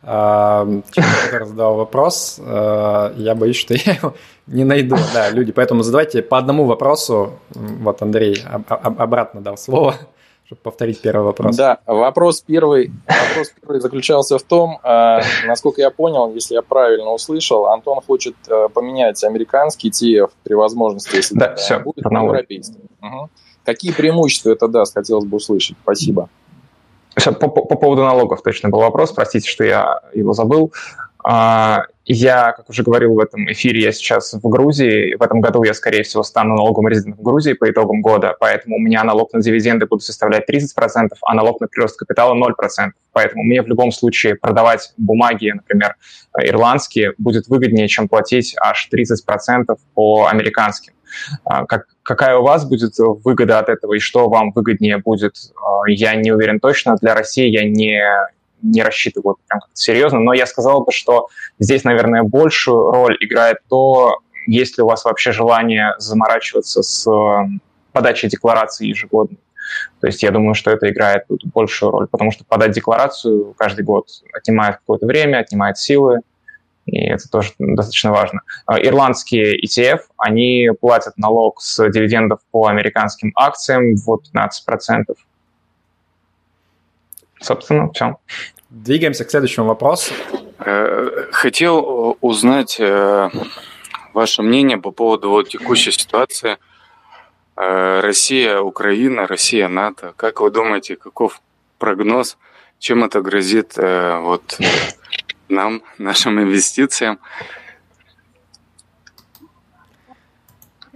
человека, 0.02 1.26
который 1.26 1.48
задал 1.48 1.76
вопрос. 1.76 2.40
А, 2.42 3.14
я 3.18 3.36
боюсь, 3.36 3.58
что 3.58 3.74
я 3.86 3.94
его 3.94 4.14
не 4.48 4.64
найду. 4.64 4.96
Да, 5.14 5.30
люди, 5.30 5.52
поэтому 5.52 5.84
задавайте 5.84 6.22
по 6.22 6.38
одному 6.38 6.66
вопросу. 6.66 7.34
Вот 7.50 8.02
Андрей 8.02 8.42
обратно 8.68 9.42
дал 9.42 9.58
слово 9.58 9.96
чтобы 10.50 10.62
повторить 10.64 11.00
первый 11.00 11.26
вопрос. 11.26 11.56
Да, 11.56 11.78
вопрос 11.86 12.42
первый, 12.42 12.92
вопрос 13.06 13.54
первый 13.62 13.82
заключался 13.82 14.40
в 14.40 14.42
том, 14.42 14.80
э, 14.84 15.20
насколько 15.46 15.80
я 15.80 15.92
понял, 15.92 16.34
если 16.34 16.56
я 16.56 16.64
правильно 16.64 17.12
услышал, 17.12 17.68
Антон 17.68 18.02
хочет 18.02 18.34
э, 18.48 18.68
поменять 18.74 19.24
американский 19.24 19.92
TF 19.92 20.32
при 20.42 20.56
возможности, 20.56 21.18
если 21.18 21.36
да, 21.36 21.54
все, 21.54 21.78
будет, 21.78 22.04
на 22.06 22.24
европейский. 22.24 22.80
Угу. 23.00 23.30
Какие 23.64 23.92
преимущества 23.92 24.50
это 24.50 24.68
даст, 24.68 24.96
хотелось 24.96 25.26
бы 25.26 25.38
услышать. 25.38 25.78
Спасибо. 25.84 26.30
По, 27.26 27.48
по, 27.48 27.62
по 27.62 27.76
поводу 27.76 28.04
налогов 28.04 28.42
точно 28.42 28.70
был 28.70 28.80
вопрос, 28.80 29.12
простите, 29.12 29.50
что 29.50 29.64
я 29.64 30.00
его 30.14 30.34
забыл. 30.34 30.74
А, 31.24 31.84
я, 32.14 32.54
как 32.54 32.68
уже 32.70 32.82
говорил 32.82 33.14
в 33.14 33.20
этом 33.20 33.52
эфире, 33.52 33.84
я 33.84 33.92
сейчас 33.92 34.34
в 34.34 34.50
Грузии. 34.50 35.16
В 35.16 35.22
этом 35.22 35.42
году 35.42 35.64
я, 35.64 35.76
скорее 35.76 36.02
всего, 36.02 36.24
стану 36.24 36.56
налоговым 36.56 36.88
резидентом 36.88 37.24
Грузии 37.24 37.54
по 37.54 37.70
итогам 37.70 38.02
года, 38.02 38.36
поэтому 38.40 38.78
у 38.78 38.80
меня 38.80 39.04
налог 39.04 39.32
на 39.32 39.42
дивиденды 39.42 39.86
будет 39.86 40.02
составлять 40.02 40.50
30%, 40.50 41.10
а 41.22 41.34
налог 41.36 41.62
на 41.62 41.68
прирост 41.68 41.98
капитала 41.98 42.34
0%. 42.34 42.90
Поэтому 43.12 43.44
мне 43.44 43.62
в 43.62 43.68
любом 43.68 43.92
случае 43.92 44.36
продавать 44.36 44.92
бумаги, 44.98 45.52
например, 45.52 45.98
ирландские, 46.42 47.14
будет 47.20 47.48
выгоднее, 47.48 47.88
чем 47.88 48.10
платить 48.10 48.56
аж 48.60 48.90
30% 48.92 49.78
по 49.94 50.26
американским. 50.26 50.94
А, 51.44 51.66
как, 51.66 51.86
какая 52.02 52.38
у 52.38 52.44
вас 52.44 52.68
будет 52.68 52.94
выгода 52.98 53.60
от 53.60 53.70
этого 53.70 53.94
и 53.94 54.00
что 54.00 54.30
вам 54.30 54.52
выгоднее 54.52 54.98
будет, 54.98 55.36
а, 55.64 55.88
я 55.88 56.16
не 56.16 56.32
уверен 56.32 56.60
точно. 56.60 56.96
Для 57.00 57.14
России 57.14 57.48
я 57.48 57.70
не, 57.70 58.02
не 58.62 58.82
рассчитываю 58.84 59.38
прям 59.48 59.62
серьезно, 59.74 60.20
но 60.20 60.34
я 60.34 60.46
сказал 60.46 60.84
бы, 60.84 60.92
что 60.92 61.28
здесь, 61.60 61.84
наверное, 61.84 62.24
большую 62.24 62.92
роль 62.92 63.18
играет 63.20 63.58
то, 63.70 64.20
есть 64.48 64.78
ли 64.78 64.84
у 64.84 64.88
вас 64.88 65.06
вообще 65.06 65.32
желание 65.32 65.94
заморачиваться 65.98 66.82
с 66.82 67.08
подачей 67.92 68.30
декларации 68.30 68.88
ежегодно. 68.88 69.38
То 70.02 70.08
есть 70.08 70.24
я 70.24 70.32
думаю, 70.32 70.56
что 70.56 70.72
это 70.72 70.90
играет 70.90 71.28
тут 71.28 71.46
большую 71.46 71.92
роль, 71.92 72.08
потому 72.08 72.32
что 72.32 72.44
подать 72.44 72.72
декларацию 72.72 73.54
каждый 73.58 73.84
год 73.84 74.08
отнимает 74.34 74.78
какое-то 74.78 75.06
время, 75.06 75.38
отнимает 75.38 75.78
силы, 75.78 76.22
и 76.86 77.06
это 77.06 77.30
тоже 77.30 77.52
достаточно 77.60 78.12
важно. 78.12 78.42
А, 78.66 78.80
ирландские 78.80 79.64
ETF, 79.64 80.00
они 80.18 80.70
платят 80.80 81.18
налог 81.18 81.62
с 81.62 81.88
дивидендов 81.90 82.40
по 82.52 82.68
американским 82.68 83.32
акциям 83.36 83.96
в 83.96 84.20
15%. 84.34 85.04
Собственно, 87.42 87.92
все. 87.94 88.18
Двигаемся 88.70 89.26
к 89.26 89.32
следующему 89.32 89.66
вопросу. 89.66 90.14
Э, 90.60 91.28
хотел 91.32 92.18
узнать 92.22 92.78
э, 92.80 93.30
ваше 94.14 94.44
мнение 94.44 94.78
по 94.78 94.92
поводу 94.92 95.30
вот 95.30 95.50
текущей 95.50 95.92
ситуации. 95.92 96.58
Э, 97.56 98.02
Россия, 98.02 98.60
Украина, 98.60 99.26
Россия, 99.26 99.68
НАТО. 99.68 100.14
Как 100.18 100.42
вы 100.42 100.52
думаете, 100.52 100.98
каков 100.98 101.42
прогноз? 101.78 102.38
Чем 102.78 103.04
это 103.04 103.22
грозит 103.22 103.76
вот 103.76 104.58
нам, 105.50 105.82
нашим 105.98 106.40
инвестициям. 106.40 107.20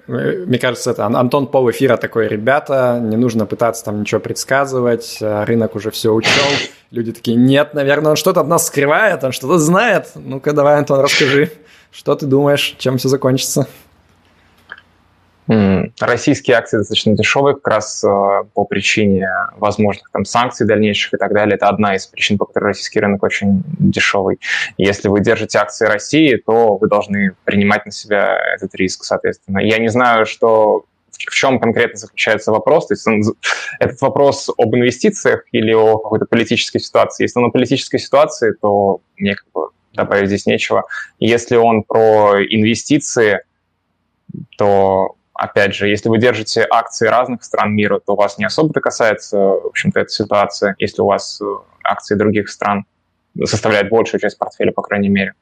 Мне 0.06 0.60
кажется, 0.60 0.92
это 0.92 1.06
Антон 1.06 1.48
Пол 1.48 1.72
эфира 1.72 1.98
такой, 1.98 2.28
ребята, 2.28 3.00
не 3.02 3.16
нужно 3.16 3.46
пытаться 3.46 3.86
там 3.86 4.02
ничего 4.02 4.20
предсказывать, 4.20 5.18
рынок 5.22 5.76
уже 5.76 5.92
все 5.92 6.14
учел. 6.14 6.44
Люди 6.92 7.14
такие, 7.14 7.38
нет, 7.38 7.74
наверное, 7.74 8.12
он 8.12 8.16
что-то 8.18 8.42
от 8.42 8.48
нас 8.48 8.68
скрывает, 8.68 9.24
он 9.24 9.32
что-то 9.32 9.58
знает. 9.58 10.12
Ну-ка, 10.16 10.52
давай, 10.54 10.78
Антон, 10.78 11.00
расскажи, 11.00 11.52
что 11.92 12.16
ты 12.16 12.26
думаешь, 12.26 12.76
чем 12.78 12.98
все 12.98 13.08
закончится? 13.08 13.68
Российские 15.48 16.58
акции 16.58 16.78
достаточно 16.78 17.16
дешевые, 17.16 17.56
как 17.56 17.68
раз 17.68 18.04
э, 18.04 18.08
по 18.54 18.64
причине 18.64 19.28
возможных 19.58 20.10
там 20.12 20.24
санкций 20.24 20.66
дальнейших 20.66 21.16
и 21.16 21.18
так 21.18 21.34
далее. 21.34 21.56
Это 21.56 21.68
одна 21.68 21.96
из 21.96 22.08
причин, 22.08 22.38
по 22.38 22.46
которой 22.46 22.66
российский 22.66 23.00
рынок 23.00 23.24
очень 23.24 23.64
дешевый. 23.78 24.40
Если 24.78 25.10
вы 25.10 25.20
держите 25.20 25.60
акции 25.60 25.86
России, 25.86 26.36
то 26.38 26.78
вы 26.78 26.88
должны 26.88 27.36
принимать 27.44 27.86
на 27.86 27.92
себя 27.92 28.38
этот 28.56 28.74
риск, 28.76 29.04
соответственно. 29.04 29.60
Я 29.60 29.80
не 29.80 29.90
знаю, 29.90 30.26
что 30.26 30.86
в 31.12 31.34
чем 31.34 31.60
конкретно 31.60 31.98
заключается 31.98 32.52
вопрос. 32.52 32.88
То 32.88 32.94
есть 32.94 33.08
он, 33.08 33.22
этот 33.80 34.02
вопрос 34.02 34.50
об 34.58 34.76
инвестициях 34.76 35.44
или 35.52 35.74
о 35.74 35.98
какой-то 35.98 36.26
политической 36.26 36.80
ситуации. 36.80 37.24
Если 37.24 37.40
он 37.40 37.46
о 37.46 37.52
политической 37.52 37.98
ситуации, 37.98 38.54
то 38.62 39.02
мне 39.18 39.36
как 39.36 39.46
бы 39.54 39.70
добавить 39.94 40.28
здесь 40.28 40.46
нечего. 40.46 40.86
Если 41.20 41.56
он 41.56 41.84
про 41.84 42.44
инвестиции, 42.44 43.42
то 44.58 45.16
Опять 45.44 45.76
же, 45.76 45.90
если 45.90 46.08
вы 46.08 46.20
держите 46.20 46.66
акции 46.70 47.06
разных 47.06 47.44
стран 47.44 47.76
мира, 47.76 48.00
то 48.00 48.16
вас 48.16 48.38
не 48.38 48.46
особо-то 48.46 48.80
касается, 48.80 49.38
в 49.38 49.66
общем-то, 49.66 50.00
эта 50.00 50.10
ситуация, 50.10 50.74
если 50.80 51.02
у 51.02 51.06
вас 51.06 51.42
э, 51.42 51.46
акции 51.84 52.16
других 52.16 52.50
стран 52.50 52.86
составляют 53.44 53.90
большую 53.90 54.22
часть 54.22 54.38
портфеля, 54.38 54.72
по 54.72 54.82
крайней 54.82 55.10
мере. 55.10 55.34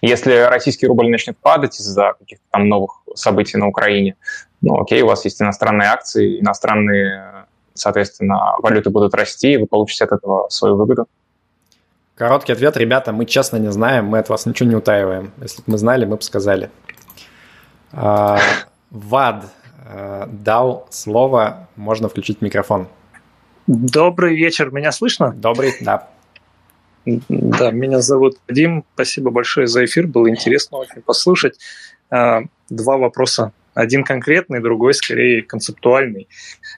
Если 0.00 0.32
российский 0.50 0.88
рубль 0.88 1.08
начнет 1.10 1.38
падать 1.38 1.78
из-за 1.78 2.14
каких-то 2.18 2.42
там 2.50 2.68
новых 2.68 3.04
событий 3.14 3.56
на 3.56 3.68
Украине, 3.68 4.16
ну 4.62 4.80
окей, 4.80 5.02
у 5.02 5.06
вас 5.06 5.24
есть 5.24 5.40
иностранные 5.40 5.90
акции, 5.90 6.40
иностранные, 6.40 7.46
соответственно, 7.74 8.56
валюты 8.58 8.90
будут 8.90 9.14
расти, 9.14 9.52
и 9.52 9.56
вы 9.58 9.68
получите 9.68 10.06
от 10.06 10.10
этого 10.10 10.48
свою 10.48 10.74
выгоду. 10.74 11.06
Короткий 12.16 12.50
ответ, 12.50 12.76
ребята, 12.76 13.12
мы 13.12 13.26
честно 13.26 13.58
не 13.58 13.70
знаем, 13.70 14.06
мы 14.06 14.18
от 14.18 14.28
вас 14.28 14.44
ничего 14.44 14.68
не 14.68 14.74
утаиваем. 14.74 15.30
Если 15.40 15.58
бы 15.58 15.64
мы 15.68 15.78
знали, 15.78 16.04
мы 16.04 16.16
бы 16.16 16.22
сказали. 16.22 16.68
Вад 18.90 19.46
э, 19.84 20.26
дал 20.28 20.86
слово, 20.90 21.68
можно 21.76 22.08
включить 22.08 22.40
микрофон. 22.40 22.88
Добрый 23.66 24.34
вечер, 24.34 24.70
меня 24.70 24.92
слышно? 24.92 25.32
Добрый, 25.36 25.74
да. 25.80 26.08
Да, 27.04 27.70
меня 27.70 28.00
зовут 28.00 28.38
Вадим. 28.48 28.84
Спасибо 28.94 29.30
большое 29.30 29.66
за 29.66 29.84
эфир, 29.84 30.06
было 30.06 30.28
интересно 30.30 30.78
очень 30.78 31.02
послушать. 31.02 31.58
Э, 32.10 32.40
два 32.70 32.96
вопроса. 32.96 33.52
Один 33.74 34.02
конкретный, 34.02 34.60
другой 34.60 34.94
скорее 34.94 35.42
концептуальный. 35.42 36.28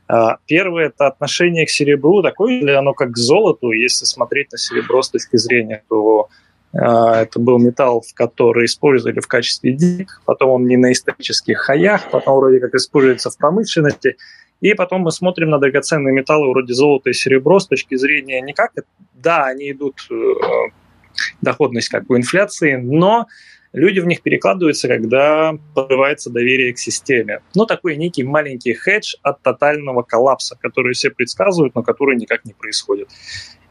Э, 0.08 0.36
первый– 0.46 0.86
это 0.86 1.06
отношение 1.06 1.64
к 1.64 1.70
серебру. 1.70 2.22
Такое 2.22 2.60
ли 2.60 2.72
оно 2.72 2.92
как 2.92 3.12
к 3.12 3.16
золоту? 3.16 3.70
Если 3.70 4.04
смотреть 4.04 4.52
на 4.52 4.58
серебро 4.58 5.02
с 5.02 5.10
точки 5.10 5.36
зрения, 5.36 5.82
то 5.88 6.28
а, 6.28 6.28
это 6.72 7.40
был 7.40 7.58
металл, 7.58 8.04
который 8.14 8.66
использовали 8.66 9.20
в 9.20 9.26
качестве 9.26 9.72
денег, 9.72 10.22
потом 10.24 10.50
он 10.50 10.66
не 10.66 10.76
на 10.76 10.92
исторических 10.92 11.58
хаях, 11.58 12.10
потом 12.10 12.36
вроде 12.36 12.60
как 12.60 12.74
используется 12.74 13.30
в 13.30 13.36
промышленности. 13.36 14.16
И 14.60 14.74
потом 14.74 15.02
мы 15.02 15.10
смотрим 15.10 15.50
на 15.50 15.58
драгоценные 15.58 16.14
металлы 16.14 16.50
вроде 16.50 16.74
золота 16.74 17.10
и 17.10 17.12
серебро 17.12 17.58
с 17.58 17.66
точки 17.66 17.96
зрения 17.96 18.40
не. 18.40 18.54
Да, 19.14 19.46
они 19.46 19.72
идут, 19.72 19.96
э, 20.10 20.14
доходность 21.40 21.88
как 21.88 22.06
бы 22.06 22.16
инфляции, 22.16 22.76
но 22.76 23.26
люди 23.72 24.00
в 24.00 24.06
них 24.06 24.22
перекладываются, 24.22 24.88
когда 24.88 25.54
подрывается 25.74 26.30
доверие 26.30 26.72
к 26.72 26.78
системе. 26.78 27.40
Ну, 27.54 27.66
такой 27.66 27.96
некий 27.96 28.22
маленький 28.22 28.74
хедж 28.74 29.14
от 29.22 29.42
тотального 29.42 30.02
коллапса, 30.02 30.56
который 30.60 30.94
все 30.94 31.10
предсказывают, 31.10 31.74
но 31.74 31.82
который 31.82 32.16
никак 32.16 32.44
не 32.44 32.52
происходит. 32.52 33.08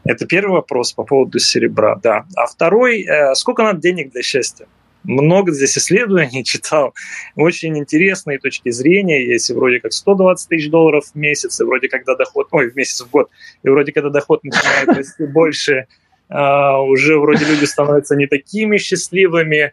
Это 0.04 0.26
первый 0.26 0.52
вопрос 0.52 0.92
по 0.92 1.04
поводу 1.04 1.38
серебра, 1.38 1.96
да. 2.02 2.24
А 2.36 2.46
второй, 2.46 3.02
э, 3.02 3.34
сколько 3.34 3.62
надо 3.62 3.80
денег 3.80 4.12
для 4.12 4.22
счастья? 4.22 4.66
Много 5.04 5.52
здесь 5.52 5.76
исследований 5.78 6.44
читал, 6.44 6.94
очень 7.36 7.76
интересные 7.78 8.38
точки 8.38 8.70
зрения. 8.70 9.26
Есть 9.26 9.50
вроде 9.50 9.80
как 9.80 9.92
120 9.92 10.48
тысяч 10.48 10.70
долларов 10.70 11.04
в 11.12 11.14
месяц, 11.14 11.60
и 11.60 11.64
вроде 11.64 11.88
когда 11.88 12.16
доход, 12.16 12.48
ой, 12.50 12.70
в 12.70 12.76
месяц, 12.76 13.02
в 13.02 13.10
год, 13.10 13.30
и 13.62 13.68
вроде 13.68 13.92
когда 13.92 14.10
доход 14.10 14.42
начинает 14.44 14.88
расти 14.88 15.26
больше, 15.26 15.86
а, 16.28 16.80
уже 16.80 17.18
вроде 17.18 17.44
люди 17.44 17.64
становятся 17.64 18.14
не 18.14 18.26
такими 18.26 18.78
счастливыми, 18.78 19.72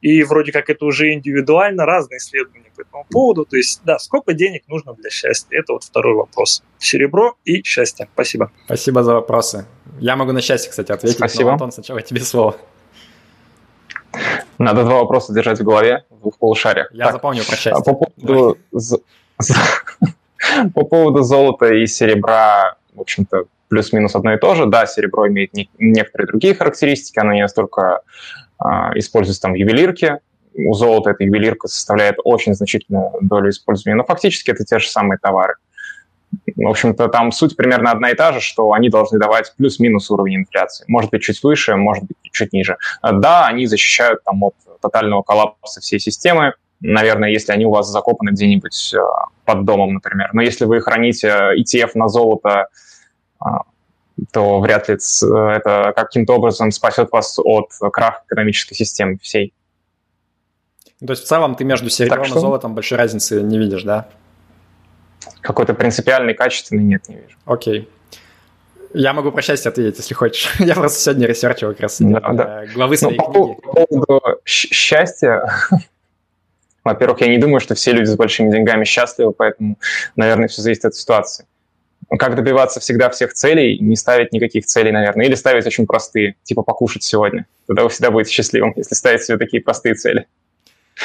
и 0.00 0.22
вроде 0.22 0.52
как 0.52 0.70
это 0.70 0.84
уже 0.84 1.12
индивидуально, 1.12 1.86
разные 1.86 2.18
исследования 2.18 2.70
по 2.76 2.82
этому 2.82 3.06
поводу. 3.10 3.44
То 3.44 3.56
есть, 3.56 3.80
да, 3.84 3.98
сколько 3.98 4.34
денег 4.34 4.62
нужно 4.68 4.94
для 4.94 5.10
счастья? 5.10 5.58
Это 5.58 5.72
вот 5.72 5.84
второй 5.84 6.14
вопрос. 6.14 6.62
Серебро 6.78 7.34
и 7.44 7.62
счастье. 7.62 8.08
Спасибо. 8.12 8.50
Спасибо 8.66 9.02
за 9.02 9.14
вопросы. 9.14 9.66
Я 9.98 10.16
могу 10.16 10.32
на 10.32 10.42
счастье, 10.42 10.70
кстати, 10.70 10.92
ответить. 10.92 11.16
Спасибо. 11.16 11.44
Но, 11.44 11.52
Антон, 11.52 11.72
сначала 11.72 12.02
тебе 12.02 12.20
слово. 12.20 12.56
Надо 14.58 14.84
два 14.84 15.00
вопроса 15.00 15.34
держать 15.34 15.60
в 15.60 15.64
голове, 15.64 16.04
в 16.10 16.20
двух 16.20 16.38
полушариях. 16.38 16.88
Я 16.92 17.06
так, 17.06 17.14
запомнил 17.14 17.44
про 17.44 17.56
счастье. 17.56 17.84
По 17.84 17.94
поводу, 17.94 18.58
по 20.74 20.84
поводу 20.84 21.22
золота 21.22 21.72
и 21.72 21.86
серебра, 21.86 22.76
в 22.94 23.00
общем-то, 23.00 23.44
плюс-минус 23.68 24.14
одно 24.14 24.34
и 24.34 24.38
то 24.38 24.54
же. 24.54 24.66
Да, 24.66 24.86
серебро 24.86 25.28
имеет 25.28 25.52
некоторые 25.78 26.28
другие 26.28 26.54
характеристики, 26.54 27.18
оно 27.18 27.32
не 27.32 27.42
настолько 27.42 27.96
а, 27.96 28.00
используется 28.94 29.42
там 29.42 29.52
в 29.52 29.56
ювелирке. 29.56 30.20
У 30.54 30.72
золота 30.72 31.10
эта 31.10 31.24
ювелирка 31.24 31.68
составляет 31.68 32.16
очень 32.24 32.54
значительную 32.54 33.12
долю 33.20 33.50
использования, 33.50 33.96
но 33.96 34.04
фактически 34.04 34.50
это 34.50 34.64
те 34.64 34.78
же 34.78 34.88
самые 34.88 35.18
товары. 35.18 35.54
В 36.56 36.68
общем-то, 36.68 37.08
там 37.08 37.32
суть 37.32 37.56
примерно 37.56 37.90
одна 37.90 38.10
и 38.10 38.14
та 38.14 38.32
же, 38.32 38.40
что 38.40 38.72
они 38.72 38.88
должны 38.88 39.18
давать 39.18 39.54
плюс-минус 39.56 40.10
уровень 40.10 40.36
инфляции. 40.36 40.84
Может 40.88 41.10
быть, 41.10 41.22
чуть 41.22 41.42
выше, 41.42 41.76
может 41.76 42.04
быть, 42.04 42.16
чуть 42.32 42.52
ниже. 42.52 42.76
Да, 43.02 43.46
они 43.46 43.66
защищают 43.66 44.24
там, 44.24 44.42
от 44.42 44.54
тотального 44.80 45.22
коллапса 45.22 45.80
всей 45.80 46.00
системы, 46.00 46.54
наверное, 46.80 47.30
если 47.30 47.52
они 47.52 47.66
у 47.66 47.70
вас 47.70 47.88
закопаны 47.88 48.30
где-нибудь 48.30 48.94
э, 48.94 48.98
под 49.44 49.64
домом, 49.64 49.94
например. 49.94 50.30
Но 50.32 50.42
если 50.42 50.64
вы 50.64 50.80
храните 50.80 51.28
ETF 51.58 51.92
на 51.94 52.08
золото, 52.08 52.68
то 54.32 54.60
вряд 54.60 54.88
ли 54.88 54.96
это 54.96 55.92
каким-то 55.94 56.34
образом 56.34 56.70
спасет 56.70 57.10
вас 57.12 57.38
от 57.38 57.70
краха 57.92 58.22
экономической 58.26 58.74
системы 58.74 59.18
всей. 59.18 59.52
То 61.00 61.12
есть 61.12 61.24
в 61.24 61.26
целом 61.26 61.54
ты 61.56 61.64
между 61.64 61.90
серебром 61.90 62.24
что... 62.24 62.38
и 62.38 62.40
золотом 62.40 62.74
большой 62.74 62.98
разницы 62.98 63.42
не 63.42 63.58
видишь, 63.58 63.82
да? 63.82 64.08
Какой-то 65.40 65.74
принципиальный, 65.74 66.34
качественный 66.34 66.84
нет, 66.84 67.08
не 67.08 67.16
вижу. 67.16 67.36
Окей. 67.44 67.88
Я 68.94 69.12
могу 69.12 69.30
про 69.30 69.42
счастье 69.42 69.68
ответить, 69.68 69.98
если 69.98 70.14
хочешь. 70.14 70.54
Я 70.58 70.74
просто 70.74 70.98
сегодня 70.98 71.26
ресерчил 71.26 71.70
как 71.70 71.80
раз 71.80 72.00
да, 72.00 72.20
да. 72.20 72.64
главы 72.72 72.96
своей 72.96 73.18
ну, 73.18 73.24
книги. 73.24 73.60
По 73.60 73.84
поводу 73.86 74.22
счастья, 74.44 75.50
во-первых, 76.84 77.20
я 77.20 77.28
не 77.28 77.38
думаю, 77.38 77.60
что 77.60 77.74
все 77.74 77.92
люди 77.92 78.06
с 78.06 78.16
большими 78.16 78.50
деньгами 78.50 78.84
счастливы, 78.84 79.32
поэтому, 79.32 79.76
наверное, 80.14 80.48
все 80.48 80.62
зависит 80.62 80.86
от 80.86 80.94
ситуации. 80.94 81.46
Как 82.18 82.36
добиваться 82.36 82.80
всегда 82.80 83.10
всех 83.10 83.32
целей, 83.32 83.78
не 83.80 83.96
ставить 83.96 84.32
никаких 84.32 84.66
целей, 84.66 84.92
наверное, 84.92 85.26
или 85.26 85.34
ставить 85.34 85.66
очень 85.66 85.86
простые, 85.86 86.36
типа 86.44 86.62
покушать 86.62 87.02
сегодня. 87.02 87.46
Тогда 87.66 87.82
вы 87.82 87.88
всегда 87.88 88.10
будете 88.10 88.32
счастливым, 88.32 88.72
если 88.76 88.94
ставить 88.94 89.22
себе 89.22 89.38
такие 89.38 89.62
простые 89.62 89.94
цели. 89.94 90.26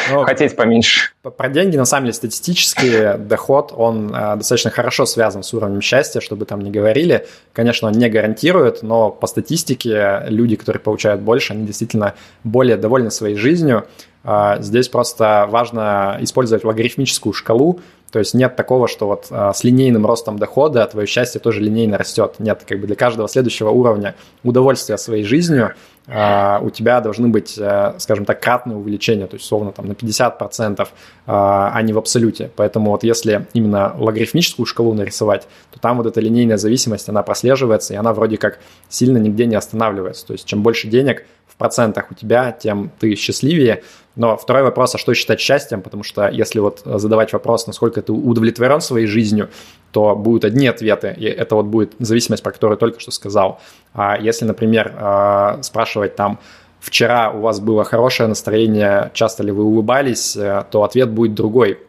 Но 0.09 0.23
Хотеть 0.23 0.55
поменьше. 0.55 1.11
Про 1.22 1.49
деньги, 1.49 1.76
на 1.76 1.85
самом 1.85 2.05
деле, 2.05 2.13
статистически 2.13 3.13
доход, 3.18 3.73
он 3.76 4.13
э, 4.15 4.35
достаточно 4.38 4.72
хорошо 4.72 5.05
связан 5.05 5.43
с 5.43 5.53
уровнем 5.53 5.81
счастья, 5.81 6.22
чтобы 6.22 6.45
там 6.45 6.61
не 6.61 6.72
говорили. 6.72 7.27
Конечно, 7.51 7.89
он 7.89 7.95
не 7.95 8.09
гарантирует, 8.09 8.84
но 8.84 9.09
по 9.09 9.27
статистике 9.27 10.23
люди, 10.27 10.55
которые 10.55 10.81
получают 10.81 11.22
больше, 11.22 11.53
они 11.53 11.65
действительно 11.65 12.15
более 12.43 12.77
довольны 12.77 13.11
своей 13.11 13.35
жизнью. 13.35 13.85
Э, 14.23 14.57
здесь 14.59 14.88
просто 14.88 15.45
важно 15.49 16.18
использовать 16.22 16.63
логарифмическую 16.63 17.34
шкалу, 17.34 17.81
то 18.11 18.19
есть 18.19 18.33
нет 18.33 18.55
такого, 18.55 18.88
что 18.88 19.07
вот 19.07 19.27
а, 19.29 19.53
с 19.53 19.63
линейным 19.63 20.05
ростом 20.05 20.38
дохода 20.38 20.85
твое 20.85 21.07
счастье 21.07 21.39
тоже 21.39 21.61
линейно 21.61 21.97
растет. 21.97 22.35
Нет, 22.39 22.63
как 22.67 22.79
бы 22.79 22.88
для 22.88 22.95
каждого 22.95 23.27
следующего 23.27 23.69
уровня 23.69 24.15
удовольствия 24.43 24.97
своей 24.97 25.23
жизнью 25.23 25.73
а, 26.07 26.59
у 26.61 26.69
тебя 26.69 26.99
должны 26.99 27.29
быть, 27.29 27.57
а, 27.59 27.95
скажем 27.99 28.25
так, 28.25 28.41
кратные 28.41 28.77
увеличения, 28.77 29.27
то 29.27 29.35
есть 29.35 29.45
условно 29.45 29.71
там 29.71 29.88
на 29.88 29.93
50%, 29.93 30.88
а, 31.25 31.71
а 31.73 31.81
не 31.81 31.93
в 31.93 31.97
абсолюте. 31.97 32.51
Поэтому 32.55 32.91
вот 32.91 33.03
если 33.03 33.47
именно 33.53 33.95
логарифмическую 33.97 34.65
шкалу 34.65 34.93
нарисовать, 34.93 35.47
то 35.71 35.79
там 35.79 35.97
вот 35.97 36.07
эта 36.07 36.19
линейная 36.19 36.57
зависимость, 36.57 37.07
она 37.07 37.23
прослеживается, 37.23 37.93
и 37.93 37.97
она 37.97 38.13
вроде 38.13 38.38
как 38.38 38.59
сильно 38.89 39.19
нигде 39.19 39.45
не 39.45 39.55
останавливается. 39.55 40.27
То 40.27 40.33
есть 40.33 40.45
чем 40.45 40.63
больше 40.63 40.88
денег 40.88 41.25
в 41.47 41.55
процентах 41.55 42.11
у 42.11 42.15
тебя, 42.15 42.51
тем 42.51 42.91
ты 42.99 43.15
счастливее. 43.15 43.83
Но 44.15 44.35
второй 44.35 44.63
вопрос, 44.63 44.95
а 44.95 44.97
что 44.97 45.13
считать 45.13 45.39
счастьем? 45.39 45.81
Потому 45.81 46.03
что 46.03 46.27
если 46.27 46.59
вот 46.59 46.81
задавать 46.85 47.31
вопрос, 47.31 47.67
насколько 47.67 48.01
ты 48.01 48.11
удовлетворен 48.11 48.81
своей 48.81 49.07
жизнью, 49.07 49.49
то 49.91 50.15
будут 50.15 50.45
одни 50.45 50.67
ответы, 50.67 51.15
и 51.17 51.25
это 51.25 51.55
вот 51.55 51.65
будет 51.65 51.93
зависимость, 51.99 52.43
про 52.43 52.51
которую 52.51 52.75
я 52.75 52.79
только 52.79 52.99
что 52.99 53.11
сказал. 53.11 53.59
А 53.93 54.17
если, 54.19 54.45
например, 54.45 54.93
а, 54.97 55.59
спрашивать 55.61 56.15
там, 56.15 56.39
вчера 56.79 57.31
у 57.31 57.41
вас 57.41 57.59
было 57.59 57.83
хорошее 57.83 58.27
настроение, 58.27 59.11
часто 59.13 59.43
ли 59.43 59.51
вы 59.51 59.63
улыбались, 59.63 60.35
э, 60.35 60.65
то 60.71 60.83
ответ 60.83 61.09
будет 61.09 61.33
другой. 61.33 61.79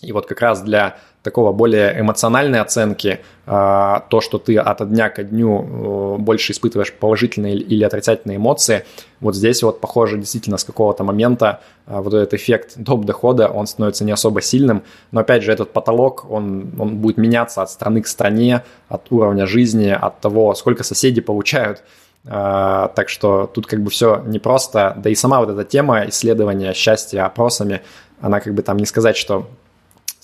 И 0.00 0.12
вот 0.12 0.26
как 0.26 0.40
раз 0.40 0.62
для 0.62 0.98
такого 1.28 1.52
более 1.52 2.00
эмоциональной 2.00 2.60
оценки, 2.60 3.20
а, 3.46 4.00
то, 4.08 4.22
что 4.22 4.38
ты 4.38 4.56
от 4.56 4.88
дня 4.88 5.10
ко 5.10 5.22
дню 5.22 6.16
э, 6.16 6.16
больше 6.18 6.52
испытываешь 6.52 6.92
положительные 6.92 7.54
или 7.54 7.84
отрицательные 7.84 8.36
эмоции, 8.36 8.84
вот 9.20 9.34
здесь 9.34 9.62
вот 9.62 9.80
похоже 9.80 10.16
действительно 10.16 10.56
с 10.56 10.64
какого-то 10.64 11.04
момента 11.04 11.60
а, 11.86 12.00
вот 12.00 12.14
этот 12.14 12.32
эффект 12.32 12.74
доп. 12.76 13.04
дохода, 13.04 13.48
он 13.48 13.66
становится 13.66 14.04
не 14.04 14.12
особо 14.12 14.40
сильным, 14.40 14.82
но 15.12 15.20
опять 15.20 15.42
же 15.42 15.52
этот 15.52 15.72
потолок, 15.72 16.24
он, 16.30 16.72
он 16.78 16.96
будет 16.96 17.18
меняться 17.18 17.60
от 17.62 17.70
страны 17.70 18.00
к 18.00 18.06
стране, 18.06 18.62
от 18.88 19.12
уровня 19.12 19.46
жизни, 19.46 19.90
от 19.90 20.20
того, 20.20 20.54
сколько 20.54 20.82
соседи 20.82 21.20
получают, 21.20 21.82
а, 22.26 22.88
так 22.88 23.10
что 23.10 23.50
тут 23.52 23.66
как 23.66 23.82
бы 23.82 23.90
все 23.90 24.22
непросто, 24.26 24.94
да 24.96 25.10
и 25.10 25.14
сама 25.14 25.40
вот 25.40 25.50
эта 25.50 25.64
тема 25.64 26.08
исследования 26.08 26.72
счастья 26.72 27.26
опросами, 27.26 27.82
она 28.20 28.40
как 28.40 28.54
бы 28.54 28.62
там 28.62 28.78
не 28.78 28.86
сказать, 28.86 29.16
что 29.16 29.46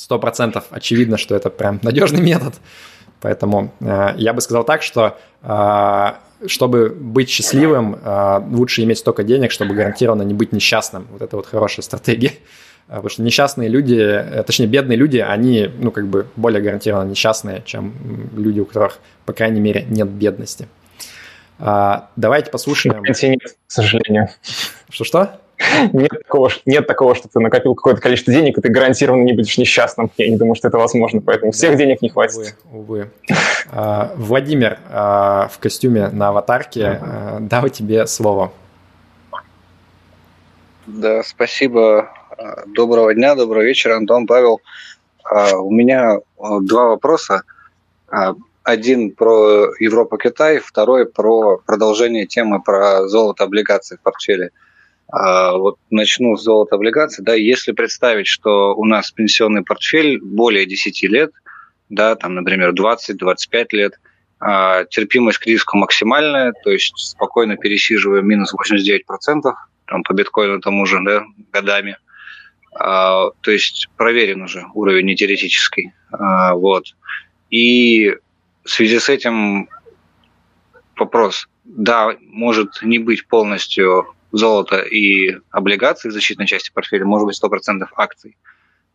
сто 0.05 0.19
процентов 0.19 0.65
очевидно, 0.69 1.17
что 1.17 1.35
это 1.35 1.49
прям 1.49 1.81
надежный 1.83 2.21
метод. 2.21 2.55
Поэтому 3.23 3.73
э, 3.81 4.13
я 4.19 4.35
бы 4.35 4.43
сказал 4.43 4.63
так, 4.63 4.83
что 4.83 5.17
э, 5.43 6.47
чтобы 6.47 6.91
быть 6.91 7.31
счастливым, 7.31 7.99
э, 8.05 8.41
лучше 8.51 8.83
иметь 8.83 8.99
столько 8.99 9.25
денег, 9.25 9.51
чтобы 9.51 9.75
гарантированно 9.75 10.21
не 10.21 10.35
быть 10.35 10.53
несчастным. 10.53 11.07
Вот 11.11 11.23
это 11.23 11.37
вот 11.37 11.47
хорошая 11.47 11.83
стратегия. 11.85 12.33
Э, 12.89 12.97
потому 12.97 13.09
что 13.09 13.23
несчастные 13.23 13.71
люди, 13.71 13.97
э, 13.97 14.43
точнее 14.43 14.67
бедные 14.67 14.99
люди, 14.99 15.17
они, 15.17 15.71
ну, 15.79 15.91
как 15.91 16.07
бы 16.07 16.27
более 16.37 16.61
гарантированно 16.61 17.09
несчастные, 17.09 17.63
чем 17.65 17.95
люди, 18.37 18.61
у 18.61 18.67
которых, 18.67 18.99
по 19.25 19.33
крайней 19.33 19.61
мере, 19.61 19.87
нет 19.89 20.11
бедности. 20.11 20.69
Э, 21.59 22.01
давайте 22.17 22.51
послушаем... 22.51 23.03
Нет, 23.03 23.57
к 23.67 23.73
сожалению. 23.73 24.29
Что-что? 24.91 25.41
Нет 25.93 26.11
такого, 26.11 26.51
нет 26.67 26.87
такого, 26.87 27.15
что 27.15 27.29
ты 27.29 27.41
накопил 27.41 27.75
какое-то 27.75 28.01
количество 28.01 28.33
денег, 28.33 28.59
и 28.59 28.61
ты 28.61 28.69
гарантированно 28.69 29.23
не 29.23 29.33
будешь 29.33 29.57
несчастным. 29.59 30.11
Я 30.17 30.31
не 30.31 30.37
думаю, 30.37 30.55
что 30.55 30.69
это 30.69 30.79
возможно, 30.79 31.21
поэтому 31.21 31.53
всех 31.53 31.77
денег 31.77 32.03
не 32.03 32.09
хватит. 32.09 32.57
Увы, 32.71 32.79
увы. 32.79 33.11
А, 33.71 34.13
Владимир 34.17 34.79
а, 34.91 35.49
в 35.49 35.59
костюме 35.59 36.09
на 36.09 36.29
аватарке, 36.29 37.01
а, 37.01 37.39
дал 37.41 37.69
тебе 37.69 38.07
слово. 38.07 38.53
Да, 40.87 41.23
спасибо. 41.23 42.11
Доброго 42.67 43.15
дня, 43.15 43.35
доброго 43.35 43.63
вечера, 43.63 43.97
Антон, 43.97 44.27
Павел. 44.27 44.61
У 45.57 45.71
меня 45.71 46.19
два 46.37 46.89
вопроса. 46.89 47.43
Один 48.63 49.13
про 49.13 49.73
Европа-Китай, 49.79 50.59
второй 50.59 51.07
про 51.07 51.59
продолжение 51.59 52.27
темы 52.27 52.63
про 52.63 53.09
золото 53.09 53.45
облигации 53.45 53.97
в 53.97 54.01
портфеле. 54.01 54.47
А, 54.47 54.65
вот 55.11 55.79
начну 55.91 56.37
с 56.37 56.43
золота 56.43 56.77
облигаций. 56.77 57.25
Да, 57.25 57.35
если 57.35 57.73
представить, 57.73 58.27
что 58.27 58.75
у 58.75 58.85
нас 58.85 59.11
пенсионный 59.11 59.63
портфель 59.63 60.21
более 60.21 60.67
10 60.67 61.03
лет, 61.05 61.33
да, 61.89 62.17
там, 62.17 62.35
например, 62.35 62.73
20-25 62.73 63.67
лет, 63.73 64.01
а, 64.41 64.85
терпимость 64.85 65.39
к 65.39 65.47
риску 65.47 65.77
максимальная, 65.77 66.53
то 66.65 66.71
есть 66.71 66.95
спокойно 66.97 67.57
пересиживаем 67.57 68.27
минус 68.27 68.53
89%, 68.53 69.55
там, 69.87 70.03
по 70.03 70.13
биткоину 70.13 70.61
тому 70.61 70.87
же, 70.87 70.99
да, 71.05 71.25
годами. 71.53 71.97
А, 72.75 73.31
то 73.41 73.51
есть 73.51 73.89
проверен 73.97 74.43
уже 74.43 74.67
уровень 74.75 75.07
не 75.07 75.17
теоретический. 75.17 75.93
Вот. 76.11 76.95
И 77.51 78.17
в 78.65 78.71
связи 78.71 78.99
с 78.99 79.09
этим 79.09 79.69
вопрос. 80.97 81.49
Да, 81.65 82.17
может 82.21 82.83
не 82.83 82.99
быть 82.99 83.27
полностью 83.27 84.14
золото 84.35 84.81
и 84.81 85.37
облигации 85.51 86.09
в 86.09 86.13
защитной 86.13 86.47
части 86.47 86.71
портфеля, 86.73 87.05
может 87.05 87.27
быть 87.27 87.41
100% 87.43 87.87
акций. 87.97 88.37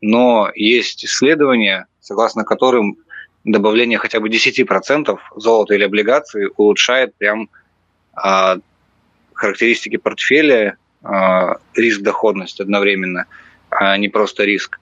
Но 0.01 0.51
есть 0.53 1.05
исследования, 1.05 1.87
согласно 2.01 2.43
которым 2.43 2.97
добавление 3.45 3.97
хотя 3.97 4.19
бы 4.19 4.29
10% 4.29 5.17
золота 5.35 5.73
или 5.73 5.83
облигаций 5.83 6.49
улучшает 6.57 7.15
прям 7.15 7.49
а, 8.13 8.57
характеристики 9.33 9.95
портфеля, 9.95 10.77
а, 11.03 11.57
риск-доходность 11.73 12.59
одновременно, 12.59 13.25
а 13.69 13.97
не 13.97 14.09
просто 14.09 14.43
риск. 14.43 14.79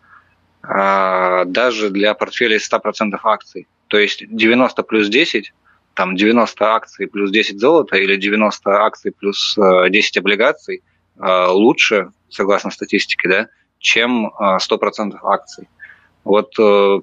А, 0.64 1.46
даже 1.46 1.92
для 1.92 2.16
портфеля 2.16 2.58
из 2.58 2.68
100% 2.72 3.20
акций. 3.24 3.68
То 3.88 3.98
есть 3.98 4.24
90 4.28 4.84
плюс 4.84 5.08
10, 5.08 5.54
там 5.98 6.16
90 6.16 6.64
акций 6.64 7.08
плюс 7.08 7.32
10 7.32 7.60
золота 7.60 7.98
или 7.98 8.16
90 8.16 8.70
акций 8.70 9.12
плюс 9.12 9.58
10 9.58 10.18
облигаций 10.18 10.84
лучше, 11.20 12.12
согласно 12.30 12.70
статистике, 12.70 13.28
да, 13.28 13.48
чем 13.80 14.32
100% 14.40 15.18
акций. 15.24 15.68
Вот 16.24 16.52
э, 16.60 17.00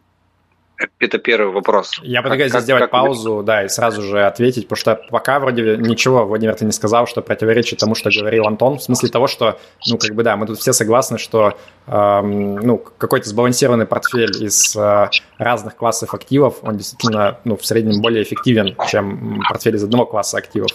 это 0.98 1.18
первый 1.18 1.52
вопрос. 1.52 2.00
Я 2.02 2.20
предлагаю 2.22 2.48
здесь 2.50 2.62
сделать 2.62 2.82
как 2.82 2.90
паузу, 2.90 3.36
вы... 3.36 3.42
да, 3.42 3.64
и 3.64 3.68
сразу 3.68 4.02
же 4.02 4.24
ответить, 4.24 4.66
потому 4.68 4.76
что 4.76 5.00
пока 5.10 5.38
вроде 5.38 5.76
ничего, 5.76 6.24
Владимир, 6.24 6.54
ты 6.54 6.64
не 6.64 6.72
сказал, 6.72 7.06
что 7.06 7.22
противоречит 7.22 7.78
тому, 7.78 7.94
что 7.94 8.10
говорил 8.10 8.46
Антон, 8.46 8.78
в 8.78 8.82
смысле 8.82 9.08
того, 9.08 9.26
что, 9.26 9.58
ну, 9.86 9.98
как 9.98 10.14
бы, 10.14 10.22
да, 10.22 10.36
мы 10.36 10.46
тут 10.46 10.58
все 10.58 10.72
согласны, 10.72 11.18
что, 11.18 11.56
эм, 11.86 12.56
ну, 12.56 12.78
какой-то 12.78 13.28
сбалансированный 13.28 13.86
портфель 13.86 14.44
из 14.44 14.76
э, 14.76 15.08
разных 15.38 15.76
классов 15.76 16.14
активов, 16.14 16.56
он 16.62 16.76
действительно, 16.76 17.38
ну, 17.44 17.56
в 17.56 17.64
среднем 17.64 18.00
более 18.00 18.22
эффективен, 18.22 18.76
чем 18.88 19.42
портфель 19.48 19.76
из 19.76 19.84
одного 19.84 20.06
класса 20.06 20.38
активов. 20.38 20.70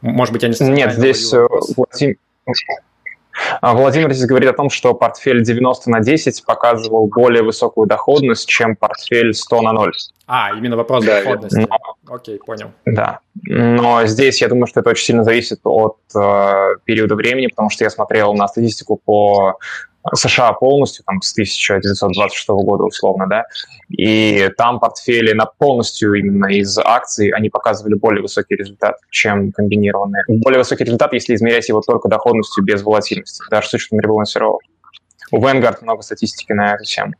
Может 0.00 0.32
быть, 0.32 0.42
я 0.42 0.48
не 0.48 0.70
Нет, 0.70 0.94
здесь 0.94 1.32
э, 1.32 1.46
Владимир, 1.76 2.16
Владимир 3.62 4.12
здесь 4.12 4.26
говорит 4.26 4.50
о 4.50 4.52
том, 4.52 4.70
что 4.70 4.94
портфель 4.94 5.42
90 5.42 5.90
на 5.90 6.00
10 6.00 6.44
показывал 6.44 7.08
более 7.08 7.42
высокую 7.42 7.86
доходность, 7.86 8.48
чем 8.48 8.76
портфель 8.76 9.34
100 9.34 9.62
на 9.62 9.72
0. 9.72 9.92
А, 10.26 10.50
именно 10.56 10.76
вопрос 10.76 11.04
да, 11.04 11.22
доходности. 11.22 11.66
Но, 11.68 12.14
Окей, 12.14 12.38
понял. 12.38 12.70
Да. 12.84 13.20
Но 13.44 14.06
здесь 14.06 14.40
я 14.40 14.48
думаю, 14.48 14.66
что 14.66 14.80
это 14.80 14.90
очень 14.90 15.04
сильно 15.06 15.24
зависит 15.24 15.60
от 15.64 15.96
э, 16.14 16.74
периода 16.84 17.14
времени, 17.16 17.48
потому 17.48 17.70
что 17.70 17.84
я 17.84 17.90
смотрел 17.90 18.34
на 18.34 18.46
статистику 18.46 19.00
по 19.04 19.58
США 20.14 20.52
полностью, 20.52 21.04
там, 21.04 21.20
с 21.20 21.32
1926 21.32 22.48
года 22.48 22.84
условно, 22.84 23.26
да, 23.28 23.44
и 23.88 24.48
там 24.56 24.80
портфели 24.80 25.32
на 25.32 25.46
полностью 25.46 26.14
именно 26.14 26.46
из 26.46 26.78
акций, 26.78 27.30
они 27.30 27.50
показывали 27.50 27.94
более 27.94 28.22
высокий 28.22 28.56
результат, 28.56 28.96
чем 29.10 29.52
комбинированные. 29.52 30.24
Более 30.28 30.58
высокий 30.58 30.84
результат, 30.84 31.12
если 31.12 31.34
измерять 31.34 31.68
его 31.68 31.80
только 31.80 32.08
доходностью 32.08 32.64
без 32.64 32.82
волатильности, 32.82 33.42
даже 33.50 33.68
с 33.68 33.74
учетом 33.74 34.00
ребалансировок. 34.00 34.62
У 35.32 35.38
Vanguard 35.38 35.78
много 35.82 36.02
статистики 36.02 36.52
на 36.52 36.74
эту 36.74 36.84
тему. 36.84 37.12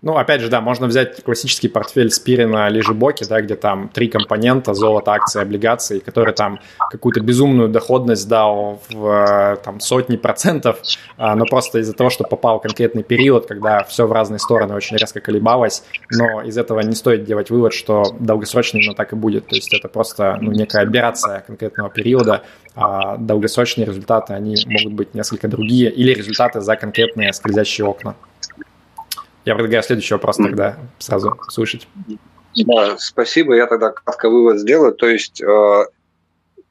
Ну, 0.00 0.16
опять 0.16 0.40
же, 0.40 0.48
да, 0.48 0.60
можно 0.60 0.86
взять 0.86 1.24
классический 1.24 1.66
портфель 1.66 2.10
Спирина 2.10 2.68
Лежебоки, 2.68 3.24
да, 3.24 3.40
где 3.40 3.56
там 3.56 3.88
три 3.88 4.06
компонента, 4.06 4.72
золото, 4.72 5.10
акции, 5.10 5.42
облигации, 5.42 5.98
который 5.98 6.32
там 6.32 6.60
какую-то 6.90 7.20
безумную 7.20 7.68
доходность 7.68 8.28
дал 8.28 8.80
в 8.90 9.58
там, 9.64 9.80
сотни 9.80 10.16
процентов, 10.16 10.80
а, 11.16 11.34
но 11.34 11.46
просто 11.46 11.80
из-за 11.80 11.94
того, 11.94 12.10
что 12.10 12.22
попал 12.22 12.60
конкретный 12.60 13.02
период, 13.02 13.46
когда 13.46 13.82
все 13.82 14.06
в 14.06 14.12
разные 14.12 14.38
стороны 14.38 14.76
очень 14.76 14.96
резко 14.96 15.20
колебалось, 15.20 15.82
но 16.12 16.42
из 16.42 16.56
этого 16.56 16.78
не 16.78 16.94
стоит 16.94 17.24
делать 17.24 17.50
вывод, 17.50 17.74
что 17.74 18.04
долгосрочно 18.20 18.78
именно 18.78 18.94
так 18.94 19.12
и 19.12 19.16
будет. 19.16 19.48
То 19.48 19.56
есть 19.56 19.74
это 19.74 19.88
просто 19.88 20.38
ну, 20.40 20.52
некая 20.52 20.82
операция 20.82 21.40
конкретного 21.40 21.90
периода, 21.90 22.44
а 22.76 23.16
долгосрочные 23.16 23.84
результаты, 23.84 24.32
они 24.32 24.54
могут 24.66 24.92
быть 24.92 25.14
несколько 25.14 25.48
другие, 25.48 25.90
или 25.90 26.14
результаты 26.14 26.60
за 26.60 26.76
конкретные 26.76 27.32
скользящие 27.32 27.84
окна. 27.84 28.14
Я 29.48 29.54
предлагаю 29.54 29.82
следующий 29.82 30.12
вопрос 30.12 30.36
тогда 30.36 30.76
сразу 30.98 31.40
слушать. 31.48 31.88
Да, 32.54 32.98
спасибо. 32.98 33.56
Я 33.56 33.66
тогда 33.66 33.92
кратко 33.92 34.28
вывод 34.28 34.58
сделаю. 34.58 34.92
То 34.92 35.08
есть 35.08 35.40
э, 35.40 35.84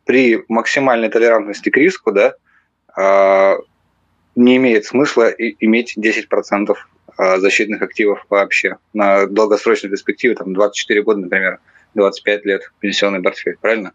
при 0.06 0.44
максимальной 0.48 1.10
толерантности 1.10 1.72
к 1.72 1.78
риску, 1.78 2.12
да, 2.12 2.36
э, 2.96 3.58
не 4.36 4.58
имеет 4.58 4.86
смысла 4.86 5.30
иметь 5.30 5.98
10% 5.98 6.76
э, 7.18 7.38
защитных 7.40 7.82
активов 7.82 8.24
вообще 8.30 8.78
на 8.94 9.26
долгосрочной 9.26 9.90
перспективе, 9.90 10.36
там 10.36 10.54
24 10.54 11.02
года, 11.02 11.22
например, 11.22 11.58
25 11.96 12.46
лет 12.46 12.72
пенсионный 12.80 13.24
портфель, 13.24 13.58
правильно? 13.60 13.94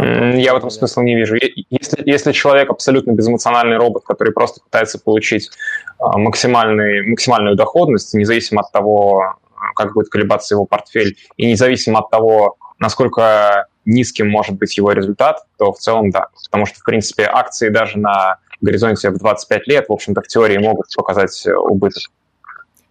Я 0.00 0.54
в 0.54 0.58
этом 0.58 0.70
смысла 0.70 1.02
не 1.02 1.16
вижу. 1.16 1.34
Если, 1.34 2.02
если 2.04 2.32
человек 2.32 2.70
абсолютно 2.70 3.12
безэмоциональный 3.12 3.78
робот, 3.78 4.04
который 4.04 4.32
просто 4.32 4.60
пытается 4.60 4.98
получить 5.00 5.50
а, 5.98 6.18
максимальный, 6.18 7.04
максимальную 7.04 7.56
доходность, 7.56 8.14
независимо 8.14 8.60
от 8.60 8.70
того, 8.70 9.34
как 9.74 9.94
будет 9.94 10.08
колебаться 10.08 10.54
его 10.54 10.66
портфель, 10.66 11.16
и 11.36 11.50
независимо 11.50 11.98
от 12.00 12.10
того, 12.10 12.56
насколько 12.78 13.66
низким 13.84 14.30
может 14.30 14.56
быть 14.56 14.76
его 14.76 14.92
результат, 14.92 15.44
то 15.58 15.72
в 15.72 15.78
целом 15.78 16.10
да. 16.10 16.28
Потому 16.44 16.66
что, 16.66 16.78
в 16.78 16.84
принципе, 16.84 17.24
акции 17.24 17.68
даже 17.68 17.98
на 17.98 18.38
горизонте 18.60 19.10
в 19.10 19.18
25 19.18 19.66
лет, 19.66 19.88
в 19.88 19.92
общем-то, 19.92 20.20
в 20.20 20.28
теории 20.28 20.58
могут 20.58 20.86
показать 20.94 21.44
убыток. 21.46 22.04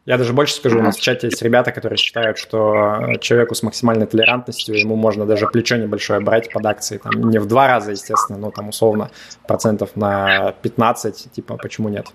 Я 0.08 0.18
даже 0.18 0.32
больше 0.32 0.54
скажу, 0.54 0.80
у 0.80 0.82
нас 0.82 0.96
в 0.96 1.02
чате 1.02 1.28
есть 1.28 1.42
ребята, 1.42 1.74
которые 1.74 1.98
считают, 1.98 2.38
что 2.38 3.18
человеку 3.20 3.56
с 3.56 3.62
максимальной 3.62 4.08
толерантностью 4.08 4.80
ему 4.80 4.96
можно 4.96 5.26
даже 5.26 5.48
плечо 5.48 5.76
небольшое 5.76 6.22
брать 6.22 6.50
под 6.50 6.66
акции. 6.66 6.98
Там 6.98 7.30
не 7.30 7.40
в 7.40 7.46
два 7.46 7.68
раза, 7.68 7.92
естественно, 7.92 8.40
но 8.40 8.50
там 8.50 8.70
условно 8.70 9.12
процентов 9.46 9.98
на 9.98 10.54
15, 10.62 11.34
типа, 11.34 11.58
почему 11.58 11.90
нет? 11.90 12.08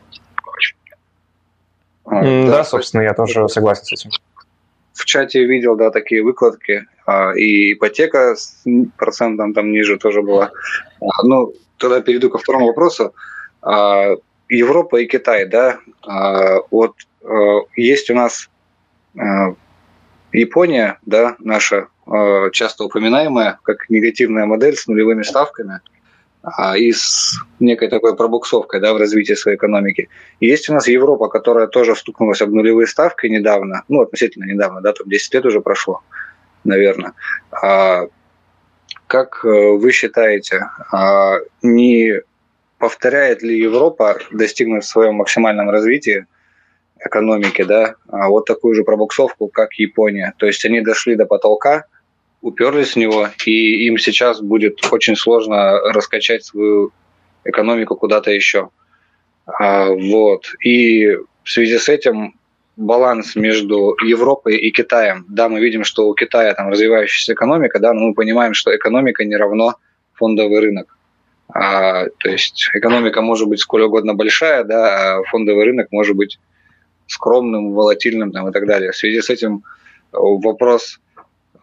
А, 2.07 2.23
да, 2.23 2.47
да, 2.47 2.65
собственно, 2.65 3.03
я 3.03 3.13
тоже 3.13 3.47
согласен 3.51 3.85
с 3.85 3.93
этим. 3.93 4.11
В 4.95 5.05
чате 5.05 5.45
видел, 5.45 5.77
да, 5.77 5.91
такие 5.91 6.23
выкладки, 6.23 6.87
а, 7.05 7.33
и 7.33 7.75
ипотека 7.75 8.37
с 8.37 8.65
процентом 8.97 9.53
там 9.53 9.71
ниже 9.71 9.99
тоже 9.99 10.23
была. 10.23 10.51
А, 11.03 11.23
ну, 11.25 11.53
тогда 11.77 12.01
перейду 12.01 12.31
ко 12.31 12.39
второму 12.39 12.69
вопросу. 12.69 13.13
Европа 14.49 14.97
и 14.97 15.07
Китай, 15.07 15.45
да, 15.45 15.79
вот 16.71 16.95
Э, 16.95 17.12
есть 17.77 18.11
у 18.11 18.15
нас 18.15 18.51
э, 19.15 19.21
Япония, 20.33 20.99
да, 21.05 21.37
наша 21.39 21.89
э, 22.07 22.51
часто 22.53 22.85
упоминаемая 22.85 23.59
как 23.63 23.89
негативная 23.91 24.47
модель 24.47 24.77
с 24.77 24.87
нулевыми 24.87 25.23
ставками 25.23 25.81
а, 26.43 26.77
и 26.77 26.91
с 26.93 27.39
некой 27.61 27.89
такой 27.89 28.17
пробуксовкой 28.17 28.81
да, 28.81 28.95
в 28.95 28.97
развитии 28.97 29.35
своей 29.35 29.57
экономики. 29.57 30.09
И 30.41 30.47
есть 30.47 30.69
у 30.69 30.73
нас 30.73 30.89
Европа, 30.89 31.29
которая 31.29 31.67
тоже 31.67 31.95
стукнулась 31.95 32.43
об 32.43 32.51
нулевые 32.51 32.87
ставки 32.87 33.27
недавно, 33.27 33.85
ну, 33.89 34.01
относительно 34.01 34.45
недавно, 34.45 34.81
да, 34.81 34.93
там 34.93 35.09
10 35.09 35.35
лет 35.35 35.47
уже 35.47 35.61
прошло, 35.61 36.03
наверное. 36.65 37.13
А, 37.51 38.09
как 39.07 39.45
вы 39.45 39.93
считаете, 39.93 40.67
а, 40.91 41.37
не 41.61 42.23
повторяет 42.79 43.43
ли 43.43 43.61
Европа, 43.61 44.19
достигнув 44.33 44.83
в 44.83 44.89
своем 44.89 45.15
максимальном 45.15 45.71
развитии, 45.71 46.27
экономики, 47.05 47.63
да, 47.63 47.95
а 48.09 48.29
вот 48.29 48.47
такую 48.47 48.75
же 48.75 48.85
пробуксовку, 48.85 49.49
как 49.49 49.75
Япония. 49.75 50.35
То 50.39 50.47
есть 50.47 50.65
они 50.65 50.81
дошли 50.81 51.17
до 51.17 51.27
потолка, 51.27 51.85
уперлись 52.41 52.93
в 52.93 52.97
него, 52.97 53.29
и 53.47 53.87
им 53.87 53.99
сейчас 53.99 54.41
будет 54.41 54.81
очень 54.93 55.17
сложно 55.17 55.79
раскачать 55.93 56.45
свою 56.45 56.93
экономику 57.45 57.97
куда-то 57.97 58.31
еще. 58.31 58.71
А, 59.47 59.89
вот. 59.89 60.47
И 60.65 61.17
в 61.45 61.51
связи 61.51 61.79
с 61.79 61.89
этим 61.89 62.35
баланс 62.77 63.37
между 63.37 63.97
Европой 64.03 64.57
и 64.57 64.71
Китаем. 64.71 65.25
Да, 65.29 65.49
мы 65.49 65.61
видим, 65.61 65.85
что 65.85 66.09
у 66.09 66.15
Китая 66.15 66.55
там 66.55 66.71
развивающаяся 66.71 67.35
экономика, 67.35 67.79
да, 67.79 67.93
но 67.93 68.09
мы 68.09 68.15
понимаем, 68.15 68.55
что 68.55 68.75
экономика 68.75 69.25
не 69.25 69.37
равно 69.37 69.75
фондовый 70.15 70.61
рынок. 70.61 70.97
А, 71.55 72.07
то 72.19 72.31
есть 72.31 72.71
экономика 72.73 73.21
может 73.21 73.49
быть 73.49 73.61
сколь 73.61 73.83
угодно 73.83 74.15
большая, 74.15 74.65
да, 74.65 75.19
а 75.19 75.23
фондовый 75.25 75.67
рынок 75.67 75.89
может 75.91 76.17
быть 76.17 76.39
скромным, 77.07 77.73
волатильным 77.73 78.33
там, 78.33 78.49
и 78.49 78.53
так 78.53 78.67
далее. 78.67 78.93
В 78.93 78.97
связи 78.97 79.21
с 79.21 79.31
этим 79.31 79.65
э, 80.13 80.17
вопрос, 80.17 81.01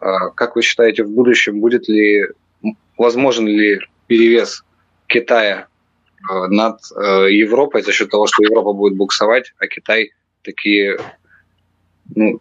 э, 0.00 0.06
как 0.34 0.56
вы 0.56 0.62
считаете, 0.62 1.04
в 1.04 1.10
будущем 1.10 1.60
будет 1.60 1.88
ли, 1.88 2.26
возможен 2.96 3.46
ли 3.46 3.80
перевес 4.06 4.64
Китая 5.06 5.66
э, 6.30 6.46
над 6.48 6.80
Европой 7.30 7.82
за 7.82 7.92
счет 7.92 8.10
того, 8.10 8.26
что 8.26 8.42
Европа 8.42 8.72
будет 8.72 8.96
буксовать, 8.96 9.52
а 9.58 9.66
Китай 9.66 10.12
такие, 10.42 10.98
ну, 12.14 12.40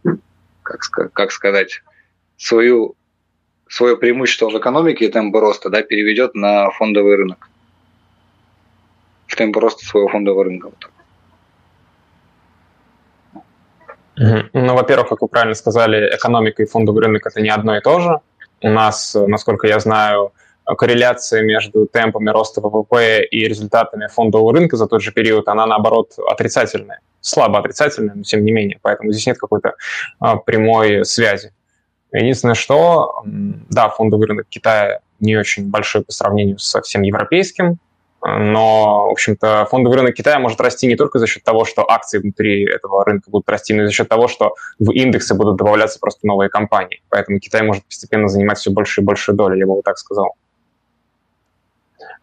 как, 0.64 1.12
как 1.14 1.32
сказать, 1.32 1.82
свою, 2.38 2.96
свое 3.68 3.98
преимущество 3.98 4.50
в 4.50 4.58
экономике 4.58 5.06
и 5.06 5.12
темпы 5.12 5.40
роста 5.40 5.70
да, 5.70 5.82
переведет 5.82 6.36
на 6.36 6.70
фондовый 6.72 7.16
рынок. 7.16 7.50
В 9.28 9.36
темпы 9.36 9.60
роста 9.60 9.86
своего 9.86 10.08
фондового 10.10 10.46
рынка. 10.46 10.66
Вот 10.66 10.80
так. 10.80 10.92
Ну, 14.20 14.76
во-первых, 14.76 15.10
как 15.10 15.22
вы 15.22 15.28
правильно 15.28 15.56
сказали, 15.56 16.16
экономика 16.16 16.62
и 16.62 16.66
фондовый 16.66 17.04
рынок– 17.04 17.26
это 17.26 17.42
не 17.42 17.50
одно 17.50 17.78
и 17.78 17.82
то 17.82 18.00
же. 18.00 18.20
У 18.62 18.70
нас, 18.70 19.16
насколько 19.16 19.68
я 19.68 19.80
знаю, 19.80 20.34
корреляция 20.76 21.42
между 21.42 21.86
темпами 21.86 22.30
роста 22.30 22.62
ВВП 22.62 23.24
и 23.24 23.48
результатами 23.48 24.08
фондового 24.08 24.54
рынка 24.54 24.76
за 24.78 24.88
тот 24.88 25.02
же 25.02 25.12
период, 25.12 25.48
она, 25.48 25.66
наоборот, 25.66 26.14
отрицательная. 26.28 27.00
слабо 27.22 27.60
отрицательное, 27.60 28.16
но 28.16 28.24
тем 28.24 28.44
не 28.44 28.52
менее, 28.52 28.80
поэтому 28.82 29.12
здесь 29.12 29.28
нет 29.28 29.38
какой-то 29.38 29.76
а, 30.20 30.38
прямой 30.38 31.06
связи. 31.06 31.52
Единственное, 32.12 32.56
что, 32.56 33.24
да, 33.26 33.90
фондовый 33.90 34.28
рынок 34.28 34.48
Китая 34.50 35.00
не 35.20 35.38
очень 35.38 35.70
большой 35.70 36.04
по 36.04 36.12
сравнению 36.12 36.58
со 36.58 36.82
всем 36.82 37.02
европейским, 37.04 37.78
но, 38.22 39.08
в 39.08 39.12
общем-то, 39.12 39.66
фондовый 39.70 39.98
рынок 39.98 40.14
Китая 40.14 40.40
может 40.40 40.60
расти 40.60 40.88
не 40.88 40.96
только 40.96 41.20
за 41.20 41.28
счет 41.28 41.44
того, 41.44 41.64
что 41.64 41.90
акции 41.90 42.18
внутри 42.18 42.66
этого 42.66 43.06
рынка 43.06 43.30
будут 43.30 43.50
расти, 43.50 43.74
но 43.74 43.84
и 43.84 43.86
за 43.86 43.92
счет 43.92 44.10
того, 44.10 44.28
что 44.28 44.56
в 44.78 44.92
индексы 44.92 45.36
будут 45.36 45.56
добавляться 45.56 46.00
просто 46.00 46.28
новые 46.28 46.50
компании. 46.50 47.02
Поэтому 47.10 47.40
Китай 47.40 47.62
может 47.62 47.86
постепенно 47.86 48.28
занимать 48.28 48.58
все 48.58 48.72
больше 48.72 49.02
и 49.02 49.04
больше 49.04 49.32
доли, 49.32 49.58
я 49.58 49.66
бы 49.66 49.76
вот 49.76 49.86
так 49.86 49.98
сказал. 49.98 50.36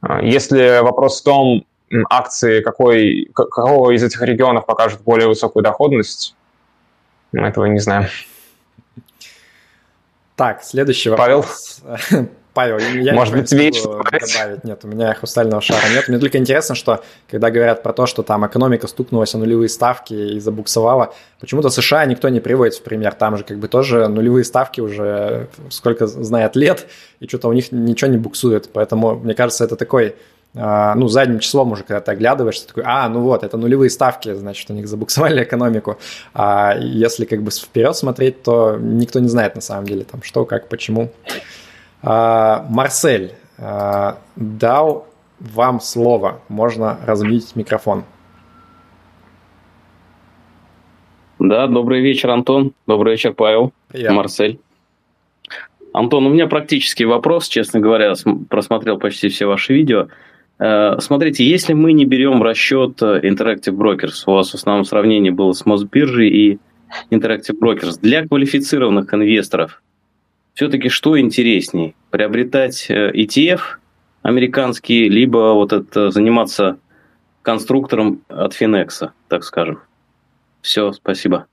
А, 0.03 0.21
если 0.21 0.83
вопрос 0.83 1.21
в 1.21 1.25
том, 1.25 1.67
акции 2.11 2.61
какой, 2.61 3.31
какого 3.35 3.93
из 3.93 4.03
этих 4.03 4.21
регионов 4.21 4.67
покажут 4.67 5.01
более 5.03 5.29
высокую 5.29 5.63
доходность, 5.63 6.37
мы 7.33 7.49
этого 7.49 7.65
не 7.67 7.79
знаем. 7.79 8.07
Так, 10.35 10.63
следующий 10.63 11.09
вопрос. 11.09 11.83
Павел? 11.83 12.29
Павел, 12.57 12.79
я 12.79 13.13
Может 13.13 13.35
быть, 13.35 13.51
тебе 13.51 13.71
добавить. 13.71 14.65
Нет, 14.65 14.81
у 14.83 14.89
меня 14.89 15.13
хрустального 15.13 15.61
шара 15.61 15.83
нет. 15.93 16.09
Мне 16.09 16.19
только 16.19 16.39
интересно, 16.39 16.75
что 16.75 17.05
когда 17.31 17.51
говорят 17.51 17.83
про 17.83 17.93
то, 17.93 18.07
что 18.07 18.23
там 18.23 18.47
экономика 18.47 18.87
стукнулась 18.87 19.35
о 19.35 19.39
нулевые 19.39 19.69
ставки 19.69 20.15
и 20.15 20.41
забуксовала, 20.41 21.13
почему-то 21.39 21.69
США 21.69 22.07
никто 22.07 22.31
не 22.31 22.41
приводит 22.41 22.77
в 22.77 22.83
пример. 22.83 23.13
Там 23.13 23.37
же 23.37 23.45
как 23.45 23.59
бы 23.59 23.69
тоже 23.69 24.09
нулевые 24.09 24.43
ставки 24.43 24.81
уже 24.81 25.49
сколько 25.69 26.07
знает 26.07 26.57
лет, 26.57 26.87
и 27.21 27.29
что-то 27.29 27.49
у 27.49 27.53
них 27.53 27.73
ничего 27.73 28.11
не 28.11 28.17
буксует. 28.17 28.71
Поэтому, 28.73 29.17
мне 29.17 29.35
кажется, 29.35 29.63
это 29.63 29.77
такой 29.77 30.15
а, 30.55 30.95
ну, 30.95 31.09
задним 31.09 31.41
числом 31.41 31.73
уже, 31.73 31.83
когда 31.83 32.01
ты 32.01 32.13
оглядываешься, 32.13 32.67
такой, 32.67 32.85
а, 32.87 33.07
ну 33.11 33.21
вот, 33.21 33.45
это 33.45 33.59
нулевые 33.59 33.91
ставки, 33.91 34.33
значит, 34.33 34.71
у 34.71 34.73
них 34.73 34.89
забуксовали 34.89 35.43
экономику. 35.43 35.99
А 36.33 36.75
если 36.79 37.27
как 37.27 37.43
бы 37.43 37.51
вперед 37.51 37.95
смотреть, 37.95 38.43
то 38.43 38.79
никто 38.81 39.21
не 39.21 39.29
знает 39.29 39.57
на 39.57 39.61
самом 39.61 39.87
деле, 39.87 40.05
там, 40.05 40.23
что, 40.23 40.47
как, 40.47 40.69
почему. 40.69 41.11
А, 42.03 42.67
Марсель, 42.69 43.33
а, 43.59 44.19
дал 44.37 45.07
вам 45.41 45.81
слово. 45.81 46.41
Можно 46.49 46.99
размьютить 47.05 47.57
микрофон. 47.57 48.05
Да, 51.39 51.67
добрый 51.67 52.01
вечер, 52.01 52.31
Антон. 52.31 52.73
Добрый 52.87 53.13
вечер, 53.15 53.35
Павел. 53.35 53.73
Привет. 53.89 54.13
Марсель. 54.13 54.59
Антон, 55.93 56.27
у 56.27 56.31
меня 56.31 56.47
практический 56.47 57.05
вопрос, 57.07 57.49
честно 57.49 57.81
говоря, 57.81 58.15
просмотрел 58.51 58.99
почти 58.99 59.29
все 59.29 59.47
ваши 59.47 59.73
видео. 59.73 60.09
Э, 60.59 60.99
смотрите, 61.01 61.45
если 61.45 61.73
мы 61.73 61.93
не 61.93 62.05
берем 62.05 62.39
в 62.39 62.43
расчет 62.43 63.01
э, 63.03 63.21
Interactive 63.23 63.75
Brokers, 63.75 64.25
у 64.27 64.33
вас 64.33 64.51
в 64.51 64.55
основном 64.55 64.85
сравнение 64.85 65.33
было 65.33 65.53
с 65.53 65.65
Мосбиржей 65.65 66.29
и 66.29 66.59
Interactive 67.11 67.59
Brokers, 67.61 67.99
для 68.01 68.27
квалифицированных 68.27 69.13
инвесторов 69.13 69.83
все-таки 70.57 70.89
что 70.89 71.21
интересней? 71.21 71.95
Приобретать 72.11 72.87
э, 72.89 73.13
ETF 73.13 73.61
американский, 74.23 75.09
либо 75.09 75.53
вот 75.53 75.73
это 75.73 76.11
заниматься 76.11 76.79
конструктором 77.43 78.25
от 78.29 78.55
Финекса, 78.55 79.13
так 79.29 79.45
скажем. 79.45 79.83
Все, 80.63 80.93
спасибо. 80.93 81.47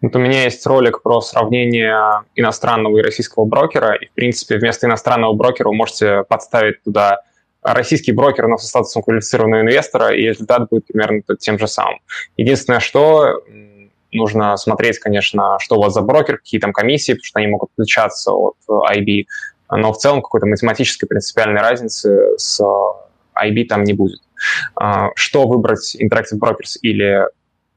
Вот 0.00 0.14
у 0.16 0.18
меня 0.20 0.44
есть 0.44 0.64
ролик 0.66 1.02
про 1.02 1.20
сравнение 1.20 2.22
иностранного 2.36 2.98
и 2.98 3.02
российского 3.02 3.44
брокера, 3.44 3.94
и, 3.94 4.06
в 4.06 4.12
принципе, 4.12 4.56
вместо 4.58 4.86
иностранного 4.86 5.34
брокера 5.34 5.68
вы 5.68 5.74
можете 5.74 6.24
подставить 6.28 6.82
туда 6.84 7.22
российский 7.60 8.12
брокер, 8.12 8.46
но 8.46 8.56
со 8.56 8.68
статусом 8.68 9.02
квалифицированного 9.02 9.62
инвестора, 9.62 10.14
и 10.14 10.22
результат 10.22 10.70
будет 10.70 10.86
примерно 10.86 11.22
тем 11.38 11.58
же 11.58 11.66
самым. 11.66 11.98
Единственное, 12.36 12.80
что 12.80 13.42
нужно 14.12 14.56
смотреть, 14.56 14.98
конечно, 14.98 15.58
что 15.58 15.76
у 15.76 15.82
вас 15.82 15.94
за 15.94 16.02
брокер, 16.02 16.38
какие 16.38 16.60
там 16.60 16.72
комиссии, 16.72 17.12
потому 17.12 17.24
что 17.24 17.38
они 17.38 17.48
могут 17.48 17.70
отличаться 17.76 18.32
от 18.32 18.56
э, 18.68 18.72
IB, 18.98 19.24
но 19.70 19.92
в 19.92 19.98
целом 19.98 20.22
какой-то 20.22 20.46
математической 20.46 21.06
принципиальной 21.06 21.60
разницы 21.60 22.36
с 22.36 22.60
э, 22.60 23.46
IB 23.46 23.64
там 23.66 23.84
не 23.84 23.92
будет. 23.92 24.20
А, 24.74 25.10
что 25.14 25.46
выбрать 25.46 25.96
Interactive 26.00 26.38
Brokers 26.40 26.78
или 26.82 27.26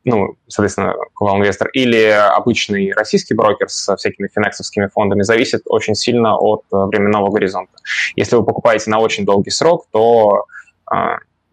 ну, 0.06 0.36
соответственно, 0.50 0.96
Coval 1.18 1.40
Investor, 1.40 1.68
или 1.72 2.10
обычный 2.10 2.92
российский 2.92 3.36
брокер 3.36 3.70
со 3.70 3.96
всякими 3.96 4.28
финексовскими 4.28 4.88
фондами, 4.88 5.22
зависит 5.22 5.62
очень 5.66 5.96
сильно 5.96 6.36
от 6.36 6.64
э, 6.74 6.76
временного 6.76 7.32
горизонта. 7.32 7.74
Если 8.18 8.36
вы 8.36 8.44
покупаете 8.44 8.90
на 8.90 9.00
очень 9.00 9.24
долгий 9.24 9.52
срок, 9.52 9.88
то 9.92 10.46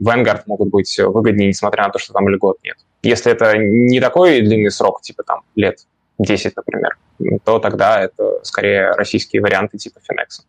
Vanguard 0.02 0.42
могут 0.46 0.70
быть 0.70 0.98
выгоднее, 0.98 1.48
несмотря 1.48 1.84
на 1.84 1.90
то, 1.90 1.98
что 2.00 2.12
там 2.12 2.28
льгот 2.28 2.58
нет. 2.64 2.76
Если 3.02 3.32
это 3.32 3.56
не 3.56 4.00
такой 4.00 4.40
длинный 4.42 4.70
срок, 4.70 5.02
типа 5.02 5.22
там 5.22 5.40
лет 5.56 5.86
10, 6.18 6.54
например, 6.56 6.98
то 7.44 7.58
тогда 7.58 8.00
это 8.00 8.40
скорее 8.42 8.90
российские 8.92 9.42
варианты 9.42 9.78
типа 9.78 9.98
Finex. 9.98 10.44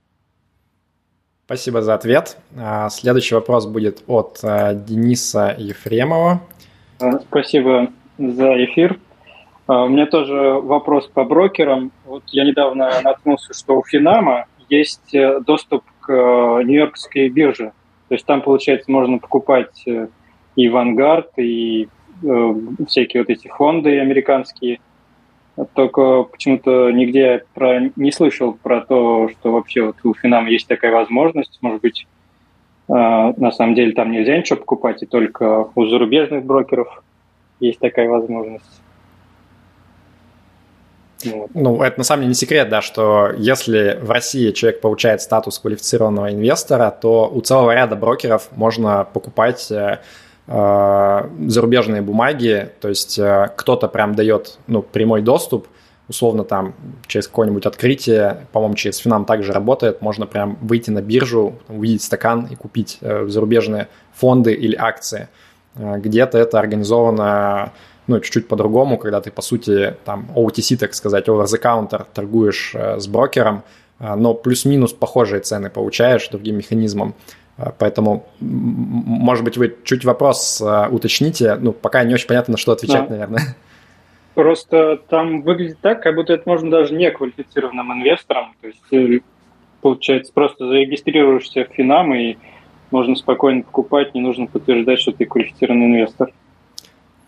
Спасибо 1.46 1.82
за 1.82 1.94
ответ. 1.94 2.38
А, 2.58 2.90
следующий 2.90 3.36
вопрос 3.36 3.66
будет 3.66 4.04
от 4.08 4.40
а, 4.44 4.74
Дениса 4.74 5.56
Ефремова. 5.58 6.42
А, 7.00 7.20
спасибо 7.20 7.92
за 8.18 8.64
эфир. 8.66 9.00
У 9.68 9.88
меня 9.88 10.06
тоже 10.06 10.34
вопрос 10.34 11.08
по 11.08 11.24
брокерам. 11.24 11.92
Вот 12.06 12.24
я 12.28 12.44
недавно 12.44 12.90
наткнулся, 13.04 13.54
что 13.54 13.78
у 13.78 13.84
Финама 13.84 14.48
есть 14.72 15.14
э, 15.14 15.40
доступ 15.46 15.84
к 16.00 16.12
э, 16.12 16.64
Нью-Йоркской 16.64 17.30
бирже. 17.30 17.74
То 18.08 18.16
есть 18.16 18.26
там, 18.26 18.42
получается, 18.42 18.92
можно 18.92 19.20
покупать 19.20 19.84
э, 19.86 20.08
и 20.56 20.68
Vanguard, 20.68 21.28
и 21.38 21.88
всякие 22.88 23.24
вот 23.24 23.30
эти 23.30 23.48
фонды 23.48 24.00
американские. 24.00 24.80
Только 25.74 26.24
почему-то 26.24 26.92
нигде 26.92 27.44
про, 27.54 27.92
не 27.96 28.12
слышал 28.12 28.54
про 28.54 28.82
то, 28.82 29.30
что 29.30 29.52
вообще 29.52 29.84
вот 29.84 29.98
у 30.04 30.14
Финам 30.14 30.48
есть 30.48 30.68
такая 30.68 30.92
возможность. 30.92 31.58
Может 31.62 31.82
быть, 31.82 32.08
э, 32.88 32.94
на 32.94 33.52
самом 33.52 33.76
деле 33.76 33.92
там 33.92 34.12
нельзя 34.12 34.38
ничего 34.38 34.60
покупать, 34.60 35.04
и 35.04 35.06
только 35.06 35.68
у 35.76 35.86
зарубежных 35.86 36.46
брокеров 36.46 37.04
есть 37.60 37.80
такая 37.80 38.10
возможность. 38.10 38.82
Ну, 41.54 41.82
это 41.84 42.00
на 42.00 42.04
самом 42.04 42.22
деле 42.22 42.30
не 42.30 42.36
секрет, 42.36 42.70
да, 42.70 42.82
что 42.82 43.32
если 43.38 44.00
в 44.02 44.10
России 44.10 44.52
человек 44.52 44.82
получает 44.82 45.22
статус 45.22 45.60
квалифицированного 45.60 46.32
инвестора, 46.32 46.90
то 46.90 47.30
у 47.32 47.42
целого 47.42 47.72
ряда 47.74 47.96
брокеров 47.96 48.50
можно 48.56 49.06
покупать 49.12 49.72
э, 49.72 49.76
э 49.76 49.98
зарубежные 50.48 52.02
бумаги, 52.02 52.70
то 52.82 52.90
есть 52.90 53.18
э, 53.20 53.52
кто-то 53.56 53.88
прям 53.88 54.16
дает 54.16 54.58
ну, 54.68 54.82
прямой 54.82 55.22
доступ, 55.22 55.68
условно 56.10 56.44
там 56.44 56.74
через 57.08 57.28
какое-нибудь 57.28 57.66
открытие, 57.66 58.48
по-моему, 58.52 58.76
через 58.76 58.98
Финам 58.98 59.26
также 59.26 59.54
работает, 59.54 60.02
можно 60.02 60.26
прям 60.26 60.58
выйти 60.62 60.90
на 60.90 61.02
биржу, 61.02 61.54
увидеть 61.70 62.04
стакан 62.04 62.48
и 62.52 62.56
купить 62.56 62.98
э, 63.02 63.28
зарубежные 63.28 63.88
фонды 64.14 64.54
или 64.54 64.76
акции. 64.76 65.30
Э, 65.76 65.98
где-то 66.00 66.38
это 66.38 66.60
организовано 66.60 67.72
ну, 68.08 68.20
чуть-чуть 68.20 68.48
по-другому, 68.48 68.98
когда 68.98 69.22
ты, 69.22 69.32
по 69.32 69.42
сути, 69.42 69.96
там, 70.06 70.30
OTC, 70.36 70.78
так 70.78 70.94
сказать, 70.94 71.28
over 71.28 71.46
the 71.46 71.62
counter 71.62 72.06
торгуешь 72.14 72.74
э, 72.76 73.00
с 73.00 73.08
брокером, 73.08 73.64
э, 74.00 74.16
но 74.16 74.34
плюс-минус 74.34 74.94
похожие 74.94 75.42
цены 75.42 75.70
получаешь 75.70 76.28
другим 76.30 76.58
механизмом. 76.58 77.16
Э, 77.58 77.72
поэтому, 77.78 78.28
может 78.40 79.44
быть, 79.44 79.58
вы 79.58 79.76
чуть 79.84 80.06
вопрос 80.06 80.62
э, 80.62 80.88
уточните. 80.90 81.56
Ну, 81.56 81.72
пока 81.72 82.04
не 82.04 82.14
очень 82.14 82.28
понятно, 82.28 82.54
на 82.54 82.58
что 82.58 82.72
отвечать, 82.72 83.08
да. 83.08 83.12
наверное. 83.12 83.56
Просто 84.34 84.98
там 85.10 85.42
выглядит 85.42 85.80
так, 85.82 86.02
как 86.02 86.16
будто 86.16 86.34
это 86.34 86.44
можно 86.46 86.72
даже 86.72 86.94
не 86.94 87.12
квалифицированным 87.12 87.92
инвесторам. 87.94 88.54
То 88.62 88.68
есть, 88.68 88.94
э, 88.94 89.20
получается, 89.82 90.32
просто 90.34 90.68
зарегистрируешься 90.68 91.66
в 91.66 91.74
Финам, 91.74 92.14
и 92.14 92.38
можно 92.92 93.16
спокойно 93.16 93.64
покупать, 93.64 94.14
не 94.14 94.22
нужно 94.22 94.48
подтверждать, 94.48 95.00
что 95.00 95.12
ты 95.12 95.26
квалифицированный 95.26 95.88
инвестор. 95.88 96.32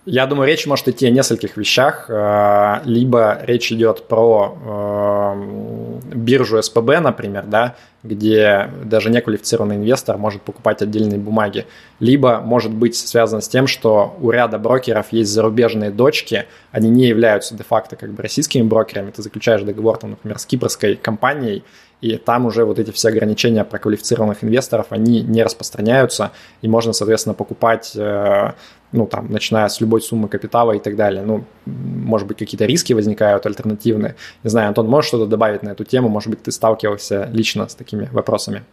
Я 0.05 0.25
думаю, 0.27 0.49
речь 0.49 0.65
может 0.67 0.89
идти 0.89 1.07
о 1.07 1.11
нескольких 1.11 1.55
вещах. 1.55 2.09
Э, 2.09 2.81
либо 2.83 3.39
речь 3.43 3.71
идет 3.71 4.05
про 4.09 4.57
э, 4.61 6.13
биржу 6.13 6.61
СПБ, 6.61 6.99
например, 6.99 7.45
да, 7.45 7.75
где 8.03 8.69
даже 8.83 9.09
неквалифицированный 9.09 9.77
инвестор 9.77 10.17
может 10.17 10.41
покупать 10.41 10.81
отдельные 10.81 11.19
бумаги. 11.19 11.65
Либо 12.01 12.41
может 12.41 12.73
быть 12.73 12.97
связано 12.97 13.41
с 13.41 13.47
тем, 13.47 13.65
что 13.65 14.17
у 14.19 14.29
ряда 14.29 14.59
брокеров 14.59 15.07
есть 15.11 15.31
зарубежные 15.31 15.89
дочки, 15.89 16.47
они 16.73 16.89
не 16.89 17.05
являются 17.05 17.55
де-факто 17.55 17.95
как 17.95 18.11
бы 18.11 18.21
российскими 18.23 18.63
брокерами. 18.63 19.11
Ты 19.11 19.21
заключаешь 19.21 19.61
договор, 19.61 19.97
там, 19.97 20.11
например, 20.11 20.37
с 20.37 20.45
кипрской 20.45 20.95
компанией, 20.97 21.63
и 22.03 22.17
там 22.17 22.45
уже 22.45 22.65
вот 22.65 22.79
эти 22.79 22.91
все 22.91 23.07
ограничения 23.07 23.63
про 23.63 23.79
квалифицированных 23.79 24.43
инвесторов, 24.43 24.87
они 24.89 25.21
не 25.21 25.41
распространяются, 25.41 26.31
и 26.61 26.67
можно, 26.67 26.91
соответственно, 26.91 27.33
покупать 27.33 27.93
э, 27.95 28.51
ну, 28.91 29.07
там, 29.07 29.31
начиная 29.31 29.69
с 29.69 29.79
любой 29.79 30.01
суммы 30.01 30.27
капитала 30.27 30.73
и 30.73 30.79
так 30.79 30.97
далее. 30.97 31.23
Ну, 31.23 31.45
может 31.65 32.27
быть, 32.27 32.39
какие-то 32.39 32.65
риски 32.65 32.91
возникают 32.91 33.45
альтернативные. 33.45 34.15
Не 34.43 34.49
знаю, 34.49 34.67
Антон, 34.67 34.89
можешь 34.89 35.07
что-то 35.07 35.27
добавить 35.27 35.63
на 35.63 35.69
эту 35.69 35.85
тему? 35.85 36.09
Может 36.09 36.29
быть, 36.29 36.43
ты 36.43 36.51
сталкивался 36.51 37.29
лично 37.31 37.69
с 37.69 37.75
такими 37.75 38.09
вопросами? 38.11 38.63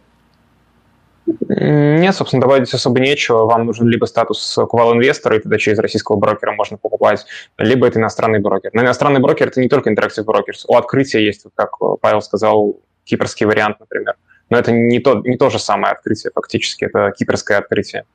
Нет, 1.47 2.13
собственно, 2.13 2.41
добавить 2.41 2.73
особо 2.73 2.99
нечего. 2.99 3.45
Вам 3.45 3.65
нужен 3.65 3.87
либо 3.87 4.03
статус 4.03 4.59
кувал-инвестора, 4.69 5.37
и 5.37 5.39
тогда 5.39 5.57
через 5.57 5.79
российского 5.79 6.17
брокера 6.17 6.51
можно 6.51 6.75
покупать, 6.75 7.25
либо 7.57 7.87
это 7.87 7.97
иностранный 7.97 8.39
брокер. 8.39 8.71
Но 8.73 8.81
иностранный 8.81 9.21
брокер– 9.21 9.47
это 9.49 9.61
не 9.61 9.69
только 9.69 9.89
Interactive 9.89 10.25
Brokers. 10.25 10.65
У 10.67 10.75
открытия 10.75 11.25
есть, 11.25 11.45
как 11.55 11.77
Павел 12.01 12.21
сказал, 12.21 12.81
кипрский 13.03 13.45
вариант, 13.45 13.79
например. 13.79 14.15
Но 14.49 14.57
это 14.57 14.71
не 14.71 14.99
то, 14.99 15.21
не 15.23 15.37
то 15.37 15.49
же 15.49 15.59
самое 15.59 15.93
открытие 15.93 16.31
фактически, 16.33 16.85
это 16.85 17.11
кипрское 17.17 17.57
открытие. 17.57 18.05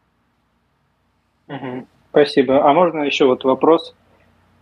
Спасибо. 2.10 2.68
А 2.68 2.72
можно 2.72 3.02
еще 3.02 3.26
вот 3.26 3.44
вопрос? 3.44 3.94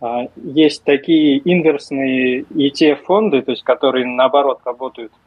А, 0.01 0.27
есть 0.35 0.83
такие 0.83 1.41
инверсные 1.49 2.41
ETF-фонды, 2.41 3.41
то 3.41 3.51
есть 3.51 3.63
которые 3.63 4.05
наоборот 4.05 4.61
работают– 4.65 5.11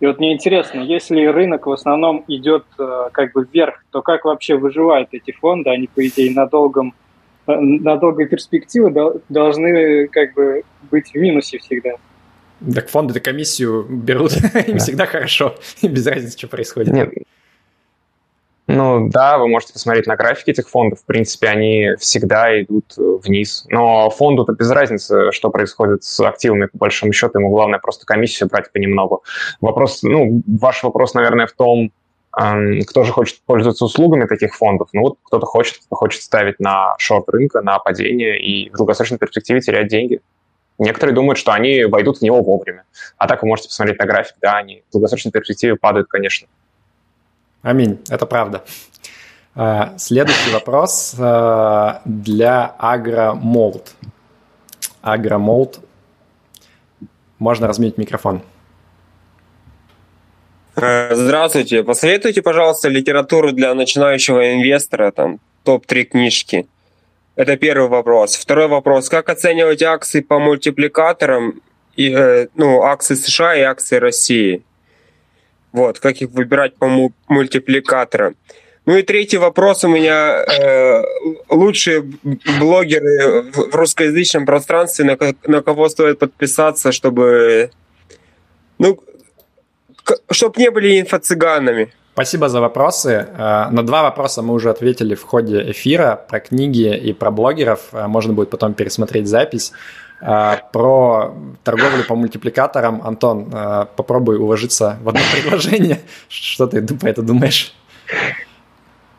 и 0.00 0.06
вот 0.06 0.18
мне 0.18 0.32
интересно, 0.32 0.80
если 0.80 1.24
рынок 1.26 1.66
в 1.66 1.72
основном 1.72 2.24
идет 2.28 2.64
э, 2.78 3.08
как 3.12 3.32
бы 3.32 3.44
вверх, 3.44 3.84
то 3.90 4.00
как 4.00 4.24
вообще 4.24 4.56
выживают 4.56 5.08
эти 5.12 5.32
фонды? 5.32 5.70
Они, 5.70 5.88
по 5.88 6.06
идее, 6.06 6.32
на 6.32 6.46
долгом 6.46 6.94
э, 7.48 7.58
на 7.58 7.96
долгой 7.96 8.26
перспективе 8.26 8.92
должны 9.28 10.06
как 10.06 10.34
бы 10.34 10.62
быть 10.90 11.10
в 11.10 11.16
минусе 11.16 11.58
всегда. 11.58 11.94
Так 12.74 12.88
фонды-то 12.88 13.20
комиссию 13.20 13.86
берут, 13.88 14.32
им 14.66 14.78
всегда 14.78 15.06
хорошо, 15.06 15.56
без 15.82 16.06
разницы, 16.06 16.36
что 16.36 16.48
происходит. 16.48 16.92
Нет, 16.92 17.10
ну 18.68 19.08
да, 19.08 19.38
вы 19.38 19.48
можете 19.48 19.72
посмотреть 19.72 20.06
на 20.06 20.16
графики 20.16 20.50
этих 20.50 20.68
фондов. 20.68 21.00
В 21.00 21.06
принципе, 21.06 21.48
они 21.48 21.94
всегда 21.98 22.60
идут 22.60 22.92
э, 22.98 23.02
вниз. 23.24 23.64
Но 23.70 24.10
фонду-то 24.10 24.52
без 24.52 24.70
разницы, 24.70 25.32
что 25.32 25.48
происходит 25.48 26.04
с 26.04 26.20
активами, 26.20 26.66
по 26.66 26.76
большому 26.76 27.14
счету. 27.14 27.38
Ему 27.38 27.48
главное 27.48 27.78
просто 27.78 28.04
комиссию 28.04 28.50
брать 28.50 28.70
понемногу. 28.70 29.24
Вопрос, 29.62 30.02
ну, 30.02 30.42
ваш 30.46 30.82
вопрос, 30.82 31.14
наверное, 31.14 31.46
в 31.46 31.52
том, 31.52 31.92
кто 32.30 33.04
же 33.04 33.12
хочет 33.12 33.40
пользоваться 33.46 33.84
услугами 33.84 34.26
таких 34.26 34.54
фондов. 34.54 34.90
Ну 34.92 35.00
вот 35.00 35.18
кто-то 35.24 35.46
хочет, 35.46 35.78
кто 35.78 35.96
хочет 35.96 36.22
ставить 36.22 36.60
на 36.60 36.94
шорт 36.98 37.28
рынка, 37.30 37.62
на 37.62 37.78
падение 37.78 38.40
и 38.40 38.70
в 38.70 38.76
долгосрочной 38.76 39.18
перспективе 39.18 39.60
терять 39.60 39.88
деньги. 39.88 40.20
Некоторые 40.78 41.14
думают, 41.14 41.38
что 41.38 41.52
они 41.52 41.84
войдут 41.84 42.18
в 42.18 42.22
него 42.22 42.40
вовремя. 42.42 42.84
А 43.16 43.26
так 43.26 43.42
вы 43.42 43.48
можете 43.48 43.68
посмотреть 43.68 43.98
на 43.98 44.06
график, 44.06 44.36
да, 44.40 44.58
они 44.58 44.84
в 44.88 44.92
долгосрочной 44.92 45.32
перспективе 45.32 45.76
падают, 45.76 46.08
конечно. 46.08 46.46
Аминь, 47.62 48.00
это 48.08 48.26
правда. 48.26 48.64
А, 49.56 49.94
следующий 49.98 50.52
вопрос 50.52 51.16
а, 51.18 52.00
для 52.04 52.66
Агромолд. 52.78 53.92
Агромолд. 55.02 55.80
Можно 57.40 57.66
разменить 57.66 57.98
микрофон. 57.98 58.42
Э, 60.76 61.12
здравствуйте. 61.12 61.82
Посоветуйте, 61.82 62.40
пожалуйста, 62.40 62.88
литературу 62.88 63.52
для 63.52 63.74
начинающего 63.74 64.54
инвестора, 64.54 65.10
там, 65.10 65.40
топ-3 65.64 66.04
книжки. 66.04 66.68
Это 67.38 67.56
первый 67.56 67.88
вопрос. 67.88 68.34
Второй 68.34 68.66
вопрос. 68.66 69.08
Как 69.08 69.28
оценивать 69.28 69.80
акции 69.80 70.22
по 70.22 70.40
мультипликаторам, 70.40 71.62
и, 71.94 72.12
э, 72.12 72.48
ну, 72.56 72.82
акции 72.82 73.14
США 73.14 73.54
и 73.54 73.60
акции 73.60 73.94
России? 73.98 74.64
Вот, 75.70 76.00
как 76.00 76.16
их 76.16 76.30
выбирать 76.30 76.74
по 76.74 77.12
мультипликаторам. 77.28 78.34
Ну 78.86 78.96
и 78.96 79.02
третий 79.02 79.36
вопрос 79.36 79.84
у 79.84 79.88
меня. 79.88 80.42
Э, 80.42 81.04
лучшие 81.48 82.02
блогеры 82.58 83.42
в 83.52 83.72
русскоязычном 83.72 84.44
пространстве, 84.44 85.04
на, 85.04 85.16
на 85.46 85.62
кого 85.62 85.88
стоит 85.88 86.18
подписаться, 86.18 86.90
чтобы... 86.90 87.70
Ну, 88.78 88.98
чтобы 90.32 90.60
не 90.60 90.72
были 90.72 91.00
инфо-цыганами. 91.00 91.92
Спасибо 92.18 92.48
за 92.48 92.60
вопросы. 92.60 93.28
Э, 93.38 93.68
на 93.70 93.86
два 93.86 94.02
вопроса 94.02 94.42
мы 94.42 94.52
уже 94.54 94.70
ответили 94.70 95.14
в 95.14 95.22
ходе 95.22 95.70
эфира 95.70 96.16
про 96.28 96.40
книги 96.40 96.92
и 96.96 97.12
про 97.12 97.30
блогеров. 97.30 97.90
Э, 97.92 98.08
можно 98.08 98.32
будет 98.32 98.50
потом 98.50 98.74
пересмотреть 98.74 99.28
запись. 99.28 99.72
А, 100.20 100.56
про 100.72 101.32
торговлю 101.62 102.02
по 102.08 102.16
мультипликаторам. 102.16 103.02
Антон, 103.04 103.52
попробуй 103.94 104.38
уложиться 104.38 104.98
в 105.00 105.08
одно 105.10 105.20
предложение. 105.40 106.00
Что 106.28 106.66
ты 106.66 106.82
по 106.82 107.06
это 107.06 107.22
думаешь? 107.22 107.72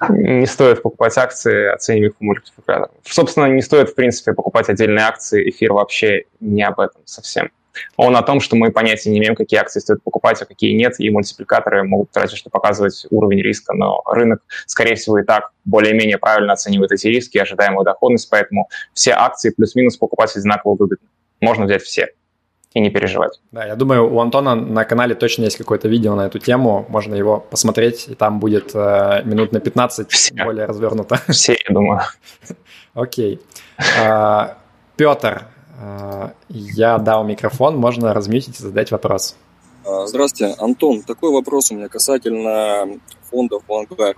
Не 0.10 0.46
стоит 0.46 0.82
покупать 0.82 1.18
акции, 1.18 1.74
оценивая 1.74 2.10
их 2.10 2.18
по 2.18 2.26
мультипликаторам. 2.26 2.92
Собственно, 3.06 3.46
не 3.46 3.62
стоит, 3.62 3.92
в 3.92 3.96
принципе, 3.96 4.34
покупать 4.34 4.68
отдельные 4.68 5.06
акции. 5.06 5.50
Эфир 5.50 5.72
вообще 5.72 6.26
не 6.42 6.64
об 6.64 6.82
этом 6.82 7.02
совсем. 7.06 7.50
Он 7.98 8.16
о 8.16 8.22
том, 8.22 8.40
что 8.40 8.56
мы 8.56 8.72
понятия 8.72 9.10
не 9.10 9.20
имеем, 9.20 9.36
какие 9.36 9.60
акции 9.60 9.80
стоит 9.80 10.04
покупать, 10.04 10.42
а 10.42 10.46
какие 10.46 10.74
нет, 10.74 11.00
и 11.00 11.10
мультипликаторы 11.10 11.84
могут 11.84 12.10
разве 12.16 12.38
что 12.38 12.50
показывать 12.50 13.06
уровень 13.10 13.42
риска, 13.42 13.74
но 13.74 14.02
рынок, 14.06 14.42
скорее 14.66 14.96
всего, 14.96 15.20
и 15.20 15.24
так 15.24 15.52
более-менее 15.66 16.18
правильно 16.18 16.54
оценивает 16.54 16.92
эти 16.92 17.08
риски 17.08 17.38
и 17.38 17.40
ожидаемую 17.40 17.84
доходность, 17.86 18.30
поэтому 18.30 18.70
все 18.94 19.12
акции 19.12 19.52
плюс-минус 19.52 19.98
покупать 19.98 20.36
одинаково 20.36 20.76
выгодно. 20.76 21.08
Можно 21.42 21.66
взять 21.66 21.84
все 21.84 22.10
и 22.74 22.80
не 22.80 22.90
переживать. 22.90 23.40
Да, 23.52 23.66
я 23.66 23.76
думаю, 23.76 24.12
у 24.14 24.20
Антона 24.20 24.56
на 24.56 24.86
канале 24.86 25.16
точно 25.16 25.44
есть 25.44 25.58
какое-то 25.58 25.88
видео 25.88 26.16
на 26.16 26.28
эту 26.28 26.40
тему, 26.40 26.86
можно 26.90 27.16
его 27.16 27.40
посмотреть, 27.40 28.08
и 28.10 28.16
там 28.16 28.40
будет 28.40 28.72
э, 28.76 29.22
минут 29.26 29.52
на 29.52 29.60
15 29.60 30.12
все. 30.12 30.34
более 30.44 30.66
развернуто. 30.66 31.20
Все, 31.30 31.54
я 31.54 31.74
думаю. 31.74 32.02
Окей. 32.94 33.40
А, 34.00 34.58
Петр, 34.98 35.46
я 36.50 36.98
дал 36.98 37.24
микрофон, 37.24 37.78
можно 37.78 38.14
размьютить 38.14 38.60
и 38.60 38.64
задать 38.64 38.92
вопрос. 38.92 39.36
А, 39.86 40.06
здравствуйте, 40.08 40.56
Антон. 40.60 41.02
Такой 41.02 41.32
вопрос 41.32 41.72
у 41.72 41.76
меня 41.76 41.88
касательно 41.88 43.00
фондов 43.30 43.64
Vanguard. 43.68 44.18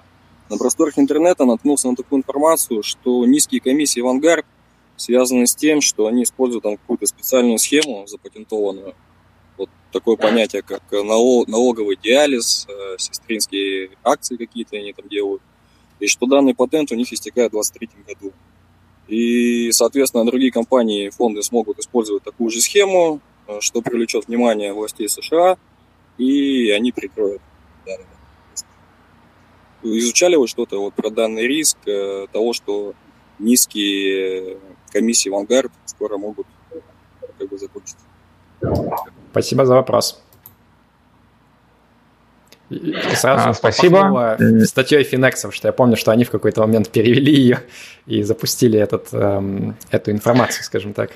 На 0.49 0.57
просторах 0.57 0.99
интернета 0.99 1.45
наткнулся 1.45 1.87
на 1.89 1.95
такую 1.95 2.19
информацию, 2.19 2.83
что 2.83 3.25
низкие 3.25 3.61
комиссии 3.61 4.01
Vanguard 4.03 4.43
связаны 4.97 5.47
с 5.47 5.55
тем, 5.55 5.81
что 5.81 6.07
они 6.07 6.23
используют 6.23 6.63
там 6.63 6.77
какую-то 6.77 7.05
специальную 7.05 7.57
схему 7.57 8.05
запатентованную. 8.07 8.95
Вот 9.57 9.69
такое 9.91 10.15
понятие, 10.17 10.61
как 10.61 10.81
налоговый 10.91 11.97
диализ, 12.01 12.67
э, 12.67 12.97
сестринские 12.97 13.91
акции 14.03 14.35
какие-то 14.35 14.75
они 14.75 14.93
там 14.93 15.07
делают. 15.07 15.41
И 15.99 16.07
что 16.07 16.25
данный 16.25 16.55
патент 16.55 16.91
у 16.91 16.95
них 16.95 17.13
истекает 17.13 17.51
в 17.51 17.53
2023 17.53 18.03
году. 18.07 18.33
И, 19.11 19.73
соответственно, 19.73 20.25
другие 20.25 20.53
компании, 20.53 21.09
фонды 21.09 21.43
смогут 21.43 21.79
использовать 21.79 22.23
такую 22.23 22.49
же 22.49 22.61
схему, 22.61 23.19
э, 23.47 23.57
что 23.59 23.81
привлечет 23.81 24.27
внимание 24.27 24.71
властей 24.71 25.09
США, 25.09 25.57
и 26.17 26.71
они 26.71 26.93
прикроют 26.93 27.41
данные. 27.85 28.07
Изучали 29.83 30.37
вы 30.37 30.47
что-то 30.47 30.79
вот 30.79 30.93
про 30.93 31.09
данный 31.09 31.45
риск 31.45 31.77
э, 31.87 32.27
того, 32.31 32.53
что 32.53 32.93
низкие 33.37 34.59
комиссии 34.93 35.29
Vanguard 35.29 35.71
скоро 35.87 36.17
могут 36.17 36.47
как 37.37 37.49
бы 37.49 37.57
закончиться? 37.57 38.05
Спасибо 39.31 39.65
за 39.65 39.75
вопрос. 39.75 40.23
Сразу 43.15 43.49
а, 43.49 43.53
спасибо. 43.53 44.37
статьей 44.65 45.03
Финексов, 45.03 45.53
что 45.53 45.67
я 45.67 45.71
помню, 45.71 45.95
что 45.97 46.11
они 46.11 46.23
в 46.23 46.31
какой-то 46.31 46.61
момент 46.61 46.89
перевели 46.89 47.33
ее 47.33 47.59
и 48.05 48.23
запустили 48.23 48.79
этот, 48.79 49.07
эм, 49.13 49.75
эту 49.91 50.11
информацию, 50.11 50.63
скажем 50.63 50.93
так. 50.93 51.11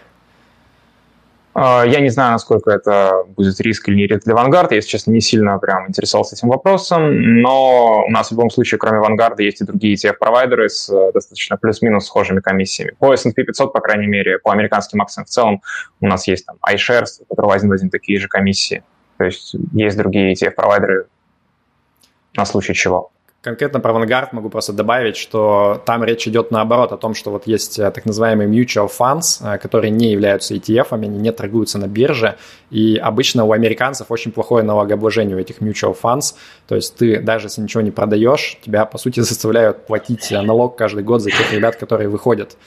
А, 1.58 1.86
я 1.86 2.02
не 2.02 2.10
знаю, 2.10 2.34
насколько 2.34 2.70
это 2.70 3.24
будет 3.28 3.62
риск 3.62 3.88
или 3.88 3.96
не 3.96 4.08
риск 4.08 4.26
для 4.26 4.36
Вангарда. 4.36 4.76
Я, 4.76 4.78
если 4.78 4.90
честно, 4.90 5.12
не 5.12 5.22
сильно 5.22 5.58
прям 5.58 5.88
интересовался 5.88 6.36
этим 6.36 6.50
вопросом. 6.50 7.42
Но 7.42 8.04
у 8.06 8.12
нас 8.12 8.28
в 8.28 8.32
любом 8.32 8.50
случае, 8.50 8.78
кроме 8.78 9.00
Вангарда, 9.00 9.42
есть 9.42 9.62
и 9.62 9.64
другие 9.64 9.96
ETF-провайдеры 9.96 10.68
с 10.68 10.90
э, 10.90 11.12
достаточно 11.14 11.56
плюс-минус 11.56 12.08
схожими 12.08 12.42
комиссиями. 12.42 12.94
По 13.00 13.14
S&P 13.14 13.42
500, 13.42 13.72
по 13.72 13.80
крайней 13.80 14.08
мере, 14.08 14.38
по 14.38 14.52
американским 14.52 15.02
акциям 15.02 15.26
в 15.26 15.30
целом, 15.30 15.62
у 16.02 16.08
нас 16.08 16.28
есть 16.28 16.46
там 16.46 16.58
iShares, 16.70 17.22
у 17.22 17.26
которого 17.26 17.54
один 17.54 17.70
в 17.70 17.72
один 17.72 17.90
такие 17.90 18.20
же 18.20 18.28
комиссии. 18.28 18.84
То 19.18 19.24
есть 19.24 19.56
есть 19.72 19.98
другие 19.98 20.34
ETF-провайдеры 20.34 21.06
на 22.38 22.46
случай 22.46 22.74
чего. 22.74 23.12
Конкретно 23.46 23.80
про 23.80 23.94
Vanguard 23.94 24.30
могу 24.32 24.50
просто 24.50 24.74
добавить, 24.74 25.18
что 25.18 25.80
там 25.86 26.04
речь 26.04 26.28
идет 26.28 26.50
наоборот 26.50 26.92
о 26.92 26.98
том, 26.98 27.14
что 27.14 27.30
вот 27.30 27.46
есть 27.46 27.78
э, 27.78 27.92
так 27.92 28.04
называемые 28.06 28.50
mutual 28.50 28.90
funds, 28.90 29.40
э, 29.40 29.60
которые 29.60 29.92
не 29.92 30.12
являются 30.12 30.56
ETF, 30.56 30.88
они 30.90 31.08
не 31.08 31.32
торгуются 31.32 31.78
на 31.78 31.86
бирже, 31.88 32.38
и 32.72 32.98
обычно 32.98 33.46
у 33.46 33.52
американцев 33.52 34.10
очень 34.10 34.32
плохое 34.32 34.64
налогообложение 34.64 35.38
у 35.38 35.40
этих 35.40 35.60
mutual 35.60 35.96
funds, 35.96 36.34
то 36.68 36.74
есть 36.74 36.96
ты 36.96 37.20
даже 37.20 37.46
если 37.46 37.62
ничего 37.62 37.82
не 37.82 37.92
продаешь, 37.92 38.58
тебя 38.66 38.84
по 38.86 38.98
сути 38.98 39.20
заставляют 39.30 39.86
платить 39.86 40.32
э, 40.32 40.42
налог 40.42 40.76
каждый 40.76 41.04
год 41.04 41.22
за 41.22 41.30
тех 41.30 41.54
ребят, 41.54 41.76
которые 41.76 42.10
выходят. 42.10 42.58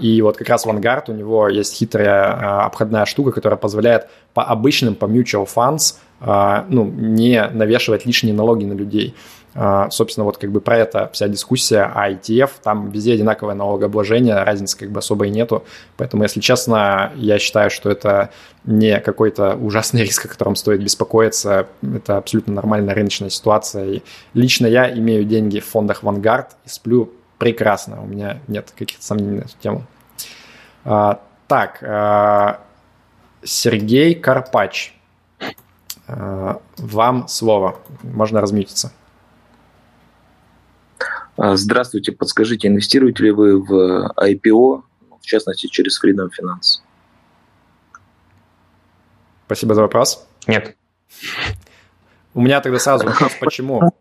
И 0.00 0.20
вот 0.22 0.38
как 0.38 0.48
раз 0.48 0.64
Vanguard, 0.64 1.10
у 1.10 1.12
него 1.12 1.50
есть 1.50 1.74
хитрая 1.74 2.64
обходная 2.64 3.04
штука, 3.04 3.32
которая 3.32 3.58
позволяет 3.58 4.08
по 4.32 4.42
обычным, 4.42 4.94
по 4.94 5.04
mutual 5.04 5.46
funds, 5.46 5.96
ну, 6.20 6.84
не 6.84 7.46
навешивать 7.48 8.06
лишние 8.06 8.34
налоги 8.34 8.64
на 8.64 8.72
людей. 8.72 9.14
А, 9.58 9.88
собственно, 9.90 10.24
вот 10.24 10.36
как 10.36 10.52
бы 10.52 10.60
про 10.60 10.76
это 10.76 11.08
вся 11.14 11.28
дискуссия, 11.28 11.90
а 11.94 12.10
ETF, 12.10 12.50
там 12.62 12.90
везде 12.90 13.14
одинаковое 13.14 13.54
налогообложение, 13.54 14.42
разницы 14.42 14.76
как 14.76 14.90
бы 14.90 14.98
особой 14.98 15.30
нету. 15.30 15.64
Поэтому, 15.96 16.24
если 16.24 16.40
честно, 16.40 17.12
я 17.16 17.38
считаю, 17.38 17.70
что 17.70 17.90
это 17.90 18.30
не 18.64 19.00
какой-то 19.00 19.56
ужасный 19.56 20.02
риск, 20.04 20.26
о 20.26 20.28
котором 20.28 20.56
стоит 20.56 20.82
беспокоиться. 20.82 21.68
Это 21.82 22.18
абсолютно 22.18 22.52
нормальная 22.52 22.94
рыночная 22.94 23.30
ситуация. 23.30 23.86
И 23.86 24.02
лично 24.34 24.66
я 24.66 24.92
имею 24.92 25.24
деньги 25.24 25.60
в 25.60 25.64
фондах 25.64 26.02
Vanguard 26.02 26.48
и 26.66 26.68
сплю 26.68 27.10
прекрасно. 27.38 28.02
У 28.02 28.06
меня 28.06 28.40
нет 28.48 28.72
каких-то 28.76 29.04
сомнений 29.04 29.38
на 29.38 29.42
эту 29.44 29.56
тему. 29.58 29.84
А, 30.84 31.20
так, 31.48 31.78
а, 31.82 32.60
Сергей 33.42 34.14
Карпач. 34.14 34.95
А, 36.08 36.60
вам 36.76 37.28
слово. 37.28 37.78
Можно 38.02 38.40
размьютиться. 38.40 38.92
Здравствуйте. 41.38 42.12
Подскажите, 42.12 42.68
инвестируете 42.68 43.24
ли 43.24 43.30
вы 43.30 43.62
в 43.62 44.10
IPO, 44.16 44.82
в 45.20 45.26
частности, 45.26 45.66
через 45.66 46.02
Freedom 46.02 46.28
Finance? 46.28 46.82
Спасибо 49.46 49.74
за 49.74 49.82
вопрос. 49.82 50.26
Нет. 50.46 50.76
У 52.34 52.40
меня 52.40 52.60
тогда 52.60 52.78
сразу 52.78 53.06
вопрос, 53.06 53.32
почему? 53.40 53.92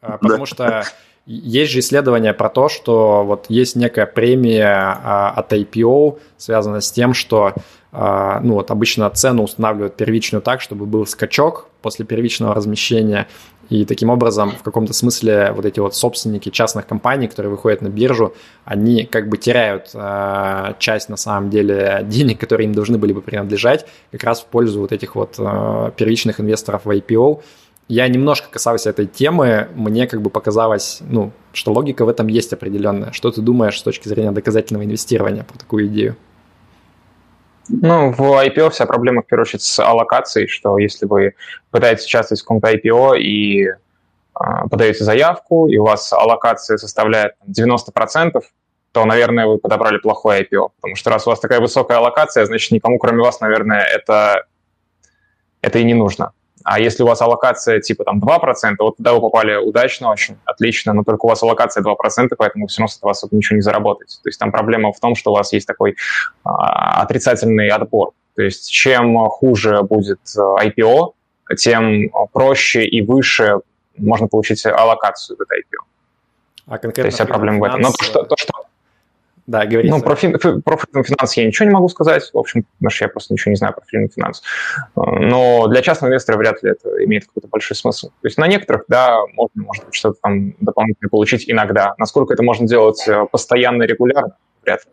Потому 0.00 0.46
что 0.46 0.84
есть 1.26 1.72
же 1.72 1.80
исследования 1.80 2.32
про 2.32 2.48
то, 2.48 2.68
что 2.68 3.24
вот 3.24 3.46
есть 3.48 3.74
некая 3.74 4.06
премия 4.06 5.00
а, 5.02 5.30
от 5.30 5.52
IPO, 5.52 6.20
связанная 6.36 6.80
с 6.80 6.92
тем, 6.92 7.14
что 7.14 7.46
а, 7.46 7.54
ну 7.98 8.54
вот 8.54 8.70
обычно 8.70 9.08
цену 9.10 9.44
устанавливают 9.44 9.96
первичную 9.96 10.42
так, 10.42 10.60
чтобы 10.60 10.86
был 10.86 11.06
скачок 11.06 11.68
после 11.80 12.04
первичного 12.04 12.54
размещения, 12.54 13.26
и 13.68 13.84
таким 13.84 14.10
образом 14.10 14.52
в 14.52 14.62
каком-то 14.62 14.92
смысле 14.92 15.52
вот 15.54 15.64
эти 15.64 15.80
вот 15.80 15.94
собственники 15.94 16.50
частных 16.50 16.86
компаний, 16.86 17.26
которые 17.26 17.50
выходят 17.50 17.82
на 17.82 17.88
биржу, 17.88 18.34
они 18.64 19.04
как 19.04 19.28
бы 19.28 19.38
теряют 19.38 19.90
э, 19.92 20.74
часть 20.78 21.08
на 21.08 21.16
самом 21.16 21.50
деле 21.50 22.02
денег, 22.04 22.38
которые 22.38 22.66
им 22.66 22.74
должны 22.74 22.98
были 22.98 23.12
бы 23.12 23.22
принадлежать, 23.22 23.86
как 24.12 24.22
раз 24.24 24.40
в 24.40 24.46
пользу 24.46 24.80
вот 24.80 24.92
этих 24.92 25.16
вот 25.16 25.34
э, 25.38 25.90
первичных 25.96 26.40
инвесторов 26.40 26.84
в 26.84 26.90
IPO. 26.90 27.42
Я 27.88 28.08
немножко 28.08 28.48
касался 28.50 28.90
этой 28.90 29.06
темы, 29.06 29.68
мне 29.74 30.06
как 30.06 30.20
бы 30.20 30.30
показалось, 30.30 31.00
ну, 31.08 31.32
что 31.52 31.72
логика 31.72 32.04
в 32.04 32.08
этом 32.08 32.26
есть 32.26 32.52
определенная. 32.52 33.12
Что 33.12 33.30
ты 33.30 33.40
думаешь 33.40 33.78
с 33.78 33.82
точки 33.82 34.08
зрения 34.08 34.32
доказательного 34.32 34.84
инвестирования 34.84 35.44
по 35.44 35.56
такую 35.56 35.86
идею? 35.86 36.16
Ну, 37.68 38.12
в 38.12 38.20
IPO 38.20 38.70
вся 38.70 38.86
проблема, 38.86 39.22
в 39.22 39.26
первую 39.26 39.42
очередь, 39.42 39.62
с 39.62 39.78
аллокацией, 39.78 40.48
что 40.48 40.78
если 40.78 41.06
вы 41.06 41.34
пытаетесь 41.70 42.06
участвовать 42.06 42.40
в 42.40 42.44
каком-то 42.44 42.72
IPO 42.72 43.18
и 43.18 43.66
э, 43.66 43.74
подаете 44.70 45.04
заявку, 45.04 45.68
и 45.68 45.76
у 45.76 45.84
вас 45.84 46.12
аллокация 46.12 46.76
составляет 46.76 47.34
90%, 47.46 48.40
то, 48.92 49.04
наверное, 49.04 49.46
вы 49.46 49.58
подобрали 49.58 49.98
плохое 49.98 50.42
IPO. 50.42 50.70
Потому 50.76 50.96
что 50.96 51.10
раз 51.10 51.26
у 51.26 51.30
вас 51.30 51.40
такая 51.40 51.60
высокая 51.60 51.98
аллокация, 51.98 52.46
значит, 52.46 52.70
никому, 52.72 52.98
кроме 52.98 53.22
вас, 53.22 53.40
наверное, 53.40 53.82
это, 53.82 54.46
это 55.60 55.78
и 55.78 55.84
не 55.84 55.94
нужно. 55.94 56.32
А 56.68 56.80
если 56.80 57.04
у 57.04 57.06
вас 57.06 57.22
аллокация 57.22 57.80
типа 57.80 58.02
там 58.02 58.20
2%, 58.20 58.74
вот 58.80 58.96
тогда 58.96 59.12
вы 59.12 59.20
попали 59.20 59.54
удачно 59.54 60.10
очень, 60.10 60.36
отлично, 60.44 60.92
но 60.92 61.04
только 61.04 61.26
у 61.26 61.28
вас 61.28 61.40
аллокация 61.40 61.80
2%, 61.80 61.94
поэтому 62.36 62.66
все 62.66 62.80
равно 62.80 62.88
с 62.88 62.96
этого 62.96 63.12
особо 63.12 63.36
ничего 63.36 63.54
не 63.54 63.62
заработаете. 63.62 64.16
То 64.20 64.28
есть 64.28 64.40
там 64.40 64.50
проблема 64.50 64.92
в 64.92 64.98
том, 64.98 65.14
что 65.14 65.30
у 65.30 65.36
вас 65.36 65.52
есть 65.52 65.64
такой 65.64 65.94
а, 66.42 67.02
отрицательный 67.02 67.68
отбор. 67.68 68.14
То 68.34 68.42
есть 68.42 68.68
чем 68.68 69.16
хуже 69.28 69.82
будет 69.82 70.18
э, 70.36 70.40
IPO, 70.40 71.12
тем 71.56 72.10
проще 72.32 72.84
и 72.84 73.00
выше 73.00 73.60
можно 73.96 74.26
получить 74.26 74.66
аллокацию 74.66 75.36
в 75.36 75.42
это 75.42 75.54
IPO. 75.54 75.84
А 76.66 76.78
конкретно 76.78 77.02
То 77.02 77.06
есть 77.06 77.16
вся 77.16 77.26
проблема 77.26 77.60
в 77.60 77.64
этом. 77.64 77.80
Но 77.80 77.92
то, 77.92 78.04
что, 78.04 78.24
то, 78.24 78.36
что 78.36 78.52
да, 79.46 79.64
говорите. 79.64 79.94
Ну, 79.94 80.02
про, 80.02 80.16
фин, 80.16 80.32
про 80.38 81.02
финанс 81.04 81.36
я 81.36 81.46
ничего 81.46 81.68
не 81.68 81.74
могу 81.74 81.88
сказать, 81.88 82.30
в 82.32 82.38
общем, 82.38 82.64
потому 82.78 82.90
что 82.90 83.04
я 83.04 83.08
просто 83.08 83.32
ничего 83.32 83.50
не 83.50 83.56
знаю 83.56 83.74
про 83.74 83.84
финанс. 83.86 84.42
Но 84.96 85.68
для 85.68 85.82
частного 85.82 86.10
инвестора 86.10 86.36
вряд 86.36 86.62
ли 86.62 86.70
это 86.70 87.04
имеет 87.04 87.26
какой-то 87.26 87.48
большой 87.48 87.76
смысл. 87.76 88.08
То 88.08 88.26
есть 88.26 88.38
на 88.38 88.48
некоторых, 88.48 88.84
да, 88.88 89.20
можно, 89.34 89.62
может 89.62 89.84
быть, 89.84 89.94
что-то 89.94 90.18
там 90.20 90.54
дополнительное 90.60 91.10
получить 91.10 91.48
иногда. 91.48 91.94
Насколько 91.98 92.34
это 92.34 92.42
можно 92.42 92.66
делать 92.66 93.06
э, 93.06 93.24
постоянно, 93.30 93.84
регулярно, 93.84 94.36
вряд 94.64 94.84
ли. 94.84 94.90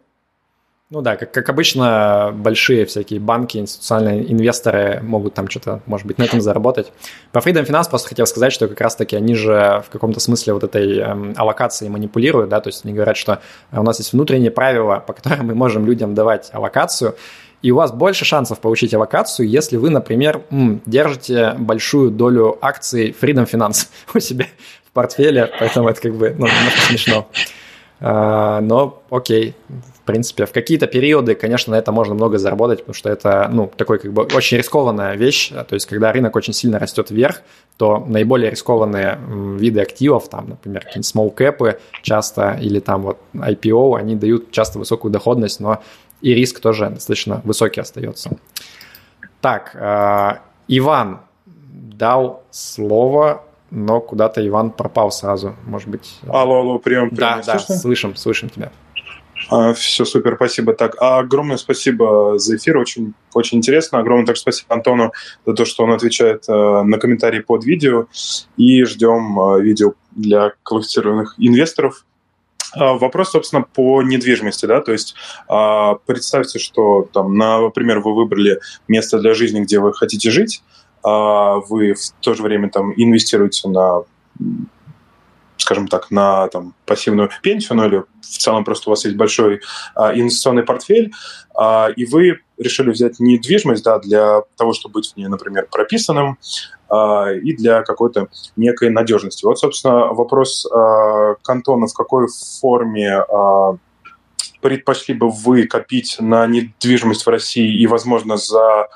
Ну 0.94 1.02
да, 1.02 1.15
как, 1.15 1.32
как 1.32 1.49
обычно, 1.49 2.32
большие 2.36 2.86
всякие 2.86 3.20
банки, 3.20 3.57
институциональные 3.57 4.32
инвесторы 4.32 4.99
могут 5.02 5.34
там 5.34 5.49
что-то, 5.49 5.82
может 5.88 6.06
быть, 6.06 6.20
на 6.20 6.24
этом 6.24 6.40
заработать. 6.40 6.94
По 7.32 7.40
Freedom 7.40 7.65
Finance 7.65 7.90
просто 7.90 8.10
хотел 8.10 8.28
сказать, 8.28 8.53
что 8.53 8.68
как 8.68 8.80
раз-таки 8.80 9.15
они 9.15 9.34
же 9.34 9.84
в 9.88 9.90
каком-то 9.91 10.20
смысле 10.20 10.53
вот 10.53 10.64
этой 10.64 10.99
эм, 10.99 11.34
аллокацией 11.36 11.90
манипулируют, 11.90 12.52
да, 12.52 12.61
то 12.61 12.70
есть 12.70 12.86
они 12.86 12.94
говорят, 12.94 13.18
что 13.18 13.41
у 13.72 13.82
нас 13.82 13.98
есть 13.98 14.14
внутренние 14.14 14.52
правила, 14.52 14.99
по 14.99 15.14
которым 15.14 15.48
мы 15.48 15.56
можем 15.56 15.84
людям 15.88 16.14
давать 16.14 16.52
аллокацию, 16.53 17.15
и 17.64 17.72
у 17.72 17.76
вас 17.78 17.91
больше 17.91 18.24
шансов 18.24 18.60
получить 18.60 18.94
аллокацию, 18.94 19.49
если 19.49 19.78
вы, 19.78 19.90
например, 19.90 20.44
держите 20.86 21.56
большую 21.57 22.11
долю 22.11 22.60
акций 22.61 23.15
Freedom 23.20 23.49
Finance 23.52 23.88
у 24.14 24.20
себя 24.20 24.45
в 24.86 24.91
портфеле, 24.91 25.52
поэтому 25.60 25.90
это 25.90 25.99
как 25.99 26.14
бы 26.14 26.36
ну, 26.38 26.45
немножко 26.45 26.82
смешно. 26.88 27.28
А, 28.06 28.60
но 28.60 29.02
окей, 29.10 29.56
в 29.70 30.02
принципе, 30.02 30.46
в 30.46 30.52
какие-то 30.52 30.88
периоды, 30.88 31.36
конечно, 31.36 31.72
на 31.72 31.78
это 31.78 31.94
можно 31.94 32.14
много 32.14 32.38
заработать, 32.38 32.80
потому 32.80 32.94
что 32.94 33.10
это, 33.10 33.50
ну, 33.50 33.72
такой 33.78 33.98
как 33.98 34.12
бы 34.12 34.24
очень 34.24 34.58
рискованная 34.58 35.16
вещь. 35.16 35.50
То 35.52 35.74
есть, 35.74 35.86
когда 35.86 36.12
рынок 36.12 36.36
очень 36.36 36.52
сильно 36.52 36.80
растет 36.80 37.12
вверх, 37.12 37.44
то 37.78 38.04
наиболее 38.06 38.52
рискованные 38.52 39.18
виды 39.58 39.80
активов, 39.80 40.28
там, 40.28 40.50
например, 40.50 40.84
какие-нибудь 40.84 41.16
small 41.16 41.34
cap 41.34 41.80
часто, 42.02 42.60
или 42.62 42.82
там 42.82 43.04
вот 43.04 43.20
IPO, 43.34 43.98
они 43.98 44.16
дают 44.16 44.52
часто 44.52 44.80
высокую 44.80 45.14
доходность, 45.14 45.62
но 45.62 45.82
и 46.20 46.34
риск 46.34 46.60
тоже 46.60 46.90
достаточно 46.90 47.40
высокий 47.46 47.80
остается. 47.80 48.38
Так, 49.40 49.72
э, 49.76 50.40
Иван 50.68 51.22
дал 51.46 52.44
слово, 52.52 53.46
но 53.74 54.00
куда-то 54.00 54.45
Иван 54.48 54.70
пропал 54.70 55.12
сразу, 55.12 55.56
может 55.66 55.90
быть. 55.90 56.20
Алло, 56.28 56.60
алло, 56.60 56.78
прием, 56.78 57.10
прием. 57.10 57.41
Да, 57.45 57.54
да, 57.54 57.60
слышим, 57.60 58.16
слышим 58.16 58.50
тебя. 58.50 58.72
А, 59.50 59.74
Все 59.74 60.06
супер, 60.06 60.36
спасибо. 60.36 60.74
Так, 60.74 60.95
а 61.02 61.18
огромное 61.18 61.58
спасибо 61.58 62.38
за 62.38 62.56
эфир, 62.58 62.78
очень, 62.78 63.14
очень 63.34 63.58
интересно. 63.58 63.98
Огромное 63.98 64.28
также 64.28 64.41
спасибо 64.41 64.76
Антону 64.76 65.12
за 65.45 65.54
то, 65.54 65.66
что 65.66 65.84
он 65.84 65.91
отвечает 65.91 66.48
э, 66.48 66.54
на 66.54 67.00
комментарии 67.00 67.40
под 67.40 67.66
видео. 67.66 68.06
И 68.58 68.84
ждем 68.84 69.40
э, 69.40 69.62
видео 69.62 69.94
для 70.12 70.54
квалифицированных 70.62 71.34
инвесторов. 71.40 72.06
А, 72.76 72.94
вопрос, 72.94 73.32
собственно, 73.32 73.64
по 73.64 74.04
недвижимости, 74.04 74.66
да, 74.66 74.82
то 74.82 74.91
есть 74.91 75.16
а, 75.48 75.95
представьте, 76.06 76.60
что 76.60 77.08
там, 77.12 77.36
например, 77.36 78.00
вы 78.00 78.16
выбрали 78.16 78.60
место 78.88 79.20
для 79.20 79.34
жизни, 79.34 79.62
где 79.62 79.80
вы 79.80 79.94
хотите 79.94 80.32
жить, 80.32 80.64
вы 81.04 81.94
в 81.94 82.12
то 82.22 82.34
же 82.34 82.44
время 82.44 82.70
там 82.70 82.94
инвестируете 82.96 83.68
на 83.70 84.04
скажем 85.64 85.88
так, 85.88 86.12
на 86.12 86.48
там, 86.50 86.74
пассивную 86.86 87.30
пенсию, 87.42 87.78
ну 87.78 87.86
или 87.86 88.04
в 88.22 88.38
целом 88.38 88.66
просто 88.66 88.90
у 88.90 88.92
вас 88.92 89.06
есть 89.06 89.16
большой 89.16 89.62
а, 89.96 90.14
инвестиционный 90.14 90.64
портфель, 90.64 91.14
а, 91.56 91.88
и 91.96 92.06
вы 92.06 92.42
решили 92.58 92.92
взять 92.92 93.20
недвижимость 93.20 93.84
да, 93.84 94.00
для 94.00 94.42
того, 94.58 94.74
чтобы 94.74 94.94
быть 94.94 95.14
в 95.14 95.18
ней, 95.18 95.28
например, 95.28 95.68
прописанным, 95.72 96.38
а, 96.90 97.32
и 97.32 97.54
для 97.54 97.82
какой-то 97.84 98.28
некой 98.56 98.90
надежности. 98.90 99.46
Вот, 99.46 99.58
собственно, 99.58 100.14
вопрос 100.14 100.66
а, 100.66 101.36
к 101.42 101.48
в 101.48 101.94
какой 101.94 102.28
форме 102.62 103.20
а, 103.20 103.78
предпочли 104.62 105.14
бы 105.14 105.30
вы 105.30 105.66
копить 105.66 106.18
на 106.20 106.46
недвижимость 106.46 107.26
в 107.26 107.30
России 107.30 107.82
и, 107.82 107.88
возможно, 107.88 108.38
за 108.38 108.60
а 108.60 108.88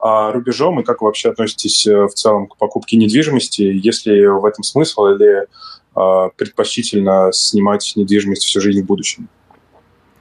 рубежом, 0.00 0.80
и 0.80 0.84
как 0.84 1.02
вы 1.02 1.06
вообще 1.06 1.30
относитесь 1.30 1.86
э, 1.86 2.06
в 2.06 2.14
целом 2.14 2.46
к 2.46 2.56
покупке 2.56 2.96
недвижимости, 2.96 3.62
есть 3.62 4.06
ли 4.06 4.26
в 4.26 4.44
этом 4.44 4.64
смысл, 4.64 5.06
или 5.06 5.46
а, 5.94 6.28
предпочтительно 6.30 7.30
снимать 7.32 7.92
недвижимость 7.96 8.44
всю 8.44 8.60
жизнь 8.60 8.82
в 8.82 8.86
будущем? 8.86 9.28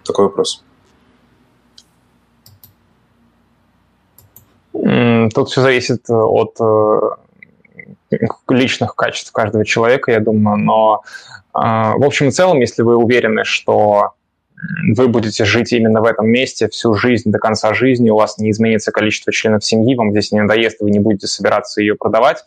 Такой 0.04 0.26
вопрос. 0.26 0.64
Тут 4.74 5.50
все 5.50 5.62
зависит 5.62 6.10
от 6.10 6.56
э, 6.60 7.00
личных 8.50 8.96
качеств 8.96 9.32
каждого 9.32 9.66
человека, 9.66 10.12
я 10.12 10.20
думаю, 10.20 10.58
но 10.58 11.04
а, 11.54 11.96
в 11.98 12.04
общем 12.04 12.28
и 12.28 12.32
целом, 12.32 12.60
если 12.60 12.82
вы 12.82 12.96
уверены, 12.96 13.44
что 13.44 14.14
вы 14.96 15.08
будете 15.08 15.46
жить 15.46 15.72
именно 15.74 16.02
в 16.02 16.06
этом 16.06 16.28
месте 16.28 16.68
всю 16.70 16.94
жизнь, 16.94 17.32
до 17.32 17.40
конца 17.40 17.74
жизни, 17.74 18.10
у 18.10 18.16
вас 18.16 18.38
не 18.38 18.52
изменится 18.52 18.92
количество 18.92 19.32
членов 19.32 19.64
семьи, 19.64 19.96
вам 19.96 20.12
здесь 20.12 20.32
не 20.32 20.42
надоест, 20.42 20.82
вы 20.82 20.92
не 20.92 21.00
будете 21.00 21.28
собираться 21.28 21.82
ее 21.82 21.96
продавать, 21.96 22.44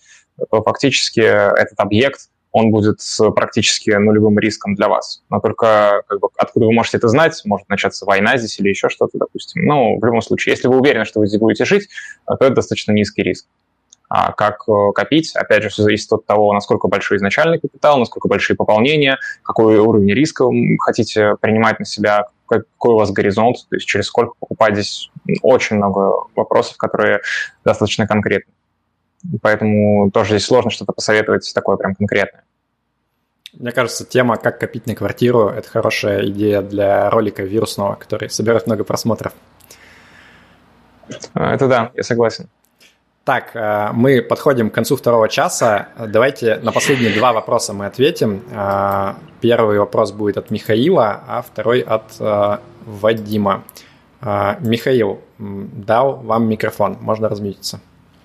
то 0.50 0.62
фактически 0.62 1.20
этот 1.20 1.78
объект 1.78 2.28
он 2.52 2.70
будет 2.70 3.00
с 3.00 3.30
практически 3.30 3.90
нулевым 3.90 4.38
риском 4.38 4.74
для 4.74 4.88
вас. 4.88 5.22
Но 5.30 5.40
только 5.40 6.02
как 6.06 6.20
бы, 6.20 6.28
откуда 6.36 6.66
вы 6.66 6.72
можете 6.72 6.98
это 6.98 7.08
знать? 7.08 7.40
Может 7.46 7.68
начаться 7.70 8.04
война 8.04 8.36
здесь 8.36 8.60
или 8.60 8.68
еще 8.68 8.90
что-то, 8.90 9.16
допустим. 9.18 9.64
Ну, 9.64 9.98
в 9.98 10.04
любом 10.04 10.20
случае, 10.20 10.52
если 10.52 10.68
вы 10.68 10.78
уверены, 10.78 11.06
что 11.06 11.20
вы 11.20 11.26
здесь 11.26 11.40
будете 11.40 11.64
жить, 11.64 11.88
то 12.26 12.34
это 12.34 12.50
достаточно 12.50 12.92
низкий 12.92 13.22
риск. 13.22 13.46
А, 14.14 14.32
как 14.32 14.68
э, 14.68 14.92
копить. 14.94 15.34
Опять 15.34 15.62
же, 15.62 15.70
все 15.70 15.84
зависит 15.84 16.12
от 16.12 16.26
того, 16.26 16.52
насколько 16.52 16.86
большой 16.86 17.16
изначальный 17.16 17.58
капитал, 17.58 17.98
насколько 17.98 18.28
большие 18.28 18.54
пополнения, 18.58 19.16
какой 19.42 19.78
уровень 19.78 20.12
риска 20.12 20.44
вы 20.44 20.76
хотите 20.78 21.36
принимать 21.40 21.78
на 21.78 21.86
себя, 21.86 22.26
какой 22.46 22.92
у 22.92 22.98
вас 22.98 23.10
горизонт, 23.10 23.56
то 23.70 23.76
есть 23.76 23.86
через 23.86 24.08
сколько 24.08 24.34
покупать. 24.38 24.74
Здесь 24.74 25.10
очень 25.40 25.76
много 25.76 26.26
вопросов, 26.36 26.76
которые 26.76 27.22
достаточно 27.64 28.06
конкретны. 28.06 28.52
Поэтому 29.40 30.10
тоже 30.10 30.32
здесь 30.32 30.44
сложно 30.44 30.70
что-то 30.70 30.92
посоветовать 30.92 31.50
такое 31.54 31.78
прям 31.78 31.94
конкретное. 31.94 32.44
Мне 33.54 33.72
кажется, 33.72 34.04
тема 34.04 34.36
«Как 34.36 34.60
копить 34.60 34.86
на 34.86 34.94
квартиру»— 34.94 35.48
это 35.56 35.66
хорошая 35.70 36.26
идея 36.26 36.60
для 36.60 37.08
ролика 37.08 37.44
вирусного, 37.44 37.94
который 37.94 38.28
собирает 38.28 38.66
много 38.66 38.84
просмотров. 38.84 39.32
Это 41.34 41.66
да, 41.66 41.92
я 41.94 42.02
согласен. 42.02 42.50
Так, 43.24 43.54
э, 43.54 43.90
мы 43.92 44.20
подходим 44.20 44.68
к 44.68 44.74
концу 44.74 44.96
второго 44.96 45.28
часа. 45.28 45.88
Давайте 46.08 46.56
на 46.56 46.72
последние 46.72 47.14
два 47.14 47.32
вопроса 47.32 47.72
мы 47.72 47.86
ответим. 47.86 48.42
Э, 48.50 49.14
первый 49.40 49.78
вопрос 49.78 50.10
будет 50.10 50.38
от 50.38 50.50
Михаила, 50.50 51.22
а 51.28 51.42
второй 51.42 51.80
от 51.80 52.04
э, 52.18 52.58
Вадима. 52.84 53.64
Михаил, 54.60 55.20
дал 55.38 56.18
вам 56.18 56.48
микрофон, 56.48 56.96
можно 57.00 57.28
размьютиться. 57.28 57.80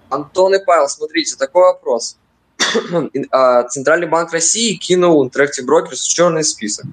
Антон 0.10 0.53
и 0.53 0.64
Павел, 0.64 0.88
смотрите, 0.90 1.36
такой 1.36 1.64
вопрос. 1.64 2.18
А, 3.32 3.64
Центральный 3.64 4.07
банк 4.07 4.32
России 4.32 4.76
кинул 4.76 5.26
Interactive 5.26 5.65
Brokers 5.68 5.95
в 5.95 6.07
черный 6.07 6.44
список, 6.44 6.86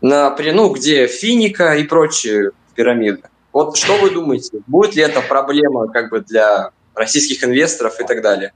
на, 0.00 0.36
ну, 0.36 0.74
где 0.74 1.06
Финика 1.06 1.74
и 1.74 1.84
прочие 1.84 2.50
пирамиды. 2.74 3.22
Вот 3.52 3.76
что 3.76 3.96
вы 3.98 4.10
думаете, 4.10 4.58
будет 4.66 4.96
ли 4.96 5.02
это 5.02 5.20
проблема 5.20 5.86
как 5.86 6.10
бы 6.10 6.20
для 6.20 6.72
российских 7.00 7.42
инвесторов 7.42 7.98
и 8.00 8.04
так 8.04 8.22
далее. 8.22 8.52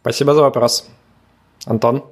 Спасибо 0.00 0.34
за 0.34 0.42
вопрос. 0.42 0.88
Антон? 1.66 2.04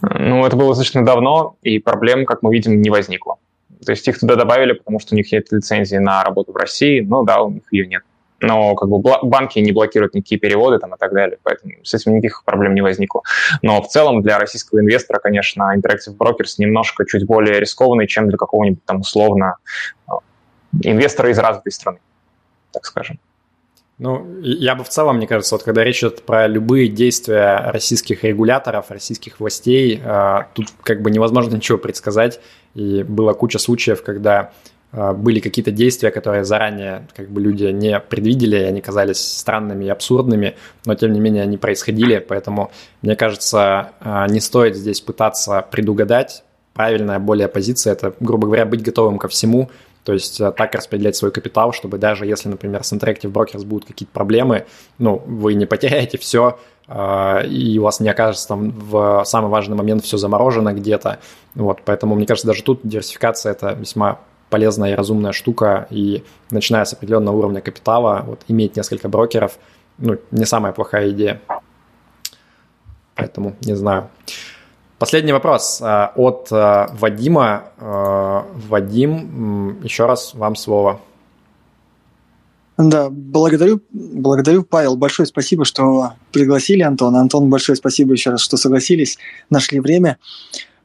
Ну, 0.00 0.46
это 0.46 0.56
было 0.56 0.70
достаточно 0.70 1.04
давно, 1.04 1.56
и 1.62 1.78
проблем, 1.78 2.24
как 2.24 2.42
мы 2.42 2.52
видим, 2.52 2.80
не 2.80 2.90
возникло. 2.90 3.36
То 3.84 3.92
есть 3.92 4.08
их 4.08 4.18
туда 4.18 4.36
добавили, 4.36 4.72
потому 4.72 4.98
что 5.00 5.14
у 5.14 5.16
них 5.16 5.30
нет 5.32 5.52
лицензии 5.52 5.96
на 5.96 6.24
работу 6.24 6.52
в 6.52 6.56
России, 6.56 7.00
ну 7.00 7.24
да, 7.24 7.42
у 7.42 7.50
них 7.50 7.62
ее 7.70 7.86
нет. 7.86 8.02
Но 8.40 8.74
как 8.74 8.88
бы 8.88 8.98
банки 9.22 9.58
не 9.58 9.72
блокируют 9.72 10.14
никакие 10.14 10.38
переводы 10.38 10.78
там 10.78 10.94
и 10.94 10.98
так 10.98 11.12
далее, 11.12 11.38
поэтому 11.42 11.72
с 11.82 11.94
этим 11.94 12.14
никаких 12.14 12.42
проблем 12.44 12.74
не 12.74 12.82
возникло. 12.82 13.22
Но 13.62 13.82
в 13.82 13.88
целом 13.88 14.22
для 14.22 14.38
российского 14.38 14.80
инвестора, 14.80 15.18
конечно, 15.18 15.74
Interactive 15.76 16.16
Brokers 16.16 16.54
немножко 16.58 17.04
чуть 17.06 17.26
более 17.26 17.60
рискованный, 17.60 18.06
чем 18.06 18.28
для 18.28 18.38
какого-нибудь 18.38 18.84
там 18.84 19.00
условно 19.00 19.56
э, 20.08 20.12
инвестора 20.82 21.30
из 21.30 21.38
развитой 21.38 21.72
страны 21.72 21.98
так 22.76 22.84
скажем. 22.84 23.18
Ну, 23.98 24.26
я 24.42 24.74
бы 24.74 24.84
в 24.84 24.90
целом, 24.90 25.16
мне 25.16 25.26
кажется, 25.26 25.54
вот 25.54 25.62
когда 25.62 25.82
речь 25.82 26.00
идет 26.00 26.22
про 26.22 26.46
любые 26.46 26.88
действия 26.88 27.70
российских 27.70 28.24
регуляторов, 28.24 28.90
российских 28.90 29.40
властей, 29.40 29.98
э, 30.04 30.38
тут 30.52 30.66
как 30.82 31.00
бы 31.00 31.10
невозможно 31.10 31.56
ничего 31.56 31.78
предсказать. 31.78 32.38
И 32.74 33.02
была 33.04 33.32
куча 33.32 33.58
случаев, 33.58 34.02
когда 34.02 34.52
э, 34.92 35.12
были 35.14 35.40
какие-то 35.40 35.70
действия, 35.70 36.10
которые 36.10 36.44
заранее 36.44 37.08
как 37.16 37.30
бы 37.30 37.40
люди 37.40 37.64
не 37.64 37.98
предвидели, 37.98 38.58
и 38.58 38.64
они 38.64 38.82
казались 38.82 39.16
странными 39.16 39.86
и 39.86 39.88
абсурдными, 39.88 40.56
но 40.84 40.94
тем 40.94 41.14
не 41.14 41.20
менее 41.20 41.44
они 41.44 41.56
происходили, 41.56 42.18
поэтому 42.18 42.70
мне 43.00 43.16
кажется, 43.16 43.92
э, 44.02 44.26
не 44.28 44.40
стоит 44.40 44.76
здесь 44.76 45.00
пытаться 45.00 45.66
предугадать. 45.70 46.44
Правильная 46.74 47.18
более 47.18 47.48
позиция– 47.48 47.92
это, 47.94 48.12
грубо 48.20 48.46
говоря, 48.46 48.66
быть 48.66 48.82
готовым 48.82 49.16
ко 49.16 49.28
всему, 49.28 49.70
то 50.06 50.12
есть 50.12 50.40
э, 50.40 50.52
так 50.52 50.72
распределять 50.76 51.16
свой 51.16 51.32
капитал, 51.32 51.72
чтобы 51.72 51.98
даже 51.98 52.26
если, 52.26 52.48
например, 52.48 52.84
с 52.84 52.92
Interactive 52.92 53.32
Brokers 53.32 53.64
будут 53.64 53.88
какие-то 53.88 54.12
проблемы, 54.12 54.66
ну, 54.98 55.20
вы 55.26 55.54
не 55.54 55.66
потеряете 55.66 56.16
все, 56.16 56.60
э, 56.86 57.46
и 57.48 57.76
у 57.80 57.82
вас 57.82 57.98
не 57.98 58.08
окажется 58.08 58.46
там 58.46 58.70
в 58.70 59.24
самый 59.24 59.50
важный 59.50 59.76
момент 59.76 60.04
все 60.04 60.16
заморожено 60.16 60.72
где-то. 60.72 61.18
Вот, 61.56 61.80
поэтому, 61.84 62.14
мне 62.14 62.24
кажется, 62.24 62.46
даже 62.46 62.62
тут 62.62 62.82
диверсификация– 62.84 63.50
это 63.52 63.72
весьма 63.72 64.20
полезная 64.48 64.92
и 64.92 64.94
разумная 64.94 65.32
штука, 65.32 65.88
и 65.90 66.22
начиная 66.52 66.84
с 66.84 66.92
определенного 66.92 67.36
уровня 67.36 67.60
капитала, 67.60 68.22
вот, 68.24 68.42
иметь 68.46 68.76
несколько 68.76 69.08
брокеров, 69.08 69.58
ну, 69.98 70.18
не 70.30 70.44
самая 70.44 70.72
плохая 70.72 71.10
идея. 71.10 71.40
Поэтому 73.16 73.56
не 73.62 73.74
знаю. 73.74 74.08
Последний 74.98 75.32
вопрос 75.32 75.82
э, 75.82 76.08
от 76.16 76.48
э, 76.50 76.86
Вадима. 76.98 77.64
Э, 77.78 78.42
Вадим, 78.68 79.78
еще 79.82 80.06
раз 80.06 80.32
вам 80.32 80.56
слово. 80.56 81.00
Да, 82.78 83.08
благодарю, 83.10 83.82
благодарю, 83.90 84.62
Павел. 84.62 84.96
Большое 84.96 85.26
спасибо, 85.26 85.66
что 85.66 86.12
пригласили 86.32 86.82
Антона. 86.82 87.20
Антон, 87.20 87.50
большое 87.50 87.76
спасибо 87.76 88.12
еще 88.12 88.30
раз, 88.30 88.40
что 88.40 88.56
согласились, 88.56 89.18
нашли 89.50 89.80
время. 89.80 90.16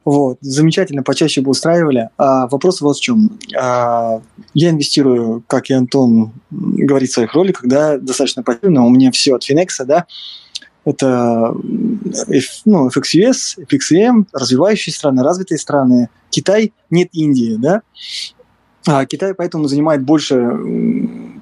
Вот, 0.04 0.38
замечательно, 0.40 1.02
почаще 1.02 1.40
бы 1.40 1.50
устраивали. 1.50 2.10
А 2.18 2.48
вопрос 2.48 2.80
вот 2.80 2.96
в 2.96 3.00
чем. 3.00 3.38
А, 3.58 4.20
я 4.52 4.70
инвестирую, 4.70 5.42
как 5.46 5.70
и 5.70 5.74
Антон 5.74 6.32
говорит 6.50 7.10
в 7.10 7.14
своих 7.14 7.34
роликах, 7.34 7.66
да, 7.66 7.98
достаточно 7.98 8.42
пассивно. 8.42 8.84
У 8.84 8.90
меня 8.90 9.10
все 9.10 9.36
от 9.36 9.44
Финекса, 9.44 9.84
да 9.84 10.06
это 10.84 11.54
ну, 12.64 12.88
FXUS, 12.88 13.66
FXM, 13.70 14.26
развивающие 14.32 14.92
страны, 14.92 15.22
развитые 15.22 15.58
страны. 15.58 16.08
Китай, 16.30 16.72
нет 16.90 17.08
Индии, 17.12 17.56
да? 17.56 17.82
А 18.86 19.06
Китай 19.06 19.34
поэтому 19.34 19.68
занимает 19.68 20.02
больше 20.02 20.36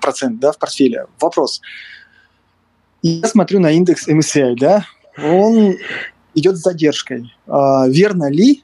процент 0.00 0.40
да, 0.40 0.52
в 0.52 0.58
портфеле. 0.58 1.06
Вопрос. 1.18 1.62
Я 3.02 3.26
смотрю 3.28 3.60
на 3.60 3.70
индекс 3.70 4.06
MSCI, 4.08 4.56
да, 4.58 4.84
он 5.16 5.76
идет 6.34 6.56
с 6.58 6.62
задержкой. 6.62 7.32
А 7.46 7.88
верно 7.88 8.30
ли 8.30 8.62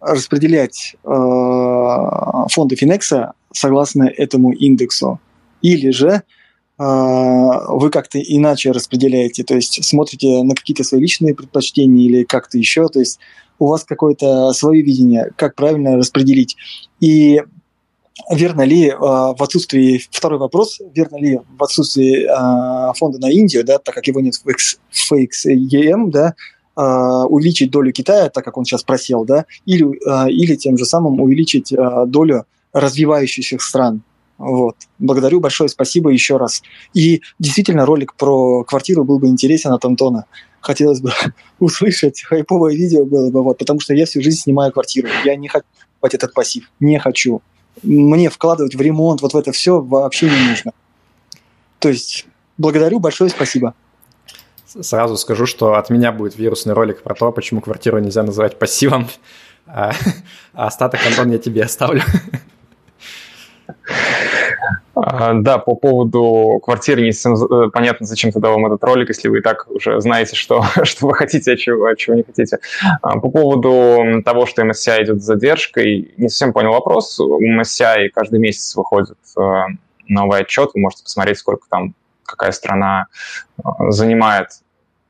распределять 0.00 0.94
а, 1.04 2.46
фонды 2.48 2.76
Финекса 2.76 3.32
согласно 3.52 4.04
этому 4.04 4.52
индексу? 4.52 5.20
Или 5.62 5.90
же 5.90 6.22
вы 6.78 7.90
как-то 7.90 8.20
иначе 8.20 8.70
распределяете, 8.70 9.42
то 9.42 9.56
есть 9.56 9.84
смотрите 9.84 10.44
на 10.44 10.54
какие-то 10.54 10.84
свои 10.84 11.00
личные 11.00 11.34
предпочтения 11.34 12.06
или 12.06 12.22
как-то 12.22 12.56
еще, 12.56 12.86
то 12.86 13.00
есть 13.00 13.18
у 13.58 13.66
вас 13.66 13.84
какое-то 13.84 14.52
свое 14.52 14.82
видение, 14.82 15.32
как 15.36 15.54
правильно 15.54 15.96
распределить. 15.96 16.56
И 17.00 17.42
верно 18.30 18.62
ли 18.62 18.90
а, 18.90 19.34
в 19.34 19.42
отсутствии, 19.42 20.02
второй 20.10 20.38
вопрос, 20.38 20.80
верно 20.94 21.16
ли 21.16 21.40
в 21.56 21.62
отсутствии 21.62 22.24
а, 22.24 22.92
фонда 22.94 23.18
на 23.18 23.30
Индию, 23.30 23.64
да, 23.64 23.78
так 23.78 23.94
как 23.94 24.06
его 24.06 24.20
нет 24.20 24.34
в, 24.34 24.48
X, 24.48 24.78
XEM, 25.12 26.10
да, 26.10 26.34
увеличить 26.76 27.72
долю 27.72 27.92
Китая, 27.92 28.28
так 28.28 28.44
как 28.44 28.56
он 28.56 28.64
сейчас 28.64 28.84
просел, 28.84 29.24
да, 29.24 29.46
или, 29.66 29.82
или 30.30 30.54
тем 30.54 30.78
же 30.78 30.84
самым 30.84 31.20
увеличить 31.20 31.74
долю 32.06 32.46
развивающихся 32.72 33.58
стран. 33.58 34.02
Вот. 34.38 34.76
Благодарю 35.00 35.40
большое, 35.40 35.68
спасибо 35.68 36.10
еще 36.10 36.36
раз. 36.36 36.62
И 36.94 37.22
действительно, 37.40 37.84
ролик 37.84 38.14
про 38.14 38.62
квартиру 38.62 39.04
был 39.04 39.18
бы 39.18 39.26
интересен 39.26 39.72
от 39.72 39.84
Антона. 39.84 40.26
Хотелось 40.60 41.00
бы 41.00 41.12
услышать, 41.58 42.22
хайповое 42.22 42.74
видео 42.74 43.04
было 43.04 43.30
бы, 43.30 43.42
вот, 43.42 43.58
потому 43.58 43.80
что 43.80 43.94
я 43.94 44.06
всю 44.06 44.22
жизнь 44.22 44.38
снимаю 44.38 44.72
квартиру. 44.72 45.08
Я 45.24 45.36
не 45.36 45.48
хочу 45.48 45.66
этот 46.00 46.32
пассив, 46.32 46.70
не 46.78 46.98
хочу. 46.98 47.42
Мне 47.82 48.30
вкладывать 48.30 48.74
в 48.74 48.80
ремонт, 48.80 49.22
вот 49.22 49.34
в 49.34 49.36
это 49.36 49.52
все 49.52 49.80
вообще 49.80 50.30
не 50.30 50.48
нужно. 50.50 50.72
То 51.80 51.88
есть, 51.88 52.26
благодарю, 52.56 53.00
большое 53.00 53.30
спасибо. 53.30 53.74
Сразу 54.66 55.16
скажу, 55.16 55.46
что 55.46 55.74
от 55.74 55.90
меня 55.90 56.12
будет 56.12 56.36
вирусный 56.36 56.74
ролик 56.74 57.02
про 57.02 57.14
то, 57.14 57.32
почему 57.32 57.60
квартиру 57.60 57.98
нельзя 57.98 58.22
называть 58.22 58.58
пассивом, 58.58 59.08
а, 59.66 59.92
а 60.52 60.66
остаток, 60.66 61.00
Антон, 61.06 61.32
я 61.32 61.38
тебе 61.38 61.62
оставлю. 61.62 62.02
А, 65.00 65.32
да, 65.34 65.58
по 65.58 65.74
поводу 65.74 66.60
квартиры 66.62 67.02
не 67.02 67.12
совсем 67.12 67.34
э, 67.34 67.70
понятно, 67.70 68.06
зачем 68.06 68.32
тогда 68.32 68.50
вам 68.50 68.66
этот 68.66 68.82
ролик, 68.82 69.08
если 69.08 69.28
вы 69.28 69.38
и 69.38 69.42
так 69.42 69.70
уже 69.70 70.00
знаете, 70.00 70.34
что, 70.34 70.64
что 70.82 71.06
вы 71.06 71.14
хотите, 71.14 71.52
а 71.52 71.56
чего, 71.56 71.86
а 71.86 71.96
чего 71.96 72.16
не 72.16 72.22
хотите. 72.22 72.58
А, 73.02 73.18
по 73.18 73.30
поводу 73.30 74.22
того, 74.24 74.46
что 74.46 74.62
MSCI 74.62 75.04
идет 75.04 75.22
с 75.22 75.24
задержкой, 75.24 76.12
не 76.16 76.28
совсем 76.28 76.52
понял 76.52 76.72
вопрос. 76.72 77.18
У 77.20 77.40
MSCI 77.40 78.08
каждый 78.12 78.40
месяц 78.40 78.74
выходит 78.74 79.18
э, 79.38 79.42
новый 80.08 80.40
отчет, 80.40 80.70
вы 80.74 80.80
можете 80.80 81.04
посмотреть, 81.04 81.38
сколько 81.38 81.68
там 81.68 81.94
какая 82.24 82.52
страна 82.52 83.06
э, 83.58 83.62
занимает 83.90 84.48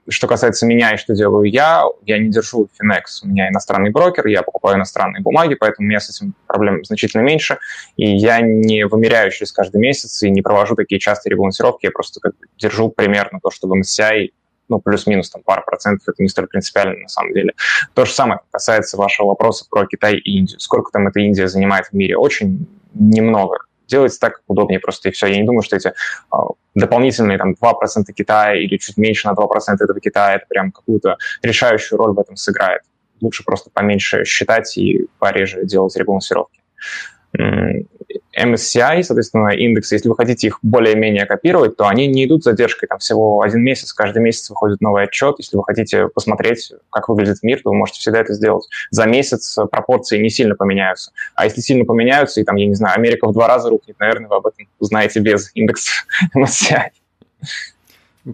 что 0.08 0.26
касается 0.26 0.66
меня 0.66 0.94
и 0.94 0.96
что 0.96 1.14
делаю 1.14 1.50
я, 1.50 1.84
я 2.04 2.18
не 2.18 2.30
держу 2.30 2.68
Finex. 2.80 3.22
У 3.22 3.28
меня 3.28 3.48
иностранный 3.48 3.90
брокер, 3.90 4.26
я 4.26 4.42
покупаю 4.42 4.76
иностранные 4.76 5.22
бумаги, 5.22 5.54
поэтому 5.54 5.86
у 5.86 5.88
меня 5.88 6.00
с 6.00 6.10
этим 6.10 6.34
проблем 6.46 6.84
значительно 6.84 7.22
меньше. 7.22 7.58
И 7.96 8.16
я 8.16 8.40
не 8.40 8.84
вымеряю 8.84 9.30
через 9.30 9.52
каждый 9.52 9.80
месяц 9.80 10.22
и 10.22 10.30
не 10.30 10.42
провожу 10.42 10.74
такие 10.74 10.98
частые 10.98 11.32
ребалансировки. 11.32 11.86
Я 11.86 11.90
просто 11.90 12.20
как 12.20 12.32
держу 12.56 12.88
примерно 12.90 13.40
то, 13.42 13.50
что 13.50 13.68
в 13.68 13.72
MSCI 13.72 14.30
ну, 14.68 14.80
плюс-минус 14.80 15.30
там 15.30 15.42
пара 15.42 15.62
процентов, 15.62 16.08
это 16.08 16.22
не 16.22 16.28
столь 16.28 16.46
принципиально 16.46 17.02
на 17.02 17.08
самом 17.08 17.32
деле. 17.32 17.54
То 17.94 18.04
же 18.04 18.12
самое 18.12 18.40
касается 18.50 18.98
вашего 18.98 19.28
вопроса 19.28 19.64
про 19.68 19.86
Китай 19.86 20.16
и 20.16 20.38
Индию. 20.38 20.60
Сколько 20.60 20.90
там 20.92 21.08
эта 21.08 21.20
Индия 21.20 21.48
занимает 21.48 21.86
в 21.86 21.92
мире? 21.94 22.18
Очень 22.18 22.66
немного 22.92 23.60
делайте 23.88 24.18
так, 24.20 24.34
как 24.34 24.42
удобнее 24.46 24.80
просто, 24.80 25.08
и 25.08 25.12
все. 25.12 25.26
Я 25.26 25.36
не 25.36 25.44
думаю, 25.44 25.62
что 25.62 25.76
эти 25.76 25.92
а, 26.30 26.44
дополнительные 26.74 27.38
там 27.38 27.52
2% 27.52 28.12
Китая 28.14 28.54
или 28.54 28.76
чуть 28.76 28.96
меньше 28.96 29.26
на 29.28 29.32
2% 29.32 29.46
этого 29.80 30.00
Китая, 30.00 30.36
это 30.36 30.46
прям 30.48 30.70
какую-то 30.70 31.16
решающую 31.42 31.98
роль 31.98 32.12
в 32.12 32.18
этом 32.18 32.36
сыграет. 32.36 32.82
Лучше 33.20 33.44
просто 33.44 33.70
поменьше 33.70 34.24
считать 34.24 34.76
и 34.78 35.06
пореже 35.18 35.64
делать 35.64 35.96
ребалансировки. 35.96 36.60
MSCI, 38.36 39.02
соответственно, 39.02 39.48
индексы, 39.48 39.94
если 39.94 40.08
вы 40.08 40.16
хотите 40.16 40.48
их 40.48 40.58
более-менее 40.62 41.26
копировать, 41.26 41.76
то 41.76 41.88
они 41.88 42.06
не 42.06 42.24
идут 42.24 42.42
с 42.42 42.44
задержкой, 42.44 42.88
там 42.88 42.98
всего 42.98 43.42
один 43.42 43.62
месяц, 43.62 43.92
каждый 43.92 44.22
месяц 44.22 44.48
выходит 44.50 44.80
новый 44.80 45.04
отчет. 45.04 45.36
Если 45.38 45.56
вы 45.56 45.64
хотите 45.64 46.08
посмотреть, 46.08 46.72
как 46.90 47.08
выглядит 47.08 47.42
мир, 47.42 47.60
то 47.62 47.70
вы 47.70 47.76
можете 47.76 48.00
всегда 48.00 48.20
это 48.20 48.34
сделать. 48.34 48.66
За 48.90 49.06
месяц 49.06 49.58
пропорции 49.70 50.20
не 50.20 50.30
сильно 50.30 50.54
поменяются. 50.54 51.12
А 51.34 51.44
если 51.44 51.60
сильно 51.60 51.84
поменяются, 51.84 52.40
и 52.40 52.44
там, 52.44 52.56
я 52.56 52.66
не 52.66 52.74
знаю, 52.74 52.96
Америка 52.96 53.26
в 53.26 53.32
два 53.32 53.48
раза 53.48 53.70
рухнет, 53.70 53.98
наверное, 53.98 54.28
вы 54.28 54.36
об 54.36 54.46
этом 54.46 54.66
узнаете 54.78 55.20
без 55.20 55.50
индекса 55.54 55.92
MSCI. 56.36 56.90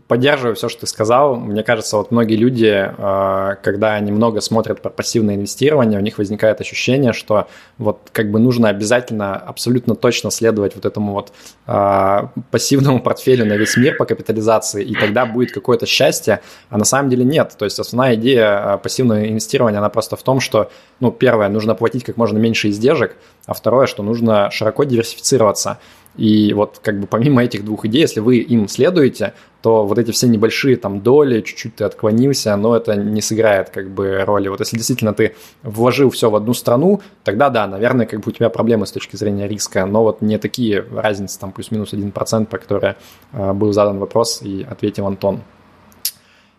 Поддерживаю 0.09 0.57
все, 0.57 0.69
что 0.69 0.81
ты 0.81 0.87
сказал. 0.87 1.37
Мне 1.37 1.63
кажется, 1.63 1.97
вот 1.99 2.11
многие 2.11 2.37
люди, 2.37 2.67
э, 2.67 3.57
когда 3.63 3.95
они 3.95 4.11
много 4.13 4.41
смотрят 4.41 4.81
про 4.83 4.91
пассивное 4.91 5.37
инвестирование, 5.37 5.99
у 5.99 6.03
них 6.03 6.19
возникает 6.19 6.61
ощущение, 6.61 7.13
что 7.13 7.47
вот 7.79 8.09
как 8.13 8.31
бы 8.31 8.41
нужно 8.41 8.71
обязательно 8.71 9.37
абсолютно 9.37 9.95
точно 9.95 10.31
следовать 10.31 10.75
вот 10.75 10.85
этому 10.85 11.13
вот 11.13 11.33
э, 11.67 12.29
пассивному 12.51 13.01
портфелю 13.01 13.47
на 13.47 13.53
весь 13.55 13.77
мир 13.77 13.97
по 13.97 14.05
капитализации, 14.05 14.83
и 14.83 14.95
тогда 14.95 15.27
будет 15.27 15.53
какое-то 15.53 15.87
счастье, 15.87 16.41
а 16.71 16.79
на 16.79 16.85
самом 16.85 17.11
деле 17.11 17.25
нет. 17.25 17.55
То 17.57 17.65
есть 17.65 17.79
основная 17.79 18.15
идея 18.17 18.75
э, 18.75 18.79
пассивного 18.79 19.29
инвестирования, 19.29 19.79
она 19.79 19.91
просто 19.91 20.17
в 20.17 20.23
том, 20.23 20.41
что, 20.41 20.71
ну, 20.99 21.13
первое, 21.13 21.49
нужно 21.49 21.75
платить 21.75 22.05
как 22.05 22.17
можно 22.17 22.39
меньше 22.39 22.71
издержек, 22.71 23.17
а 23.47 23.55
второе, 23.55 23.87
что 23.87 24.03
нужно 24.03 24.51
широко 24.51 24.85
диверсифицироваться. 24.85 25.79
И 26.17 26.53
вот 26.53 26.79
как 26.81 27.01
бы 27.01 27.07
помимо 27.07 27.43
этих 27.43 27.65
двух 27.65 27.85
идей, 27.87 28.03
если 28.03 28.21
вы 28.21 28.39
им 28.39 28.69
следуете, 28.69 29.35
то 29.63 29.85
вот 29.85 29.99
эти 29.99 30.13
все 30.13 30.29
небольшие 30.29 30.77
там 30.77 31.01
доли, 31.01 31.41
чуть-чуть 31.41 31.77
ты 31.77 31.85
отклонился, 31.85 32.55
но 32.57 32.77
это 32.77 32.95
не 32.95 33.21
сыграет 33.21 33.71
как 33.71 33.91
бы 33.91 34.23
роли. 34.25 34.49
Вот 34.49 34.61
если 34.61 34.77
действительно 34.77 35.13
ты 35.13 35.35
вложил 35.63 36.11
все 36.11 36.31
в 36.31 36.37
одну 36.37 36.55
страну, 36.55 37.01
тогда 37.25 37.51
да, 37.51 37.67
наверное, 37.67 38.07
как 38.07 38.21
бы 38.21 38.31
у 38.31 38.33
тебя 38.33 38.49
проблемы 38.49 38.87
с 38.87 38.93
точки 38.93 39.17
зрения 39.17 39.49
риска, 39.49 39.87
но 39.87 40.03
вот 40.03 40.21
не 40.23 40.39
такие 40.39 40.85
разницы, 40.95 41.41
там 41.41 41.51
плюс-минус 41.51 41.93
1%, 41.93 42.47
по 42.47 42.59
которой 42.59 42.95
э, 43.33 43.53
был 43.53 43.73
задан 43.73 43.99
вопрос 43.99 44.41
и 44.43 44.65
ответил 44.69 45.07
Антон. 45.07 45.41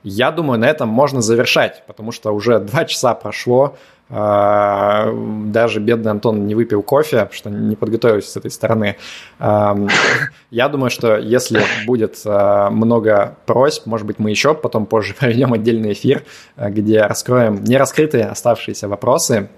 Я 0.03 0.32
думаю, 0.32 0.60
на 0.60 0.65
этом 0.65 0.88
можно 0.88 1.22
завершать, 1.22 1.84
потому 1.88 2.11
что 2.11 2.32
уже 2.32 2.60
два 2.60 2.86
часа 2.86 3.15
прошло, 3.15 3.76
даже 4.07 5.80
бедный 5.80 6.11
Антон 6.11 6.45
не 6.45 6.53
выпил 6.53 6.84
кофе, 6.84 7.27
что 7.32 7.49
не 7.49 7.76
подготовился 7.76 8.30
с 8.32 8.38
этой 8.38 8.52
стороны. 8.52 8.98
Я 9.40 10.69
думаю, 10.69 10.91
что 10.91 11.18
если 11.18 11.61
будет 11.88 12.22
а, 12.26 12.69
много 12.69 13.36
просьб, 13.48 13.88
может 13.88 14.06
быть, 14.06 14.19
мы 14.19 14.30
еще 14.30 14.53
потом 14.53 14.86
позже 14.86 15.15
проведем 15.19 15.53
отдельный 15.53 15.94
эфир, 15.94 16.23
а, 16.56 16.69
где 16.69 17.02
раскроем 17.02 17.64
нераскрытые 17.64 18.26
оставшиеся 18.26 18.88
вопросы. 18.88 19.49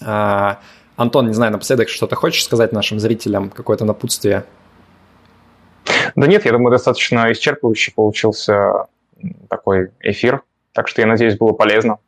Антон, 0.00 1.26
не 1.28 1.34
знаю, 1.34 1.52
напоследок 1.52 1.88
что-то 1.88 2.16
хочешь 2.16 2.44
сказать 2.44 2.72
нашим 2.72 2.98
зрителям, 2.98 3.50
какое-то 3.50 3.84
напутствие? 3.84 4.44
Да 6.16 6.26
нет, 6.26 6.44
я 6.44 6.52
думаю, 6.52 6.70
достаточно 6.70 7.30
исчерпывающий 7.32 7.92
получился 7.94 8.86
такой 9.48 9.90
эфир, 10.00 10.42
так 10.72 10.88
что 10.88 11.00
я 11.00 11.06
надеюсь, 11.06 11.36
было 11.36 11.52
полезно. 11.52 11.98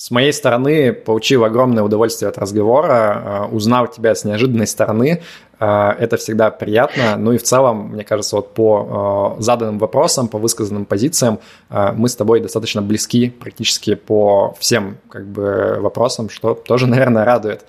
С 0.00 0.10
моей 0.10 0.32
стороны, 0.32 0.94
получил 0.94 1.44
огромное 1.44 1.82
удовольствие 1.82 2.30
от 2.30 2.38
разговора, 2.38 3.48
э, 3.50 3.54
узнал 3.54 3.86
тебя 3.86 4.14
с 4.14 4.24
неожиданной 4.24 4.66
стороны. 4.66 5.20
Э, 5.58 5.90
это 5.98 6.16
всегда 6.16 6.50
приятно. 6.50 7.16
Ну 7.18 7.32
и 7.32 7.36
в 7.36 7.42
целом, 7.42 7.90
мне 7.90 8.02
кажется, 8.02 8.36
вот 8.36 8.54
по 8.54 9.36
э, 9.38 9.42
заданным 9.42 9.78
вопросам, 9.78 10.28
по 10.28 10.38
высказанным 10.38 10.86
позициям 10.86 11.38
мы 11.68 12.08
с 12.08 12.16
тобой 12.16 12.40
достаточно 12.40 12.80
близки 12.80 13.28
практически 13.28 13.94
по 13.94 14.54
всем 14.58 14.96
как 15.10 15.26
бы, 15.26 15.76
вопросам, 15.80 16.30
что 16.30 16.54
тоже, 16.54 16.86
наверное, 16.94 17.26
радует. 17.26 17.66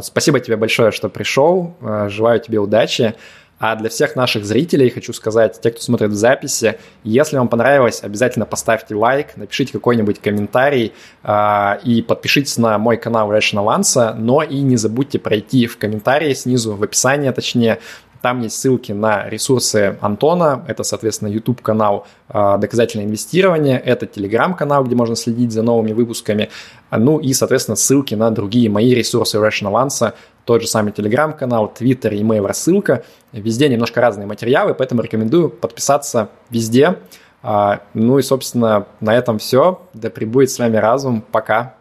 Спасибо 0.00 0.40
тебе 0.40 0.56
большое, 0.56 0.90
что 0.90 1.10
пришел. 1.10 1.74
Желаю 2.08 2.40
тебе 2.40 2.60
удачи. 2.60 3.14
А 3.58 3.76
для 3.76 3.88
всех 3.88 4.16
наших 4.16 4.44
зрителей 4.44 4.90
хочу 4.90 5.12
сказать, 5.12 5.60
те, 5.60 5.70
кто 5.70 5.80
смотрит 5.80 6.10
в 6.10 6.14
записи, 6.14 6.78
если 7.04 7.36
вам 7.36 7.48
понравилось, 7.48 8.02
обязательно 8.02 8.46
поставьте 8.46 8.94
лайк, 8.94 9.36
напишите 9.36 9.72
какой-нибудь 9.72 10.20
комментарий 10.20 10.92
э, 11.22 11.78
и 11.84 12.02
подпишитесь 12.02 12.58
на 12.58 12.78
мой 12.78 12.96
канал 12.96 13.32
Rational 13.32 13.78
Answer, 13.78 14.14
но 14.14 14.42
и 14.42 14.60
не 14.60 14.76
забудьте 14.76 15.18
пройти 15.18 15.66
в 15.66 15.78
комментарии 15.78 16.34
снизу, 16.34 16.74
в 16.74 16.82
описании 16.82 17.30
точнее, 17.30 17.78
там 18.24 18.40
есть 18.40 18.56
ссылки 18.58 18.90
на 18.90 19.28
ресурсы 19.28 19.98
Антона. 20.00 20.64
Это, 20.66 20.82
соответственно, 20.82 21.28
YouTube-канал 21.28 22.06
э, 22.30 22.56
«Доказательное 22.58 23.04
инвестирование». 23.04 23.78
Это 23.78 24.06
Telegram-канал, 24.06 24.84
где 24.84 24.96
можно 24.96 25.14
следить 25.14 25.52
за 25.52 25.62
новыми 25.62 25.92
выпусками. 25.92 26.48
Ну 26.90 27.18
и, 27.18 27.34
соответственно, 27.34 27.76
ссылки 27.76 28.14
на 28.14 28.30
другие 28.30 28.70
мои 28.70 28.94
ресурсы 28.94 29.36
Rational 29.36 29.74
Answer. 29.74 30.14
Тот 30.46 30.62
же 30.62 30.68
самый 30.68 30.94
Telegram-канал, 30.94 31.70
Twitter, 31.78 32.12
email, 32.12 32.46
рассылка. 32.46 33.04
Везде 33.32 33.68
немножко 33.68 34.00
разные 34.00 34.26
материалы, 34.26 34.72
поэтому 34.72 35.02
рекомендую 35.02 35.50
подписаться 35.50 36.30
везде. 36.48 36.96
А, 37.42 37.82
ну 37.92 38.18
и, 38.18 38.22
собственно, 38.22 38.86
на 39.00 39.14
этом 39.14 39.38
все. 39.38 39.82
Да 39.92 40.08
пребудет 40.08 40.50
с 40.50 40.58
вами 40.58 40.78
разум. 40.78 41.20
Пока. 41.30 41.74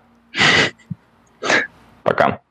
Пока. 2.04 2.43